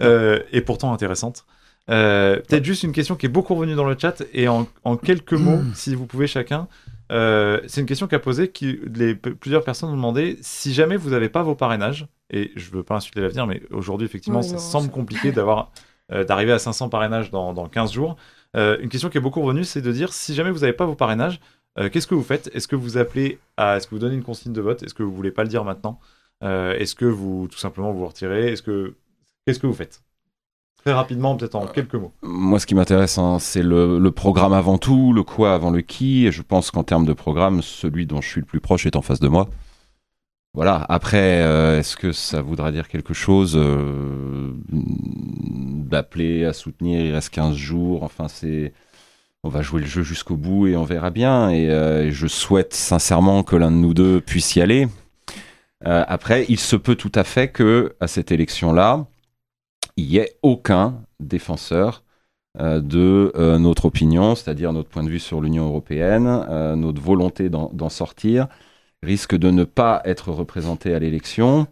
euh, 0.00 0.40
et 0.52 0.60
pourtant 0.60 0.92
intéressante. 0.92 1.44
Euh, 1.90 2.36
Peut-être 2.48 2.64
juste 2.64 2.82
une 2.82 2.92
question 2.92 3.16
qui 3.16 3.26
est 3.26 3.30
beaucoup 3.30 3.54
revenue 3.54 3.74
dans 3.74 3.84
le 3.84 3.96
chat 3.98 4.22
et 4.32 4.48
en, 4.48 4.66
en 4.84 4.96
quelques 4.96 5.32
mots, 5.32 5.60
si 5.74 5.94
vous 5.94 6.06
pouvez 6.06 6.26
chacun. 6.26 6.68
Euh, 7.10 7.60
c'est 7.66 7.80
une 7.80 7.88
question 7.88 8.06
qu'a 8.06 8.20
posée, 8.20 8.48
qui 8.48 8.78
les, 8.94 9.16
plusieurs 9.16 9.64
personnes 9.64 9.90
ont 9.90 9.96
demandé 9.96 10.38
si 10.42 10.72
jamais 10.72 10.96
vous 10.96 11.10
n'avez 11.10 11.28
pas 11.28 11.42
vos 11.42 11.56
parrainages, 11.56 12.06
et 12.32 12.52
je 12.54 12.70
veux 12.70 12.84
pas 12.84 12.94
insulter 12.96 13.20
l'avenir, 13.20 13.46
mais 13.46 13.62
aujourd'hui 13.72 14.06
effectivement 14.06 14.40
oui, 14.40 14.46
ça 14.46 14.54
non, 14.54 14.58
semble 14.60 14.86
ça... 14.86 14.92
compliqué 14.92 15.32
d'avoir 15.32 15.72
d'arriver 16.10 16.52
à 16.52 16.58
500 16.58 16.88
parrainages 16.88 17.30
dans, 17.30 17.52
dans 17.52 17.68
15 17.68 17.92
jours. 17.92 18.16
Euh, 18.56 18.78
une 18.80 18.88
question 18.88 19.08
qui 19.08 19.18
est 19.18 19.20
beaucoup 19.20 19.40
revenue, 19.40 19.64
c'est 19.64 19.82
de 19.82 19.92
dire 19.92 20.12
si 20.12 20.34
jamais 20.34 20.50
vous 20.50 20.60
n'avez 20.60 20.72
pas 20.72 20.86
vos 20.86 20.94
parrainages, 20.94 21.40
euh, 21.78 21.88
qu'est-ce 21.88 22.06
que 22.06 22.14
vous 22.14 22.22
faites? 22.22 22.50
Est-ce 22.52 22.66
que 22.66 22.76
vous 22.76 22.98
appelez 22.98 23.38
à, 23.56 23.76
est-ce 23.76 23.86
que 23.86 23.94
vous 23.94 24.00
donnez 24.00 24.16
une 24.16 24.22
consigne 24.22 24.52
de 24.52 24.60
vote? 24.60 24.82
Est-ce 24.82 24.94
que 24.94 25.02
vous 25.02 25.14
voulez 25.14 25.30
pas 25.30 25.42
le 25.42 25.48
dire 25.48 25.64
maintenant? 25.64 26.00
Est-ce 26.42 26.94
que 26.94 27.04
vous 27.04 27.48
tout 27.50 27.58
simplement 27.58 27.92
vous 27.92 28.06
retirez? 28.06 28.52
Est-ce 28.52 28.62
que 28.62 28.94
qu'est-ce 29.44 29.58
que 29.58 29.66
vous 29.66 29.74
faites? 29.74 30.02
Très 30.82 30.92
rapidement, 30.94 31.36
peut-être 31.36 31.56
en 31.56 31.66
quelques 31.66 31.94
mots. 31.94 32.12
Moi, 32.22 32.58
ce 32.58 32.64
qui 32.66 32.74
m'intéresse, 32.74 33.18
hein, 33.18 33.38
c'est 33.38 33.62
le, 33.62 33.98
le, 33.98 34.10
programme 34.10 34.54
avant 34.54 34.78
tout, 34.78 35.12
le 35.12 35.22
quoi 35.22 35.52
avant 35.52 35.70
le 35.70 35.82
qui. 35.82 36.26
Et 36.26 36.32
je 36.32 36.40
pense 36.40 36.70
qu'en 36.70 36.82
termes 36.82 37.04
de 37.04 37.12
programme, 37.12 37.60
celui 37.60 38.06
dont 38.06 38.22
je 38.22 38.28
suis 38.28 38.40
le 38.40 38.46
plus 38.46 38.60
proche 38.60 38.86
est 38.86 38.96
en 38.96 39.02
face 39.02 39.20
de 39.20 39.28
moi. 39.28 39.50
Voilà. 40.52 40.84
Après, 40.88 41.42
euh, 41.42 41.78
est-ce 41.78 41.96
que 41.96 42.10
ça 42.12 42.42
voudra 42.42 42.72
dire 42.72 42.88
quelque 42.88 43.14
chose 43.14 43.54
euh, 43.56 44.52
d'appeler 44.72 46.44
à 46.44 46.52
soutenir 46.52 47.00
Il 47.04 47.12
reste 47.12 47.30
15 47.30 47.54
jours. 47.54 48.02
Enfin, 48.02 48.28
c'est. 48.28 48.72
On 49.42 49.48
va 49.48 49.62
jouer 49.62 49.80
le 49.80 49.86
jeu 49.86 50.02
jusqu'au 50.02 50.36
bout 50.36 50.66
et 50.66 50.76
on 50.76 50.84
verra 50.84 51.10
bien. 51.10 51.50
Et, 51.50 51.70
euh, 51.70 52.10
je 52.10 52.26
souhaite 52.26 52.74
sincèrement 52.74 53.42
que 53.42 53.56
l'un 53.56 53.70
de 53.70 53.76
nous 53.76 53.94
deux 53.94 54.20
puisse 54.20 54.56
y 54.56 54.60
aller. 54.60 54.88
Après, 55.82 56.44
il 56.50 56.58
se 56.60 56.76
peut 56.76 56.94
tout 56.94 57.12
à 57.14 57.24
fait 57.24 57.48
que 57.48 57.96
à 58.00 58.06
cette 58.06 58.32
élection-là, 58.32 59.06
il 59.96 60.08
n'y 60.08 60.16
ait 60.18 60.36
aucun 60.42 61.02
défenseur 61.20 62.04
de 62.58 63.32
notre 63.56 63.86
opinion, 63.86 64.34
c'est-à-dire 64.34 64.74
notre 64.74 64.90
point 64.90 65.04
de 65.04 65.08
vue 65.08 65.18
sur 65.18 65.40
l'Union 65.40 65.66
européenne, 65.66 66.24
notre 66.76 67.00
volonté 67.00 67.48
d'en 67.48 67.88
sortir, 67.88 68.46
risque 69.02 69.36
de 69.36 69.50
ne 69.50 69.64
pas 69.64 70.02
être 70.04 70.30
représenté 70.30 70.94
à 70.94 70.98
l'élection. 70.98 71.66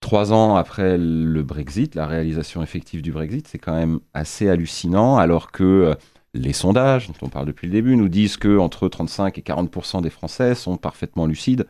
Trois 0.00 0.32
ans 0.32 0.56
après 0.56 0.98
le 0.98 1.42
Brexit, 1.42 1.94
la 1.94 2.06
réalisation 2.06 2.62
effective 2.62 3.02
du 3.02 3.12
Brexit, 3.12 3.46
c'est 3.46 3.58
quand 3.58 3.74
même 3.74 4.00
assez 4.14 4.48
hallucinant, 4.48 5.16
alors 5.16 5.52
que 5.52 5.96
les 6.34 6.52
sondages, 6.52 7.08
dont 7.08 7.26
on 7.26 7.28
parle 7.28 7.46
depuis 7.46 7.66
le 7.66 7.72
début, 7.72 7.96
nous 7.96 8.08
disent 8.08 8.36
que 8.36 8.58
entre 8.58 8.88
35 8.88 9.38
et 9.38 9.42
40 9.42 10.02
des 10.02 10.10
Français 10.10 10.54
sont 10.54 10.76
parfaitement 10.76 11.26
lucides 11.26 11.66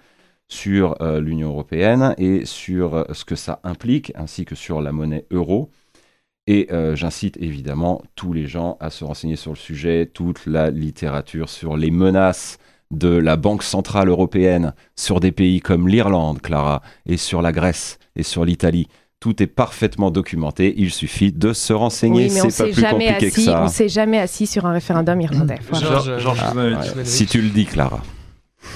sur 0.48 1.00
euh, 1.00 1.20
l'Union 1.20 1.48
européenne 1.48 2.14
et 2.18 2.44
sur 2.44 2.94
euh, 2.94 3.04
ce 3.12 3.24
que 3.24 3.34
ça 3.34 3.60
implique, 3.64 4.12
ainsi 4.14 4.44
que 4.44 4.54
sur 4.54 4.80
la 4.80 4.92
monnaie 4.92 5.26
euro. 5.30 5.70
Et 6.46 6.68
euh, 6.72 6.94
j'incite 6.96 7.36
évidemment 7.38 8.02
tous 8.16 8.32
les 8.32 8.46
gens 8.46 8.76
à 8.80 8.90
se 8.90 9.04
renseigner 9.04 9.36
sur 9.36 9.52
le 9.52 9.56
sujet, 9.56 10.06
toute 10.06 10.46
la 10.46 10.70
littérature 10.70 11.48
sur 11.48 11.76
les 11.76 11.90
menaces 11.90 12.58
de 12.92 13.08
la 13.08 13.36
Banque 13.36 13.62
Centrale 13.62 14.08
Européenne 14.08 14.74
sur 14.96 15.18
des 15.18 15.32
pays 15.32 15.60
comme 15.60 15.88
l'Irlande, 15.88 16.40
Clara, 16.40 16.82
et 17.06 17.16
sur 17.16 17.42
la 17.42 17.50
Grèce 17.52 17.98
et 18.14 18.22
sur 18.22 18.44
l'Italie. 18.44 18.86
Tout 19.18 19.42
est 19.42 19.46
parfaitement 19.46 20.10
documenté, 20.10 20.74
il 20.76 20.92
suffit 20.92 21.32
de 21.32 21.52
se 21.52 21.72
renseigner, 21.72 22.24
oui, 22.24 22.30
c'est 22.30 22.56
pas 22.56 22.70
plus 22.70 22.82
compliqué 22.82 23.26
assis, 23.26 23.30
que 23.30 23.40
ça. 23.40 23.62
On 23.64 23.68
s'est 23.68 23.88
jamais 23.88 24.18
assis 24.18 24.46
sur 24.46 24.66
un 24.66 24.72
référendum 24.72 25.20
irlandais. 25.20 25.58
Voilà. 25.70 26.02
Ah, 26.40 26.54
ouais. 26.54 27.04
Si 27.04 27.26
tu 27.26 27.40
le 27.40 27.50
dis, 27.50 27.66
Clara. 27.66 28.02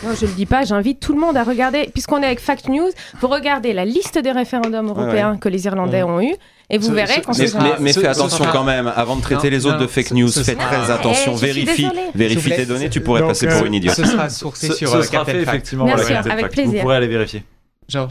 Non, 0.04 0.10
je 0.14 0.24
ne 0.24 0.30
le 0.30 0.36
dis 0.36 0.46
pas, 0.46 0.64
j'invite 0.64 1.00
tout 1.00 1.12
le 1.14 1.20
monde 1.20 1.36
à 1.36 1.44
regarder, 1.44 1.88
puisqu'on 1.92 2.20
est 2.22 2.26
avec 2.26 2.40
Fact 2.40 2.68
News, 2.68 2.88
vous 3.20 3.28
regardez 3.28 3.72
la 3.72 3.84
liste 3.84 4.18
des 4.18 4.32
référendums 4.32 4.88
européens 4.88 5.32
ouais. 5.32 5.38
que 5.38 5.48
les 5.48 5.64
Irlandais 5.66 6.02
ont 6.02 6.20
eu, 6.20 6.34
et 6.70 6.78
vous 6.78 6.88
Ce- 6.88 6.92
verrez 6.92 7.14
ce- 7.14 7.20
quand 7.20 7.38
Mais, 7.38 7.46
ce 7.46 7.56
mais, 7.56 7.68
sera... 7.68 7.76
mais 7.80 7.92
Ce- 7.92 8.00
fais 8.00 8.06
ce 8.06 8.10
attention 8.10 8.44
quand 8.52 8.64
même, 8.64 8.92
avant 8.94 9.16
de 9.16 9.20
traiter 9.22 9.44
Non, 9.48 9.50
les 9.56 9.66
autres 9.66 9.76
non, 9.76 9.82
de 9.82 9.86
fake 9.86 10.08
ce- 10.08 10.14
news, 10.14 10.28
ce 10.28 10.40
fais 10.42 10.52
sera- 10.54 10.64
très 10.66 10.90
attention, 10.90 11.34
eh, 11.36 11.40
vérifie, 11.46 11.88
vérifie 12.14 12.50
tes 12.50 12.66
données, 12.66 12.90
tu 12.90 13.00
pourrais 13.00 13.20
donc, 13.20 13.30
passer 13.30 13.46
euh, 13.46 13.56
pour 13.56 13.66
une 13.66 13.74
idiote. 13.74 13.94
Ce 13.94 14.04
sera 14.04 14.28
sourcé 14.28 14.66
Ce, 14.68 14.72
sur 14.74 14.88
ce 14.90 14.96
euh, 14.96 15.02
sera 15.02 15.24
fait 15.24 15.40
effectivement 15.40 15.86
Captain 15.86 16.14
avec 16.16 16.24
Fact. 16.40 16.42
Vous 16.56 16.62
plaisir. 16.62 16.82
pourrez 16.82 16.96
aller 16.96 17.06
vérifier. 17.08 17.42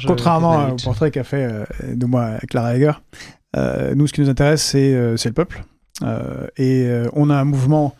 Contrairement 0.08 0.62
euh, 0.62 0.68
au 0.72 0.76
portrait 0.76 1.12
qu'a 1.12 1.24
fait 1.26 1.44
euh, 1.52 1.66
de 1.94 2.06
moi 2.06 2.32
Clara 2.50 2.76
Heger, 2.76 3.02
euh, 3.58 3.94
nous, 3.96 4.08
ce 4.08 4.14
qui 4.14 4.22
nous 4.22 4.30
intéresse, 4.30 4.64
c'est 4.64 4.94
euh, 4.94 5.16
le 5.24 5.32
peuple. 5.32 5.64
Euh, 6.04 6.48
et 6.58 6.86
euh, 6.88 7.08
on 7.14 7.30
a 7.30 7.36
un 7.36 7.46
mouvement 7.46 7.94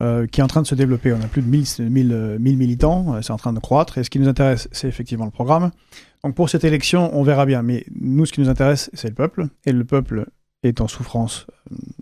euh, 0.00 0.28
qui 0.28 0.40
est 0.40 0.44
en 0.44 0.48
train 0.48 0.62
de 0.62 0.66
se 0.66 0.76
développer. 0.76 1.12
On 1.12 1.20
a 1.20 1.26
plus 1.26 1.42
de 1.42 1.48
1000, 1.48 1.64
1000, 1.90 2.12
euh, 2.12 2.38
1000 2.38 2.56
militants, 2.56 3.14
euh, 3.14 3.22
c'est 3.22 3.32
en 3.32 3.36
train 3.36 3.52
de 3.52 3.58
croître. 3.58 3.98
Et 3.98 4.04
ce 4.04 4.10
qui 4.10 4.20
nous 4.20 4.28
intéresse, 4.28 4.68
c'est 4.70 4.86
effectivement 4.86 5.24
le 5.24 5.32
programme. 5.32 5.72
Donc 6.22 6.36
pour 6.36 6.48
cette 6.48 6.62
élection, 6.62 7.10
on 7.18 7.24
verra 7.24 7.46
bien. 7.46 7.62
Mais 7.62 7.84
nous, 8.00 8.24
ce 8.24 8.32
qui 8.32 8.40
nous 8.40 8.48
intéresse, 8.48 8.90
c'est 8.94 9.08
le 9.08 9.14
peuple. 9.14 9.48
Et 9.66 9.72
le 9.72 9.84
peuple 9.84 10.26
est 10.62 10.80
en 10.80 10.86
souffrance 10.86 11.48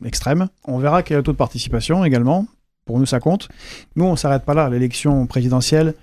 extrême. 0.05 0.49
On 0.65 0.79
verra 0.79 1.03
quel 1.03 1.15
est 1.15 1.21
le 1.21 1.25
taux 1.25 1.33
de 1.33 1.39
participation 1.39 2.05
également. 2.05 2.47
Pour 2.85 2.99
nous, 2.99 3.07
ça 3.07 3.19
compte. 3.19 3.49
Nous, 3.97 4.05
on 4.05 4.13
ne 4.13 4.17
s'arrête 4.17 4.45
pas 4.45 4.53
là. 4.53 4.69
L'élection 4.69 5.27
présidentielle, 5.27 5.95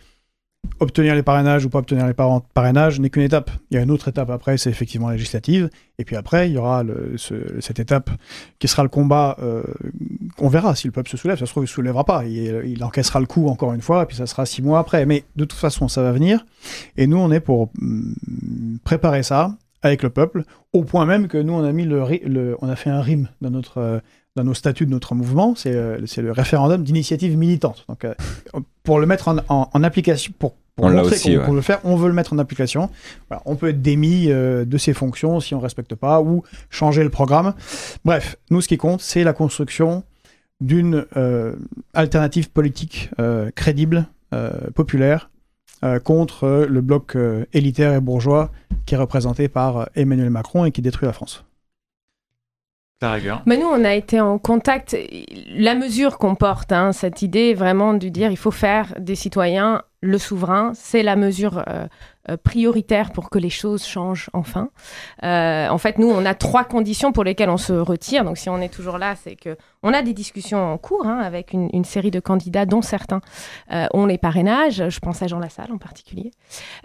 obtenir 0.79 1.15
les 1.15 1.23
parrainages 1.23 1.65
ou 1.65 1.69
pas 1.69 1.79
obtenir 1.79 2.05
les 2.07 2.13
par- 2.13 2.41
parrainages 2.53 2.99
n'est 2.99 3.09
qu'une 3.09 3.21
étape. 3.23 3.51
Il 3.71 3.75
y 3.75 3.77
a 3.77 3.83
une 3.83 3.91
autre 3.91 4.07
étape 4.07 4.29
après, 4.29 4.57
c'est 4.57 4.69
effectivement 4.69 5.07
la 5.07 5.13
législative. 5.13 5.69
Et 5.99 6.05
puis 6.05 6.15
après, 6.15 6.49
il 6.49 6.53
y 6.53 6.57
aura 6.57 6.83
cette 7.59 7.79
étape 7.79 8.09
qui 8.59 8.67
sera 8.67 8.83
le 8.83 8.89
combat. 8.89 9.37
euh, 9.41 9.63
on 10.39 10.47
verra 10.49 10.75
si 10.75 10.87
le 10.87 10.91
peuple 10.91 11.09
se 11.09 11.17
soulève. 11.17 11.37
Ça 11.37 11.45
se 11.45 11.51
trouve, 11.51 11.63
il 11.63 11.65
ne 11.65 11.69
se 11.69 11.73
soulèvera 11.75 12.03
pas. 12.03 12.25
Il, 12.25 12.63
il 12.65 12.83
encaissera 12.83 13.19
le 13.19 13.25
coup 13.27 13.47
encore 13.47 13.73
une 13.73 13.81
fois, 13.81 14.03
et 14.03 14.05
puis 14.05 14.17
ça 14.17 14.25
sera 14.25 14.45
six 14.45 14.61
mois 14.61 14.79
après. 14.79 15.05
Mais 15.05 15.23
de 15.35 15.45
toute 15.45 15.59
façon, 15.59 15.87
ça 15.87 16.01
va 16.01 16.11
venir. 16.11 16.45
Et 16.97 17.07
nous, 17.07 17.17
on 17.17 17.31
est 17.31 17.39
pour 17.39 17.69
hum, 17.81 18.15
préparer 18.83 19.23
ça 19.23 19.55
avec 19.83 20.01
le 20.01 20.09
peuple, 20.09 20.43
au 20.71 20.83
point 20.85 21.05
même 21.05 21.27
que 21.27 21.37
nous, 21.37 21.53
on 21.53 21.63
a 21.63 21.71
mis 21.73 21.83
le, 21.85 22.03
le- 22.25 22.55
on 22.61 22.69
a 22.69 22.75
fait 22.77 22.89
un 22.89 23.01
rime 23.01 23.27
dans 23.41 23.49
notre 23.51 23.77
euh, 23.79 23.99
dans 24.35 24.43
nos 24.43 24.53
statuts 24.53 24.85
de 24.85 24.91
notre 24.91 25.13
mouvement, 25.15 25.53
c'est 25.55 25.73
euh, 25.73 25.99
le 26.17 26.31
référendum 26.31 26.83
d'initiative 26.83 27.37
militante. 27.37 27.85
Donc, 27.87 28.03
euh, 28.05 28.13
pour 28.83 28.99
le 28.99 29.05
mettre 29.05 29.27
en, 29.27 29.37
en- 29.49 29.69
en 29.71 29.83
application, 29.83 30.33
pour, 30.39 30.53
pour 30.75 30.85
On 30.85 30.89
l'a 30.89 31.01
montrer 31.03 31.15
aussi, 31.15 31.37
ouais. 31.37 31.45
peut 31.45 31.53
le 31.53 31.61
faire, 31.61 31.79
on 31.83 31.95
veut 31.95 32.07
le 32.07 32.13
mettre 32.15 32.33
en 32.33 32.39
application. 32.39 32.89
Voilà, 33.29 33.43
on 33.45 33.55
peut 33.55 33.69
être 33.69 33.81
démis 33.81 34.31
euh, 34.31 34.65
de 34.65 34.77
ses 34.79 34.93
fonctions 34.93 35.39
si 35.39 35.53
on 35.53 35.59
respecte 35.59 35.93
pas 35.93 36.21
ou 36.21 36.43
changer 36.71 37.03
le 37.03 37.09
programme. 37.11 37.53
Bref, 38.05 38.37
nous, 38.49 38.61
ce 38.61 38.67
qui 38.67 38.77
compte, 38.77 39.01
c'est 39.01 39.23
la 39.23 39.33
construction 39.33 40.03
d'une 40.61 41.05
euh, 41.15 41.53
alternative 41.93 42.49
politique 42.49 43.09
euh, 43.19 43.51
crédible, 43.53 44.07
populaire, 44.73 45.29
contre 46.05 46.65
le 46.67 46.81
bloc 46.81 47.15
élitaire 47.53 47.93
et 47.93 47.99
bourgeois 47.99 48.49
qui 48.87 48.95
est 48.95 48.97
représenté 48.97 49.47
par 49.47 49.89
Emmanuel 49.95 50.31
Macron 50.31 50.65
et 50.65 50.71
qui 50.71 50.81
détruit 50.81 51.05
la 51.05 51.13
France. 51.13 51.45
Mais 53.45 53.57
nous, 53.57 53.67
on 53.67 53.83
a 53.83 53.93
été 53.93 54.21
en 54.21 54.37
contact. 54.37 54.95
La 55.55 55.75
mesure 55.75 56.17
qu'on 56.17 56.35
porte, 56.35 56.71
hein, 56.71 56.93
cette 56.93 57.21
idée 57.21 57.53
vraiment 57.53 57.93
de 57.93 58.07
dire 58.07 58.31
il 58.31 58.37
faut 58.37 58.51
faire 58.51 58.93
des 58.97 59.15
citoyens 59.15 59.81
le 60.03 60.17
souverain, 60.17 60.73
c'est 60.75 61.01
la 61.01 61.15
mesure 61.15 61.63
euh, 61.69 61.87
euh, 62.29 62.35
prioritaire 62.35 63.11
pour 63.11 63.29
que 63.29 63.39
les 63.39 63.49
choses 63.49 63.85
changent 63.85 64.29
enfin. 64.33 64.69
Euh, 65.23 65.69
en 65.69 65.77
fait, 65.77 65.97
nous, 65.97 66.09
on 66.09 66.25
a 66.25 66.33
trois 66.33 66.65
conditions 66.65 67.13
pour 67.13 67.23
lesquelles 67.23 67.49
on 67.49 67.57
se 67.57 67.71
retire. 67.71 68.25
Donc, 68.25 68.37
si 68.37 68.49
on 68.49 68.59
est 68.59 68.71
toujours 68.71 68.97
là, 68.97 69.15
c'est 69.15 69.37
que 69.37 69.55
on 69.81 69.93
a 69.93 70.01
des 70.01 70.11
discussions 70.11 70.73
en 70.73 70.77
cours 70.77 71.07
hein, 71.07 71.19
avec 71.19 71.53
une, 71.53 71.85
série 71.85 72.11
de 72.11 72.19
candidats, 72.19 72.65
dont 72.65 72.81
certains 72.81 73.21
ont 73.69 74.05
les 74.05 74.17
parrainages. 74.17 74.89
Je 74.89 74.99
pense 74.99 75.21
à 75.21 75.27
Jean 75.27 75.39
Lassalle 75.39 75.71
en 75.71 75.77
particulier. 75.77 76.31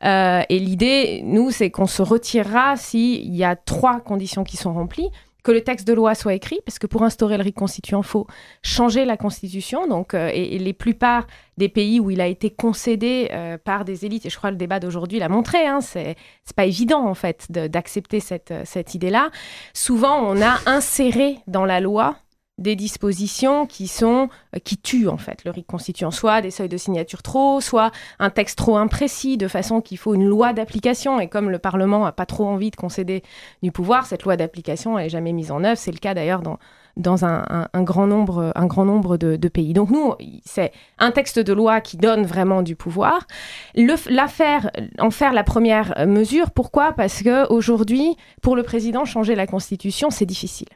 Et 0.02 0.58
l'idée, 0.58 1.22
nous, 1.24 1.50
c'est 1.50 1.70
qu'on 1.70 1.86
se 1.86 2.02
retirera 2.02 2.76
s'il 2.76 3.34
y 3.34 3.44
a 3.44 3.56
trois 3.56 4.00
conditions 4.00 4.44
qui 4.44 4.56
sont 4.56 4.72
remplies 4.72 5.10
que 5.48 5.52
le 5.52 5.62
texte 5.62 5.88
de 5.88 5.94
loi 5.94 6.14
soit 6.14 6.34
écrit, 6.34 6.60
parce 6.66 6.78
que 6.78 6.86
pour 6.86 7.04
instaurer 7.04 7.38
le 7.38 7.42
RIC 7.42 7.54
constituant, 7.54 8.02
il 8.02 8.06
faut 8.06 8.26
changer 8.62 9.06
la 9.06 9.16
Constitution. 9.16 9.86
Donc, 9.86 10.12
euh, 10.12 10.30
et, 10.30 10.58
les 10.58 10.74
plupart 10.74 11.26
des 11.56 11.70
pays 11.70 12.00
où 12.00 12.10
il 12.10 12.20
a 12.20 12.26
été 12.26 12.50
concédé 12.50 13.30
euh, 13.32 13.56
par 13.56 13.86
des 13.86 14.04
élites, 14.04 14.26
et 14.26 14.28
je 14.28 14.36
crois 14.36 14.50
que 14.50 14.56
le 14.56 14.58
débat 14.58 14.78
d'aujourd'hui 14.78 15.18
l'a 15.18 15.30
montré, 15.30 15.66
hein, 15.66 15.80
c'est 15.80 16.16
pas 16.54 16.66
évident 16.66 17.02
en 17.06 17.14
fait 17.14 17.50
d'accepter 17.50 18.20
cette, 18.20 18.52
cette 18.64 18.94
idée-là. 18.94 19.30
Souvent, 19.72 20.20
on 20.22 20.42
a 20.42 20.58
inséré 20.66 21.38
dans 21.46 21.64
la 21.64 21.80
loi 21.80 22.16
des 22.58 22.76
dispositions 22.76 23.66
qui 23.66 23.86
sont 23.86 24.28
euh, 24.54 24.58
qui 24.62 24.76
tuent 24.76 25.08
en 25.08 25.16
fait 25.16 25.44
le 25.44 25.50
RIC 25.50 25.66
constituant, 25.66 26.10
soit 26.10 26.42
des 26.42 26.50
seuils 26.50 26.68
de 26.68 26.76
signature 26.76 27.22
trop, 27.22 27.60
soit 27.60 27.90
un 28.18 28.30
texte 28.30 28.58
trop 28.58 28.76
imprécis, 28.76 29.36
de 29.36 29.48
façon 29.48 29.80
qu'il 29.80 29.98
faut 29.98 30.14
une 30.14 30.26
loi 30.26 30.52
d'application. 30.52 31.20
Et 31.20 31.28
comme 31.28 31.50
le 31.50 31.58
Parlement 31.58 32.04
n'a 32.04 32.12
pas 32.12 32.26
trop 32.26 32.46
envie 32.46 32.70
de 32.70 32.76
concéder 32.76 33.22
du 33.62 33.72
pouvoir, 33.72 34.06
cette 34.06 34.24
loi 34.24 34.36
d'application 34.36 34.96
n'est 34.96 35.08
jamais 35.08 35.32
mise 35.32 35.50
en 35.50 35.64
œuvre. 35.64 35.78
C'est 35.78 35.92
le 35.92 35.98
cas 35.98 36.14
d'ailleurs 36.14 36.42
dans, 36.42 36.58
dans 36.96 37.24
un, 37.24 37.68
grand 37.76 38.06
nombre, 38.06 38.52
un 38.54 38.66
grand 38.66 38.84
nombre 38.84 39.16
de, 39.16 39.48
pays. 39.48 39.72
Donc 39.72 39.90
nous, 39.90 40.14
c'est 40.44 40.72
un 40.98 41.10
texte 41.10 41.38
de 41.38 41.52
loi 41.52 41.80
qui 41.80 41.96
donne 41.96 42.26
vraiment 42.26 42.62
du 42.62 42.76
pouvoir. 42.76 43.26
Le, 43.74 43.96
faire, 44.26 44.70
en 44.98 45.10
faire 45.10 45.32
la 45.32 45.44
première 45.44 45.94
mesure, 46.06 46.50
pourquoi? 46.50 46.92
Parce 46.92 47.22
que 47.22 47.50
aujourd'hui, 47.52 48.16
pour 48.42 48.56
le 48.56 48.62
président, 48.62 49.04
changer 49.04 49.34
la 49.34 49.46
Constitution, 49.46 50.10
c'est 50.10 50.26
difficile 50.26 50.68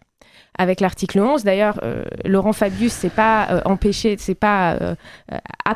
avec 0.58 0.80
l'article 0.80 1.20
11. 1.20 1.44
D'ailleurs, 1.44 1.80
euh, 1.82 2.04
Laurent 2.24 2.52
Fabius 2.52 2.92
s'est 2.92 3.08
pas 3.08 3.48
euh, 3.50 3.60
empêché, 3.64 4.16
s'est 4.18 4.34
pas 4.34 4.74
euh, 4.74 4.94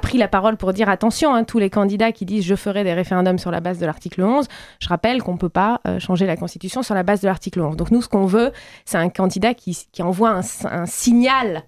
pris 0.03 0.19
la 0.19 0.29
parole 0.29 0.57
pour 0.57 0.73
dire 0.73 0.89
attention, 0.89 1.35
hein, 1.35 1.45
tous 1.45 1.59
les 1.59 1.71
candidats 1.71 2.13
qui 2.13 2.25
disent 2.25 2.45
je 2.45 2.55
ferai 2.55 2.85
des 2.85 2.93
référendums 2.93 3.39
sur 3.39 3.51
la 3.51 3.61
base 3.61 3.79
de 3.79 3.87
l'article 3.87 4.23
11, 4.23 4.47
je 4.81 4.89
rappelle 4.89 5.23
qu'on 5.23 5.37
peut 5.37 5.49
pas 5.49 5.81
changer 5.99 6.27
la 6.27 6.37
Constitution 6.37 6.83
sur 6.83 6.95
la 6.95 7.03
base 7.03 7.21
de 7.21 7.27
l'article 7.27 7.61
11. 7.61 7.77
Donc 7.77 7.91
nous, 7.91 8.03
ce 8.03 8.09
qu'on 8.09 8.27
veut, 8.27 8.53
c'est 8.85 8.99
un 8.99 9.09
candidat 9.09 9.55
qui, 9.55 9.77
envoie 10.01 10.31
un, 10.31 10.41
un 10.71 10.87
signal 10.87 11.65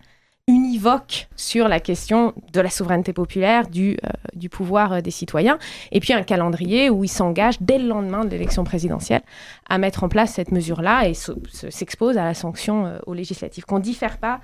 univoque 0.48 1.28
sur 1.36 1.68
la 1.68 1.78
question 1.78 2.32
de 2.52 2.60
la 2.60 2.70
souveraineté 2.70 3.12
populaire, 3.12 3.68
du, 3.68 3.98
euh, 4.04 4.48
pouvoir 4.50 4.94
euh, 4.94 5.00
des 5.02 5.10
citoyens, 5.10 5.58
et 5.92 6.00
puis 6.00 6.14
un 6.14 6.22
calendrier 6.22 6.90
où 6.90 7.04
il 7.04 7.08
s'engage 7.08 7.60
dès 7.60 7.78
le 7.78 7.86
lendemain 7.86 8.24
de 8.24 8.30
l'élection 8.30 8.64
présidentielle 8.64 9.22
à 9.68 9.76
mettre 9.76 10.02
en 10.02 10.08
place 10.08 10.32
cette 10.32 10.50
mesure-là 10.50 11.06
et 11.06 11.12
s'expose 11.14 12.16
à 12.16 12.24
la 12.24 12.34
sanction 12.34 12.86
euh, 12.86 12.98
aux 13.06 13.14
législatives, 13.14 13.66
qu'on 13.66 13.78
ne 13.78 13.84
diffère 13.84 14.18
pas 14.18 14.40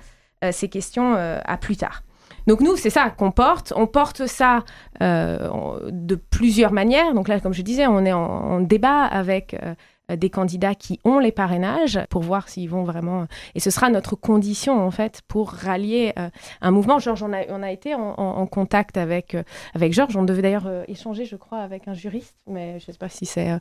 ces 0.51 0.69
questions 0.69 1.15
à 1.15 1.57
plus 1.57 1.75
tard. 1.75 2.03
Donc 2.45 2.61
nous, 2.61 2.75
c'est 2.75 2.91
ça 2.91 3.09
qu'on 3.09 3.31
porte. 3.31 3.73
On 3.75 3.87
porte 3.87 4.27
ça 4.27 4.63
de 4.99 6.15
plusieurs 6.15 6.71
manières. 6.71 7.13
Donc 7.15 7.27
là, 7.27 7.39
comme 7.39 7.53
je 7.53 7.63
disais, 7.63 7.87
on 7.87 8.05
est 8.05 8.13
en, 8.13 8.59
débat 8.61 9.05
avec 9.05 9.55
euh, 9.55 9.73
des 10.09 10.29
candidats 10.29 10.75
qui 10.75 10.99
ont 11.03 11.19
les 11.19 11.31
parrainages 11.31 11.99
pour 12.09 12.21
voir 12.21 12.49
s'ils 12.49 12.69
vont 12.69 12.83
vraiment. 12.83 13.25
Et 13.55 13.59
ce 13.59 13.69
sera 13.69 13.89
notre 13.89 14.15
condition, 14.15 14.85
en 14.85 14.91
fait, 14.91 15.21
pour 15.27 15.51
rallier 15.51 16.13
euh, 16.19 16.29
un 16.61 16.71
mouvement. 16.71 16.99
Georges, 16.99 17.23
on 17.23 17.33
a, 17.33 17.43
on 17.49 17.63
a 17.63 17.71
été 17.71 17.95
en, 17.95 18.45
contact 18.47 18.97
avec, 18.97 19.35
euh, 19.35 19.43
avec 19.73 19.93
Georges. 19.93 20.15
On 20.15 20.23
devait 20.23 20.41
d'ailleurs 20.41 20.69
échanger, 20.87 21.25
je 21.25 21.35
crois, 21.35 21.59
avec 21.59 21.87
un 21.87 21.93
juriste, 21.93 22.35
mais 22.47 22.79
je 22.79 22.87
ne 22.87 22.93
sais 22.93 22.97
pas 22.99 23.09
si 23.09 23.25
c'est 23.25 23.59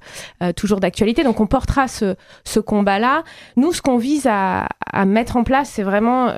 toujours 0.57 0.81
d'actualité. 0.81 1.25
Donc, 1.25 1.41
on 1.41 1.47
portera 1.47 1.89
ce, 1.89 2.17
ce 2.45 2.61
combat-là. 2.61 3.25
Nous, 3.57 3.73
ce 3.73 3.83
qu'on 3.83 3.97
vise 3.97 4.27
à, 4.27 4.69
à, 4.85 5.05
mettre 5.07 5.37
en 5.37 5.45
place, 5.45 5.71
c'est 5.71 5.83
vraiment 5.83 6.33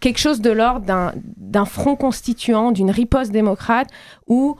quelque 0.00 0.18
chose 0.18 0.40
de 0.40 0.50
l'ordre 0.50 1.12
d'un 1.36 1.64
front 1.64 1.96
constituant, 1.96 2.72
d'une 2.72 2.90
riposte 2.90 3.32
démocrate, 3.32 3.88
où, 4.26 4.56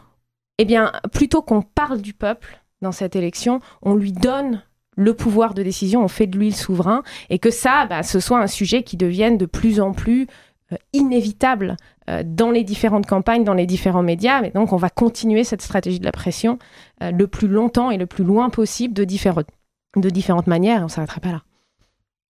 eh 0.59 0.65
bien, 0.65 0.93
plutôt 1.13 1.43
qu'on 1.43 1.63
parle 1.63 2.01
du 2.01 2.15
peuple, 2.15 2.62
dans 2.83 2.93
cette 2.93 3.17
élection, 3.17 3.61
on 3.83 3.95
lui 3.95 4.13
donne 4.13 4.63
le 4.97 5.15
pouvoir 5.15 5.55
de 5.55 5.63
décision, 5.63 6.05
on 6.05 6.09
fait 6.09 6.27
de 6.27 6.39
lui 6.39 6.51
le 6.51 6.55
souverain, 6.55 7.03
et 7.31 7.39
que 7.39 7.51
ça, 7.51 7.87
bah, 7.87 8.03
ce 8.03 8.21
soit 8.21 8.41
un 8.41 8.47
sujet 8.47 8.83
qui 8.83 8.97
devienne 8.97 9.39
de 9.39 9.47
plus 9.47 9.81
en 9.81 9.93
plus 9.93 10.27
euh, 10.73 10.77
inévitable 10.93 11.77
euh, 12.11 12.23
dans 12.25 12.51
les 12.51 12.65
différentes 12.65 13.07
campagnes, 13.07 13.45
dans 13.45 13.55
les 13.55 13.67
différents 13.67 14.03
médias. 14.03 14.43
Mais 14.43 14.51
donc, 14.51 14.73
on 14.73 14.77
va 14.77 14.91
continuer 14.91 15.45
cette 15.45 15.63
stratégie 15.63 15.99
de 15.99 16.05
la 16.05 16.13
pression 16.13 16.59
euh, 17.03 17.11
le 17.11 17.27
plus 17.27 17.49
longtemps 17.49 17.91
et 17.91 17.97
le 17.97 18.07
plus 18.07 18.25
loin 18.25 18.51
possible 18.51 18.93
de, 18.93 19.05
différentes, 19.05 19.49
de 19.97 20.11
différentes 20.11 20.47
manières. 20.47 20.81
On 20.81 20.85
ne 20.85 20.89
s'arrêtera 20.89 21.21
pas 21.21 21.33
là. 21.33 21.43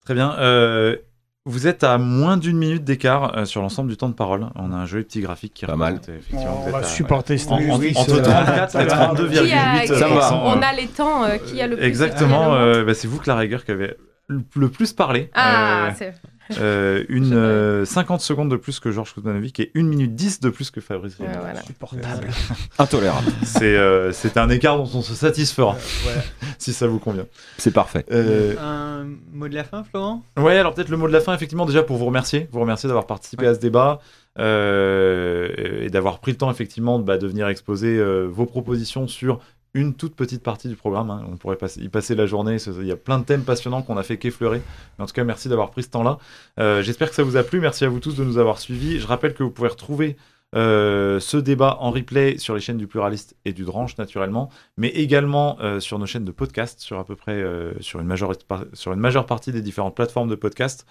Très 0.03 0.15
bien. 0.15 0.35
Vous 1.49 1.65
êtes 1.65 1.84
à 1.84 1.97
moins 1.97 2.38
d'une 2.38 2.57
minute 2.59 2.84
d'écart 2.84 3.35
euh, 3.35 3.45
sur 3.45 3.63
l'ensemble 3.63 3.89
du 3.89 3.97
temps 3.97 4.07
de 4.07 4.13
parole. 4.13 4.49
On 4.53 4.71
a 4.71 4.76
un 4.76 4.85
joli 4.85 5.03
petit 5.03 5.19
graphique 5.19 5.55
qui 5.55 5.65
Pas 5.65 5.76
mal. 5.76 5.99
on 6.31 6.69
va 6.69 6.84
supporter 6.84 7.38
en, 7.49 7.55
entre 7.55 8.21
34 8.21 8.76
et 8.76 8.85
32,8. 8.85 10.34
On 10.43 10.61
a 10.61 10.73
les 10.73 10.85
temps 10.85 11.23
euh, 11.23 11.38
qui 11.38 11.59
a 11.59 11.65
le 11.65 11.76
plus. 11.76 11.85
Exactement. 11.85 12.53
Euh, 12.53 12.84
bah, 12.84 12.93
c'est 12.93 13.07
vous, 13.07 13.17
Clara 13.17 13.45
Egger, 13.45 13.57
qui 13.65 13.71
avez 13.71 13.95
le 14.27 14.69
plus 14.69 14.93
parlé. 14.93 15.31
Ah, 15.34 15.89
c'est 15.97 16.13
euh, 16.57 17.03
une 17.09 17.85
50 17.85 18.19
euh, 18.19 18.23
secondes 18.23 18.49
de 18.49 18.55
plus 18.55 18.80
que 18.80 18.91
Georges 18.91 19.13
Kuzmanovic 19.13 19.59
et 19.59 19.71
1 19.76 19.84
minute 19.84 20.15
10 20.15 20.39
de 20.39 20.49
plus 20.49 20.71
que 20.71 20.81
Fabrice 20.81 21.15
Ribeiro. 21.15 21.39
voilà. 21.41 21.61
Supportable. 21.63 22.30
Intolérable. 22.80 23.27
Euh, 23.61 24.11
c'est 24.11 24.38
un 24.38 24.49
écart 24.49 24.77
dont 24.77 24.89
on 24.93 25.01
se 25.01 25.13
satisfera, 25.13 25.77
si 26.57 26.73
ça 26.73 26.88
vous 26.88 26.99
convient. 26.99 27.26
C'est 27.57 27.73
parfait. 27.73 28.05
Un 28.11 29.05
mot 29.31 29.47
de 29.47 29.55
la 29.55 29.63
fin, 29.63 29.84
Florent? 29.84 30.23
Ouais, 30.38 30.57
alors 30.57 30.73
peut-être 30.73 30.89
le 30.89 30.97
mot 30.97 31.07
de 31.07 31.13
la 31.13 31.21
fin, 31.21 31.34
effectivement, 31.34 31.65
déjà 31.65 31.84
pour 31.84 31.97
vous 31.97 32.05
remercier, 32.05 32.49
vous 32.51 32.59
remercier 32.59 32.88
d'avoir 32.88 33.05
participé 33.05 33.45
à 33.47 33.53
ce 33.53 33.59
débat. 33.59 33.99
et 34.38 35.89
d'avoir 35.91 36.19
pris 36.19 36.31
le 36.31 36.38
temps 36.38 36.49
effectivement 36.49 36.99
bah, 36.99 37.17
de 37.17 37.27
venir 37.27 37.47
exposer 37.47 38.01
vos 38.27 38.45
propositions 38.45 39.07
sur 39.07 39.39
une 39.73 39.93
toute 39.93 40.15
petite 40.15 40.43
partie 40.43 40.67
du 40.67 40.75
programme. 40.75 41.09
Hein. 41.09 41.25
On 41.31 41.37
pourrait 41.37 41.57
y 41.77 41.89
passer 41.89 42.15
la 42.15 42.25
journée. 42.25 42.57
Il 42.67 42.87
y 42.87 42.91
a 42.91 42.97
plein 42.97 43.19
de 43.19 43.23
thèmes 43.23 43.43
passionnants 43.43 43.81
qu'on 43.81 43.97
a 43.97 44.03
fait 44.03 44.17
qu'effleurer. 44.17 44.61
En 44.97 45.05
tout 45.05 45.13
cas, 45.13 45.23
merci 45.23 45.49
d'avoir 45.49 45.71
pris 45.71 45.83
ce 45.83 45.89
temps-là. 45.89 46.17
Euh, 46.59 46.81
j'espère 46.81 47.09
que 47.09 47.15
ça 47.15 47.23
vous 47.23 47.37
a 47.37 47.43
plu. 47.43 47.59
Merci 47.59 47.85
à 47.85 47.89
vous 47.89 47.99
tous 47.99 48.15
de 48.15 48.23
nous 48.23 48.37
avoir 48.37 48.59
suivis. 48.59 48.99
Je 48.99 49.07
rappelle 49.07 49.33
que 49.33 49.43
vous 49.43 49.51
pouvez 49.51 49.69
retrouver 49.69 50.17
euh, 50.55 51.19
ce 51.19 51.37
débat 51.37 51.77
en 51.79 51.91
replay 51.91 52.37
sur 52.39 52.55
les 52.55 52.61
chaînes 52.61 52.77
du 52.77 52.87
pluraliste 52.87 53.35
et 53.45 53.53
du 53.53 53.63
Dranche 53.63 53.97
naturellement, 53.99 54.49
mais 54.77 54.87
également 54.87 55.59
euh, 55.61 55.79
sur 55.79 55.99
nos 55.99 56.07
chaînes 56.07 56.25
de 56.25 56.31
podcast, 56.31 56.79
sur 56.79 56.97
à 56.97 57.05
peu 57.05 57.15
près 57.15 57.43
sur, 57.81 57.99
une 57.99 58.07
majeure, 58.07 58.33
sur 58.73 58.91
une 58.93 58.99
majeure 58.99 59.27
partie 59.27 59.51
des 59.51 59.61
différentes 59.61 59.95
plateformes 59.95 60.29
de 60.29 60.35
podcast. 60.35 60.87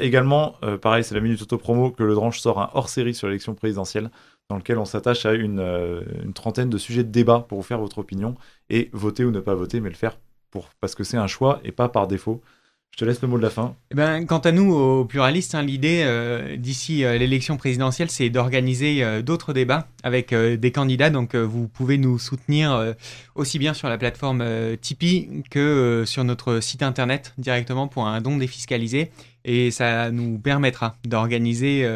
également, 0.00 0.56
pareil, 0.82 1.02
c'est 1.02 1.14
la 1.14 1.22
minute 1.22 1.40
auto-promo 1.40 1.90
que 1.90 2.02
le 2.02 2.14
Dranche 2.14 2.40
sort 2.40 2.60
un 2.60 2.70
hors-série 2.74 3.14
sur 3.14 3.28
l'élection 3.28 3.54
présidentielle 3.54 4.10
dans 4.50 4.56
lequel 4.56 4.78
on 4.78 4.84
s'attache 4.84 5.24
à 5.26 5.30
euh, 5.30 6.02
une, 6.24 6.32
trentaine 6.34 6.68
de 6.68 6.76
sujets 6.76 7.04
de 7.04 7.08
débat 7.08 7.46
pour 7.48 7.58
vous 7.58 7.64
faire 7.64 7.78
votre 7.78 7.98
opinion 7.98 8.34
et 8.68 8.90
voter 8.92 9.24
ou 9.24 9.30
ne 9.30 9.38
pas 9.38 9.54
voter, 9.54 9.80
mais 9.80 9.88
le 9.88 9.94
faire 9.94 10.18
pour, 10.50 10.70
parce 10.80 10.96
que 10.96 11.04
c'est 11.04 11.16
un 11.16 11.28
choix 11.28 11.60
et 11.64 11.70
pas 11.70 11.88
par 11.88 12.08
défaut. 12.08 12.42
Je 12.90 12.96
te 12.96 13.04
laisse 13.04 13.22
le 13.22 13.28
mot 13.28 13.38
de 13.38 13.42
la 13.44 13.50
fin. 13.50 13.76
Eh 13.92 13.94
ben, 13.94 14.26
quant 14.26 14.40
à 14.40 14.50
nous, 14.50 14.74
aux 14.74 15.04
pluralistes, 15.04 15.54
hein, 15.54 15.62
l'idée 15.62 16.02
euh, 16.04 16.56
d'ici 16.56 17.04
euh, 17.04 17.16
l'élection 17.16 17.56
présidentielle, 17.56 18.10
c'est 18.10 18.28
d'organiser 18.28 19.22
d'autres 19.22 19.52
débats 19.52 19.86
avec 20.02 20.34
des 20.34 20.72
candidats. 20.72 21.10
Donc, 21.10 21.36
vous 21.36 21.68
pouvez 21.68 21.96
nous 21.96 22.18
soutenir 22.18 22.96
aussi 23.36 23.60
bien 23.60 23.74
sur 23.74 23.88
la 23.88 23.96
plateforme 23.96 24.44
Tipeee 24.80 25.44
que 25.48 26.02
sur 26.04 26.24
notre 26.24 26.58
site 26.58 26.82
internet 26.82 27.32
directement 27.38 27.86
pour 27.86 28.08
un 28.08 28.20
don 28.20 28.36
défiscalisé. 28.36 29.12
Et 29.44 29.70
ça 29.70 30.10
nous 30.10 30.40
permettra 30.40 30.96
d'organiser 31.04 31.88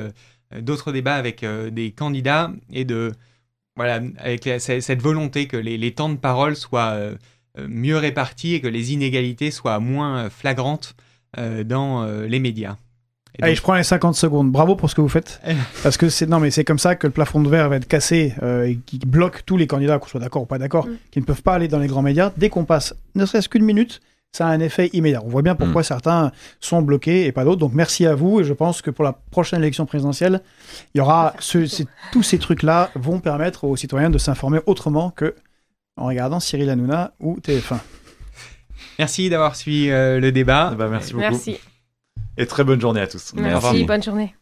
d'autres 0.61 0.93
débats 0.93 1.17
avec 1.17 1.43
euh, 1.43 1.71
des 1.71 1.91
candidats 1.91 2.53
et 2.73 2.85
de 2.85 3.13
voilà 3.77 4.01
avec 4.19 4.49
cette 4.61 5.03
volonté 5.03 5.47
que 5.47 5.57
les, 5.57 5.91
temps 5.93 6.09
de 6.09 6.17
parole 6.17 6.55
soient 6.55 6.93
euh, 6.93 7.17
mieux 7.59 7.97
répartis 7.97 8.55
et 8.55 8.61
que 8.61 8.69
les 8.69 8.93
inégalités 8.93 9.51
soient 9.51 9.81
moins 9.81 10.31
flagrantes 10.31 10.95
dans 11.37 12.07
les 12.07 12.39
médias. 12.39 12.77
Allez, 13.43 13.57
je 13.57 13.63
prends 13.63 13.75
les 13.75 13.83
50 13.83 14.15
secondes. 14.15 14.53
Bravo 14.53 14.77
pour 14.77 14.89
ce 14.89 14.95
que 14.95 15.01
vous 15.01 15.09
faites. 15.09 15.41
Parce 15.83 15.97
que 15.97 16.09
c'est 16.09 16.27
non, 16.27 16.39
mais 16.39 16.53
c'est 16.53 16.63
comme 16.63 16.79
ça 16.79 16.95
que 16.95 17.09
le 17.09 17.13
plafond 17.13 17.41
de 17.41 17.49
verre 17.49 17.69
va 17.69 17.77
être 17.77 17.89
cassé 17.89 18.35
et 18.65 18.79
qui 18.87 18.99
bloque 18.99 19.45
tous 19.45 19.57
les 19.57 19.67
candidats, 19.67 19.99
qu'on 19.99 20.07
soit 20.07 20.21
d'accord 20.21 20.43
ou 20.43 20.47
pas 20.47 20.59
d'accord, 20.59 20.87
mm. 20.87 20.97
qui 21.11 21.19
ne 21.19 21.25
peuvent 21.25 21.43
pas 21.43 21.55
aller 21.55 21.67
dans 21.67 21.81
les 21.81 21.89
grands 21.89 22.03
médias. 22.03 22.33
Dès 22.37 22.51
qu'on 22.51 22.65
passe 22.65 22.95
ne 23.17 23.27
serait-ce 23.27 23.49
qu'une 23.49 23.65
minute, 23.65 24.01
ça 24.35 24.49
a 24.49 24.51
un 24.51 24.59
effet 24.59 24.91
immédiat. 24.93 25.23
On 25.25 25.29
voit 25.29 25.43
bien 25.43 25.55
pourquoi 25.55 25.83
mm. 25.83 25.85
certains 25.85 26.33
sont 26.59 26.83
bloqués 26.83 27.27
et 27.27 27.33
pas 27.33 27.45
d'autres. 27.45 27.61
Donc 27.61 27.73
merci 27.73 28.05
à 28.05 28.17
vous 28.17 28.41
et 28.41 28.45
je 28.45 28.53
pense 28.53 28.83
que 28.83 28.91
pour 28.91 29.05
la 29.05 29.13
prochaine 29.13 29.61
élection 29.61 29.87
présidentielle, 29.87 30.41
il 30.95 30.99
y 30.99 31.01
aura 31.01 31.35
tous 32.13 32.23
ces 32.23 32.39
trucs-là 32.39 32.91
vont 32.97 33.21
permettre 33.21 33.65
aux 33.65 33.77
citoyens 33.77 34.11
de 34.11 34.19
s'informer 34.19 34.59
autrement 34.67 35.11
que 35.11 35.37
en 35.97 36.07
regardant 36.07 36.41
Cyril 36.41 36.69
Hanouna 36.69 37.13
ou 37.21 37.39
TF1. 37.39 37.79
Merci 38.99 39.31
d'avoir 39.31 39.55
suivi 39.55 39.91
euh, 39.91 40.19
le 40.19 40.33
débat. 40.33 40.71
Eh 40.73 40.77
ben, 40.77 40.89
merci 40.89 41.13
beaucoup. 41.13 41.31
Merci. 41.31 41.59
Et 42.37 42.47
très 42.47 42.65
bonne 42.65 42.81
journée 42.81 43.01
à 43.01 43.07
tous. 43.07 43.35
merci. 43.35 43.85
bonne 43.85 44.03
journée. 44.03 44.35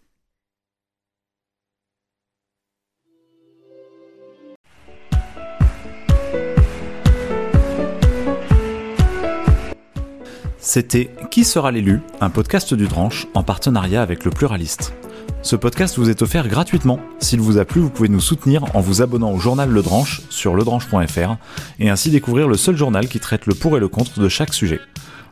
C'était 10.64 11.10
Qui 11.32 11.42
sera 11.42 11.72
l'élu 11.72 12.00
un 12.20 12.30
podcast 12.30 12.72
du 12.72 12.86
Dranche 12.86 13.26
en 13.34 13.42
partenariat 13.42 14.00
avec 14.00 14.24
le 14.24 14.30
Pluraliste. 14.30 14.94
Ce 15.42 15.56
podcast 15.56 15.98
vous 15.98 16.08
est 16.08 16.22
offert 16.22 16.46
gratuitement. 16.46 17.00
S'il 17.18 17.40
vous 17.40 17.58
a 17.58 17.64
plu, 17.64 17.80
vous 17.80 17.90
pouvez 17.90 18.08
nous 18.08 18.20
soutenir 18.20 18.64
en 18.76 18.80
vous 18.80 19.02
abonnant 19.02 19.32
au 19.32 19.40
journal 19.40 19.68
Le 19.68 19.82
Dranche 19.82 20.22
sur 20.30 20.54
ledranche.fr 20.54 21.34
et 21.80 21.90
ainsi 21.90 22.10
découvrir 22.10 22.46
le 22.46 22.56
seul 22.56 22.76
journal 22.76 23.08
qui 23.08 23.18
traite 23.18 23.46
le 23.46 23.56
pour 23.56 23.76
et 23.76 23.80
le 23.80 23.88
contre 23.88 24.20
de 24.20 24.28
chaque 24.28 24.54
sujet. 24.54 24.78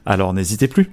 Alors 0.04 0.34
n'hésitez 0.34 0.66
plus 0.66 0.90